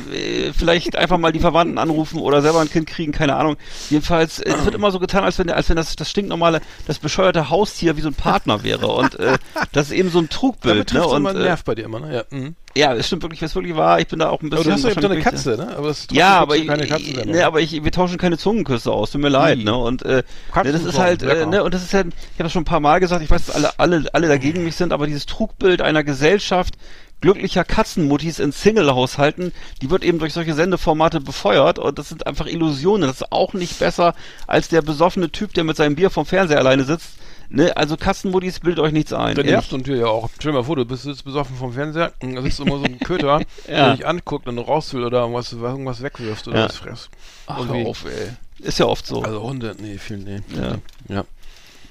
vielleicht 0.56 0.94
einfach 0.94 1.18
mal 1.18 1.32
die 1.32 1.40
Verwandten 1.40 1.76
anrufen 1.76 2.20
oder 2.20 2.40
selber 2.40 2.60
ein 2.60 2.70
Kind 2.70 2.86
kriegen, 2.86 3.10
keine 3.10 3.34
Ahnung. 3.34 3.56
Jedenfalls, 3.90 4.38
äh, 4.38 4.52
es 4.52 4.64
wird 4.64 4.76
immer 4.76 4.92
so 4.92 5.00
getan, 5.00 5.24
als 5.24 5.40
wenn, 5.40 5.50
als 5.50 5.68
wenn 5.68 5.74
das, 5.74 5.96
das 5.96 6.08
stinknormale, 6.08 6.60
das 6.86 7.00
bescheuerte 7.00 7.50
Haustier 7.50 7.96
wie 7.96 8.00
so 8.00 8.06
ein 8.06 8.14
Partner 8.14 8.62
wäre. 8.62 8.86
Und 8.86 9.18
äh, 9.18 9.38
das 9.72 9.86
ist 9.86 9.92
eben 9.92 10.10
so 10.10 10.20
ein 10.20 10.28
Trugbild. 10.28 10.94
Ne? 10.94 11.04
Und, 11.04 11.16
immer 11.16 11.34
äh, 11.34 11.42
Nerv 11.42 11.64
bei 11.64 11.74
dir 11.74 11.86
immer, 11.86 11.98
ne? 11.98 12.14
Ja, 12.14 12.38
mhm. 12.38 12.54
ja, 12.76 12.94
es 12.94 13.08
stimmt 13.08 13.22
wirklich, 13.24 13.42
was 13.42 13.56
wirklich 13.56 13.74
wahr. 13.74 13.98
Ich 13.98 14.06
bin 14.06 14.20
da 14.20 14.28
auch 14.28 14.40
ein 14.40 14.52
Aber 14.52 14.62
bisschen. 14.62 14.70
du 14.70 14.72
hast 14.74 14.84
doch 14.84 14.90
eben 14.90 15.02
so 15.02 15.08
eine 15.08 15.20
Katze, 15.20 15.56
ne? 15.56 15.76
Aber 15.76 15.88
das 15.88 16.06
ja, 16.12 16.38
aber 16.38 16.56
ich, 16.56 16.68
keine 16.68 16.86
Katzen 16.86 17.28
ne, 17.28 17.44
aber 17.44 17.60
ich, 17.60 17.82
wir 17.82 17.90
tauschen 17.90 18.18
keine 18.18 18.38
Zungenküsse 18.38 18.92
aus, 18.92 19.10
tut 19.10 19.20
mir 19.20 19.30
leid, 19.30 19.58
Ih. 19.58 19.64
ne? 19.64 19.76
Und 19.76 20.04
äh, 20.04 20.22
ne, 20.62 20.72
das 20.72 20.84
ist 20.84 20.96
halt, 20.96 21.24
äh, 21.24 21.44
ne, 21.46 21.64
und 21.64 21.74
das 21.74 21.82
ist 21.82 21.92
halt, 21.92 22.06
ich 22.06 22.34
habe 22.34 22.44
das 22.44 22.52
schon 22.52 22.62
ein 22.62 22.66
paar 22.66 22.78
Mal 22.78 23.00
gesagt, 23.00 23.20
ich 23.20 23.30
weiß, 23.32 23.46
dass 23.46 23.56
alle, 23.56 23.72
alle, 23.80 24.04
alle 24.12 24.28
dagegen 24.28 24.62
mich 24.62 24.76
sind, 24.76 24.92
aber 24.92 25.08
dieses 25.08 25.26
Trugbild 25.26 25.82
einer 25.82 26.04
Gesellschaft 26.04 26.76
glücklicher 27.24 27.64
Katzenmuttis 27.64 28.38
in 28.38 28.52
Single-Haushalten, 28.52 29.52
die 29.80 29.88
wird 29.88 30.04
eben 30.04 30.18
durch 30.18 30.34
solche 30.34 30.52
Sendeformate 30.52 31.20
befeuert 31.22 31.78
und 31.78 31.98
das 31.98 32.10
sind 32.10 32.26
einfach 32.26 32.44
Illusionen. 32.46 33.08
Das 33.08 33.22
ist 33.22 33.32
auch 33.32 33.54
nicht 33.54 33.78
besser 33.78 34.14
als 34.46 34.68
der 34.68 34.82
besoffene 34.82 35.30
Typ, 35.32 35.54
der 35.54 35.64
mit 35.64 35.74
seinem 35.78 35.94
Bier 35.96 36.10
vom 36.10 36.26
Fernseher 36.26 36.58
alleine 36.58 36.84
sitzt. 36.84 37.14
Ne, 37.48 37.74
also 37.76 37.96
Katzenmuttis 37.96 38.60
bildet 38.60 38.80
euch 38.84 38.92
nichts 38.92 39.12
ein. 39.14 39.36
Ehrlich. 39.36 39.52
nervt 39.52 39.72
und 39.72 39.86
dir 39.86 39.96
ja 39.96 40.06
auch. 40.06 40.28
Stell 40.38 40.52
dir 40.52 40.58
mal 40.58 40.64
vor, 40.64 40.76
du 40.76 40.84
bist 40.84 41.06
jetzt 41.06 41.24
besoffen 41.24 41.56
vom 41.56 41.72
Fernseher 41.72 42.12
und 42.20 42.34
da 42.34 42.42
sitzt 42.42 42.60
immer 42.60 42.78
so 42.78 42.84
ein 42.84 42.98
Köter, 42.98 43.40
Ja. 43.68 43.86
der 43.86 43.96
dich 43.96 44.06
anguckt 44.06 44.46
und 44.48 44.58
raus 44.58 44.92
will 44.92 45.04
oder 45.04 45.20
irgendwas, 45.20 45.52
irgendwas 45.52 46.02
wegwirft 46.02 46.46
oder 46.48 46.58
Ja. 46.58 46.64
was 46.66 46.76
frisst. 46.76 47.08
Ach, 47.46 47.66
hör 47.66 47.86
auf, 47.86 48.04
ey. 48.04 48.28
Ist 48.66 48.78
ja 48.78 48.86
oft 48.86 49.06
so. 49.06 49.22
Also 49.22 49.42
Hunde, 49.42 49.74
nee, 49.80 49.96
viel, 49.98 50.18
nee. 50.18 50.40
Ja. 50.56 50.76
ja. 51.08 51.24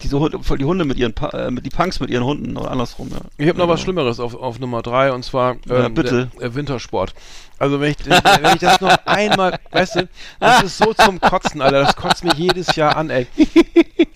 Diese 0.01 0.19
Hunde, 0.19 0.39
die 0.57 0.65
Hunde 0.65 0.85
mit 0.85 0.97
ihren, 0.97 1.13
äh, 1.31 1.51
die 1.61 1.69
Punks 1.69 1.99
mit 1.99 2.09
ihren 2.09 2.23
Hunden 2.25 2.57
oder 2.57 2.71
andersrum, 2.71 3.09
ja. 3.11 3.19
Ich 3.37 3.47
habe 3.47 3.57
noch 3.59 3.67
was 3.67 3.79
Ja. 3.79 3.83
Schlimmeres 3.85 4.19
auf, 4.19 4.35
auf 4.35 4.59
Nummer 4.59 4.81
drei 4.81 5.11
und 5.13 5.23
zwar 5.23 5.55
Ja, 5.67 5.85
ähm, 5.85 5.93
bitte. 5.93 6.29
Der, 6.33 6.39
der 6.41 6.55
Wintersport. 6.55 7.13
Also 7.63 7.79
wenn 7.79 7.91
ich, 7.91 7.97
wenn 8.05 8.55
ich 8.55 8.59
das 8.59 8.81
noch 8.81 8.97
einmal, 9.05 9.57
weißt 9.71 9.95
du, 9.95 10.09
das 10.41 10.63
ist 10.63 10.77
so 10.77 10.93
zum 10.93 11.21
Kotzen, 11.21 11.61
Alter, 11.61 11.79
das 11.83 11.95
kotzt 11.95 12.25
mich 12.25 12.33
jedes 12.33 12.75
Jahr 12.75 12.97
an, 12.97 13.09
ey. 13.09 13.25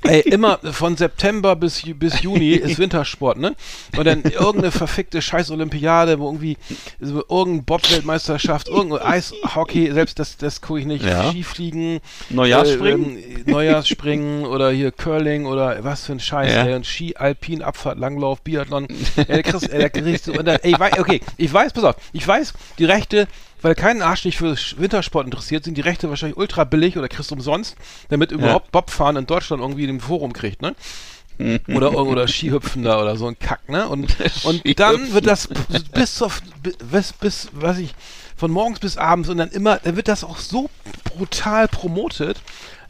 Ey, 0.03 0.19
immer 0.21 0.57
von 0.71 0.95
September 0.97 1.55
bis, 1.55 1.81
bis 1.95 2.21
Juni 2.21 2.51
ist 2.51 2.77
Wintersport, 2.77 3.37
ne? 3.37 3.55
Und 3.97 4.05
dann 4.05 4.21
irgendeine 4.23 4.71
verfickte 4.71 5.21
Scheiß-Olympiade, 5.21 6.19
wo 6.19 6.25
irgendwie 6.27 6.57
so 6.99 7.23
irgendeine 7.29 7.61
Bob-Weltmeisterschaft, 7.63 8.67
irgendein 8.67 9.01
Eishockey, 9.01 9.91
selbst 9.93 10.19
das, 10.19 10.35
das 10.37 10.59
gucke 10.61 10.81
ich 10.81 10.85
nicht, 10.85 11.05
Ja. 11.05 11.29
Skifliegen, 11.31 11.99
Neujahrsspringen? 12.29 13.17
äh, 13.17 13.21
ähm, 13.21 13.43
Neujahrsspringen 13.47 14.45
oder 14.45 14.71
hier 14.71 14.91
Curling 14.91 15.45
oder 15.45 15.83
was 15.85 16.05
für 16.05 16.11
ein 16.13 16.19
Scheiß, 16.19 16.53
Ja. 16.53 16.65
ey, 16.65 16.73
und 16.75 16.85
Ski, 16.85 17.15
Alpin, 17.15 17.61
Abfahrt, 17.61 17.97
Langlauf, 17.97 18.41
Biathlon. 18.41 18.87
ey, 19.15 19.43
kriegst, 19.43 19.69
ey, 19.69 19.79
der 19.79 19.89
kriegst 19.89 20.27
du, 20.27 20.33
und 20.33 20.45
dann, 20.45 20.57
ey, 20.63 20.75
okay, 20.99 21.21
ich 21.37 21.51
weiß, 21.53 21.71
pass 21.73 21.83
auf, 21.83 21.95
ich 22.13 22.25
weiß, 22.27 22.53
die 22.79 22.85
Rechte, 22.85 23.27
weil 23.61 23.75
kein 23.75 24.01
Arsch 24.01 24.23
sich 24.23 24.37
für 24.37 24.55
Wintersport 24.77 25.25
interessiert, 25.25 25.63
sind 25.63 25.77
die 25.77 25.81
Rechte 25.81 26.09
wahrscheinlich 26.09 26.37
ultra 26.37 26.63
billig 26.63 26.97
oder 26.97 27.07
kriegst 27.07 27.31
du 27.31 27.35
umsonst, 27.35 27.75
damit 28.09 28.31
überhaupt 28.31 28.71
Bobfahren 28.71 29.17
in 29.17 29.25
Deutschland 29.25 29.61
irgendwie 29.61 29.83
in 29.83 29.87
dem 29.87 29.99
Forum 29.99 30.33
kriegt, 30.33 30.61
ne? 30.61 30.75
oder, 31.67 31.93
oder 32.07 32.27
Skihüpfen 32.27 32.83
da 32.83 33.01
oder 33.01 33.15
so 33.15 33.27
ein 33.27 33.37
Kack, 33.39 33.69
ne? 33.69 33.87
Und, 33.87 34.15
und 34.43 34.79
dann 34.79 35.13
wird 35.13 35.27
das 35.27 35.49
bis 35.93 36.15
zur, 36.15 36.31
bis, 36.91 37.13
bis, 37.13 37.49
was 37.53 37.77
ich, 37.77 37.93
von 38.35 38.51
morgens 38.51 38.79
bis 38.79 38.97
abends 38.97 39.29
und 39.29 39.37
dann 39.37 39.49
immer, 39.49 39.77
dann 39.77 39.95
wird 39.95 40.07
das 40.07 40.23
auch 40.23 40.37
so 40.37 40.69
brutal 41.03 41.67
promotet. 41.67 42.37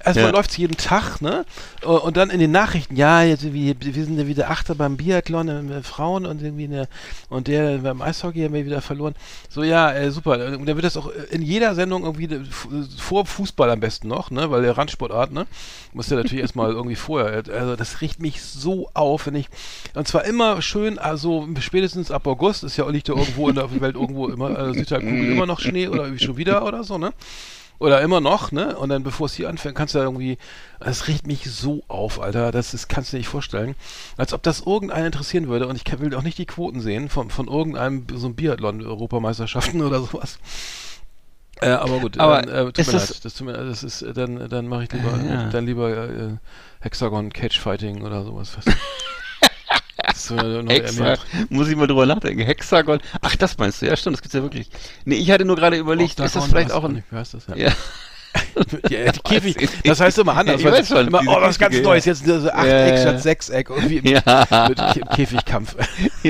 Erstmal 0.03 0.27
Ja. 0.27 0.31
läuft's 0.31 0.57
jeden 0.57 0.77
Tag, 0.77 1.21
ne? 1.21 1.45
Äh, 1.81 1.85
Und 1.87 2.17
dann 2.17 2.29
in 2.29 2.39
den 2.39 2.51
Nachrichten, 2.51 2.95
ja, 2.95 3.23
jetzt 3.23 3.43
wir, 3.51 3.75
wir 3.79 4.05
sind 4.05 4.17
ja 4.17 4.27
wieder 4.27 4.49
Achter 4.49 4.75
beim 4.75 4.97
Biathlon 4.97 5.47
äh, 5.49 5.61
mit 5.61 5.85
Frauen 5.85 6.25
und 6.25 6.41
irgendwie 6.41 6.65
eine, 6.65 6.87
und 7.29 7.47
der 7.47 7.79
beim 7.79 8.01
Eishockey 8.01 8.43
haben 8.43 8.53
wir 8.53 8.65
wieder 8.65 8.81
verloren. 8.81 9.15
So, 9.49 9.63
ja, 9.63 9.91
äh, 9.93 10.11
super. 10.11 10.33
Und 10.57 10.65
dann 10.67 10.75
wird 10.75 10.85
das 10.85 10.97
auch 10.97 11.09
in 11.31 11.41
jeder 11.41 11.75
Sendung 11.75 12.03
irgendwie 12.03 12.33
äh, 12.35 12.41
vor 12.97 13.25
Fußball 13.25 13.69
am 13.69 13.79
besten 13.79 14.07
noch, 14.07 14.31
ne? 14.31 14.49
Weil 14.51 14.61
der 14.61 14.77
Randsportart, 14.77 15.31
ne? 15.31 15.47
Muss 15.93 16.09
ja 16.09 16.17
natürlich 16.17 16.41
erstmal 16.43 16.71
irgendwie 16.71 16.95
vorher. 16.95 17.43
Also 17.53 17.75
das 17.75 18.01
riecht 18.01 18.19
mich 18.21 18.41
so 18.41 18.89
auf, 18.93 19.25
wenn 19.27 19.35
ich. 19.35 19.47
Und 19.93 20.07
zwar 20.07 20.25
immer 20.25 20.61
schön, 20.61 20.99
also 20.99 21.47
spätestens 21.59 22.11
ab 22.11 22.27
August 22.27 22.63
ist 22.63 22.77
ja 22.77 22.87
liegt 22.89 23.07
ja 23.09 23.15
irgendwo 23.15 23.49
in 23.49 23.55
der 23.55 23.69
Welt 23.81 23.95
irgendwo 23.95 24.27
immer, 24.27 24.57
äh, 24.57 24.73
Südhalbkugel 24.73 25.31
immer 25.33 25.45
noch 25.45 25.59
Schnee 25.59 25.87
oder 25.87 26.03
irgendwie 26.03 26.23
schon 26.23 26.37
wieder 26.37 26.65
oder 26.65 26.83
so, 26.83 26.97
ne? 26.97 27.11
Oder 27.79 28.01
immer 28.01 28.21
noch, 28.21 28.51
ne? 28.51 28.75
Und 28.75 28.89
dann 28.89 29.03
bevor 29.03 29.27
es 29.27 29.33
hier 29.35 29.49
anfängt, 29.49 29.75
kannst 29.75 29.93
du 29.93 29.99
ja 29.99 30.05
irgendwie. 30.05 30.37
Das 30.79 31.07
riecht 31.07 31.27
mich 31.27 31.49
so 31.51 31.83
auf, 31.87 32.19
Alter. 32.19 32.51
Das 32.51 32.73
ist, 32.73 32.87
kannst 32.89 33.11
du 33.11 33.17
dir 33.17 33.19
nicht 33.19 33.29
vorstellen. 33.29 33.75
Als 34.17 34.33
ob 34.33 34.41
das 34.43 34.61
irgendeinen 34.61 35.05
interessieren 35.07 35.47
würde. 35.47 35.67
Und 35.67 35.75
ich 35.75 35.99
will 35.99 36.15
auch 36.15 36.23
nicht 36.23 36.37
die 36.39 36.45
Quoten 36.47 36.81
sehen 36.81 37.07
von, 37.09 37.29
von 37.29 37.47
irgendeinem 37.47 38.05
so 38.15 38.25
einem 38.27 38.35
Biathlon-Europameisterschaften 38.35 39.81
oder 39.83 39.99
sowas. 40.01 40.39
Äh, 41.61 41.69
aber 41.69 41.99
gut, 41.99 42.19
Aber 42.19 42.41
dann, 42.41 42.49
äh, 42.53 42.65
tut 42.65 42.77
ist 42.79 42.87
mir 42.87 42.93
das- 42.93 43.09
leid. 43.09 43.25
Das, 43.25 43.33
tut 43.35 43.47
mir, 43.47 43.53
das 43.53 43.83
ist, 43.83 44.01
äh, 44.03 44.13
dann, 44.13 44.49
dann 44.49 44.67
mache 44.67 44.83
ich 44.83 44.91
lieber, 44.91 45.19
Ja. 45.27 45.49
dann 45.49 45.65
lieber 45.65 45.89
äh, 46.09 46.29
Hexagon 46.81 47.31
Cage 47.33 47.59
Fighting 47.59 48.03
oder 48.03 48.23
sowas. 48.23 48.51
Hexa, 50.07 51.15
muss 51.49 51.67
ich 51.67 51.75
mal 51.75 51.87
drüber 51.87 52.05
nachdenken. 52.05 52.41
Hexagon. 52.41 52.99
Ach, 53.21 53.35
das 53.35 53.57
meinst 53.57 53.81
du? 53.81 53.85
Ja, 53.87 53.95
stimmt, 53.97 54.15
das 54.15 54.21
gibt's 54.21 54.35
ja 54.35 54.41
wirklich. 54.41 54.69
Nee, 55.05 55.15
ich 55.15 55.29
hatte 55.31 55.45
nur 55.45 55.55
gerade 55.55 55.77
überlegt, 55.77 56.19
ist 56.19 56.35
das 56.35 56.45
vielleicht 56.45 56.71
auch 56.71 56.83
ein. 56.85 56.93
nicht, 56.93 57.11
Wie 57.11 57.15
heißt 57.17 57.33
das? 57.33 57.47
Ja. 57.47 57.55
Ja. 57.55 57.71
Ja, 58.89 59.11
die 59.11 59.19
Käfig, 59.23 59.69
das 59.83 59.99
heißt 59.99 60.19
immer 60.19 60.35
anders. 60.37 60.61
Ja, 60.61 60.71
weiß 60.71 60.87
schon, 60.89 61.07
immer, 61.07 61.21
oh, 61.25 61.41
was 61.41 61.57
ganz 61.57 61.75
Neues, 61.81 62.05
ja. 62.05 62.13
jetzt 62.13 62.25
so 62.25 62.49
Achteck 62.51 62.67
Ja, 62.69 62.87
ja, 62.87 62.97
statt 63.01 63.13
ja. 63.15 63.19
Sechseck, 63.19 63.69
irgendwie 63.71 63.97
im, 63.97 64.05
Ja. 64.05 64.67
mit 64.69 64.79
Kä- 64.79 65.15
Käfigkampf. 65.15 65.75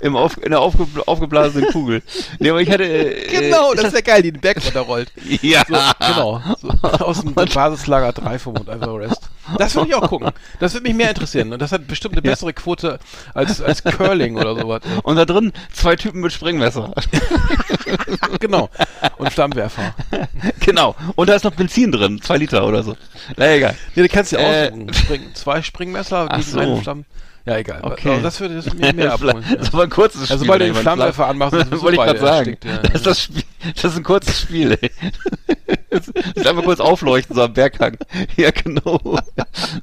Im 0.00 0.16
Auf, 0.16 0.36
in 0.42 0.50
der 0.50 0.60
aufge, 0.60 0.86
aufgeblasenen 1.06 1.68
Kugel. 1.70 2.02
Nee, 2.38 2.50
aber 2.50 2.60
ich 2.60 2.70
hatte. 2.70 2.84
Äh, 2.84 3.26
genau, 3.28 3.72
ist 3.72 3.82
das 3.84 3.92
wäre 3.92 4.02
geil, 4.02 4.22
die 4.22 4.32
den 4.32 4.40
Berg 4.40 4.64
runterrollt. 4.64 5.12
Ja. 5.42 5.62
So, 5.68 5.74
genau. 6.06 6.42
So, 6.60 6.68
aus 7.04 7.20
dem 7.20 7.34
Basislager 7.34 8.12
3 8.12 8.38
vom 8.38 8.54
Mount 8.54 8.68
Everest. 8.68 9.20
Das 9.58 9.74
würde 9.74 9.88
ich 9.88 9.94
auch 9.94 10.08
gucken. 10.08 10.30
Das 10.60 10.72
würde 10.74 10.84
mich 10.84 10.94
mehr 10.96 11.10
interessieren. 11.10 11.52
Und 11.52 11.60
das 11.60 11.72
hat 11.72 11.86
bestimmt 11.86 12.14
eine 12.14 12.22
bessere 12.22 12.52
Quote 12.52 12.98
als, 13.34 13.60
als 13.60 13.82
Curling 13.84 14.36
oder 14.36 14.54
sowas. 14.56 14.80
Und 15.02 15.16
da 15.16 15.24
drin 15.24 15.52
zwei 15.72 15.96
Typen 15.96 16.20
mit 16.20 16.32
Sprengmesser. 16.32 16.92
Genau. 18.40 18.68
Und 19.18 19.32
Flammenwerfer. 19.32 19.94
genau. 20.60 20.94
Und 21.14 21.28
da 21.28 21.34
ist 21.34 21.44
noch 21.44 21.52
Benzin 21.54 21.92
drin. 21.92 22.20
Zwei 22.22 22.36
Liter 22.38 22.66
oder 22.66 22.82
so. 22.82 22.96
Na 23.36 23.54
egal. 23.54 23.74
Ja, 23.94 24.02
du 24.02 24.08
kannst 24.08 24.32
ja 24.32 24.38
Äh, 24.40 24.66
aussuchen. 24.68 24.92
Spring, 24.94 25.22
zwei 25.34 25.62
Springmesser 25.62 26.28
gegen 26.28 26.42
so. 26.42 26.58
einen 26.58 26.82
Flammen. 26.82 27.06
Ja, 27.46 27.58
egal. 27.58 27.80
Okay. 27.82 28.08
Aber 28.12 28.22
das 28.22 28.40
würde 28.40 28.54
das 28.56 28.72
mich 28.72 28.94
mehr 28.94 29.12
abholen. 29.14 29.44
Das 29.58 29.72
war 29.72 29.82
ein 29.82 29.90
kurzes 29.90 30.22
Spiel. 30.24 30.32
Also, 30.32 30.44
sobald 30.44 30.62
du 30.62 30.64
den 30.66 30.74
Flammenwerfer 30.74 31.12
Flam- 31.24 31.30
anmachst, 31.30 31.52
sowieso 31.70 31.82
wollte 31.82 31.96
ich 31.96 32.02
gerade 32.02 32.18
sagen. 32.20 32.56
ja. 32.64 32.78
Das, 32.78 32.94
ist 32.94 33.06
das, 33.06 33.20
Spiel, 33.22 33.42
das 33.74 33.84
ist 33.84 33.96
ein 33.98 34.02
kurzes 34.02 34.40
Spiel, 34.40 34.78
ey. 34.80 34.90
Das 35.90 36.08
ist 36.08 36.46
einfach 36.46 36.64
kurz 36.64 36.80
aufleuchten, 36.80 37.36
so 37.36 37.42
am 37.42 37.52
Berghang. 37.52 37.96
Ja, 38.36 38.50
genau. 38.50 38.98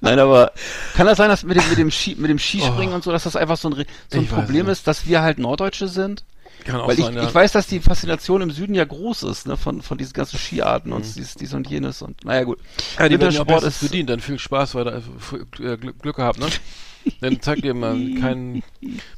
Nein, 0.01 0.19
aber 0.19 0.51
kann 0.95 1.05
das 1.07 1.17
sein, 1.17 1.29
dass 1.29 1.43
mit 1.43 1.55
dem, 1.55 1.69
mit 1.69 1.77
dem, 1.77 1.89
Ski, 1.91 2.15
mit 2.17 2.29
dem 2.29 2.39
Skispringen 2.39 2.91
Oh. 2.91 2.95
und 2.95 3.03
so, 3.03 3.11
dass 3.11 3.23
das 3.23 3.35
einfach 3.37 3.55
so 3.57 3.69
ein, 3.69 3.85
so 4.11 4.17
ein 4.19 4.27
Problem 4.27 4.65
nicht. 4.65 4.73
ist, 4.73 4.87
dass 4.87 5.05
wir 5.07 5.21
halt 5.21 5.37
Norddeutsche 5.39 5.87
sind? 5.87 6.23
Kann 6.65 6.81
auch 6.81 6.87
Weil 6.87 6.99
ich, 6.99 7.05
sein, 7.05 7.15
ja. 7.15 7.23
ich 7.23 7.33
weiß, 7.33 7.51
dass 7.51 7.67
die 7.67 7.79
Faszination 7.79 8.41
im 8.41 8.51
Süden 8.51 8.75
ja 8.75 8.85
groß 8.85 9.23
ist, 9.23 9.47
ne, 9.47 9.57
von, 9.57 9.81
von 9.81 9.97
diesen 9.97 10.13
ganzen 10.13 10.37
Skiarten 10.37 10.93
und 10.93 11.03
dies, 11.15 11.35
dies 11.35 11.53
und 11.53 11.69
jenes 11.69 12.01
und, 12.01 12.23
naja, 12.25 12.43
gut. 12.43 12.59
Ja, 12.97 13.09
die 13.09 13.19
werden 13.19 13.33
ja 13.33 13.39
Wintersport 13.39 13.63
bestens 13.63 13.89
bedient, 13.89 14.09
dann 14.09 14.19
viel 14.19 14.39
Spaß, 14.39 14.75
weil 14.75 14.85
da 14.85 14.91
einfach 14.91 15.33
äh, 15.59 15.77
Glück, 15.77 15.99
Glück 15.99 16.15
gehabt, 16.15 16.39
ne? 16.39 16.47
Dann 17.19 17.41
zeigt 17.41 17.63
ihr 17.63 17.73
mal 17.73 17.97
keinen. 18.19 18.61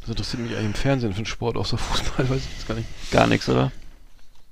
Das 0.01 0.09
interessiert 0.09 0.41
mich 0.41 0.53
eigentlich 0.53 0.67
im 0.67 0.73
Fernsehen 0.73 1.11
für 1.11 1.21
den 1.21 1.25
Sport, 1.25 1.57
außer 1.57 1.77
Fußball, 1.77 2.29
weiß 2.29 2.37
ich 2.37 2.51
jetzt 2.57 2.67
gar 2.67 2.75
nicht. 2.75 2.87
Gar 3.11 3.27
nichts, 3.27 3.49
oder? 3.49 3.71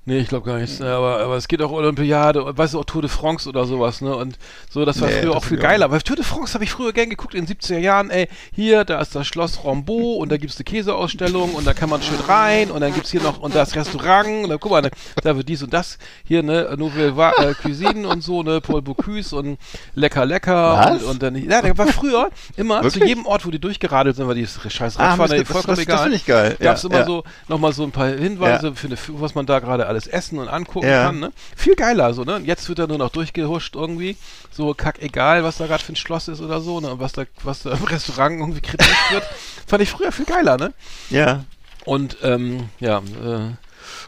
Nee, 0.03 0.17
ich 0.17 0.29
glaube 0.29 0.47
gar 0.47 0.57
nichts. 0.57 0.79
Ne, 0.79 0.89
Aber, 0.91 1.19
aber 1.19 1.35
es 1.35 1.47
geht 1.47 1.61
auch 1.61 1.71
Olympiade, 1.71 2.57
weißt 2.57 2.73
du, 2.73 2.79
auch 2.79 2.85
Tour 2.85 3.03
de 3.03 3.09
France 3.11 3.47
oder 3.47 3.65
sowas, 3.65 4.01
ne? 4.01 4.15
Und 4.15 4.39
so, 4.67 4.83
das 4.83 4.99
war 4.99 5.07
Nee, 5.07 5.13
früher 5.21 5.27
das 5.27 5.35
auch 5.35 5.43
viel 5.43 5.59
auch 5.59 5.61
geiler. 5.61 5.91
Weil 5.91 6.01
Tour 6.01 6.15
de 6.15 6.25
France 6.25 6.55
habe 6.55 6.63
ich 6.63 6.71
früher 6.71 6.91
gern 6.91 7.11
geguckt 7.11 7.35
in 7.35 7.45
den 7.45 7.55
70er 7.55 7.77
Jahren, 7.77 8.09
ey, 8.09 8.27
hier, 8.51 8.83
da 8.83 8.99
ist 8.99 9.13
das 9.13 9.27
Schloss 9.27 9.63
Rambeau 9.63 10.15
und 10.15 10.31
da 10.31 10.37
gibt's 10.37 10.57
eine 10.57 10.63
Käseausstellung 10.63 11.53
und 11.53 11.67
da 11.67 11.75
kann 11.75 11.87
man 11.91 12.01
schön 12.01 12.19
rein 12.27 12.71
und 12.71 12.81
dann 12.81 12.95
gibt's 12.95 13.11
hier 13.11 13.21
noch 13.21 13.39
und 13.41 13.53
das 13.53 13.75
Restaurant 13.75 14.43
und 14.45 14.49
dann 14.49 14.59
guck 14.59 14.71
mal, 14.71 14.81
da, 14.81 14.89
da 15.21 15.37
wird 15.37 15.47
dies 15.47 15.61
und 15.61 15.71
das 15.71 15.99
hier, 16.23 16.41
ne, 16.41 16.73
Nouvelle 16.79 17.13
äh, 17.37 17.53
Cuisine 17.53 18.07
und 18.07 18.23
so, 18.23 18.41
ne, 18.41 18.59
Paul 18.59 18.81
Bocuse 18.81 19.35
und 19.35 19.59
lecker 19.93 20.25
lecker 20.25 20.77
Was? 20.79 21.03
und, 21.03 21.09
und 21.11 21.21
dann 21.21 21.35
ja, 21.35 21.61
da 21.61 21.77
war 21.77 21.85
früher 21.85 22.31
immer 22.57 22.79
zu 22.79 22.85
Wirklich? 22.85 23.03
jedem 23.09 23.27
Ort, 23.27 23.45
wo 23.45 23.51
die 23.51 23.59
durchgeradelt 23.59 24.15
sind, 24.15 24.27
weil 24.27 24.33
die 24.33 24.47
scheiß 24.47 24.97
Ah, 24.97 25.09
Radfahren, 25.09 25.29
das- 25.29 25.39
das- 25.41 25.47
vollkommen 25.47 25.75
das- 25.77 25.85
das 25.85 25.93
egal. 25.93 25.97
finde 26.05 26.15
ich 26.17 26.25
geil. 26.25 26.57
Gab's 26.59 26.81
Ja, 26.81 26.89
immer 26.89 26.99
ja. 27.01 27.05
so 27.05 27.23
nochmal 27.47 27.71
so 27.73 27.83
ein 27.83 27.91
paar 27.91 28.07
Hinweise 28.07 28.73
für 28.73 28.87
eine, 28.87 28.97
was 29.09 29.35
man 29.35 29.45
da 29.45 29.59
gerade 29.59 29.90
alles 29.91 30.07
essen 30.07 30.39
und 30.39 30.47
angucken 30.47 30.87
Ja. 30.87 31.05
kann, 31.05 31.19
ne? 31.19 31.31
Viel 31.55 31.75
geiler, 31.75 32.13
so, 32.13 32.23
ne? 32.23 32.35
Und 32.37 32.45
jetzt 32.45 32.67
wird 32.69 32.79
er 32.79 32.87
nur 32.87 32.97
noch 32.97 33.09
durchgehuscht 33.09 33.75
irgendwie, 33.75 34.17
so 34.51 34.73
kack 34.73 35.01
egal, 35.01 35.43
was 35.43 35.57
da 35.57 35.67
gerade 35.67 35.83
für 35.83 35.93
ein 35.93 35.95
Schloss 35.97 36.27
ist 36.27 36.41
oder 36.41 36.59
so, 36.61 36.79
ne? 36.79 36.91
Und 36.91 36.99
was 36.99 37.13
da, 37.13 37.23
was 37.43 37.63
da 37.63 37.71
im 37.73 37.83
Restaurant 37.85 38.39
irgendwie 38.39 38.61
kritisch 38.61 39.11
wird. 39.11 39.23
Fand 39.67 39.83
ich 39.83 39.89
früher 39.91 40.11
viel 40.11 40.25
geiler, 40.25 40.57
ne? 40.57 40.73
Ja. 41.09 41.43
Und, 41.85 42.17
ähm, 42.23 42.69
ja, 42.79 42.97
äh, 42.99 43.51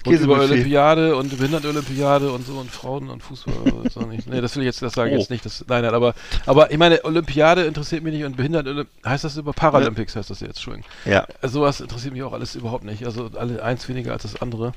und 0.06 0.20
über 0.20 0.40
Olympiade 0.40 1.16
und 1.16 1.30
Behindertenolympiade 1.38 2.32
und 2.32 2.46
so 2.46 2.54
und 2.60 2.70
Frauen 2.70 3.10
und 3.10 3.24
Fußball 3.24 3.54
auch 3.96 4.06
nicht. 4.08 4.28
Nee, 4.28 4.42
das 4.42 4.56
will 4.56 4.64
ich 4.64 4.68
jetzt, 4.68 4.82
das 4.82 4.94
sage 4.94 5.10
ich 5.12 5.16
Oh. 5.16 5.20
jetzt 5.20 5.30
nicht. 5.30 5.46
Das, 5.46 5.64
nein, 5.68 5.82
nein, 5.84 5.94
aber, 5.94 6.14
aber 6.46 6.72
ich 6.72 6.78
meine, 6.78 7.04
Olympiade 7.06 7.64
interessiert 7.64 8.04
mich 8.04 8.14
nicht 8.14 8.24
und 8.26 8.36
Behinderten, 8.38 8.86
heißt 9.06 9.24
das 9.24 9.38
über 9.38 9.54
Paralympics, 9.54 10.16
heißt 10.16 10.30
das 10.30 10.42
jetzt, 10.42 10.58
Entschuldigung. 10.58 10.90
Ja. 11.06 11.26
Sowas 11.42 11.80
interessiert 11.82 12.14
mich 12.14 12.22
auch 12.24 12.34
alles 12.34 12.56
überhaupt 12.56 12.84
nicht. 12.84 13.06
Also 13.06 13.30
alle 13.38 13.64
eins 13.64 13.88
weniger 13.90 14.12
als 14.14 14.24
das 14.24 14.42
andere. 14.42 14.74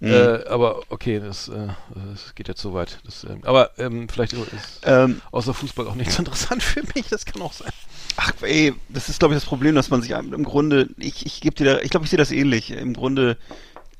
Mhm. 0.00 0.12
Äh, 0.12 0.44
aber 0.46 0.82
okay, 0.90 1.18
das, 1.18 1.48
äh, 1.48 1.68
das 2.12 2.34
geht 2.34 2.48
jetzt 2.48 2.60
so 2.60 2.72
weit. 2.72 3.00
Das, 3.04 3.24
ähm, 3.24 3.40
aber 3.42 3.70
ähm, 3.78 4.08
vielleicht 4.08 4.32
ist 4.32 4.80
Ähm, 4.84 5.20
außer 5.32 5.54
Fußball 5.54 5.88
auch 5.88 5.96
nichts 5.96 6.18
interessant 6.18 6.62
für 6.62 6.82
mich. 6.94 7.08
Das 7.08 7.24
kann 7.24 7.42
auch 7.42 7.52
sein. 7.52 7.72
ach, 8.16 8.32
ey, 8.42 8.74
das 8.88 9.08
ist, 9.08 9.18
glaube 9.18 9.34
ich, 9.34 9.40
das 9.40 9.48
Problem, 9.48 9.74
dass 9.74 9.90
man 9.90 10.02
sich 10.02 10.12
im 10.12 10.44
Grunde, 10.44 10.88
ich, 10.98 11.26
ich 11.26 11.40
gebe 11.40 11.56
dir 11.56 11.64
da, 11.64 11.80
ich 11.80 11.90
glaube, 11.90 12.04
ich 12.04 12.10
sehe 12.10 12.18
das 12.18 12.30
ähnlich. 12.30 12.70
Im 12.70 12.94
Grunde 12.94 13.36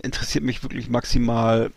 interessiert 0.00 0.44
mich 0.44 0.62
wirklich 0.62 0.88
maximal 0.88 1.72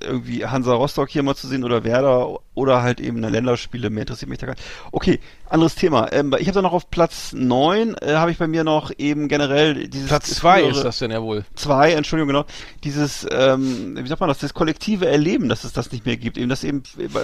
irgendwie 0.00 0.46
Hansa 0.46 0.74
Rostock 0.74 1.08
hier 1.08 1.22
mal 1.22 1.34
zu 1.34 1.46
sehen 1.46 1.64
oder 1.64 1.84
Werder 1.84 2.38
oder 2.54 2.82
halt 2.82 3.00
eben 3.00 3.18
eine 3.18 3.30
Länderspiele. 3.30 3.90
Mehr 3.90 4.02
interessiert 4.02 4.28
mich 4.28 4.38
da 4.38 4.46
gar 4.46 4.54
nicht. 4.54 4.64
Okay, 4.92 5.20
anderes 5.48 5.74
Thema. 5.74 6.12
Ähm, 6.12 6.34
ich 6.38 6.46
habe 6.46 6.54
da 6.54 6.62
noch 6.62 6.72
auf 6.72 6.90
Platz 6.90 7.32
neun 7.32 7.96
äh, 8.00 8.14
habe 8.14 8.30
ich 8.30 8.38
bei 8.38 8.46
mir 8.46 8.64
noch 8.64 8.90
eben 8.98 9.28
generell 9.28 9.88
dieses 9.88 10.08
Platz 10.08 10.30
zwei 10.34 10.60
frühere- 10.60 10.76
ist 10.76 10.84
das 10.84 10.98
denn 10.98 11.10
ja 11.10 11.22
wohl. 11.22 11.44
zwei, 11.54 11.92
Entschuldigung, 11.92 12.28
genau, 12.28 12.44
dieses, 12.84 13.26
ähm, 13.30 13.96
wie 14.00 14.08
sagt 14.08 14.20
man 14.20 14.28
das, 14.28 14.38
das 14.38 14.54
kollektive 14.54 15.06
Erleben, 15.06 15.48
dass 15.48 15.64
es 15.64 15.72
das 15.72 15.92
nicht 15.92 16.06
mehr 16.06 16.16
gibt. 16.16 16.38
Eben 16.38 16.48
das 16.48 16.64
eben, 16.64 16.82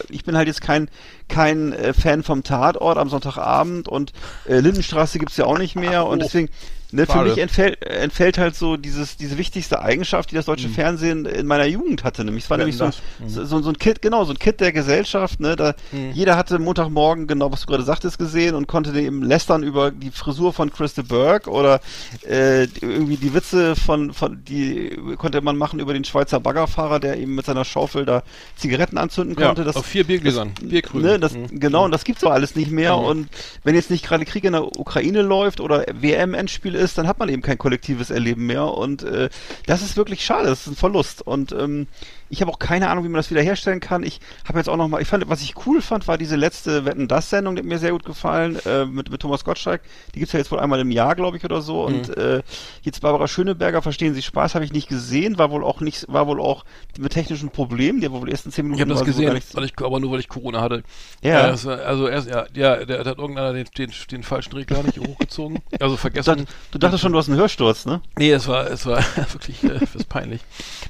ich 0.08 0.24
bin 0.24 0.36
halt 0.36 0.48
jetzt 0.48 0.60
kein, 0.60 0.88
kein 1.28 1.72
äh, 1.72 1.92
Fan 1.92 2.22
vom 2.22 2.42
Tatort 2.42 2.98
am 2.98 3.08
Sonntagabend 3.08 3.88
und 3.88 4.12
äh, 4.46 4.60
Lindenstraße 4.60 5.18
gibt's 5.18 5.36
ja 5.36 5.44
auch 5.44 5.58
nicht 5.58 5.76
mehr 5.76 6.06
und 6.06 6.18
oh. 6.18 6.22
deswegen, 6.24 6.48
ne, 6.92 7.06
für 7.06 7.22
mich 7.22 7.38
entfällt, 7.38 7.82
entfällt 7.82 8.38
halt 8.38 8.54
so 8.54 8.76
dieses, 8.76 9.16
diese 9.16 9.38
wichtigste 9.38 9.80
Eigenschaft, 9.80 10.30
die 10.30 10.34
das 10.34 10.44
deutsche 10.46 10.68
Fernsehen 10.68 11.24
in 11.24 11.46
meiner 11.46 11.64
Jugend 11.64 12.04
hatte. 12.04 12.24
Nämlich, 12.24 12.44
es 12.44 12.50
war 12.50 12.58
Wetten, 12.58 12.70
nämlich 12.70 12.76
so, 12.76 12.86
das. 12.86 13.00
so, 13.26 13.44
so, 13.44 13.62
so 13.62 13.70
ein 13.70 13.78
Kit, 13.78 14.02
genau, 14.02 14.24
so 14.24 14.32
ein 14.32 14.38
Kit 14.38 14.60
der 14.60 14.72
Gesellschaft, 14.72 15.40
ne, 15.40 15.56
da, 15.56 15.74
jeder 16.12 16.36
hatte 16.36 16.58
Montagmorgen, 16.58 17.26
genau, 17.26 17.50
was 17.50 17.62
du 17.62 17.66
gerade 17.66 17.82
sagtest, 17.82 18.18
gesehen 18.18 18.54
und 18.54 18.66
konnte 18.66 18.98
eben 18.98 19.22
lästern 19.22 19.62
über 19.62 19.90
die 19.90 20.10
Frisur 20.10 20.52
von 20.52 20.70
Christa 20.70 21.02
Burke 21.02 21.50
oder 21.50 21.80
äh, 22.28 22.64
irgendwie 22.64 23.16
die 23.16 23.32
Witze 23.32 23.76
von, 23.76 24.12
von 24.12 24.44
die 24.44 24.96
konnte 25.16 25.40
man 25.40 25.56
machen 25.56 25.80
über 25.80 25.94
den 25.94 26.04
Schweizer 26.04 26.40
Baggerfahrer, 26.40 27.00
der 27.00 27.16
eben 27.16 27.34
mit 27.34 27.46
seiner 27.46 27.64
Schaufel 27.64 28.04
da 28.04 28.22
Zigaretten 28.56 28.98
anzünden 28.98 29.36
konnte. 29.36 29.64
das, 29.64 29.76
auf 29.76 29.86
vier 29.86 30.04
Biergläsern. 30.04 30.52
Bierkrügen. 30.60 31.08
Ne, 31.08 31.18
das, 31.18 31.38
Mhm. 31.38 31.60
Genau, 31.60 31.84
und 31.84 31.92
das 31.92 32.04
gibt's 32.04 32.24
aber 32.24 32.34
alles 32.34 32.56
nicht 32.56 32.70
mehr. 32.70 32.96
Mhm. 32.96 33.04
Und 33.04 33.28
wenn 33.64 33.74
jetzt 33.74 33.90
nicht 33.90 34.04
gerade 34.04 34.24
Krieg 34.24 34.44
in 34.44 34.52
der 34.52 34.78
Ukraine 34.78 35.22
läuft 35.22 35.60
oder 35.60 35.84
WM-Endspiel 35.92 36.74
ist, 36.78 36.98
dann 36.98 37.06
hat 37.06 37.18
man 37.18 37.28
eben 37.28 37.42
kein 37.42 37.58
kollektives 37.58 38.10
Erleben 38.10 38.46
mehr. 38.46 38.64
Und 38.64 39.02
äh, 39.02 39.28
das 39.66 39.82
ist 39.82 39.96
wirklich 39.96 40.24
schade, 40.24 40.48
das 40.48 40.62
ist 40.62 40.66
ein 40.68 40.76
Verlust. 40.76 41.22
Und 41.22 41.52
ähm, 41.52 41.86
ich 42.30 42.40
habe 42.40 42.50
auch 42.50 42.58
keine 42.58 42.90
Ahnung, 42.90 43.04
wie 43.04 43.08
man 43.08 43.18
das 43.18 43.30
wiederherstellen 43.30 43.80
kann. 43.80 44.02
Ich 44.02 44.20
habe 44.46 44.58
jetzt 44.58 44.68
auch 44.68 44.76
noch 44.76 44.88
mal, 44.88 45.00
ich 45.02 45.08
fand, 45.08 45.28
was 45.28 45.42
ich 45.42 45.54
cool 45.66 45.80
fand, 45.82 46.06
war 46.08 46.18
diese 46.18 46.36
letzte 46.36 46.84
Wetten 46.84 47.08
das 47.08 47.30
Sendung, 47.30 47.56
die 47.56 47.60
hat 47.60 47.66
mir 47.66 47.78
sehr 47.78 47.92
gut 47.92 48.04
gefallen 48.04 48.58
äh, 48.66 48.84
mit, 48.84 49.10
mit 49.10 49.20
Thomas 49.22 49.44
Gottschalk. 49.44 49.80
Die 50.14 50.18
gibt's 50.20 50.32
ja 50.32 50.38
jetzt 50.38 50.50
wohl 50.50 50.60
einmal 50.60 50.80
im 50.80 50.90
Jahr, 50.90 51.14
glaube 51.14 51.36
ich, 51.36 51.44
oder 51.44 51.62
so. 51.62 51.84
Und 51.84 52.08
Mhm. 52.08 52.14
äh, 52.22 52.42
jetzt 52.82 53.00
Barbara 53.00 53.28
Schöneberger, 53.28 53.82
verstehen 53.82 54.14
Sie 54.14 54.22
Spaß, 54.22 54.54
habe 54.54 54.64
ich 54.64 54.72
nicht 54.72 54.88
gesehen, 54.88 55.38
war 55.38 55.50
wohl 55.50 55.64
auch 55.64 55.80
nicht, 55.80 56.06
war 56.08 56.26
wohl 56.26 56.40
auch 56.40 56.64
mit 56.98 57.12
technischen 57.12 57.50
Problemen. 57.50 58.00
Die 58.00 58.10
wohl 58.10 58.26
die 58.26 58.32
ersten 58.32 58.50
zehn 58.52 58.64
Minuten 58.64 58.78
Ich 58.82 58.88
habe 58.88 58.94
das 58.98 59.04
gesehen, 59.06 59.32
nicht- 59.34 59.54
weil 59.56 59.64
ich, 59.64 59.72
aber 59.82 60.00
nur 60.00 60.12
weil 60.12 60.20
ich 60.20 60.28
Corona 60.28 60.60
hatte. 60.60 60.82
Ja. 61.22 61.44
War, 61.64 61.78
also 61.80 62.08
erst, 62.08 62.28
ja, 62.28 62.46
ja, 62.54 62.76
der, 62.76 62.86
der 62.86 62.98
hat 63.04 63.18
irgendeiner 63.18 63.52
den, 63.52 63.66
den, 63.76 63.90
den 64.10 64.22
falschen 64.22 64.54
Regler 64.54 64.82
nicht 64.82 64.98
hochgezogen. 64.98 65.60
Also 65.80 65.94
Du, 65.94 66.00
vergessen. 66.00 66.36
dacht, 66.38 66.48
du 66.72 66.78
dachtest 66.78 67.02
schon, 67.02 67.12
du 67.12 67.18
hast 67.18 67.28
einen 67.28 67.38
Hörsturz, 67.38 67.86
ne? 67.86 68.00
Nee, 68.18 68.30
es 68.32 68.46
war, 68.48 68.70
es 68.70 68.84
war 68.86 68.98
wirklich 69.32 69.62
äh, 69.64 69.78
peinlich. 70.08 70.40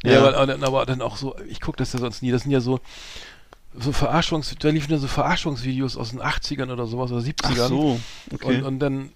Nee, 0.02 0.14
Ja. 0.14 0.24
aber, 0.34 0.56
aber 0.62 0.86
dann 0.86 1.02
auch 1.02 1.16
so, 1.16 1.27
ich 1.48 1.60
gucke 1.60 1.76
das 1.76 1.92
ja 1.92 1.98
sonst 1.98 2.22
nie, 2.22 2.30
das 2.30 2.42
sind 2.42 2.50
ja 2.52 2.60
so, 2.60 2.80
so 3.78 3.92
Verarschungs, 3.92 4.54
da 4.58 4.68
liefen 4.70 4.90
ja 4.92 4.98
so 4.98 5.06
Verarschungsvideos 5.06 5.96
aus 5.96 6.10
den 6.10 6.20
80ern 6.20 6.72
oder 6.72 6.86
sowas 6.86 7.10
oder 7.12 7.20
70ern. 7.22 7.68
okay. 8.32 8.58
Und, 8.58 8.62
und 8.64 8.78
dann, 8.80 9.12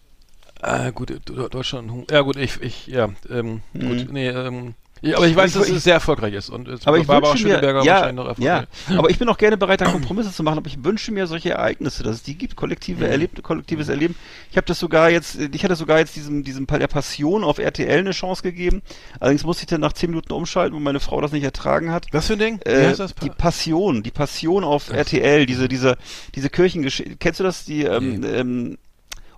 äh, 0.63 0.93
gut, 0.93 1.13
Deutschland, 1.53 2.11
ja 2.11 2.21
gut, 2.21 2.37
ich, 2.37 2.61
ich, 2.61 2.87
ja, 2.87 3.11
ähm, 3.29 3.63
Mhm. 3.73 3.87
gut, 3.89 4.13
nee, 4.13 4.29
ähm, 4.29 4.75
ja, 5.03 5.17
aber 5.17 5.27
ich 5.27 5.37
weiß, 5.37 5.51
Ich- 5.51 5.59
dass 5.59 5.69
ich- 5.69 5.77
es 5.77 5.85
sehr 5.85 5.95
erfolgreich 5.95 6.33
ist 6.35 6.49
und 6.49 6.69
es 6.69 6.87
aber 6.87 6.99
ich 6.99 7.07
Barbara 7.07 7.33
wünsche 7.33 7.45
mir, 7.45 7.51
Schöneberger 7.55 7.83
ja, 7.85 7.93
wahrscheinlich 7.95 8.17
noch 8.25 8.39
ja, 8.39 8.57
erfolgreich. 8.59 8.99
aber 8.99 9.11
ich 9.11 9.19
bin 9.19 9.29
auch 9.29 9.37
gerne 9.39 9.57
bereit, 9.57 9.81
da 9.81 9.85
Kompromisse 9.93 10.33
zu 10.33 10.43
machen, 10.43 10.59
aber 10.59 10.67
ich 10.69 10.83
wünsche 10.85 11.13
mir 11.13 11.27
solche 11.27 11.51
Ereignisse, 11.51 12.03
dass 12.03 12.17
es 12.17 12.23
die 12.23 12.37
gibt, 12.39 12.57
kollektive 12.57 13.07
Erleb 13.07 13.43
kollektives 13.43 13.89
Erleben. 13.89 14.15
Ich 14.51 14.57
habe 14.57 14.67
das 14.67 14.79
sogar 14.79 15.11
jetzt, 15.11 15.39
ich 15.41 15.65
hatte 15.65 15.77
sogar 15.77 15.99
jetzt 15.99 16.17
diesem, 16.17 16.45
diesem 16.45 16.67
der 16.67 16.87
Passion 16.87 17.45
auf 17.45 17.59
RTL 17.59 17.99
eine 17.99 18.13
Chance 18.13 18.43
gegeben. 18.43 18.83
Allerdings 19.21 19.45
musste 19.45 19.63
ich 19.63 19.67
dann 19.67 19.81
nach 19.81 19.93
zehn 19.93 20.11
Minuten 20.11 20.33
umschalten, 20.33 20.75
weil 20.75 20.83
meine 20.83 21.01
Frau 21.01 21.21
das 21.21 21.33
nicht 21.33 21.45
ertragen 21.45 21.91
hat. 21.91 22.07
Was 22.13 22.29
für 22.29 22.35
ein 22.35 22.39
Ding? 22.39 22.61
Äh, 22.65 22.95
das? 22.97 23.15
die 23.17 23.31
Passion, 23.31 24.03
die 24.03 24.11
Passion 24.11 24.65
auf 24.65 24.91
RTL, 24.91 25.47
diese, 25.47 25.69
diese, 25.69 25.97
diese 26.35 26.49
Kirchengeschichte. 26.51 27.17
Kennst 27.19 27.41
du 27.41 27.45
das? 27.45 27.65
Die, 27.65 27.83
ähm, 27.85 28.21
Nee. 28.21 28.27
ähm, 28.29 28.79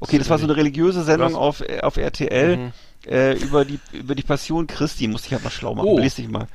okay, 0.05 0.19
das 0.19 0.29
war 0.31 0.39
so 0.39 0.45
eine 0.45 0.57
religiöse 0.57 1.03
Sendung 1.03 1.33
Was? 1.33 1.39
auf, 1.39 1.61
äh, 1.61 1.81
auf 1.81 1.97
RTL 1.97 2.57
Mhm. 2.57 2.73
äh, 3.07 3.33
über 3.35 3.65
die 3.65 3.79
über 3.93 4.15
die 4.15 4.23
Passion 4.23 4.67
Christi. 4.67 5.09
Musste 5.09 5.27
ich 5.29 5.33
halt 5.35 5.43
mal 5.45 5.51
schlau 5.51 5.75
machen. 5.75 5.89
Oh. 5.89 5.97
Belest 5.97 6.19
dich 6.19 6.29
mal. 6.29 6.47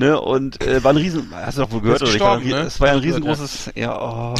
Ne, 0.00 0.18
und 0.18 0.64
äh, 0.66 0.82
war 0.82 0.94
ein 0.94 0.96
riesen, 0.96 1.30
hast 1.30 1.58
du 1.58 1.60
doch 1.60 1.72
wohl 1.72 1.82
gehört, 1.82 2.00
oder? 2.00 2.14
Ich 2.14 2.20
war 2.20 2.40
ne? 2.40 2.60
Es 2.60 2.80
war 2.80 2.86
ja 2.88 2.94
ein 2.94 3.00
riesengroßes, 3.00 3.72
ja, 3.74 4.00
oh, 4.00 4.34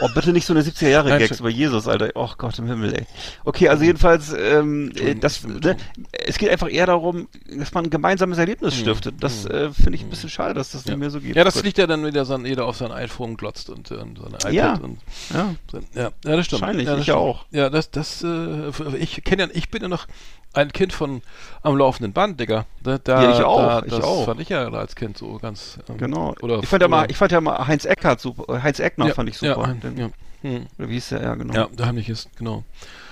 oh, 0.00 0.08
bitte 0.14 0.32
nicht 0.32 0.46
so 0.46 0.54
eine 0.54 0.62
70er 0.62 0.88
Jahre 0.88 1.18
Gags 1.18 1.38
über 1.38 1.50
Jesus, 1.50 1.86
Alter. 1.86 2.08
Oh 2.14 2.30
Gott 2.38 2.58
im 2.58 2.66
Himmel, 2.66 2.94
ey. 2.94 3.04
Okay, 3.44 3.68
also 3.68 3.84
jedenfalls, 3.84 4.32
ähm, 4.32 4.90
äh, 4.98 5.14
das, 5.14 5.44
ne, 5.44 5.76
es 6.12 6.38
geht 6.38 6.48
einfach 6.48 6.70
eher 6.72 6.86
darum, 6.86 7.28
dass 7.54 7.74
man 7.74 7.84
ein 7.84 7.90
gemeinsames 7.90 8.38
Erlebnis 8.38 8.74
stiftet. 8.74 9.16
Das 9.20 9.44
äh, 9.44 9.68
finde 9.70 9.96
ich 9.96 10.02
ein 10.02 10.08
bisschen 10.08 10.30
schade, 10.30 10.54
dass 10.54 10.70
das. 10.70 10.86
Ja. 10.86 10.92
nicht 10.92 11.00
mehr 11.00 11.10
so 11.10 11.20
geht. 11.20 11.36
Ja, 11.36 11.44
das 11.44 11.56
Gut. 11.56 11.64
liegt 11.64 11.76
ja 11.76 11.86
dann 11.86 12.06
wieder 12.06 12.24
so 12.24 12.34
an 12.34 12.46
jeder 12.46 12.64
auf 12.64 12.78
sein 12.78 12.90
iPhone 12.90 13.36
glotzt 13.36 13.68
und, 13.68 13.90
äh, 13.90 13.96
und 13.96 14.16
seine 14.18 14.36
iPad 14.38 14.52
Ja. 14.54 14.72
und 14.82 14.98
ja. 15.34 15.54
so, 15.70 15.78
ja, 15.94 16.10
ja, 16.24 16.36
das 16.36 16.46
stimmt. 16.46 16.62
Wahrscheinlich, 16.62 16.86
ja, 16.86 16.92
das 16.92 17.00
ich 17.00 17.04
stimmt. 17.04 17.18
auch. 17.18 17.44
Ja, 17.50 17.68
das, 17.68 17.90
das, 17.90 18.24
äh, 18.24 18.70
ich 18.98 19.22
kenne 19.24 19.42
ja, 19.42 19.48
ich 19.52 19.68
bin 19.70 19.82
ja 19.82 19.88
noch 19.88 20.06
ein 20.54 20.72
Kind 20.72 20.92
von 20.92 21.22
am 21.62 21.76
laufenden 21.76 22.12
Band, 22.12 22.38
Digga. 22.40 22.66
Da, 22.82 22.98
da, 22.98 23.22
Ja, 23.22 23.30
ich 23.38 23.44
auch, 23.44 23.58
da, 23.58 23.82
ich 23.84 23.90
das 23.90 24.04
auch. 24.04 24.24
fand 24.26 24.40
ich 24.40 24.48
ja 24.48 24.68
als 24.70 24.94
Kind 24.96 25.16
so 25.18 25.38
ganz. 25.38 25.78
ähm, 25.88 25.96
Genau. 25.98 26.34
Oder 26.42 26.58
ich 26.62 26.68
fand 26.68 26.82
ja 26.82 26.88
mal, 26.88 27.10
ich 27.10 27.16
fand 27.16 27.32
ja 27.32 27.40
mal 27.40 27.66
Heinz 27.66 27.84
Eckert 27.84 28.20
super, 28.20 28.62
Heinz 28.62 28.78
Eckner 28.80 29.06
ja, 29.08 29.14
fand 29.14 29.28
ich 29.28 29.38
super. 29.38 29.66
Ja, 29.66 29.74
Den, 29.74 29.96
ja, 29.96 30.10
hm. 30.42 30.66
Oder 30.78 30.88
wie 30.88 30.94
hieß 30.94 31.10
der? 31.10 31.22
Ja, 31.22 31.34
genau. 31.34 31.54
ja, 31.54 31.68
der 31.72 31.86
heimlich 31.86 32.08
ist, 32.08 32.28
genau. 32.36 32.64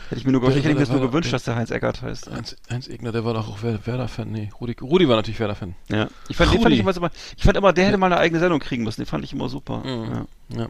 Hätte 0.09 0.21
ich 0.23 0.27
mir 0.27 0.33
nur, 0.33 0.41
Der- 0.41 0.51
ich 0.57 0.65
hätte 0.65 0.75
mir 0.75 0.81
das 0.81 0.89
nur 0.91 1.01
gewünscht, 1.01 1.29
der- 1.29 1.37
dass 1.37 1.45
der 1.45 1.55
Heinz 1.55 1.71
Eckert 1.71 2.03
heißt. 2.03 2.31
Heinz, 2.33 2.57
Heinz 2.69 2.89
Egner, 2.89 3.13
der 3.13 3.25
war 3.25 3.33
doch 3.35 3.49
auch 3.49 3.59
Wer- 3.63 3.87
Werder-Fan. 3.87 4.31
Nee, 4.33 4.51
Rudi, 4.61 4.77
Rudi 4.83 5.09
war 5.09 5.15
natürlich 5.17 5.39
Werder-Fan. 5.39 5.77
Ja. 5.89 6.09
Ich 6.29 6.37
fand, 6.37 6.51
den 6.53 6.61
fand 6.61 6.65
Rudi. 6.75 6.75
ich, 6.75 6.97
immer, 6.97 7.11
ich 7.37 7.45
fand 7.45 7.57
immer, 7.57 7.73
der 7.73 7.87
hätte 7.87 7.97
mal 7.97 8.07
eine 8.07 8.17
eigene 8.19 8.41
Sendung 8.41 8.59
kriegen 8.59 8.83
müssen. 8.83 9.03
Den 9.03 9.07
fand 9.07 9.23
ich 9.23 9.33
immer 9.33 9.49
super. 9.49 9.79
Mhm. 9.85 10.27
Ja. 10.53 10.63
Ja. 10.63 10.69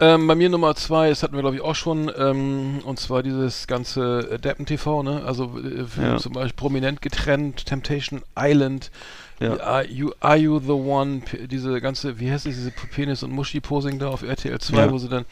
Ähm, 0.00 0.26
bei 0.26 0.34
mir 0.34 0.48
Nummer 0.48 0.74
zwei, 0.74 1.10
das 1.10 1.22
hatten 1.22 1.34
wir 1.34 1.42
glaube 1.42 1.56
ich 1.56 1.62
auch 1.62 1.76
schon, 1.76 2.10
ähm, 2.16 2.80
und 2.84 2.98
zwar 2.98 3.22
dieses 3.22 3.66
ganze 3.68 4.30
äh, 4.32 4.38
Deppen-TV, 4.38 5.02
ne? 5.04 5.22
Also 5.24 5.52
äh, 5.58 5.84
Ja. 6.02 6.16
zum 6.18 6.32
Beispiel 6.32 6.56
prominent 6.56 7.00
getrennt, 7.02 7.66
Temptation 7.66 8.22
Island, 8.36 8.90
Ja. 9.38 9.60
Are, 9.60 9.86
you, 9.86 10.10
Are 10.20 10.36
You 10.36 10.58
the 10.58 10.70
One, 10.72 11.22
diese 11.48 11.80
ganze, 11.80 12.18
wie 12.18 12.30
heißt 12.32 12.46
das, 12.46 12.54
diese 12.54 12.70
Penis- 12.72 13.22
und 13.22 13.30
Muschi-Posing 13.32 13.98
da 14.00 14.08
auf 14.08 14.22
RTL 14.22 14.58
2, 14.60 14.76
Ja. 14.76 14.90
wo 14.90 14.98
sie 14.98 15.08
dann 15.08 15.24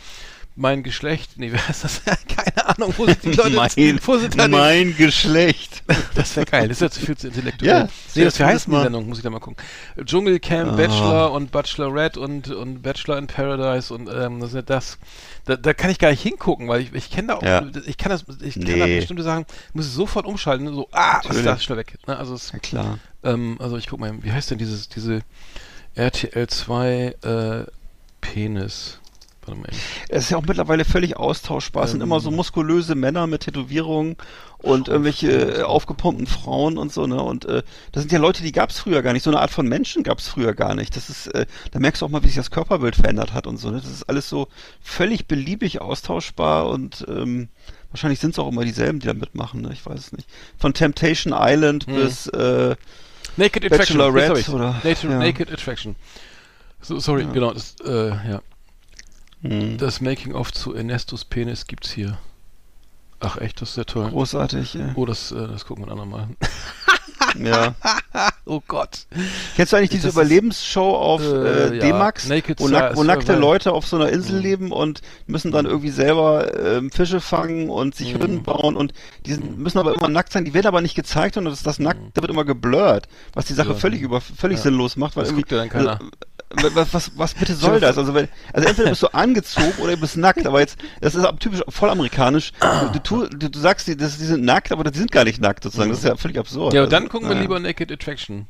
mein 0.61 0.83
Geschlecht, 0.83 1.31
nee, 1.37 1.51
wer 1.53 1.71
ist 1.71 1.85
das? 1.85 2.03
Keine 2.05 2.67
Ahnung, 2.69 2.93
wo 2.97 3.07
sich 3.07 3.19
die 3.19 3.33
Leute, 3.33 3.51
mein, 3.57 4.01
wo 4.05 4.19
sie 4.19 4.29
dann 4.29 4.51
mein 4.51 4.95
Geschlecht. 4.97 5.83
das 6.15 6.37
wäre 6.37 6.47
geil, 6.47 6.69
das 6.69 6.77
ist 6.77 6.81
ja 6.83 6.91
zu 6.91 7.01
viel 7.01 7.17
zu 7.17 7.29
intellektuell. 7.29 7.71
Ja, 7.71 7.89
nee, 8.15 8.25
das 8.25 8.39
heißt 8.39 8.67
denn 8.67 8.71
die 8.73 8.77
mal. 8.77 8.83
Sendung, 8.85 9.09
muss 9.09 9.19
ich 9.19 9.25
da 9.25 9.31
mal 9.31 9.41
gucken. 9.41 9.57
Dschungelcamp, 10.05 10.73
Ah. 10.73 10.77
Bachelor 10.77 11.33
und 11.33 11.51
Bachelorette 11.51 12.21
und, 12.21 12.51
und 12.51 12.83
Bachelor 12.83 13.19
in 13.19 13.27
Paradise 13.27 13.93
und 13.93 14.09
ähm, 14.13 14.41
das 14.41 14.51
ist 14.51 14.55
ja 14.57 14.63
das. 14.63 14.99
Da, 15.47 15.57
da 15.57 15.73
kann 15.73 15.91
ich 15.91 15.99
gar 15.99 16.11
nicht 16.11 16.23
hingucken, 16.23 16.69
weil 16.69 16.83
ich, 16.83 16.93
ich 16.95 17.11
kenne 17.11 17.29
da 17.29 17.35
auch, 17.37 17.43
Ja. 17.43 17.65
ich 17.87 17.97
kann 17.97 18.11
das, 18.11 18.25
ich 18.43 18.55
kann 18.55 18.65
Nee. 18.65 18.79
da 18.79 18.87
bestimmte 18.87 19.23
Sachen, 19.23 19.47
muss 19.73 19.87
ich 19.87 19.93
sofort 19.93 20.27
umschalten, 20.27 20.73
so, 20.75 20.89
ah, 20.93 21.17
was 21.17 21.23
ist 21.23 21.29
Natürlich. 21.29 21.45
das, 21.47 21.65
schnell 21.65 21.79
weg. 21.79 21.99
Ne, 22.07 22.17
also, 22.19 22.35
es, 22.35 22.53
Ja, 22.53 22.59
klar. 22.59 22.99
ähm, 23.25 23.57
also 23.59 23.77
ich 23.79 23.87
guck 23.89 23.99
mal, 23.99 24.13
wie 24.23 24.31
heißt 24.31 24.51
denn 24.51 24.59
dieses, 24.59 24.89
diese 24.91 25.23
RTL 25.95 26.47
2 26.47 27.15
äh, 27.23 27.65
Penis? 28.21 29.00
Es 30.09 30.25
ist 30.25 30.31
ja 30.31 30.37
auch 30.37 30.45
mittlerweile 30.47 30.85
völlig 30.85 31.17
austauschbar. 31.17 31.85
Es 31.85 31.91
sind 31.91 32.01
Ähm. 32.01 32.07
immer 32.09 32.21
so 32.21 32.31
muskulöse 32.31 32.95
Männer 32.95 33.27
mit 33.27 33.43
Tätowierungen 33.43 34.17
und 34.59 34.89
irgendwelche 34.89 35.31
äh, 35.31 35.63
aufgepumpten 35.63 36.27
Frauen 36.27 36.77
und 36.79 36.93
so, 36.93 37.07
ne? 37.07 37.21
Und 37.23 37.47
äh, 37.47 37.63
das 37.93 38.03
sind 38.03 38.13
ja 38.13 38.19
Leute, 38.19 38.43
die 38.43 38.53
gab's 38.53 38.79
früher 38.79 39.03
gar 39.03 39.13
nicht. 39.15 39.23
So 39.23 39.31
eine 39.31 39.41
Art 39.41 39.51
von 39.51 39.67
Menschen 39.67 40.03
gab's 40.03 40.29
früher 40.29 40.53
gar 40.55 40.75
nicht. 40.75 40.95
Das 40.97 41.09
ist, 41.09 41.29
äh, 41.29 41.47
da 41.71 41.79
merkst 41.79 42.03
du 42.03 42.07
auch 42.07 42.11
mal, 42.11 42.23
wie 42.23 42.27
sich 42.29 42.37
das 42.37 42.51
Körperbild 42.51 42.97
verändert 42.97 43.33
hat 43.33 43.47
und 43.47 43.57
so, 43.57 43.71
ne? 43.71 43.81
Das 43.81 43.91
ist 43.91 44.05
alles 44.09 44.29
so 44.29 44.49
völlig 44.83 45.27
beliebig 45.27 45.81
austauschbar 45.81 46.69
und 46.69 47.07
ähm, 47.09 47.49
wahrscheinlich 47.91 48.21
sind 48.21 48.33
es 48.33 48.39
auch 48.39 48.49
immer 48.49 48.65
dieselben, 48.65 49.01
die 49.01 49.07
da 49.07 49.15
mitmachen, 49.15 49.63
ne? 49.63 49.71
Ich 49.73 49.85
weiß 49.87 49.99
es 49.99 50.13
nicht. 50.13 50.29
Von 50.59 50.75
Temptation 50.75 51.33
Island 51.37 51.87
Hm. 51.87 51.95
bis 51.97 52.27
äh, 52.29 52.77
Naked 53.37 53.65
Attraction. 53.65 54.01
Jetzt 54.17 54.29
hab 54.29 54.37
ich's. 54.37 54.49
oder- 54.51 54.75
Naked, 54.85 55.03
ja. 55.05 55.19
Naked 55.19 55.51
Attraction. 55.53 55.97
So, 56.83 56.99
sorry, 56.99 57.23
Ja. 57.23 57.31
genau. 57.31 57.53
Das, 57.55 57.77
äh, 57.85 58.09
ja. 58.09 58.43
Hm. 59.43 59.79
das 59.79 60.01
Making-of 60.01 60.53
zu 60.53 60.75
Ernestos 60.75 61.25
Penis 61.25 61.67
gibt's 61.67 61.91
hier. 61.91 62.19
Ach 63.21 63.37
echt, 63.39 63.61
das 63.61 63.71
ist 63.71 63.77
ja 63.77 63.85
toll. 63.85 64.11
Großartig, 64.11 64.75
ja. 64.75 64.93
Oh, 64.95 65.05
das, 65.07 65.31
äh, 65.33 65.47
das 65.49 65.65
gucken 65.67 65.85
wir 65.85 65.89
ein 65.89 65.93
andermal. 65.99 66.29
ja. 67.39 67.75
oh 68.47 68.63
Gott. 68.67 69.07
Kennst 69.57 69.73
du 69.73 69.77
eigentlich 69.77 69.91
diese 69.91 70.09
Das 70.09 70.15
Überlebensshow 70.15 70.97
auf 70.97 71.21
Äh, 71.23 71.27
äh, 71.69 71.75
ja. 71.77 71.81
D-Max, 71.81 72.29
Naked 72.29 72.61
wo, 72.61 72.69
nack, 72.69 72.97
wo 72.97 73.03
nackte. 73.05 73.37
Leute 73.37 73.73
auf 73.73 73.87
so 73.87 73.97
einer 73.97 74.09
Insel 74.09 74.37
Mhm. 74.37 74.43
leben 74.43 74.73
und 74.73 75.03
müssen 75.27 75.53
dann 75.53 75.67
irgendwie 75.67 75.91
selber 75.91 76.59
ähm, 76.59 76.91
Fische 76.91 77.21
fangen 77.21 77.69
und 77.69 77.95
sich 77.95 78.15
Mhm. 78.15 78.21
Hütten 78.23 78.43
bauen 78.43 78.75
und 78.77 78.95
die 79.27 79.35
sind, 79.35 79.59
müssen 79.59 79.79
aber 79.79 79.95
immer 79.95 80.09
nackt 80.09 80.33
sein, 80.33 80.47
die 80.47 80.55
werden 80.55 80.67
aber 80.67 80.81
nicht 80.81 80.95
gezeigt 80.95 81.37
und 81.37 81.45
das, 81.45 81.63
das 81.63 81.79
Nackte 81.79 82.23
wird 82.23 82.31
immer 82.31 82.45
geblurrt, 82.47 83.07
was 83.35 83.45
die 83.45 83.55
Sache 83.55 83.69
Mhm. 83.69 83.75
Ja. 83.75 83.81
völlig 83.81 84.01
über 84.01 84.21
völlig 84.23 84.57
Ja. 84.59 84.63
sinnlos 84.65 84.97
macht, 84.97 85.17
weil 85.17 85.25
Das 85.25 85.33
irgendwie 85.33 85.55
ja 85.55 85.61
dann 85.61 85.69
keiner. 85.69 85.91
also, 86.01 86.11
was, 86.51 86.93
was, 86.95 87.13
was 87.17 87.35
bitte 87.35 87.55
soll 87.55 87.79
das? 87.81 87.97
Also, 87.97 88.13
wenn, 88.15 88.29
also 88.53 88.69
entweder 88.69 88.91
bist 88.91 89.03
du 89.03 89.09
angezogen 89.15 89.73
oder 89.79 89.93
du 89.95 90.01
bist 90.01 90.17
nackt, 90.17 90.47
aber 90.47 90.61
jetzt, 90.61 90.79
das 91.01 91.15
ist 91.15 91.27
typisch 91.39 91.61
voll 91.69 91.91
amerikanisch. 91.91 92.53
Du, 93.05 93.27
du, 93.29 93.49
du, 93.49 93.59
sagst, 93.59 93.87
die, 93.87 93.97
das, 93.97 94.19
die 94.19 94.25
sind 94.25 94.45
nackt, 94.45 94.73
aber 94.73 94.85
die 94.85 94.99
sind 94.99 95.13
gar 95.13 95.25
nicht 95.25 95.41
nackt 95.41 95.63
sozusagen. 95.63 95.91
Das 95.91 95.99
ist 96.01 96.05
ja 96.05 96.17
völlig 96.17 96.39
absurd. 96.39 96.75
Ja, 96.75 96.81
und 96.81 96.87
Also, 96.87 96.91
dann 96.97 97.09
gucken 97.09 97.29
wir 97.29 97.35
naja. 97.35 97.43
lieber 97.43 97.61
Naked 97.61 97.93
Attraction. 97.93 98.47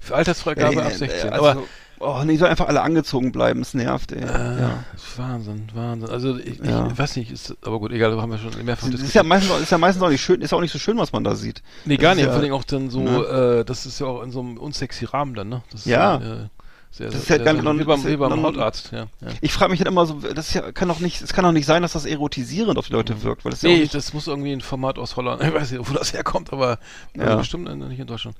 Für 0.00 0.16
Altersfreigabe 0.16 0.74
Ja, 0.74 0.80
ab 0.82 0.88
nee, 0.90 0.96
16. 0.96 1.30
also, 1.32 1.46
aber 1.46 1.62
oh 2.00 2.22
nee, 2.26 2.36
soll 2.36 2.48
einfach 2.48 2.66
alle 2.68 2.82
angezogen 2.82 3.32
bleiben, 3.32 3.62
es 3.62 3.72
nervt, 3.72 4.12
ey. 4.12 4.20
äh, 4.22 4.26
ja. 4.26 4.84
ist 4.94 5.16
Wahnsinn, 5.18 5.68
Wahnsinn. 5.72 6.10
Also 6.10 6.36
ich, 6.36 6.58
Ja. 6.58 6.88
ich 6.88 6.98
weiß 6.98 7.16
nicht, 7.16 7.30
ist, 7.30 7.56
aber 7.62 7.78
gut, 7.78 7.92
egal, 7.92 8.10
da 8.14 8.20
haben 8.20 8.30
wir 8.32 8.38
schon 8.38 8.50
mehrfach 8.64 8.90
Das 8.90 9.00
ist 9.00 9.14
ja 9.14 9.22
diskutiert. 9.22 9.26
meistens, 9.26 9.50
auch- 9.52 9.60
ist 9.62 9.70
ja 9.72 9.78
meistens 9.78 10.02
auch 10.02 10.10
nicht 10.10 10.20
schön, 10.22 10.42
ist 10.42 10.52
auch 10.52 10.60
nicht 10.60 10.72
so 10.72 10.78
schön, 10.78 10.98
was 10.98 11.12
man 11.12 11.24
da 11.24 11.34
sieht. 11.36 11.62
nee, 11.86 11.96
das 11.96 12.02
gar 12.02 12.10
ist 12.12 12.16
nicht. 12.16 12.26
ja- 12.26 12.32
Vor 12.32 12.42
allem 12.42 12.52
auch 12.52 12.64
dann 12.64 12.90
so, 12.90 13.00
Ne? 13.00 13.60
äh, 13.60 13.64
das 13.64 13.86
ist 13.86 13.98
ja 14.00 14.06
auch 14.06 14.22
in 14.22 14.30
so 14.32 14.40
einem 14.40 14.58
unsexy 14.58 15.06
Rahmen 15.06 15.34
dann, 15.34 15.48
ne? 15.48 15.62
Das 15.70 15.80
ist 15.82 15.86
Ja. 15.86 16.16
äh, 16.16 16.48
sehr, 16.96 17.06
Das 17.10 17.16
ist 17.22 17.28
ja 17.28 17.38
gar 17.38 17.54
sehr, 17.54 17.62
nicht- 17.62 17.80
wie 17.80 17.84
beim, 17.84 18.04
wie 18.06 18.16
beim 18.16 18.36
ja- 18.38 18.42
Hautarzt, 18.42 18.92
ja. 18.92 19.06
ja. 19.20 19.28
Ich 19.40 19.52
frage 19.52 19.70
mich 19.72 19.78
dann 19.80 19.88
immer 19.88 20.06
so, 20.06 20.14
das 20.20 20.54
ja, 20.54 20.70
kann 20.72 20.88
doch 20.88 21.00
nicht, 21.00 21.20
es 21.22 21.32
kann 21.32 21.44
doch 21.44 21.52
nicht 21.52 21.66
sein, 21.66 21.82
dass 21.82 21.92
das 21.92 22.04
erotisierend 22.06 22.78
auf 22.78 22.86
die 22.86 22.92
Leute 22.92 23.22
wirkt, 23.22 23.44
weil 23.44 23.50
das 23.50 23.62
ja 23.62 23.68
Nee, 23.70 23.78
nicht, 23.80 23.94
das 23.94 24.12
muss 24.14 24.26
irgendwie 24.28 24.52
ein 24.52 24.60
Format 24.60 24.98
aus 24.98 25.16
Holland. 25.16 25.42
Ich 25.44 25.52
weiß 25.52 25.72
nicht, 25.72 25.88
wo 25.90 25.92
das 25.94 26.12
herkommt, 26.12 26.52
aber 26.52 26.78
Ja. 27.16 27.24
ja. 27.30 27.36
bestimmt 27.36 27.68
äh, 27.68 27.74
nicht 27.74 27.98
in 27.98 28.06
Deutschland 28.06 28.36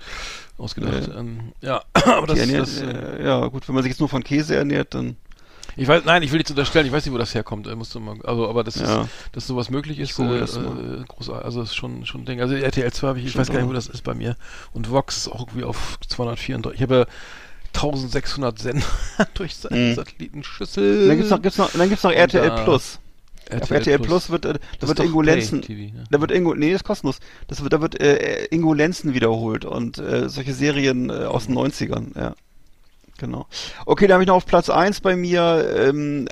ausgedacht. 0.56 1.08
Nee. 1.08 1.14
Ähm, 1.18 1.52
ja, 1.60 1.82
aber 1.94 2.26
das, 2.28 2.38
ernährt, 2.38 2.62
das 2.62 2.80
äh, 2.80 2.86
äh, 3.22 3.24
ja 3.26 3.46
gut, 3.48 3.66
wenn 3.68 3.74
man 3.74 3.82
sich 3.82 3.90
jetzt 3.90 3.98
nur 4.00 4.08
von 4.08 4.22
Käse 4.22 4.54
ernährt, 4.56 4.94
dann 4.94 5.16
ich 5.76 5.88
weiß, 5.88 6.04
nein, 6.04 6.22
ich 6.22 6.30
will 6.30 6.36
nichts 6.38 6.52
unterstellen. 6.52 6.86
Ich 6.86 6.92
weiß 6.92 7.04
nicht, 7.04 7.12
wo 7.12 7.18
das 7.18 7.34
herkommt. 7.34 7.66
Äh, 7.66 7.74
musst 7.74 7.92
du 7.96 7.98
mal, 7.98 8.14
also, 8.22 8.48
aber 8.48 8.62
das 8.62 8.76
Ja. 8.76 9.02
ist, 9.02 9.10
dass 9.32 9.46
sowas 9.48 9.70
möglich 9.70 9.98
ist, 9.98 10.16
äh, 10.20 10.38
das 10.38 10.56
äh, 10.56 10.60
großartig. 11.08 11.44
Also, 11.44 11.62
ist 11.62 11.74
schon, 11.74 12.06
schon 12.06 12.20
ein 12.22 12.26
Ding. 12.26 12.40
Also, 12.40 12.54
RTL 12.54 12.92
2 12.92 13.08
habe 13.08 13.18
ich, 13.18 13.26
ich 13.26 13.36
weiß 13.36 13.50
gar 13.50 13.58
nicht, 13.58 13.68
wo 13.68 13.72
das 13.72 13.88
ist 13.88 14.04
bei 14.04 14.14
mir. 14.14 14.36
Und 14.72 14.92
Vox 14.92 15.26
auch 15.26 15.40
irgendwie 15.40 15.64
auf 15.64 15.98
234. 16.06 16.78
Ich 16.78 16.82
habe 16.82 16.94
ja 16.94 17.06
1600 17.74 18.58
Sender 18.58 18.86
durch 19.34 19.56
seine 19.56 19.76
Mhm. 19.90 19.94
Satellitenschüssel. 19.94 21.08
Dann 21.08 21.16
gibt's 21.16 21.30
noch, 21.30 21.42
gibt's 21.42 21.58
noch, 21.58 21.70
dann 21.72 21.88
gibt's 21.88 22.04
noch 22.04 22.12
RTL 22.12 22.48
da- 22.48 22.64
Plus. 22.64 22.98
Auf 23.60 23.70
RTL 23.70 23.98
Plus 23.98 24.30
wird, 24.30 24.46
äh, 24.46 24.54
da 24.80 24.88
wird 24.88 25.00
Ingo 25.00 25.20
Lenzen, 25.20 25.60
TV, 25.60 25.94
ne? 25.94 26.04
da 26.10 26.18
wird 26.18 26.30
Ingo, 26.30 26.54
nee, 26.54 26.72
das 26.72 26.80
ist 26.80 26.84
kostenlos. 26.86 27.18
Das 27.46 27.62
wird, 27.62 27.74
da 27.74 27.82
wird 27.82 28.00
äh, 28.00 28.46
Ingo 28.46 28.72
Lenzen 28.72 29.12
wiederholt 29.12 29.66
und 29.66 29.98
äh, 29.98 30.30
solche 30.30 30.54
Serien 30.54 31.10
äh, 31.10 31.24
aus 31.24 31.46
den 31.46 31.56
90ern, 31.58 32.18
ja. 32.18 32.34
Genau. 33.18 33.46
Okay, 33.84 34.06
da 34.06 34.14
habe 34.14 34.24
ich 34.24 34.28
noch 34.28 34.36
auf 34.36 34.46
Platz 34.46 34.70
eins 34.70 35.00
bei 35.02 35.14
mir 35.14 35.68
ähm, 35.78 36.26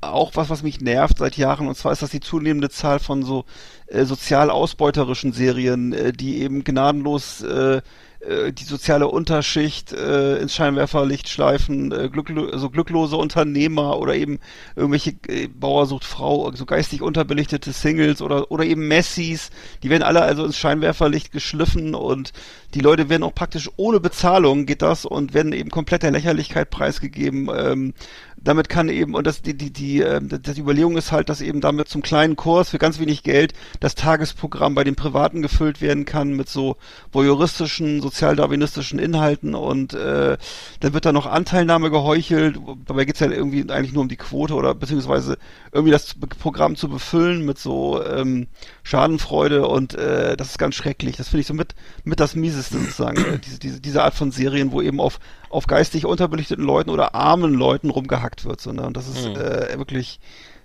auch 0.00 0.32
was, 0.34 0.48
was 0.50 0.62
mich 0.62 0.80
nervt 0.80 1.18
seit 1.18 1.36
Jahren, 1.36 1.68
und 1.68 1.76
zwar 1.76 1.92
ist 1.92 2.00
das 2.02 2.10
die 2.10 2.20
zunehmende 2.20 2.70
Zahl 2.70 2.98
von 2.98 3.22
so 3.22 3.44
äh, 3.86 4.04
sozial 4.04 4.50
ausbeuterischen 4.50 5.32
Serien, 5.32 5.92
äh, 5.92 6.12
die 6.12 6.40
eben 6.40 6.64
gnadenlos 6.64 7.42
äh, 7.42 7.82
äh, 8.28 8.52
die 8.52 8.64
soziale 8.64 9.08
Unterschicht 9.08 9.92
äh, 9.92 10.38
ins 10.38 10.54
Scheinwerferlicht 10.54 11.28
schleifen, 11.28 11.92
äh, 11.92 12.08
glücklo 12.08 12.48
also 12.50 12.70
glücklose 12.70 13.16
Unternehmer 13.16 13.98
oder 13.98 14.14
eben 14.14 14.38
irgendwelche 14.76 15.14
äh, 15.28 15.48
Bauer 15.48 15.86
sucht 15.86 16.04
Frau, 16.04 16.50
so 16.54 16.66
geistig 16.66 17.02
unterbelichtete 17.02 17.72
Singles 17.72 18.22
oder 18.22 18.50
oder 18.50 18.64
eben 18.64 18.88
Messis, 18.88 19.50
die 19.82 19.90
werden 19.90 20.02
alle 20.02 20.22
also 20.22 20.44
ins 20.44 20.56
Scheinwerferlicht 20.56 21.32
geschliffen 21.32 21.94
und 21.94 22.32
die 22.74 22.80
Leute 22.80 23.08
werden 23.08 23.22
auch 23.22 23.34
praktisch 23.34 23.70
ohne 23.76 24.00
Bezahlung 24.00 24.66
geht 24.66 24.82
das 24.82 25.04
und 25.04 25.32
werden 25.32 25.52
eben 25.52 25.70
komplett 25.70 26.02
der 26.02 26.10
Lächerlichkeit 26.10 26.70
preisgegeben. 26.70 27.48
Ähm, 27.54 27.94
damit 28.36 28.68
kann 28.68 28.88
eben, 28.88 29.14
und 29.14 29.26
das, 29.26 29.42
die, 29.42 29.56
die, 29.56 29.72
die, 29.72 30.02
äh, 30.02 30.20
die 30.20 30.60
Überlegung 30.60 30.96
ist 30.96 31.12
halt, 31.12 31.28
dass 31.28 31.40
eben 31.40 31.60
damit 31.60 31.88
zum 31.88 32.02
kleinen 32.02 32.36
Kurs 32.36 32.70
für 32.70 32.78
ganz 32.78 32.98
wenig 32.98 33.22
Geld 33.22 33.54
das 33.80 33.94
Tagesprogramm 33.94 34.74
bei 34.74 34.84
den 34.84 34.96
Privaten 34.96 35.40
gefüllt 35.40 35.80
werden 35.80 36.04
kann 36.04 36.34
mit 36.34 36.48
so 36.48 36.76
voyeuristischen, 37.12 38.02
sozialdarwinistischen 38.02 38.98
Inhalten 38.98 39.54
und 39.54 39.94
äh, 39.94 40.36
dann 40.80 40.92
wird 40.92 41.06
da 41.06 41.12
noch 41.12 41.26
Anteilnahme 41.26 41.90
geheuchelt. 41.90 42.58
Dabei 42.86 43.04
geht's 43.04 43.20
ja 43.20 43.30
irgendwie 43.30 43.70
eigentlich 43.70 43.94
nur 43.94 44.02
um 44.02 44.08
die 44.08 44.16
Quote 44.16 44.54
oder 44.54 44.74
beziehungsweise 44.74 45.38
irgendwie 45.72 45.92
das 45.92 46.14
Programm 46.38 46.76
zu 46.76 46.88
befüllen 46.88 47.44
mit 47.46 47.58
so 47.58 48.04
ähm, 48.04 48.48
Schadenfreude 48.82 49.66
und 49.66 49.94
äh, 49.94 50.36
das 50.36 50.50
ist 50.50 50.58
ganz 50.58 50.74
schrecklich. 50.74 51.16
Das 51.16 51.28
finde 51.28 51.40
ich 51.42 51.46
so 51.46 51.54
mit, 51.54 51.74
mit 52.04 52.20
das 52.20 52.34
Mieseste 52.72 52.78
sozusagen, 52.78 53.16
äh, 53.34 53.38
diese, 53.38 53.58
diese, 53.58 53.80
diese 53.80 54.02
Art 54.02 54.14
von 54.14 54.30
Serien, 54.30 54.72
wo 54.72 54.80
eben 54.80 55.00
auf, 55.00 55.18
auf 55.50 55.66
geistig 55.66 56.06
unterbelichteten 56.06 56.64
Leuten 56.64 56.90
oder 56.90 57.14
armen 57.14 57.54
Leuten 57.54 57.90
rumgehackt 57.90 58.44
wird. 58.44 58.60
So, 58.60 58.72
ne? 58.72 58.82
Und 58.86 58.96
das 58.96 59.08
ist 59.08 59.26
Mhm. 59.28 59.34
äh, 59.36 59.78
wirklich, 59.78 60.20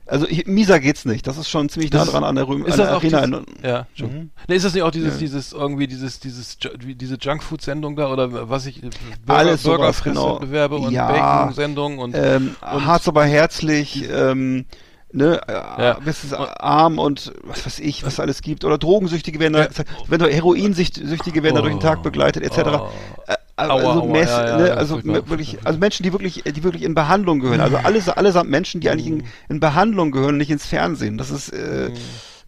also 0.05 0.26
ich, 0.27 0.47
mieser 0.47 0.80
geht's 0.80 1.05
nicht. 1.05 1.27
Das 1.27 1.38
ist 1.38 1.49
schon 1.49 1.69
ziemlich 1.69 1.91
nah 1.91 1.99
Das 1.99 2.07
ist- 2.07 2.13
dran 2.13 2.23
an 2.23 2.35
der, 2.35 2.47
Röm, 2.47 2.65
Ist 2.65 2.73
an 2.73 2.80
das 2.80 2.88
der 2.88 2.95
Arena. 3.21 3.39
dieses, 3.39 3.63
ja. 3.63 4.07
Mhm. 4.07 4.31
Nee, 4.47 4.55
ist 4.55 4.65
das 4.65 4.73
nicht 4.73 4.84
auch 4.84 4.91
dieses, 4.91 5.13
Ja. 5.15 5.19
dieses, 5.19 5.53
irgendwie 5.53 5.88
dieses, 5.88 6.19
dieses, 6.19 6.57
diese 6.59 7.15
Junkfood-Sendung 7.15 7.95
da 7.95 8.11
oder 8.11 8.49
was 8.49 8.65
ich, 8.65 8.81
Alles 9.27 9.61
sowas, 9.63 10.01
Burgerfressbewerbe 10.01 10.76
genau. 10.77 10.88
und 10.88 10.93
Ja. 10.93 11.11
Bacon-Sendung 11.11 11.99
und, 11.99 12.15
ähm, 12.15 12.55
und- 12.61 12.85
hart 12.85 13.07
aber 13.07 13.26
herzlich, 13.26 14.07
ähm, 14.11 14.65
ne, 15.11 15.41
äh, 15.48 15.52
Ja. 15.53 15.94
bis 16.03 16.23
es 16.23 16.34
arm 16.34 16.99
und 16.99 17.31
was 17.44 17.65
weiß 17.65 17.80
ich, 17.80 18.03
was 18.03 18.14
es 18.14 18.19
alles 18.19 18.41
gibt. 18.41 18.64
Oder 18.65 18.77
Drogensüchtige 18.77 19.40
werden 19.40 19.53
da, 19.53 19.64
Ja. 19.64 19.69
wenn 20.07 20.19
du 20.19 20.27
Heroinsüchtige 20.27 21.44
werden 21.44 21.56
da 21.56 21.61
durch 21.61 21.73
den 21.73 21.80
Tag 21.80 22.03
begleitet, 22.03 22.44
etc. 22.44 22.57
Oh. 22.68 22.90
Äh, 23.27 23.36
Aua, 23.57 23.73
also, 23.73 23.88
aua, 24.03 24.06
Mess, 24.06 24.30
ja, 24.30 24.48
ja, 24.48 24.57
ne, 24.57 24.68
ja, 24.69 24.73
also 24.76 25.03
wirklich, 25.03 25.57
also 25.65 25.80
Menschen, 25.80 26.03
die 26.03 26.14
wirklich, 26.14 26.44
die 26.45 26.64
wirklich 26.64 26.84
in 26.84 26.94
Behandlung 26.95 27.41
gehören. 27.41 27.60
Also 27.60 27.76
alles, 27.76 28.07
allesamt 28.07 28.49
Menschen, 28.49 28.80
die 28.80 28.90
eigentlich 28.90 29.07
in, 29.07 29.23
in 29.49 29.60
Behandlung 29.60 30.11
gehören, 30.11 30.38
nicht 30.38 30.49
ins 30.49 30.65
Fernsehen. 30.65 31.18
Das 31.18 31.30
ist 31.30 31.49
äh, 31.52 31.90
Ja, 31.90 31.91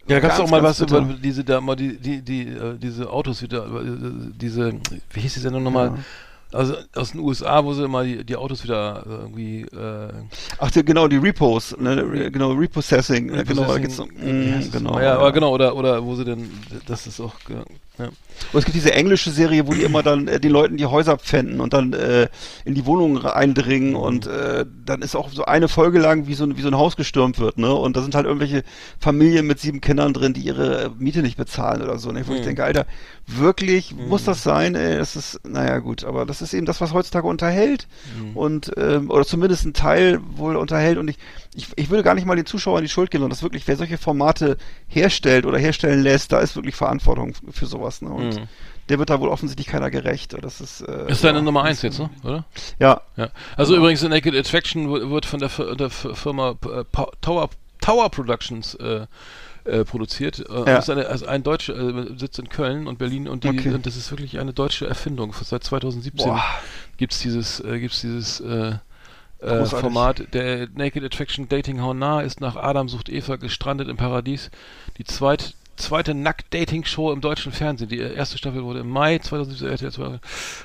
da 0.07 0.19
kannst 0.21 0.39
du 0.39 0.43
auch 0.43 0.49
mal 0.49 0.63
was 0.63 0.79
über 0.79 1.01
bitter. 1.01 1.19
diese 1.21 1.43
da 1.43 1.59
mal 1.59 1.75
die 1.75 1.97
die 1.97 2.21
die 2.21 2.47
äh, 2.47 2.77
diese 2.77 3.09
Autos 3.09 3.41
wieder 3.41 3.65
äh, 3.65 3.97
diese 4.33 4.73
wie 5.11 5.19
hieß 5.19 5.33
die 5.33 5.39
Sendung 5.41 5.63
nochmal? 5.63 5.87
Ja. 5.87 5.95
Also 6.53 6.75
aus 6.95 7.11
den 7.11 7.21
USA, 7.21 7.63
wo 7.63 7.73
sie 7.73 7.83
immer 7.85 8.03
die, 8.03 8.23
die 8.25 8.35
Autos 8.35 8.63
wieder 8.63 9.03
äh, 9.05 9.09
irgendwie 9.09 9.61
äh, 9.61 10.09
Ach, 10.59 10.69
die, 10.71 10.83
genau, 10.83 11.07
die 11.07 11.17
Repos, 11.17 11.75
ne, 11.79 12.29
genau, 12.31 12.51
Repossessing, 12.51 13.27
ne, 13.27 13.43
genau, 13.45 13.63
da 13.63 13.73
Repossessing- 13.75 13.81
geht's 13.81 13.99
um, 13.99 14.09
mm, 14.09 14.51
das 14.61 14.71
genau. 14.71 14.99
ja, 14.99 15.15
aber 15.17 15.31
genau 15.31 15.53
oder 15.53 15.75
oder 15.75 16.03
wo 16.03 16.15
sie 16.15 16.25
denn 16.25 16.49
das 16.87 17.07
ist 17.07 17.19
auch 17.21 17.35
ja, 17.49 17.63
ja. 17.99 18.09
Und 18.53 18.59
es 18.59 18.65
gibt 18.65 18.75
diese 18.75 18.93
englische 18.93 19.29
Serie, 19.29 19.67
wo 19.67 19.73
die 19.73 19.83
immer 19.83 20.01
dann 20.03 20.27
äh, 20.27 20.39
den 20.39 20.51
Leuten 20.51 20.75
die 20.77 20.85
Häuser 20.85 21.17
pfänden 21.17 21.61
und 21.61 21.73
dann 21.73 21.93
äh, 21.93 22.27
in 22.65 22.73
die 22.73 22.85
Wohnungen 22.85 23.23
eindringen 23.25 23.95
und 23.95 24.25
äh, 24.27 24.65
dann 24.85 25.01
ist 25.03 25.15
auch 25.15 25.29
so 25.29 25.45
eine 25.45 25.67
Folge 25.67 25.99
lang, 25.99 26.27
wie 26.27 26.33
so, 26.33 26.43
ein- 26.43 26.57
wie 26.57 26.61
so 26.61 26.67
ein 26.69 26.77
Haus 26.77 26.95
gestürmt 26.97 27.39
wird, 27.39 27.57
ne? 27.59 27.71
Und 27.73 27.95
da 27.95 28.01
sind 28.01 28.15
halt 28.15 28.25
irgendwelche 28.25 28.63
Familien 28.99 29.45
mit 29.47 29.59
sieben 29.59 29.79
Kindern 29.79 30.13
drin, 30.13 30.33
die 30.33 30.41
ihre 30.41 30.85
äh, 30.85 30.89
Miete 30.97 31.21
nicht 31.21 31.37
bezahlen 31.37 31.81
oder 31.81 31.97
so. 31.99 32.11
Ne? 32.11 32.23
Wo 32.27 32.33
ich 32.33 32.39
Mhm. 32.41 32.45
denke, 32.45 32.63
Alter, 32.63 32.85
wirklich, 33.27 33.93
muss 33.95 34.23
das 34.25 34.43
sein? 34.43 34.75
Ey, 34.75 34.97
das 34.97 35.15
ist, 35.15 35.39
naja 35.47 35.77
gut, 35.79 36.03
aber 36.03 36.25
das 36.25 36.40
ist 36.41 36.53
eben 36.53 36.65
das, 36.65 36.81
was 36.81 36.93
heutzutage 36.93 37.27
unterhält 37.27 37.87
Mhm. 38.17 38.37
und 38.37 38.71
ähm, 38.77 39.09
oder 39.09 39.25
zumindest 39.25 39.65
ein 39.65 39.73
Teil 39.73 40.19
wohl 40.35 40.55
unterhält 40.55 40.97
und 40.97 41.07
ich, 41.07 41.17
ich, 41.55 41.67
ich 41.75 41.89
würde 41.89 42.03
gar 42.03 42.15
nicht 42.15 42.25
mal 42.25 42.35
den 42.35 42.45
Zuschauern 42.45 42.81
die 42.83 42.89
Schuld 42.89 43.11
geben, 43.11 43.21
sondern 43.23 43.35
das 43.35 43.43
wirklich, 43.43 43.67
wer 43.67 43.75
solche 43.77 43.97
Formate 43.97 44.57
herstellt 44.87 45.45
oder 45.45 45.57
herstellen 45.57 46.01
lässt, 46.01 46.31
da 46.31 46.39
ist 46.39 46.55
wirklich 46.55 46.75
Verantwortung 46.75 47.33
für 47.51 47.65
sowas. 47.65 48.01
Ne? 48.01 48.09
Und 48.09 48.35
Mhm. 48.35 48.47
der 48.89 48.99
wird 48.99 49.09
da 49.09 49.19
wohl 49.19 49.29
offensichtlich 49.29 49.67
keiner 49.67 49.89
gerecht. 49.91 50.35
Das 50.41 50.59
ist, 50.61 50.81
äh, 50.81 51.09
Ist 51.11 51.23
deine 51.23 51.37
ja, 51.39 51.43
Nummer 51.43 51.63
eins 51.63 51.81
jetzt, 51.81 51.99
ne? 51.99 52.09
Oder? 52.23 52.45
Ja, 52.79 53.01
Ja. 53.17 53.29
Also 53.55 53.75
übrigens 53.75 54.01
Naked 54.03 54.35
Attraction 54.35 54.89
wird 55.11 55.25
von 55.25 55.39
der, 55.39 55.49
der 55.75 55.89
Fir- 55.89 56.15
Firma 56.15 56.51
äh, 56.65 56.83
Pa- 56.91 57.11
Tower 57.21 57.49
Tower 57.79 58.09
Productions 58.09 58.75
äh, 58.75 59.07
äh, 59.65 59.83
produziert. 59.85 60.39
Äh, 60.39 60.53
Ja. 60.53 60.63
Das 60.65 60.85
ist 60.85 60.89
eine, 60.89 61.07
also 61.07 61.25
ein 61.25 61.43
deutscher 61.43 61.75
äh, 61.75 62.17
sitzt 62.17 62.39
in 62.39 62.49
Köln 62.49 62.87
und 62.87 62.97
Berlin 62.97 63.27
und, 63.27 63.43
die, 63.43 63.49
Okay. 63.49 63.73
und 63.73 63.85
das 63.85 63.95
ist 63.95 64.11
wirklich 64.11 64.39
eine 64.39 64.53
deutsche 64.53 64.87
Erfindung. 64.87 65.33
Seit 65.41 65.63
2017 65.63 66.27
Boah. 66.27 66.43
gibt's 66.97 67.19
dieses 67.19 67.59
äh, 67.59 67.79
gibt's 67.79 68.01
dieses 68.01 68.39
äh, 68.39 68.75
äh. 69.39 69.65
Format. 69.65 70.33
Der 70.33 70.67
Naked 70.75 71.03
Attraction 71.03 71.49
Dating 71.49 71.81
How 71.81 71.93
Nah 71.93 72.21
ist 72.21 72.41
nach 72.41 72.55
Adam 72.55 72.89
sucht 72.89 73.09
Eva 73.09 73.35
gestrandet 73.37 73.87
im 73.87 73.97
Paradies. 73.97 74.51
Die 74.97 75.03
zweit, 75.03 75.55
zweite 75.77 76.13
Nackt-Dating-Show 76.13 77.11
im 77.11 77.21
deutschen 77.21 77.51
Fernsehen. 77.51 77.89
Die 77.89 77.99
erste 77.99 78.37
Staffel 78.37 78.63
wurde 78.63 78.79
im 78.79 78.89
Mai 78.89 79.17
2017 79.17 79.67
RTL 79.67 79.91
2, 79.91 80.19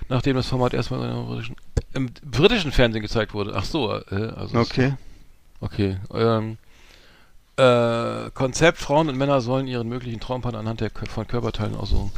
nachdem 0.09 0.37
das 0.37 0.47
Format 0.49 0.75
erstmal 0.75 1.09
im 1.09 1.27
britischen, 1.27 1.57
im 1.95 2.11
britischen 2.31 2.73
Fernsehen 2.73 3.03
gezeigt 3.03 3.33
wurde. 3.33 3.53
Ach 3.55 3.65
so, 3.65 3.89
also 3.91 4.59
okay. 4.59 4.95
Okay. 5.61 5.97
Ähm, 6.13 6.59
äh, 7.57 8.31
Konzept, 8.35 8.79
Frauen 8.79 9.09
und 9.09 9.17
Männer 9.17 9.41
sollen 9.41 9.67
ihren 9.67 9.89
möglichen 9.89 10.21
Traumpartner 10.21 10.61
anhand 10.61 10.81
der, 10.81 10.91
von 10.91 11.27
Körperteilen 11.27 11.75
aussuchen. 11.77 12.13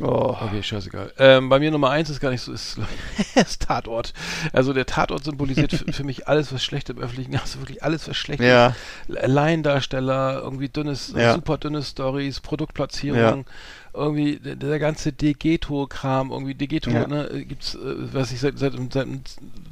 Oh. 0.00 0.34
Okay, 0.40 0.62
scheißegal. 0.62 1.12
Ähm, 1.18 1.50
bei 1.50 1.58
mir 1.58 1.70
Nummer 1.70 1.90
eins 1.90 2.08
ist 2.08 2.18
gar 2.20 2.30
nicht 2.30 2.40
so, 2.40 2.50
ist, 2.52 2.78
ist 3.34 3.62
Tatort. 3.66 4.14
Also 4.54 4.72
der 4.72 4.86
Tatort 4.86 5.22
symbolisiert 5.24 5.70
für 5.90 6.04
mich 6.04 6.28
alles, 6.28 6.50
was 6.50 6.64
schlecht 6.64 6.88
im 6.88 6.98
Öffentlichen, 6.98 7.36
also 7.36 7.58
wirklich 7.60 7.82
alles, 7.82 8.08
was 8.08 8.16
schlecht 8.16 8.40
Ja. 8.42 8.68
ist. 9.08 9.26
Laiendarsteller, 9.26 10.40
irgendwie 10.42 10.70
dünnes, 10.70 11.12
Ja. 11.14 11.34
super 11.34 11.58
dünne 11.58 11.82
Stories, 11.82 12.40
Produktplatzierung, 12.40 13.18
Ja. 13.20 13.44
irgendwie 13.92 14.36
der, 14.38 14.56
der 14.56 14.78
ganze 14.78 15.12
Degeto-Kram, 15.12 16.30
irgendwie 16.30 16.54
Degeto, 16.54 16.88
Ja. 16.90 17.06
ne, 17.06 17.28
äh, 17.28 17.44
gibt's, 17.44 17.74
äh, 17.74 18.14
weiß 18.14 18.32
ich, 18.32 18.40
seit, 18.40 18.58
seit, 18.58 18.72
seit 18.90 19.04
dem 19.06 19.20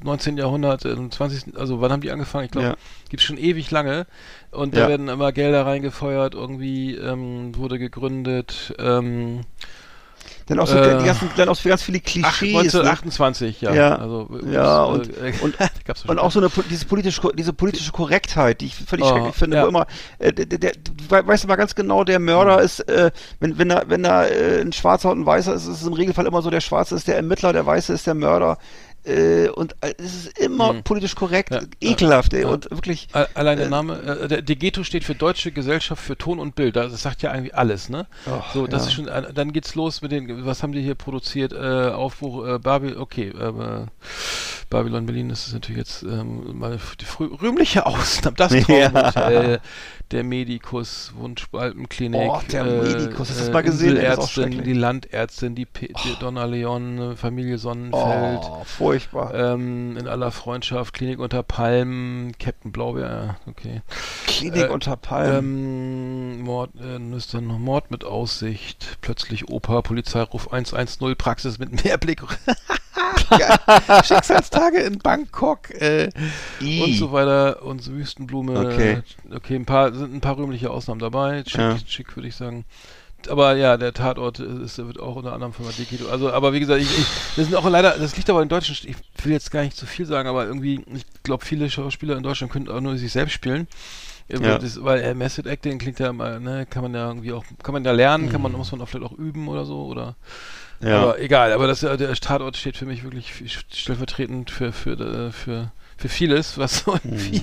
19. 0.05 0.37
Jahrhundert, 0.37 0.85
äh, 0.85 0.91
im 0.93 1.11
20. 1.11 1.57
also 1.57 1.81
wann 1.81 1.93
haben 1.93 2.03
die 2.03 2.11
angefangen? 2.11 2.45
Ich 2.45 2.51
glaube, 2.51 2.67
Ja. 2.69 2.77
gibt's 3.09 3.25
schon 3.25 3.39
ewig 3.39 3.71
lange. 3.71 4.07
Und 4.53 4.75
Ja. 4.75 4.83
da 4.83 4.89
werden 4.89 5.09
immer 5.09 5.33
Gelder 5.33 5.65
reingefeuert, 5.67 6.35
irgendwie 6.35 6.95
ähm, 6.97 7.57
wurde 7.57 7.79
gegründet, 7.79 8.75
ähm, 8.79 9.43
Dann 10.47 10.59
auch 10.59 10.67
so 10.67 10.77
Äh, 10.77 11.05
ganzen, 11.05 11.31
dann 11.37 11.49
auch 11.49 11.55
so 11.55 11.69
ganz 11.69 11.81
viele 11.83 12.01
Klischees. 12.01 12.53
ne? 12.75 12.81
1928, 12.83 13.61
ja. 13.61 13.73
Ja. 13.73 13.95
Also, 13.97 14.29
Ja, 14.51 14.85
äh, 14.85 14.89
und- 14.89 15.09
äh, 15.17 15.33
und- 15.43 15.55
Und 16.09 16.19
auch 16.19 16.33
so 16.33 16.41
eine 16.41 16.51
diese 16.69 16.87
politische 16.87 17.21
diese 17.37 17.53
politische 17.53 17.93
Korrektheit, 17.93 18.61
die 18.61 18.67
ich 18.67 18.75
völlig 18.75 19.07
Oh, 19.07 19.11
schrecklich 19.11 19.35
finde, 19.37 19.59
ja. 19.59 19.63
wo 19.65 19.69
immer 19.69 19.87
äh, 20.19 20.33
der, 20.33 20.47
der, 20.59 20.73
weißt 21.09 21.45
du 21.45 21.49
mal 21.49 21.55
ganz 21.57 21.75
genau, 21.77 22.03
der 22.03 22.19
Mörder 22.19 22.59
Mhm. 22.59 22.65
ist, 22.65 22.81
äh, 22.89 23.13
wenn 23.39 23.59
wenn 23.59 23.69
da 23.69 23.85
wenn 23.87 24.03
da 24.03 24.27
äh, 24.27 24.61
ein 24.61 24.73
Schwarzer 24.73 25.11
und 25.13 25.21
ein 25.21 25.27
Weißer 25.27 25.55
ist, 25.55 25.67
ist 25.67 25.81
es 25.83 25.87
im 25.87 25.93
Regelfall 25.93 26.27
immer 26.27 26.43
so, 26.43 26.51
der 26.51 26.61
Schwarze 26.61 26.97
ist 26.97 27.07
der 27.07 27.17
Ermittler, 27.17 27.53
der 27.53 27.65
Weiße 27.67 27.93
ist 27.93 28.07
der 28.09 28.15
Mörder. 28.15 28.59
Äh, 29.05 29.49
und 29.49 29.75
äh, 29.81 29.95
es 29.99 30.15
ist 30.27 30.39
immer 30.39 30.73
Mhm. 30.75 30.83
politisch 30.83 31.15
korrekt, 31.15 31.51
Ja, 31.51 31.61
ekelhaft, 31.81 32.35
ey, 32.35 32.43
ja. 32.43 32.49
und 32.49 32.71
wirklich. 32.71 33.09
Allein 33.35 33.57
der 33.57 33.67
Äh, 33.67 33.71
Name, 33.71 33.99
äh, 34.03 34.29
der 34.29 34.43
Degeto 34.43 34.85
steht 34.85 35.05
für 35.05 35.15
Deutsche 35.15 35.53
Gesellschaft 35.53 36.03
für 36.03 36.19
Ton 36.19 36.39
und 36.39 36.55
Bild. 36.55 36.77
Das 36.77 37.01
sagt 37.01 37.23
ja 37.23 37.31
eigentlich 37.31 37.55
alles, 37.55 37.89
ne? 37.89 38.07
Ach, 38.27 38.53
so, 38.53 38.67
das 38.67 38.83
ja. 38.83 38.89
ist 38.89 38.95
schon, 38.95 39.35
dann 39.35 39.53
geht's 39.53 39.75
los 39.75 40.03
mit 40.03 40.13
den, 40.13 40.45
was 40.45 40.63
haben 40.63 40.73
die 40.73 40.83
hier 40.83 40.95
produziert? 40.95 41.53
Äh, 41.53 41.91
Aufbruch, 41.91 42.47
äh, 42.47 42.59
Babylon, 42.59 42.99
okay, 42.99 43.29
äh, 43.29 43.87
Babylon 44.69 45.07
Berlin, 45.07 45.29
das 45.31 45.47
ist 45.49 45.55
natürlich 45.55 45.79
jetzt 45.79 46.03
ähm, 46.03 46.59
mal 46.59 46.79
die 47.01 47.05
frü 47.05 47.27
rühmliche 47.27 47.87
Ausnahme. 47.87 48.37
Das. 48.37 48.53
Traumhotel, 48.67 49.61
der 50.11 50.25
Medikus, 50.25 51.13
Wunschbalkenklinik, 51.17 52.21
Oh, 52.21 52.41
der 52.51 52.65
äh, 52.65 52.83
Medikus, 52.83 53.31
hast 53.31 53.41
du 53.41 53.45
das 53.45 53.53
mal 53.53 53.63
gesehen? 53.63 53.97
Schrecklich. 54.27 54.63
die 54.63 54.73
Landärztin, 54.73 55.55
die, 55.55 55.67
P 55.67 55.93
die 56.05 56.19
Donna 56.19 56.45
Leon, 56.45 57.13
äh, 57.13 57.17
Familie 57.17 57.59
Sonnenfeld. 57.59 58.41
Oh, 58.43 58.63
furchtbar. 58.65 59.35
Ähm, 59.35 59.97
in 59.97 60.09
aller 60.09 60.31
Freundschaft, 60.33 60.95
Klinik 60.95 61.21
unter 61.21 61.43
Palmen, 61.43 62.33
Captain 62.39 62.73
Blaubeer, 62.73 63.37
okay. 63.47 63.83
Klinik 64.27 64.65
äh, 64.65 64.69
unter 64.69 64.97
Palmen. 64.97 66.39
Ähm, 66.39 66.41
Mord, 66.43 66.71
äh, 66.81 66.99
noch 67.41 67.59
Mord 67.59 67.91
mit 67.91 68.05
Aussicht, 68.05 68.99
plötzlich 69.01 69.49
Oper, 69.49 69.83
Polizeiruf 69.83 70.53
110, 70.53 71.17
Praxis 71.17 71.59
mit 71.59 71.85
Mehrblick. 71.85 72.23
Schicksalstage 74.05 74.79
in 74.79 74.99
Bangkok 74.99 75.71
äh, 75.71 76.11
und 76.61 76.95
so 76.95 77.13
weiter 77.13 77.63
und 77.63 77.83
so 77.83 77.93
Wüstenblume. 77.93 78.59
Okay. 78.59 79.03
okay, 79.33 79.57
ein 79.57 79.67
paar 79.67 79.93
sind 80.01 80.15
ein 80.15 80.21
paar 80.21 80.37
rühmliche 80.37 80.71
Ausnahmen 80.71 81.01
dabei. 81.01 81.45
Schick, 81.47 81.61
Ja. 81.61 81.79
schick 81.87 82.17
würde 82.17 82.29
ich 82.29 82.35
sagen. 82.37 82.65
Aber 83.29 83.55
ja, 83.55 83.77
der 83.77 83.93
Tatort 83.93 84.41
ist, 84.41 84.79
wird 84.79 84.99
auch 84.99 85.17
unter 85.17 85.35
anderem 85.35 85.53
von 85.53 85.67
Dekido. 85.77 86.09
Also, 86.09 86.33
aber 86.33 86.53
wie 86.55 86.61
gesagt, 86.61 86.81
ich, 86.81 86.89
ich, 86.99 87.07
das 87.37 87.47
sind 87.47 87.55
auch 87.55 87.69
leider, 87.69 87.99
das 87.99 88.17
liegt 88.17 88.31
aber 88.31 88.43
in 88.43 88.49
Deutschen, 88.49 88.75
ich 88.89 88.97
will 89.25 89.33
jetzt 89.33 89.51
gar 89.51 89.63
nicht 89.63 89.77
zu 89.77 89.85
viel 89.87 90.07
sagen, 90.07 90.27
aber 90.29 90.47
irgendwie, 90.47 90.83
ich 90.95 91.05
glaube, 91.23 91.45
viele 91.45 91.69
Schauspieler 91.69 92.17
in 92.17 92.23
Deutschland 92.23 92.51
können 92.51 92.69
auch 92.69 92.81
nur 92.81 92.97
sich 92.97 93.13
selbst 93.13 93.33
spielen. 93.35 93.69
Äh, 94.29 94.39
Ja. 94.43 94.59
Das, 94.59 94.83
weil 94.83 95.01
äh, 95.03 95.13
Method 95.15 95.47
Acting 95.49 95.79
klingt 95.79 95.99
ja 95.99 96.13
mal, 96.15 96.41
ne, 96.41 96.65
kann 96.65 96.83
man 96.83 96.95
ja 96.95 97.09
irgendwie 97.09 97.33
auch, 97.33 97.45
kann 97.63 97.75
man 97.75 97.85
ja 97.85 97.93
lernen, 97.93 98.31
kann 98.31 98.41
man, 98.41 98.53
muss 98.53 98.73
man 98.73 98.81
auch 98.81 98.89
vielleicht 98.89 99.13
auch 99.13 99.19
üben 99.19 99.49
oder 99.49 99.67
so, 99.67 99.85
oder 99.85 100.17
ja. 100.83 101.03
aber 101.03 101.19
egal, 101.21 101.53
aber 101.53 101.67
das, 101.67 101.83
äh, 101.83 101.97
der 101.99 102.15
Tatort 102.15 102.57
steht 102.57 102.77
für 102.79 102.87
mich 102.87 103.05
wirklich 103.05 103.35
stellvertretend 103.71 104.51
für, 104.51 104.73
für, 104.73 104.93
äh, 104.93 105.31
für, 105.33 105.73
für 105.99 106.09
vieles, 106.09 106.57
was 106.57 106.79
so 106.85 106.95
irgendwie. 106.95 107.43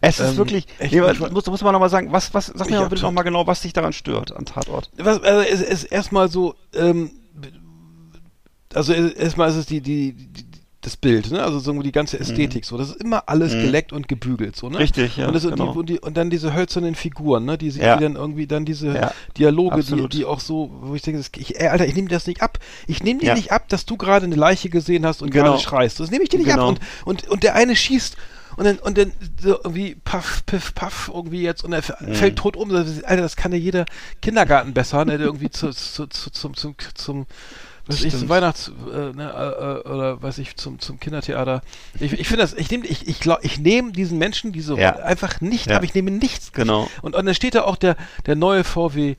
Es 0.00 0.20
ist 0.20 0.30
ähm, 0.32 0.36
wirklich, 0.36 0.66
nee, 0.80 1.00
muss, 1.30 1.46
muss 1.46 1.62
man 1.62 1.72
nochmal 1.72 1.90
sagen, 1.90 2.12
was, 2.12 2.32
was, 2.34 2.46
sag 2.54 2.68
mir 2.70 2.80
mal 2.80 2.88
bitte 2.88 3.02
nochmal 3.02 3.24
genau, 3.24 3.46
was 3.46 3.60
dich 3.62 3.72
daran 3.72 3.92
stört 3.92 4.32
an 4.32 4.44
Tatort. 4.46 4.90
Was, 4.96 5.22
also 5.22 5.40
es 5.42 5.60
ist 5.60 5.84
erstmal 5.84 6.28
so, 6.30 6.54
ähm, 6.74 7.10
also 8.74 8.92
erstmal 8.92 9.50
ist 9.50 9.56
es 9.56 9.66
die, 9.66 9.80
die, 9.80 10.12
die 10.12 10.44
das 10.80 10.98
Bild, 10.98 11.30
ne? 11.30 11.42
Also 11.42 11.60
so 11.60 11.72
die 11.80 11.92
ganze 11.92 12.20
Ästhetik, 12.20 12.66
so. 12.66 12.76
Das 12.76 12.90
ist 12.90 13.00
immer 13.02 13.22
alles 13.26 13.54
Mhm. 13.54 13.60
geleckt 13.62 13.94
und 13.94 14.06
gebügelt, 14.06 14.54
so, 14.54 14.68
ne? 14.68 14.78
Richtig, 14.78 15.16
ja, 15.16 15.28
und, 15.28 15.32
das, 15.32 15.44
genau. 15.44 15.72
die, 15.72 15.78
und, 15.78 15.88
die, 15.88 15.98
und 16.00 16.14
dann 16.18 16.28
diese 16.28 16.52
hölzernen 16.52 16.94
Figuren, 16.94 17.46
ne? 17.46 17.56
Die, 17.56 17.70
sich- 17.70 17.80
Ja. 17.82 17.96
die 17.96 18.02
dann 18.02 18.16
irgendwie 18.16 18.46
dann 18.46 18.66
diese 18.66 18.88
Ja, 18.94 19.12
Dialoge, 19.38 19.76
die, 19.76 19.80
absolut. 19.80 20.12
die 20.12 20.24
auch 20.26 20.40
so, 20.40 20.70
wo 20.82 20.94
ich 20.94 21.00
denke, 21.00 21.20
das, 21.20 21.30
ich, 21.38 21.58
ey, 21.58 21.68
Alter, 21.68 21.86
ich 21.86 21.94
nehme 21.94 22.08
dir 22.08 22.16
das 22.16 22.26
nicht 22.26 22.42
ab. 22.42 22.58
Ich 22.86 23.02
nehme 23.02 23.20
dir 23.20 23.28
Ja. 23.28 23.34
nicht 23.34 23.50
ab, 23.50 23.66
dass 23.70 23.86
du 23.86 23.96
gerade 23.96 24.26
eine 24.26 24.34
Leiche 24.34 24.68
gesehen 24.68 25.06
hast 25.06 25.22
und 25.22 25.30
Genau. 25.30 25.52
gerade 25.52 25.62
schreist. 25.62 26.00
Das 26.00 26.10
nehme 26.10 26.22
ich 26.22 26.28
dir 26.28 26.36
nicht 26.38 26.50
Genau. 26.50 26.68
ab. 26.72 26.78
Und, 27.06 27.22
und, 27.22 27.28
und 27.30 27.42
der 27.44 27.54
eine 27.54 27.74
schießt 27.76 28.18
und 28.56 28.64
dann, 28.64 28.78
und 28.78 28.98
dann 28.98 29.12
so 29.40 29.58
irgendwie 29.62 29.96
paff, 30.04 30.44
piff, 30.46 30.74
paff, 30.74 31.10
irgendwie 31.12 31.42
jetzt 31.42 31.64
und 31.64 31.72
er 31.72 31.82
Mhm. 32.00 32.14
fällt 32.14 32.36
tot 32.36 32.56
um. 32.56 32.70
Alter, 32.74 33.16
das 33.22 33.36
kann 33.36 33.52
ja 33.52 33.58
jeder 33.58 33.84
Kindergarten 34.22 34.72
besser, 34.74 35.04
ne? 35.04 35.18
Der 35.18 35.26
irgendwie 35.26 35.50
zu, 35.50 35.70
zu, 35.70 36.06
zu, 36.06 36.30
zum, 36.30 36.56
zum, 36.56 36.74
zum 36.94 37.26
was 37.86 38.02
ich 38.02 38.16
zum. 38.16 38.30
Weihnachts 38.30 38.68
äh, 38.92 39.12
ne, 39.12 39.30
äh, 39.30 39.88
äh, 39.88 39.92
oder 39.92 40.22
was 40.22 40.38
ich 40.38 40.56
zum 40.56 40.78
zum 40.78 40.98
Kindertheater. 40.98 41.60
Ich, 42.00 42.12
ich 42.14 42.26
finde 42.28 42.42
das, 42.42 42.54
ich 42.54 42.70
nehme 42.70 42.86
ich 42.86 43.06
ich, 43.06 43.20
glaub, 43.20 43.44
ich 43.44 43.58
nehme 43.58 43.92
diesen 43.92 44.16
Menschen 44.18 44.52
diese 44.52 44.74
Ja. 44.78 44.90
Rolle 44.92 45.04
einfach 45.04 45.40
nicht, 45.42 45.66
Ja. 45.68 45.76
aber 45.76 45.84
ich 45.84 45.94
nehme 45.94 46.10
nichts. 46.10 46.52
Genau. 46.52 46.88
Und, 47.02 47.14
und 47.14 47.26
dann 47.26 47.34
steht 47.34 47.54
da 47.54 47.62
auch 47.64 47.76
der 47.76 47.96
der 48.24 48.36
neue 48.36 48.64
VW 48.64 49.16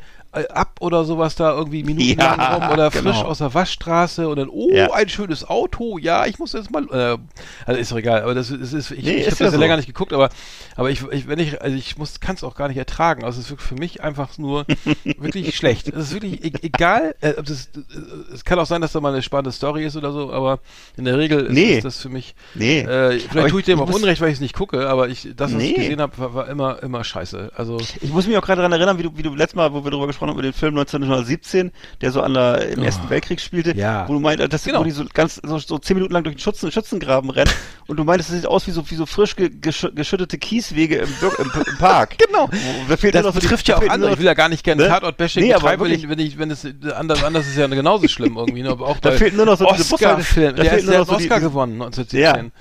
ab 0.50 0.76
oder 0.82 1.06
sowas 1.06 1.36
da 1.36 1.54
irgendwie 1.54 1.84
minutenlang 1.84 2.38
Ja, 2.40 2.56
rum 2.56 2.74
oder 2.74 2.90
genau. 2.90 3.12
frisch 3.14 3.24
aus 3.24 3.38
der 3.40 3.54
Waschstraße 3.54 4.28
und 4.28 4.38
dann 4.38 4.50
oh 4.50 4.70
Ja. 4.72 4.92
ein 4.94 5.08
schönes 5.10 5.48
Auto 5.48 5.98
ja 5.98 6.26
ich 6.26 6.40
muss 6.40 6.54
jetzt 6.54 6.72
mal 6.72 6.84
äh, 6.92 7.18
also 7.66 7.80
ist 7.80 7.92
doch 7.92 7.98
egal 7.98 8.22
aber 8.24 8.36
das, 8.36 8.50
ist- 8.52 8.62
das 8.62 8.74
ist 8.74 8.92
ich, 8.92 9.04
Nee, 9.06 9.12
ich 9.12 9.18
habe 9.18 9.24
ja 9.24 9.30
das 9.30 9.40
ja 9.40 9.52
so. 9.52 9.58
länger 9.58 9.78
nicht 9.78 9.86
geguckt 9.88 10.14
aber 10.14 10.30
aber 10.76 10.90
ich, 10.90 11.02
ich 11.12 11.28
wenn 11.28 11.40
ich 11.40 11.62
also 11.62 11.76
ich 11.76 11.98
muss 11.98 12.20
kann 12.20 12.36
es 12.36 12.44
auch 12.44 12.56
gar 12.56 12.68
nicht 12.68 12.78
ertragen 12.78 13.24
also 13.24 13.40
es 13.40 13.46
ist 13.46 13.52
wirklich 13.52 13.68
für 13.68 13.76
mich 13.76 14.04
einfach 14.04 14.38
nur 14.38 14.66
wirklich 15.04 15.56
schlecht 15.56 15.88
es 15.88 16.12
ist 16.12 16.14
wirklich 16.14 16.44
e 16.44 16.52
egal 16.64 17.16
äh, 17.22 17.34
das, 17.42 17.70
äh, 17.76 18.34
es 18.34 18.44
kann 18.46 18.60
auch 18.60 18.66
sein 18.66 18.82
dass 18.82 18.92
da 18.92 19.00
mal 19.02 19.14
eine 19.14 19.22
spannende 19.22 19.52
Story 19.52 19.86
ist 19.86 19.96
oder 19.96 20.12
so 20.12 20.32
aber 20.34 20.60
in 20.98 21.06
der 21.06 21.18
Regel 21.18 21.46
ist, 21.46 21.54
Nee. 21.54 21.76
ist 21.78 21.86
das 21.86 22.00
für 22.02 22.10
mich 22.10 22.36
Nee. 22.56 22.80
äh, 22.82 22.86
Aber 22.86 23.12
vielleicht 23.30 23.50
tue 23.50 23.60
ich 23.62 23.66
dem 23.66 23.80
ich 23.80 23.84
auch 23.86 23.94
Unrecht 23.94 24.22
weil 24.22 24.30
ich 24.30 24.36
es 24.36 24.42
nicht 24.42 24.54
gucke 24.56 24.88
aber 24.90 25.08
ich 25.10 25.30
das 25.36 25.54
was 25.54 25.62
ich 25.62 25.70
Nee. 25.72 25.76
gesehen 25.84 26.02
habe 26.02 26.18
war, 26.18 26.34
war 26.34 26.48
immer 26.50 26.82
immer 26.84 27.04
scheiße 27.04 27.52
also 27.56 27.78
Ich 28.02 28.12
muss 28.12 28.28
mich 28.28 28.38
auch 28.38 28.42
gerade 28.42 28.58
daran 28.62 28.72
erinnern, 28.74 28.98
wie 28.98 29.04
du, 29.04 29.12
wie 29.16 29.24
du 29.24 29.34
letztes 29.36 29.56
Mal, 29.56 29.72
wo 29.74 29.84
wir 29.84 29.92
darüber 29.92 30.08
gesprochen 30.08 30.25
haben, 30.30 30.34
über 30.36 30.42
den 30.44 30.54
Film 30.54 30.78
1917, 30.78 31.72
der 32.02 32.12
so 32.12 32.22
an 32.22 32.34
der, 32.34 32.70
im 32.70 32.80
Oh. 32.82 32.84
Ersten 32.84 33.10
Weltkrieg 33.10 33.40
spielte, 33.42 33.76
Ja. 33.78 34.08
wo 34.08 34.14
du 34.14 34.20
meintest, 34.20 34.54
dass 34.54 34.64
Genau. 34.64 34.84
die 34.84 34.92
so 34.92 35.06
ganz 35.14 35.40
so, 35.44 35.58
so 35.60 35.78
zehn 35.78 35.96
Minuten 35.96 36.14
lang 36.14 36.24
durch 36.24 36.36
den 36.36 36.40
Schützen, 36.42 36.72
Schützengraben 36.72 37.30
rennen 37.30 37.52
und 37.88 37.98
du 37.98 38.04
meintest, 38.04 38.30
es 38.30 38.36
sieht 38.38 38.46
aus 38.48 38.68
wie 38.68 38.72
so, 38.72 38.90
wie 38.90 38.96
so 38.96 39.06
frisch 39.06 39.36
ge, 39.36 39.50
gesch, 39.50 39.88
geschüttete 39.96 40.38
Kieswege 40.38 40.98
im, 40.98 41.10
Bir- 41.22 41.40
im, 41.40 41.52
im 41.68 41.78
Park. 41.78 42.16
Genau. 42.26 42.50
Wo, 42.52 42.90
da 42.90 42.98
fehlt 42.98 43.16
Das 43.16 43.24
noch 43.24 43.34
so 43.34 43.40
die- 43.40 43.46
betrifft 43.48 43.68
ja 43.68 43.78
auch 43.78 43.88
andere. 43.90 44.12
Ich 44.14 44.20
will 44.20 44.26
ja 44.26 44.34
gar 44.34 44.50
nicht 44.50 44.64
gerne 44.64 44.84
Ne? 44.84 44.90
Tatort-Bashing 44.90 45.44
Nee, 45.44 45.54
aber 45.54 45.62
betreiben, 45.62 45.86
wenn 45.86 45.92
ich, 45.94 46.10
wenn 46.10 46.20
ich, 46.20 46.38
wenn 46.38 46.52
es 46.52 46.68
anders, 46.96 47.24
anders 47.24 47.48
ist 47.48 47.58
ja 47.58 47.68
genauso 47.68 48.08
schlimm 48.08 48.36
irgendwie. 48.38 48.64
Ne? 48.64 48.70
Aber 48.70 48.88
auch 48.88 49.00
Da 49.00 49.12
bei 49.12 49.18
fehlt 49.18 49.36
nur 49.36 49.46
noch 49.46 49.58
so 49.58 49.66
Oscar-Film. 49.68 50.56
Der, 50.56 50.72
hat 50.72 50.80
einen 50.80 51.02
Oscar 51.10 51.40
gewonnen 51.40 51.82
1917. 51.82 52.52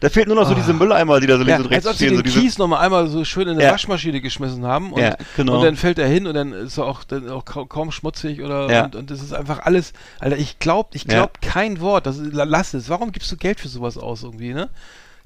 Da 0.00 0.08
fehlt 0.08 0.26
nur 0.28 0.36
noch 0.36 0.48
so 0.48 0.54
diese 0.54 0.70
Ah. 0.70 0.74
Mülleimer, 0.74 1.20
die 1.20 1.26
da 1.26 1.34
so 1.36 1.44
links 1.44 1.50
Ja, 1.50 1.56
und 1.58 1.62
als 1.64 1.70
rechts 1.72 1.86
ob 1.86 1.92
sie 1.92 2.06
stehen. 2.06 2.10
den 2.10 2.16
So 2.16 2.22
diese, 2.22 2.40
Kies 2.40 2.56
nochmal 2.58 2.84
einmal 2.84 3.06
so 3.08 3.24
schön 3.24 3.42
in 3.48 3.50
eine 3.56 3.64
Ja. 3.64 3.72
Waschmaschine 3.72 4.20
geschmissen 4.22 4.64
haben 4.64 4.92
und, 4.92 5.00
Ja, 5.02 5.16
genau. 5.36 5.58
und 5.58 5.64
dann 5.64 5.76
fällt 5.76 5.98
er 5.98 6.08
hin 6.08 6.26
und 6.26 6.34
dann 6.34 6.52
ist 6.54 6.78
er 6.78 6.86
auch, 6.86 7.04
dann 7.04 7.28
auch 7.30 7.44
kaum, 7.44 7.92
schmutzig 7.92 8.40
oder 8.42 8.70
Ja. 8.70 8.84
und, 8.86 8.96
und 8.96 9.10
das 9.10 9.20
ist 9.22 9.32
einfach 9.34 9.60
alles, 9.60 9.92
Alter, 10.18 10.38
ich 10.38 10.58
glaub, 10.58 10.94
ich 10.94 11.06
glaub 11.06 11.40
kein 11.42 11.80
Wort, 11.80 12.06
das 12.06 12.16
lass 12.20 12.72
es. 12.74 12.88
Warum 12.88 13.12
gibst 13.12 13.30
du 13.30 13.36
Geld 13.36 13.60
für 13.60 13.68
sowas 13.68 13.98
aus 13.98 14.22
irgendwie, 14.22 14.54
ne? 14.54 14.70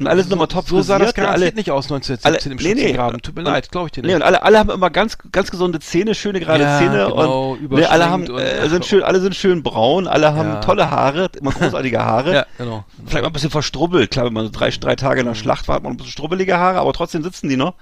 Und 0.01 0.07
alles 0.09 0.25
so, 0.27 0.31
nochmal 0.31 0.49
top 0.49 0.69
So 0.69 0.83
sah 0.83 0.99
das 0.99 1.09
ne? 1.09 1.15
garantiert 1.15 1.47
alle, 1.51 1.55
nicht 1.57 1.71
aus 1.71 1.85
1917 1.91 2.53
im 2.53 2.59
alle- 2.59 2.67
nee, 2.69 2.75
nee. 2.75 2.81
Schützengraben. 2.83 3.23
Tut 3.23 3.35
mir 3.37 3.41
Und- 3.43 3.47
leid, 3.47 3.71
glaube 3.71 3.87
ich 3.89 3.93
dir 3.93 4.03
nicht. 4.03 4.09
Nee, 4.11 4.15
und 4.17 4.23
alle, 4.23 4.43
alle 4.43 4.59
haben 4.59 4.71
immer 4.71 4.91
ganz, 4.91 5.17
ganz 5.33 5.51
gesunde 5.51 5.79
Zähne, 5.81 6.15
schöne 6.15 6.41
gerade 6.41 6.65
Ja, 6.65 6.79
Zähne 6.79 7.07
genau, 7.09 7.53
und 7.53 7.71
ne, 7.71 7.89
alle 7.89 8.11
haben, 8.11 8.25
überschminkt 8.25 8.59
äh, 8.59 8.65
und- 8.65 8.71
sind 8.71 8.85
schön, 8.87 9.03
alle 9.03 9.21
sind 9.21 9.35
schön 9.37 9.63
braun, 9.63 10.07
alle 10.07 10.35
haben 10.35 10.49
Ja. 10.49 10.61
tolle 10.61 10.91
Haare, 10.91 11.31
immer 11.39 11.51
großartige 11.53 12.03
Haare. 12.05 12.35
ja, 12.35 12.47
genau. 12.59 12.85
Vielleicht 13.07 13.23
mal 13.23 13.29
ein 13.31 13.33
bisschen 13.33 13.51
verstrubbelt. 13.51 14.11
Klar, 14.11 14.27
wenn 14.27 14.33
man 14.33 14.45
so 14.47 14.51
drei, 14.53 14.71
drei 14.71 14.97
Tage 14.97 15.21
in 15.21 15.27
der 15.27 15.35
Schlacht 15.35 15.69
war, 15.69 15.77
hat 15.77 15.83
man 15.83 15.93
ein 15.93 15.97
bisschen 15.97 16.13
strubbelige 16.13 16.59
Haare, 16.59 16.79
aber 16.81 16.93
trotzdem 16.93 17.23
sitzen 17.23 17.49
die 17.49 17.57
noch. 17.57 17.75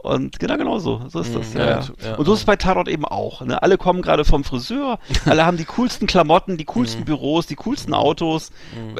Und 0.00 0.38
genau, 0.38 0.56
genau 0.56 0.78
so. 0.78 1.02
So 1.08 1.20
ist 1.20 1.34
das. 1.34 1.54
Mhm, 1.54 1.60
Ja, 1.60 1.80
ja, 2.02 2.14
Und 2.16 2.24
so 2.24 2.32
ist 2.32 2.40
es 2.40 2.44
bei 2.44 2.54
Tatort 2.56 2.86
eben 2.88 3.04
auch. 3.04 3.40
Ne? 3.42 3.60
Alle 3.62 3.76
kommen 3.78 4.00
gerade 4.00 4.24
vom 4.24 4.44
Friseur, 4.44 4.98
alle 5.26 5.44
haben 5.44 5.56
die 5.56 5.64
coolsten 5.64 6.06
Klamotten, 6.06 6.56
die 6.56 6.62
Mhm. 6.64 6.68
coolsten 6.68 7.04
Büros, 7.04 7.46
die 7.46 7.56
coolsten 7.56 7.92
Autos. 7.94 8.50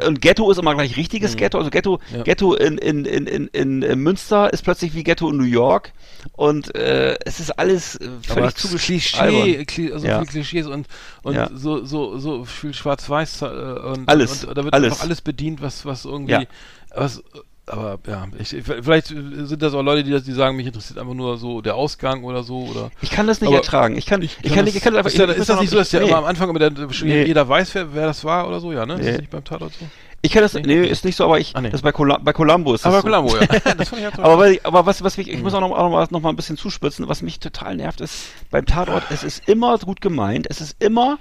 Und 0.06 0.20
Ghetto 0.20 0.50
ist 0.50 0.58
immer 0.58 0.74
gleich 0.74 0.96
richtiges 0.96 1.36
Ghetto. 1.36 1.58
Also 1.58 1.70
Ghetto, 1.70 2.00
Mhm. 2.10 2.16
Ja. 2.18 2.22
Ghetto 2.24 2.54
in, 2.54 2.78
in, 2.78 3.04
in, 3.04 3.26
in, 3.26 3.82
in, 3.82 3.98
Münster 4.00 4.52
ist 4.52 4.62
plötzlich 4.64 4.92
wie 4.94 5.04
Ghetto 5.04 5.30
in 5.30 5.36
New 5.36 5.44
York. 5.44 5.92
Und 6.32 6.74
äh, 6.74 7.16
es 7.24 7.38
ist 7.38 7.50
alles 7.58 7.94
äh, 7.96 8.08
völlig 8.22 8.56
zugeschrieben. 8.56 9.00
Klischee, 9.00 9.64
Kli 9.66 9.92
also 9.92 10.06
Ja. 10.06 10.24
Klischees 10.24 10.66
und, 10.66 10.88
und 11.22 11.34
Ja. 11.36 11.48
so, 11.54 11.84
so, 11.84 12.18
so 12.18 12.44
viel 12.44 12.74
Schwarz-Weiß 12.74 13.42
äh, 13.42 13.44
und, 13.46 14.08
Alles, 14.08 14.42
und, 14.42 14.48
und 14.50 14.58
da 14.58 14.64
wird 14.64 14.74
alles. 14.74 14.92
einfach 14.92 15.04
alles 15.04 15.20
bedient, 15.20 15.62
was, 15.62 15.86
was 15.86 16.04
irgendwie, 16.04 16.48
was, 16.94 17.22
aber 17.68 17.98
ja, 18.06 18.26
ich, 18.38 18.56
vielleicht 18.64 19.08
sind 19.08 19.62
das 19.62 19.74
auch 19.74 19.82
Leute, 19.82 20.04
die, 20.04 20.10
das, 20.10 20.24
die 20.24 20.32
sagen, 20.32 20.56
mich 20.56 20.66
interessiert 20.66 20.98
einfach 20.98 21.14
nur 21.14 21.38
so 21.38 21.60
der 21.60 21.74
Ausgang 21.74 22.24
oder 22.24 22.42
so 22.42 22.64
oder. 22.64 22.90
Ich 23.00 23.10
kann 23.10 23.26
das 23.26 23.40
nicht 23.40 23.52
ertragen. 23.52 23.96
Ich 23.96 24.06
kann, 24.06 24.22
ich, 24.22 24.36
ich 24.42 24.52
kann, 24.52 24.66
das, 24.66 24.74
ich 24.74 24.82
kann 24.82 24.94
das 24.94 25.06
einfach. 25.06 25.12
Ist, 25.12 25.30
ich, 25.30 25.36
ist 25.36 25.48
das 25.48 25.60
nicht 25.60 25.70
so, 25.70 25.76
dass 25.76 25.92
nee. 25.92 26.00
der 26.00 26.16
am 26.16 26.24
Anfang 26.24 26.48
immer 26.50 26.58
der, 26.58 26.70
nee. 26.70 27.24
jeder 27.24 27.48
weiß, 27.48 27.74
wer, 27.74 27.94
wer 27.94 28.06
das 28.06 28.24
war 28.24 28.48
oder 28.48 28.60
so, 28.60 28.72
ja, 28.72 28.86
ne? 28.86 28.94
Nee. 28.94 29.00
Ist 29.00 29.08
das 29.10 29.18
nicht 29.18 29.30
beim 29.30 29.44
Tatort 29.44 29.72
so? 29.74 29.86
Ich 30.20 30.32
kann 30.32 30.42
das, 30.42 30.54
nee, 30.54 30.84
ist 30.84 31.04
nicht 31.04 31.14
so, 31.14 31.24
aber 31.24 31.38
ich, 31.38 31.54
ah, 31.54 31.60
nee. 31.60 31.70
das 31.70 31.82
bei, 31.82 31.92
Col 31.92 32.16
bei 32.20 32.32
Columbo 32.32 32.74
ist 32.74 32.84
das 32.84 32.92
Aber 32.92 33.02
so. 33.02 33.08
Columbo, 33.08 33.36
ja. 33.36 33.46
das 33.76 33.88
fand 33.88 34.00
ich 34.00 34.04
halt 34.04 34.18
aber, 34.18 34.38
weil, 34.38 34.58
aber 34.64 34.84
was, 34.84 35.04
was 35.04 35.16
mich, 35.16 35.28
ich 35.28 35.40
muss 35.40 35.54
auch 35.54 35.60
noch, 35.60 35.70
auch 35.70 35.84
noch, 35.84 35.90
mal, 35.90 36.08
noch 36.10 36.20
mal 36.20 36.30
ein 36.30 36.36
bisschen 36.36 36.56
zuspitzen, 36.56 37.06
was 37.06 37.22
mich 37.22 37.38
total 37.38 37.76
nervt, 37.76 38.00
ist, 38.00 38.26
beim 38.50 38.66
Tatort, 38.66 39.04
es 39.10 39.22
ist 39.22 39.48
immer 39.48 39.78
gut 39.78 40.00
gemeint, 40.00 40.48
es 40.50 40.60
ist 40.60 40.82
immer, 40.82 41.18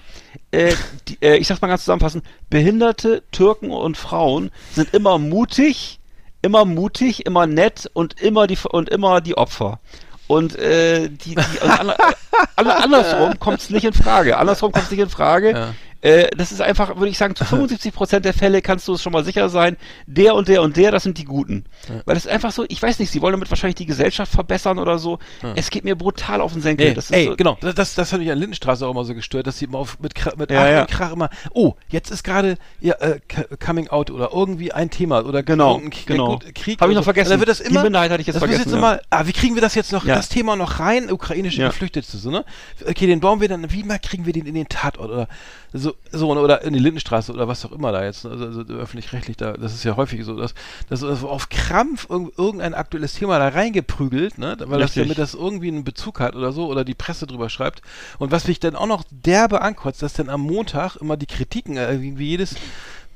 äh, 0.49 0.73
die, 1.07 1.17
äh, 1.21 1.37
ich 1.37 1.45
sag's 1.45 1.61
mal 1.61 1.67
ganz 1.67 1.83
zusammenfassend, 1.83 2.23
Behinderte, 2.49 3.21
Türken 3.31 3.69
und 3.69 3.97
Frauen 3.97 4.49
sind 4.73 4.91
immer 4.95 5.19
mutig, 5.19 5.96
immer 6.41 6.65
mutig, 6.65 7.25
immer 7.25 7.47
nett 7.47 7.89
und 7.93 8.19
immer 8.21 8.47
die, 8.47 8.57
und 8.69 8.89
immer 8.89 9.21
die 9.21 9.37
Opfer. 9.37 9.79
Und 10.27 10.57
äh, 10.57 11.09
die, 11.09 11.35
die 11.35 11.59
und 11.61 11.69
an, 11.69 11.89
an, 12.55 12.67
andersrum 12.67 13.39
kommt 13.39 13.59
es 13.59 13.69
nicht 13.69 13.85
in 13.85 13.93
Frage. 13.93 14.37
Andersrum 14.37 14.71
kommt 14.71 14.85
es 14.85 14.91
nicht 14.91 14.99
in 14.99 15.09
Frage. 15.09 15.51
Ja. 15.51 15.73
Äh, 16.01 16.29
das 16.35 16.51
ist 16.51 16.61
einfach, 16.61 16.95
würde 16.95 17.09
ich 17.09 17.17
sagen, 17.17 17.35
zu 17.35 17.45
75 17.57 17.93
Prozent 17.93 18.25
der 18.25 18.33
Fälle 18.33 18.61
kannst 18.61 18.87
du 18.87 18.93
es 18.93 19.01
schon 19.01 19.13
mal 19.13 19.23
sicher 19.23 19.49
sein, 19.49 19.77
der 20.05 20.35
und 20.35 20.47
der 20.47 20.61
und 20.61 20.77
der, 20.77 20.91
das 20.91 21.03
sind 21.03 21.17
die 21.17 21.25
Guten. 21.25 21.65
Ja. 21.89 22.01
Weil 22.05 22.17
es 22.17 22.25
ist 22.25 22.31
einfach 22.31 22.51
so, 22.51 22.65
ich 22.67 22.81
weiß 22.81 22.99
nicht, 22.99 23.11
sie 23.11 23.21
wollen 23.21 23.33
damit 23.33 23.49
wahrscheinlich 23.49 23.75
die 23.75 23.85
Gesellschaft 23.85 24.31
verbessern 24.31 24.79
oder 24.79 24.99
so. 24.99 25.19
Ja. 25.41 25.53
Es 25.55 25.69
geht 25.69 25.83
mir 25.83 25.95
brutal 25.95 26.41
auf 26.41 26.53
den 26.53 26.61
Senkel. 26.61 26.89
Nee, 26.89 26.93
das 26.93 27.11
ey, 27.11 27.25
so, 27.25 27.35
genau, 27.35 27.57
das, 27.61 27.75
das, 27.75 27.95
das 27.95 28.13
hat 28.13 28.19
mich 28.19 28.31
an 28.31 28.37
Lindenstraße 28.37 28.85
auch 28.85 28.91
immer 28.91 29.05
so 29.05 29.13
gestört, 29.13 29.47
dass 29.47 29.57
sie 29.57 29.65
immer 29.65 29.79
auf, 29.79 29.99
mit, 29.99 30.13
mit 30.37 30.51
ja, 30.51 30.69
ja. 30.69 30.85
Krach 30.85 31.13
immer, 31.13 31.29
oh, 31.51 31.73
jetzt 31.89 32.11
ist 32.11 32.23
gerade 32.23 32.57
ja, 32.79 32.95
äh, 32.95 33.19
Coming 33.63 33.87
Out 33.89 34.11
oder 34.11 34.31
irgendwie 34.33 34.71
ein 34.71 34.89
Thema 34.89 35.25
oder 35.25 35.43
genau, 35.43 35.81
genau. 36.05 36.39
Krieg. 36.53 36.79
Habe 36.79 36.91
ich 36.91 36.97
noch 36.97 37.03
vergessen. 37.03 37.31
Da 37.31 37.39
wird 37.39 37.49
das 37.49 37.59
immer, 37.59 37.79
die 37.79 37.85
Minderheit 37.85 38.11
hatte 38.11 38.21
ich 38.21 38.27
jetzt 38.27 38.35
das 38.35 38.43
vergessen. 38.43 38.69
Jetzt 38.69 38.73
immer, 38.73 38.99
ah, 39.09 39.25
wie 39.25 39.33
kriegen 39.33 39.55
wir 39.55 39.61
das 39.61 39.75
jetzt 39.75 39.91
noch, 39.91 40.05
das 40.05 40.29
Thema 40.29 40.55
noch 40.55 40.79
rein, 40.79 41.11
ukrainische 41.11 41.63
Geflüchtete, 41.63 42.17
so, 42.17 42.31
ne? 42.31 42.45
Okay, 42.87 43.07
den 43.07 43.19
bauen 43.19 43.41
wir 43.41 43.47
dann, 43.47 43.71
wie 43.71 43.83
mal 43.83 43.99
kriegen 43.99 44.25
wir 44.25 44.33
den 44.33 44.45
in 44.45 44.55
den 44.55 44.67
Tatort 44.67 45.09
oder 45.09 45.27
so, 45.73 45.86
so 46.11 46.31
oder 46.31 46.61
in 46.63 46.73
die 46.73 46.79
Lindenstraße 46.79 47.31
oder 47.31 47.47
was 47.47 47.65
auch 47.65 47.71
immer 47.71 47.91
da 47.91 48.03
jetzt, 48.03 48.25
ne, 48.25 48.31
also, 48.31 48.45
also 48.45 48.61
öffentlich-rechtlich, 48.61 49.37
da, 49.37 49.53
das 49.53 49.73
ist 49.73 49.83
ja 49.83 49.95
häufig 49.95 50.23
so, 50.23 50.35
dass, 50.35 50.53
dass 50.89 51.03
auf 51.03 51.49
Krampf 51.49 52.07
irgendein 52.09 52.73
aktuelles 52.73 53.13
Thema 53.13 53.39
da 53.39 53.49
reingeprügelt, 53.49 54.37
ne, 54.37 54.57
weil 54.59 54.79
das 54.79 54.93
damit 54.93 55.17
das 55.17 55.33
irgendwie 55.33 55.69
einen 55.69 55.83
Bezug 55.83 56.19
hat 56.19 56.35
oder 56.35 56.51
so, 56.51 56.67
oder 56.67 56.83
die 56.83 56.95
Presse 56.95 57.27
drüber 57.27 57.49
schreibt. 57.49 57.81
Und 58.19 58.31
was 58.31 58.47
mich 58.47 58.59
dann 58.59 58.75
auch 58.75 58.87
noch 58.87 59.03
derbe 59.11 59.61
ankotzt, 59.61 60.01
dass 60.01 60.13
dann 60.13 60.29
am 60.29 60.41
Montag 60.41 60.95
immer 60.97 61.17
die 61.17 61.27
Kritiken, 61.27 61.77
äh, 61.77 61.91
irgendwie 61.91 62.27
jedes, 62.27 62.55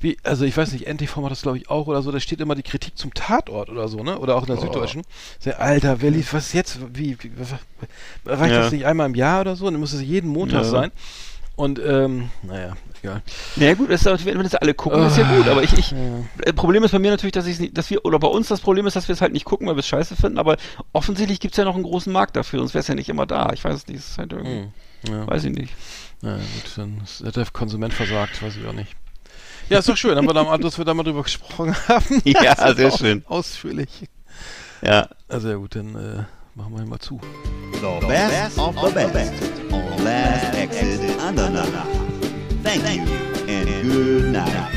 wie, 0.02 0.18
also 0.23 0.45
ich 0.45 0.57
weiß 0.57 0.72
nicht, 0.72 0.88
NTV 0.88 1.18
macht 1.18 1.31
das 1.31 1.43
glaube 1.43 1.57
ich 1.57 1.69
auch 1.69 1.88
oder 1.88 2.02
so, 2.02 2.11
da 2.11 2.19
steht 2.19 2.41
immer 2.41 2.56
die 2.56 2.64
Kritik 2.64 2.98
zum 2.98 3.14
Tatort 3.14 3.69
oder 3.69 3.88
so, 3.88 4.03
ne? 4.03 4.18
Oder 4.18 4.35
auch 4.35 4.41
in 4.41 4.48
der 4.48 4.57
oh. 4.57 4.61
Süddeutschen. 4.61 5.03
Sehr, 5.39 5.61
Alter, 5.61 6.02
wer 6.02 6.11
lief 6.11 6.34
was 6.34 6.53
jetzt? 6.53 6.80
Wie, 6.93 7.18
wie 7.22 7.30
reicht 8.26 8.53
ja. 8.53 8.61
das 8.61 8.72
nicht 8.72 8.85
einmal 8.85 9.07
im 9.07 9.15
Jahr 9.15 9.41
oder 9.41 9.56
so? 9.56 9.69
Dann 9.69 9.80
muss 9.80 9.93
es 9.93 10.02
jeden 10.02 10.30
Montag 10.30 10.64
ja. 10.64 10.69
sein. 10.69 10.91
Und 11.61 11.77
ähm, 11.77 12.31
naja, 12.41 12.73
egal. 13.03 13.21
Naja 13.55 13.75
gut, 13.75 13.91
das 13.91 14.03
ist, 14.03 14.25
wenn 14.25 14.41
das 14.41 14.55
alle 14.55 14.73
gucken, 14.73 14.99
oh, 14.99 15.05
ist 15.05 15.15
ja 15.15 15.31
gut. 15.31 15.47
Aber 15.47 15.61
ich, 15.61 15.71
ich 15.77 15.91
ja. 15.91 16.53
Problem 16.53 16.83
ist 16.83 16.89
bei 16.89 16.97
mir 16.97 17.11
natürlich, 17.11 17.33
dass 17.33 17.45
ich 17.45 17.59
nicht, 17.59 17.77
dass 17.77 17.88
wir, 17.91 18.03
oder 18.03 18.17
bei 18.17 18.27
uns 18.27 18.47
das 18.47 18.61
Problem 18.61 18.88
ist, 18.88 18.95
dass 18.95 19.07
wir 19.07 19.13
es 19.13 19.21
halt 19.21 19.31
nicht 19.31 19.45
gucken, 19.45 19.67
weil 19.67 19.75
wir 19.75 19.81
es 19.81 19.88
scheiße 19.88 20.15
finden, 20.15 20.39
aber 20.39 20.57
offensichtlich 20.91 21.39
gibt 21.39 21.53
es 21.53 21.57
ja 21.57 21.63
noch 21.63 21.75
einen 21.75 21.83
großen 21.83 22.11
Markt 22.11 22.35
dafür, 22.35 22.57
sonst 22.57 22.73
wäre 22.73 22.81
es 22.81 22.88
ja 22.88 22.95
nicht 22.95 23.09
immer 23.09 23.27
da. 23.27 23.51
Ich 23.53 23.63
weiß 23.63 23.75
es 23.75 23.88
nicht, 23.88 23.99
es 23.99 24.09
ist 24.09 24.17
halt 24.17 24.33
irgendwie. 24.33 24.71
Hm, 25.05 25.13
ja. 25.13 25.27
Weiß 25.27 25.43
ich 25.43 25.51
nicht. 25.51 25.71
Na 26.21 26.31
ja, 26.31 26.38
gut, 26.38 26.71
dann 26.77 27.03
hat 27.27 27.35
der 27.35 27.45
Konsument 27.53 27.93
versagt, 27.93 28.41
weiß 28.41 28.55
ich 28.57 28.65
auch 28.65 28.73
nicht. 28.73 28.95
Ja, 29.69 29.77
ist 29.77 29.88
doch 29.88 29.97
schön, 29.97 30.17
haben 30.17 30.27
wir 30.27 30.33
da 30.33 30.43
mal, 30.43 30.57
dass 30.57 30.79
wir 30.79 30.85
da 30.85 30.95
mal 30.95 31.03
drüber 31.03 31.21
gesprochen 31.21 31.75
haben. 31.88 32.21
ja, 32.25 32.73
sehr 32.73 32.89
schön. 32.89 33.23
Ausführlich. 33.27 34.09
Ja. 34.81 35.09
Also 35.27 35.47
ja 35.47 35.57
gut, 35.57 35.75
dann 35.75 35.93
äh, 35.93 36.23
machen 36.55 36.75
wir 36.75 36.83
mal 36.88 36.97
zu. 36.97 37.21
The 37.73 38.07
best 38.07 38.57
of 38.57 38.75
the 38.79 39.05
best 39.13 39.33
on 39.71 40.03
Last 40.03 40.55
Exit 40.55 41.10
Andernach. 41.31 41.87
Thank 42.61 42.83
you 42.93 43.03
and 43.47 43.69
good 43.83 44.33
night. 44.33 44.67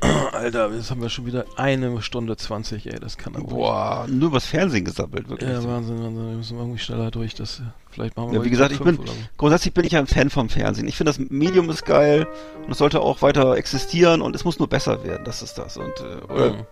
Alter, 0.34 0.70
jetzt 0.74 0.90
haben 0.90 1.00
wir 1.00 1.08
schon 1.08 1.24
wieder 1.24 1.46
eine 1.56 2.02
Stunde 2.02 2.36
20, 2.36 2.86
ey, 2.86 3.00
das 3.00 3.16
kann 3.16 3.34
aber 3.34 3.46
Boah, 3.46 4.06
nur 4.08 4.28
übers 4.28 4.44
Fernsehen 4.44 4.84
gesammelt, 4.84 5.30
wirklich. 5.30 5.48
Ja, 5.48 5.64
Wahnsinn, 5.64 6.02
Wahnsinn, 6.02 6.28
wir 6.28 6.36
müssen 6.36 6.58
irgendwie 6.58 6.78
schneller 6.78 7.10
durch, 7.10 7.34
das 7.34 7.62
vielleicht 7.96 8.16
machen 8.16 8.30
wir 8.30 8.38
ja, 8.38 8.44
Wie 8.44 8.50
gesagt, 8.50 8.72
ich 8.72 8.80
bin, 8.80 8.98
grundsätzlich 9.38 9.72
bin 9.72 9.84
ich 9.84 9.96
ein 9.96 10.06
Fan 10.06 10.30
vom 10.30 10.48
Fernsehen. 10.48 10.86
Ich 10.86 10.96
finde, 10.96 11.12
das 11.12 11.18
Medium 11.30 11.70
ist 11.70 11.84
geil 11.84 12.26
und 12.64 12.72
es 12.72 12.78
sollte 12.78 13.00
auch 13.00 13.22
weiter 13.22 13.56
existieren 13.56 14.20
und 14.20 14.36
es 14.36 14.44
muss 14.44 14.58
nur 14.58 14.68
besser 14.68 15.02
werden, 15.02 15.24
das 15.24 15.42
ist 15.42 15.56
das. 15.56 15.76
Und, 15.76 15.92
äh, 16.00 16.32
oder, 16.32 16.52
mhm. 16.52 16.66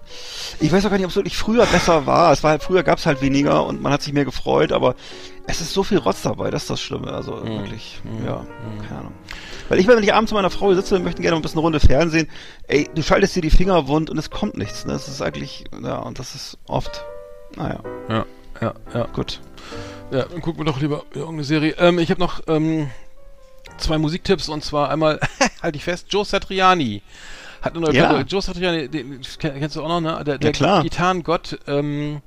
ich 0.61 0.71
weiß 0.71 0.85
auch 0.85 0.91
gar 0.91 0.99
nicht, 0.99 1.07
ob 1.07 1.11
es 1.11 1.17
wirklich 1.17 1.37
früher 1.37 1.67
besser 1.67 2.07
war. 2.07 2.33
Es 2.33 2.43
war 2.43 2.51
halt, 2.51 2.63
früher 2.63 2.83
gab 2.83 2.99
es 2.99 3.07
halt 3.07 3.23
weniger 3.23 3.65
und 3.65 3.81
man 3.81 3.93
hat 3.93 4.03
sich 4.03 4.13
mehr 4.13 4.27
gefreut, 4.27 4.71
aber 4.71 4.95
es 5.47 5.61
ist 5.61 5.73
so 5.73 5.83
viel 5.83 5.99
Rotz 5.99 6.23
dabei, 6.23 6.51
das 6.51 6.63
ist 6.63 6.71
das 6.71 6.81
Schlimme. 6.81 7.13
Also 7.13 7.37
mhm. 7.37 7.59
wirklich, 7.59 8.01
mhm. 8.05 8.27
ja, 8.27 8.39
mhm. 8.41 8.83
keine 8.87 9.01
Ahnung. 9.01 9.13
Weil 9.69 9.81
ich, 9.81 9.87
wenn 9.87 10.03
ich 10.03 10.13
abends 10.13 10.31
mit 10.31 10.37
meiner 10.37 10.51
Frau 10.51 10.75
sitze, 10.75 10.99
möchten 10.99 11.23
gerne 11.23 11.37
ein 11.37 11.43
bisschen 11.43 11.61
Runde 11.61 11.81
Fernsehen, 11.81 12.29
ey, 12.67 12.89
du 12.95 13.03
schaltest 13.03 13.35
dir 13.35 13.41
die 13.41 13.51
Finger 13.51 13.89
wund 13.89 14.11
und 14.11 14.19
es 14.19 14.29
kommt 14.29 14.59
nichts, 14.59 14.85
ne? 14.85 14.93
Das 14.93 15.09
ist 15.09 15.23
eigentlich, 15.23 15.65
ja, 15.83 15.99
und 16.01 16.19
das 16.19 16.35
ist 16.35 16.59
oft, 16.67 17.05
naja. 17.57 17.81
Ja, 18.11 18.27
ja, 18.61 18.75
ja. 18.93 19.07
Gut. 19.15 19.41
Ja, 20.15 20.27
dann 20.27 20.41
gucken 20.41 20.61
wir 20.61 20.65
doch 20.65 20.81
lieber 20.81 21.03
irgendeine 21.13 21.43
Serie. 21.43 21.75
Ähm, 21.77 21.99
ich 21.99 22.09
habe 22.09 22.21
noch 22.21 22.41
ähm, 22.47 22.89
zwei 23.79 23.99
Musiktipps 23.99 24.49
und 24.49 24.63
zwar 24.63 24.89
einmal, 24.89 25.19
halte 25.63 25.77
ich 25.77 25.83
fest, 25.83 26.07
Joe 26.09 26.25
Satriani 26.25 27.03
hat 27.63 27.73
eine 27.73 27.85
neue 27.85 27.95
ja. 27.97 28.11
Platte. 28.11 28.29
Joe 28.29 28.41
Satriani, 28.41 28.89
den, 28.89 29.21
kennst 29.41 29.75
du 29.75 29.83
auch 29.83 29.89
noch, 29.89 30.01
ne? 30.01 30.23
Der, 30.25 30.39
der 30.39 30.53
ja, 30.53 30.83
Gitarrengott 30.83 31.59
ähm, 31.67 32.21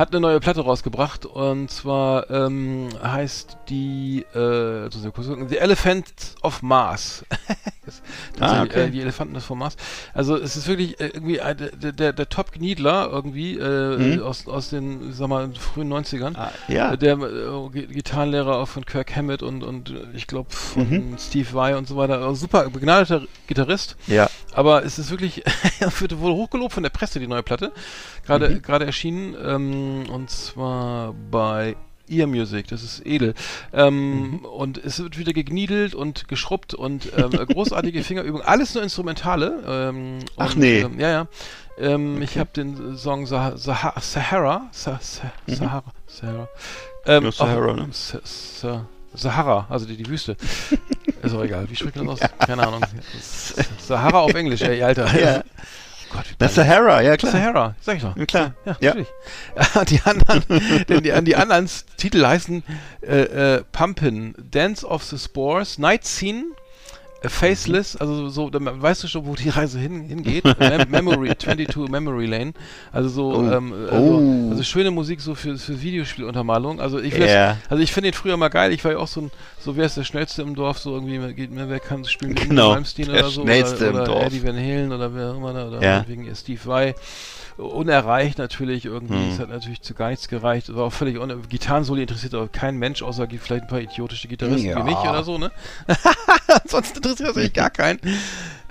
hat 0.00 0.12
eine 0.12 0.20
neue 0.20 0.40
Platte 0.40 0.62
rausgebracht 0.62 1.26
und 1.26 1.70
zwar 1.70 2.30
ähm, 2.30 2.88
heißt 3.02 3.58
die 3.68 4.24
äh, 4.34 4.88
The 4.90 5.58
Elephant 5.58 6.06
of 6.42 6.62
Mars. 6.62 7.26
ah, 8.40 8.62
okay. 8.62 8.86
äh, 8.86 8.90
die 8.90 9.02
Elefanten 9.02 9.34
des 9.34 9.44
vom 9.44 9.58
Mars. 9.58 9.76
Also 10.14 10.36
es 10.36 10.56
ist 10.56 10.68
wirklich 10.68 10.98
äh, 11.00 11.08
irgendwie 11.08 11.36
äh, 11.36 11.54
der, 11.54 11.92
der, 11.92 12.12
der 12.14 12.28
Top-Gniedler 12.30 13.10
irgendwie 13.12 13.58
äh, 13.58 14.16
mhm. 14.16 14.22
aus, 14.22 14.48
aus 14.48 14.70
den 14.70 15.12
sag 15.12 15.28
mal, 15.28 15.52
frühen 15.52 15.92
90ern. 15.92 16.34
Ah, 16.34 16.50
ja. 16.68 16.96
Der 16.96 17.18
äh, 17.18 17.68
Gitarrenlehrer 17.86 18.56
auch 18.56 18.68
von 18.68 18.86
Kirk 18.86 19.14
Hammett 19.14 19.42
und, 19.42 19.62
und 19.62 19.94
ich 20.14 20.26
glaube 20.26 20.50
von 20.50 20.88
mhm. 20.88 21.18
Steve 21.18 21.52
Vai 21.52 21.76
und 21.76 21.86
so 21.86 21.96
weiter. 21.96 22.20
Also 22.20 22.36
super 22.36 22.70
begnadeter 22.70 23.24
Gitarrist. 23.46 23.96
Ja. 24.06 24.30
Aber 24.52 24.82
es 24.82 24.98
ist 24.98 25.10
wirklich, 25.10 25.44
wird 25.98 26.18
wohl 26.18 26.32
hochgelobt 26.32 26.72
von 26.72 26.82
der 26.82 26.90
Presse, 26.90 27.20
die 27.20 27.26
neue 27.26 27.42
Platte. 27.42 27.72
Gerade 28.24 28.48
mhm. 28.48 28.62
gerade 28.62 28.86
erschienen. 28.86 29.36
Ähm, 29.44 29.89
und 30.10 30.30
zwar 30.30 31.14
bei 31.30 31.76
Ear 32.10 32.26
Music, 32.26 32.68
das 32.68 32.82
ist 32.82 33.06
edel. 33.06 33.34
Ähm, 33.72 34.30
mhm. 34.30 34.44
Und 34.44 34.78
es 34.78 34.98
wird 34.98 35.16
wieder 35.16 35.32
gegniedelt 35.32 35.94
und 35.94 36.28
geschrubbt 36.28 36.74
und 36.74 37.12
ähm, 37.16 37.30
großartige 37.48 38.02
Fingerübungen, 38.02 38.44
alles 38.44 38.74
nur 38.74 38.82
Instrumentale. 38.82 39.62
Ähm, 39.66 40.18
Ach 40.36 40.54
und, 40.54 40.58
nee. 40.58 40.80
Ähm, 40.80 40.98
ja, 40.98 41.10
ja. 41.10 41.26
Ähm, 41.78 42.16
okay. 42.16 42.24
Ich 42.24 42.38
habe 42.38 42.50
den 42.54 42.96
Song 42.96 43.26
Sah 43.26 43.56
Sah 43.56 43.94
Sahara, 44.00 44.68
Sah 44.72 44.98
Sah 45.00 45.32
mhm. 45.46 45.54
Sahara, 45.54 45.84
Sahara. 46.06 46.48
Ähm, 47.06 47.24
ja, 47.24 47.32
Sahara, 47.32 47.72
ne? 47.74 47.88
Sah 47.92 48.86
Sahara, 49.14 49.66
also 49.68 49.86
die, 49.86 49.96
die 49.96 50.06
Wüste. 50.06 50.36
ist 51.22 51.34
auch 51.34 51.42
egal, 51.42 51.68
wie 51.68 51.76
spricht 51.76 51.96
man 51.96 52.06
das 52.06 52.22
aus? 52.22 52.30
Keine 52.38 52.66
Ahnung. 52.66 52.84
Sahara 53.78 54.20
auf 54.20 54.34
Englisch, 54.34 54.62
ey, 54.62 54.82
Alter. 54.82 55.20
Ja. 55.20 55.42
Gott, 56.10 56.24
das 56.38 56.54
Sahara, 56.54 57.02
ja 57.02 57.16
klar. 57.16 57.32
Sahara, 57.32 57.74
sag 57.80 57.96
ich 57.96 58.02
doch. 58.02 58.16
Ja, 58.16 58.26
klar. 58.26 58.54
Ja, 58.64 58.76
ja. 58.80 58.88
natürlich. 58.88 59.08
die 59.88 60.00
anderen, 60.04 60.44
denn 60.88 61.02
die, 61.02 61.24
die 61.24 61.36
anderen 61.36 61.68
Titel 61.96 62.26
heißen 62.26 62.64
äh, 63.02 63.56
äh, 63.56 63.64
Pumpin, 63.72 64.34
Dance 64.38 64.86
of 64.86 65.04
the 65.04 65.18
Spores, 65.18 65.78
Night 65.78 66.04
Scene, 66.04 66.44
Faceless, 67.22 67.96
also 67.96 68.30
so, 68.30 68.48
dann 68.48 68.80
weißt 68.80 69.04
du 69.04 69.08
schon, 69.08 69.26
wo 69.26 69.34
die 69.34 69.50
Reise 69.50 69.78
hin, 69.78 70.02
hingeht. 70.02 70.44
Mem 70.58 70.90
Memory, 70.90 71.36
22 71.36 71.88
Memory 71.90 72.26
Lane. 72.26 72.52
Also 72.92 73.08
so, 73.10 73.34
oh. 73.34 73.42
Ähm, 73.42 73.72
also, 73.90 73.96
oh. 73.96 74.50
also, 74.50 74.62
schöne 74.62 74.90
Musik 74.90 75.20
so 75.20 75.34
für, 75.34 75.58
für 75.58 75.80
Videospieluntermalung. 75.82 76.80
Also 76.80 76.98
ich 76.98 77.18
yeah. 77.18 77.58
also 77.68 77.82
ich 77.82 77.92
finde 77.92 78.10
den 78.10 78.16
früher 78.16 78.36
mal 78.36 78.48
geil. 78.48 78.72
Ich 78.72 78.82
war 78.84 78.92
ja 78.92 78.98
auch 78.98 79.08
so 79.08 79.22
ein, 79.22 79.30
so 79.58 79.76
wer 79.76 79.84
ist 79.84 79.96
der 79.96 80.04
Schnellste 80.04 80.42
im 80.42 80.54
Dorf, 80.54 80.78
so 80.78 80.94
irgendwie 80.94 81.34
geht 81.34 81.50
mir, 81.50 81.68
wer 81.68 81.80
kann 81.80 82.04
spielen 82.04 82.34
genau. 82.34 82.70
Malmsteen 82.70 83.10
oder 83.10 83.28
so. 83.28 83.42
Schnellste 83.42 83.90
oder, 83.90 84.00
im 84.00 84.04
Dorf. 84.06 84.24
Eddie 84.24 84.42
Van 84.42 84.56
Halen 84.56 84.92
oder 84.92 85.14
wer 85.14 85.30
immer 85.32 85.52
da, 85.52 85.68
oder 85.68 85.82
ja. 85.82 86.04
wegen 86.08 86.34
Steve 86.34 86.60
Vai 86.64 86.94
unerreicht 87.60 88.38
natürlich 88.38 88.84
irgendwie. 88.84 89.14
Hm. 89.14 89.30
Es 89.30 89.38
hat 89.38 89.48
natürlich 89.48 89.82
zu 89.82 89.94
gar 89.94 90.10
nichts 90.10 90.28
gereicht. 90.28 90.68
Es 90.68 90.74
war 90.74 90.84
auch 90.84 90.92
völlig 90.92 91.18
un 91.18 91.48
Gitarrensoli 91.48 92.02
interessiert 92.02 92.34
aber 92.34 92.48
kein 92.48 92.76
Mensch, 92.76 93.02
außer 93.02 93.28
vielleicht 93.28 93.62
ein 93.62 93.68
paar 93.68 93.80
idiotische 93.80 94.28
Gitarristen 94.28 94.68
ja. 94.68 94.78
wie 94.78 94.90
mich 94.90 94.98
oder 94.98 95.22
so, 95.22 95.38
ne? 95.38 95.50
Sonst 96.66 96.96
interessiert 96.96 97.28
das 97.28 97.36
eigentlich 97.36 97.52
gar 97.52 97.70
keinen. 97.70 98.00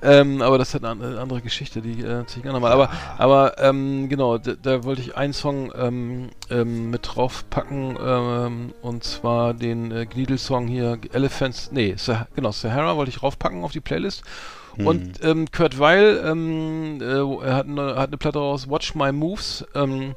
Ähm, 0.01 0.41
aber 0.41 0.57
das 0.57 0.73
hat 0.73 0.85
eine 0.85 1.19
andere 1.19 1.41
Geschichte, 1.41 1.81
die 1.81 2.01
äh, 2.01 2.07
natürlich 2.07 2.47
auch 2.47 2.53
nochmal. 2.53 2.71
Aber, 2.71 2.89
aber 3.17 3.59
ähm, 3.59 4.07
genau, 4.07 4.37
da, 4.37 4.53
da, 4.53 4.83
wollte 4.83 5.01
ich 5.01 5.17
einen 5.17 5.33
Song 5.33 5.73
ähm, 5.75 6.29
ähm 6.49 6.89
mit 6.89 7.01
draufpacken 7.03 7.97
ähm, 8.01 8.73
und 8.81 9.03
zwar 9.03 9.53
den 9.53 9.91
äh, 9.91 10.05
Gneedle-Song 10.05 10.67
hier, 10.67 10.97
Elephants, 11.11 11.71
nee, 11.71 11.95
Sah 11.97 12.27
genau, 12.35 12.51
Sahara 12.51 12.95
wollte 12.95 13.09
ich 13.09 13.17
draufpacken 13.17 13.63
auf 13.63 13.73
die 13.73 13.81
Playlist 13.81 14.23
Mhm. 14.79 14.87
Und 14.87 15.23
ähm, 15.23 15.51
Kurt 15.51 15.77
Weil 15.77 16.21
ähm, 16.25 16.99
äh, 17.01 17.45
er 17.45 17.55
hat, 17.55 17.67
eine, 17.67 17.95
hat 17.95 18.07
eine 18.07 18.17
Platte 18.17 18.39
raus, 18.39 18.69
Watch 18.69 18.95
My 18.95 19.11
Moves. 19.11 19.65
Ähm, 19.75 20.15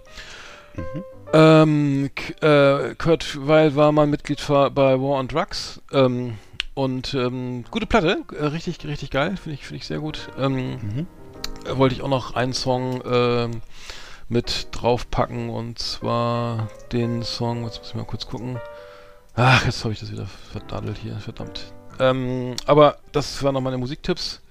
mhm. 0.74 1.04
ähm, 1.32 2.10
äh, 2.40 2.94
Kurt 2.94 3.46
Weil 3.46 3.74
war 3.74 3.90
mal 3.92 4.06
Mitglied 4.06 4.42
bei 4.46 4.74
War 4.74 5.18
on 5.18 5.28
Drugs. 5.28 5.82
Ähm, 5.92 6.38
und 6.74 7.12
ähm, 7.12 7.64
gute 7.70 7.86
Platte, 7.86 8.22
äh, 8.38 8.46
richtig, 8.46 8.82
richtig 8.86 9.10
geil, 9.10 9.36
finde 9.36 9.54
ich, 9.54 9.66
finde 9.66 9.76
ich 9.78 9.86
sehr 9.86 9.98
gut. 9.98 10.28
Ähm, 10.38 10.70
mhm. 10.70 11.06
Wollte 11.76 11.94
ich 11.94 12.02
auch 12.02 12.08
noch 12.08 12.34
einen 12.34 12.54
Song 12.54 13.02
mit 14.28 14.68
draufpacken 14.72 15.50
und 15.50 15.78
zwar 15.78 16.68
den 16.90 17.22
Song, 17.22 17.64
jetzt 17.64 17.78
muss 17.78 17.90
ich 17.90 17.94
mal 17.94 18.04
kurz 18.04 18.26
gucken. 18.26 18.58
Ach, 19.34 19.64
jetzt 19.64 19.84
habe 19.84 19.92
ich 19.92 20.00
das 20.00 20.10
wieder 20.10 20.26
verdadelt 20.26 20.98
hier, 20.98 21.16
verdammt. 21.16 21.72
Ähm, 21.98 22.56
aber 22.66 22.98
das 23.12 23.42
waren 23.42 23.54
noch 23.54 23.60
meine 23.60 23.78
Musiktipps. 23.78 24.41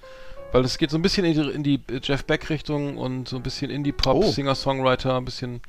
Weil 0.52 0.64
es 0.64 0.76
geht 0.76 0.90
so 0.90 0.98
ein 0.98 1.02
bisschen 1.02 1.24
in 1.24 1.34
die, 1.34 1.50
in 1.50 1.62
die 1.62 1.80
Jeff 2.02 2.24
Beck-Richtung 2.24 2.98
und 2.98 3.26
so 3.28 3.36
ein 3.36 3.42
bisschen 3.42 3.70
Indie-Pop, 3.70 4.16
oh. 4.16 4.30
Singer-Songwriter, 4.30 5.16
ein 5.16 5.24
bisschen, 5.24 5.62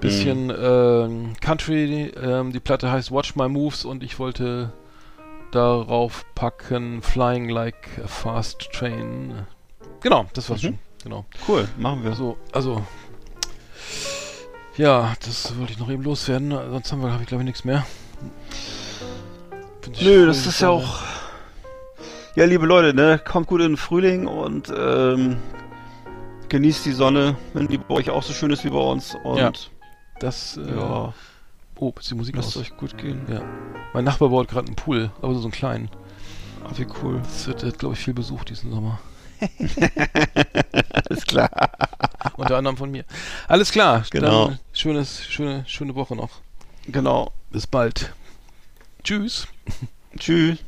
bisschen 0.00 0.46
mm. 0.46 1.32
äh, 1.32 1.40
Country. 1.40 2.12
Ähm, 2.22 2.52
die 2.52 2.60
Platte 2.60 2.90
heißt 2.90 3.10
Watch 3.10 3.34
My 3.34 3.48
Moves 3.48 3.84
und 3.84 4.04
ich 4.04 4.20
wollte 4.20 4.72
darauf 5.50 6.24
packen 6.34 7.02
Flying 7.02 7.48
Like 7.48 7.88
a 8.02 8.06
Fast 8.06 8.70
Train. 8.72 9.46
Genau, 10.00 10.26
das 10.34 10.48
war's 10.48 10.62
mhm. 10.62 10.66
schon. 10.66 10.78
Genau. 11.02 11.24
Cool, 11.46 11.68
machen 11.76 12.04
wir. 12.04 12.14
So, 12.14 12.38
also. 12.52 12.84
Ja, 14.76 15.14
das 15.24 15.56
wollte 15.58 15.72
ich 15.72 15.78
noch 15.78 15.90
eben 15.90 16.02
loswerden. 16.02 16.50
Sonst 16.50 16.92
haben 16.92 17.02
wir, 17.02 17.12
habe 17.12 17.22
ich 17.22 17.28
glaube 17.28 17.42
ich 17.42 17.46
nichts 17.46 17.64
mehr. 17.64 17.86
Nö, 20.00 20.26
das 20.26 20.46
ist 20.46 20.60
ja 20.60 20.70
auch. 20.70 21.00
Ja, 22.36 22.46
liebe 22.46 22.66
Leute, 22.66 22.94
ne, 22.94 23.20
kommt 23.24 23.46
gut 23.46 23.60
in 23.60 23.68
den 23.68 23.76
Frühling 23.76 24.26
und 24.26 24.72
ähm, 24.76 25.36
genießt 26.48 26.84
die 26.84 26.92
Sonne, 26.92 27.36
wenn 27.52 27.68
die 27.68 27.78
bei 27.78 27.94
euch 27.94 28.10
auch 28.10 28.24
so 28.24 28.32
schön 28.32 28.50
ist 28.50 28.64
wie 28.64 28.70
bei 28.70 28.78
uns. 28.78 29.14
Und 29.22 29.38
ja, 29.38 29.52
das, 30.18 30.56
äh, 30.56 30.74
ja. 30.74 31.14
Oh, 31.78 31.92
ist 31.96 32.10
die 32.10 32.16
Musik 32.16 32.34
Lasst 32.34 32.56
euch 32.56 32.76
gut 32.76 32.98
gehen. 32.98 33.24
Ja. 33.30 33.40
Mein 33.92 34.02
Nachbar 34.02 34.30
baut 34.30 34.48
gerade 34.48 34.66
einen 34.66 34.74
Pool, 34.74 35.12
aber 35.22 35.32
so 35.34 35.42
einen 35.42 35.52
kleinen. 35.52 35.90
Ach, 36.64 36.76
wie 36.76 36.88
cool. 37.02 37.20
Das 37.22 37.46
wird, 37.46 37.78
glaube 37.78 37.94
ich, 37.94 38.00
viel 38.00 38.14
besucht 38.14 38.50
diesen 38.50 38.72
Sommer. 38.72 38.98
Alles 41.08 41.26
klar. 41.26 41.50
Unter 42.36 42.56
anderem 42.56 42.76
von 42.76 42.90
mir. 42.90 43.04
Alles 43.46 43.70
klar. 43.70 44.04
Genau. 44.10 44.48
Dann 44.48 44.58
schönes, 44.72 45.24
schöne, 45.24 45.62
schöne 45.68 45.94
Woche 45.94 46.16
noch. 46.16 46.40
Genau. 46.88 47.30
Bis 47.50 47.68
bald. 47.68 48.12
Tschüss. 49.04 49.46
Tschüss. 50.18 50.58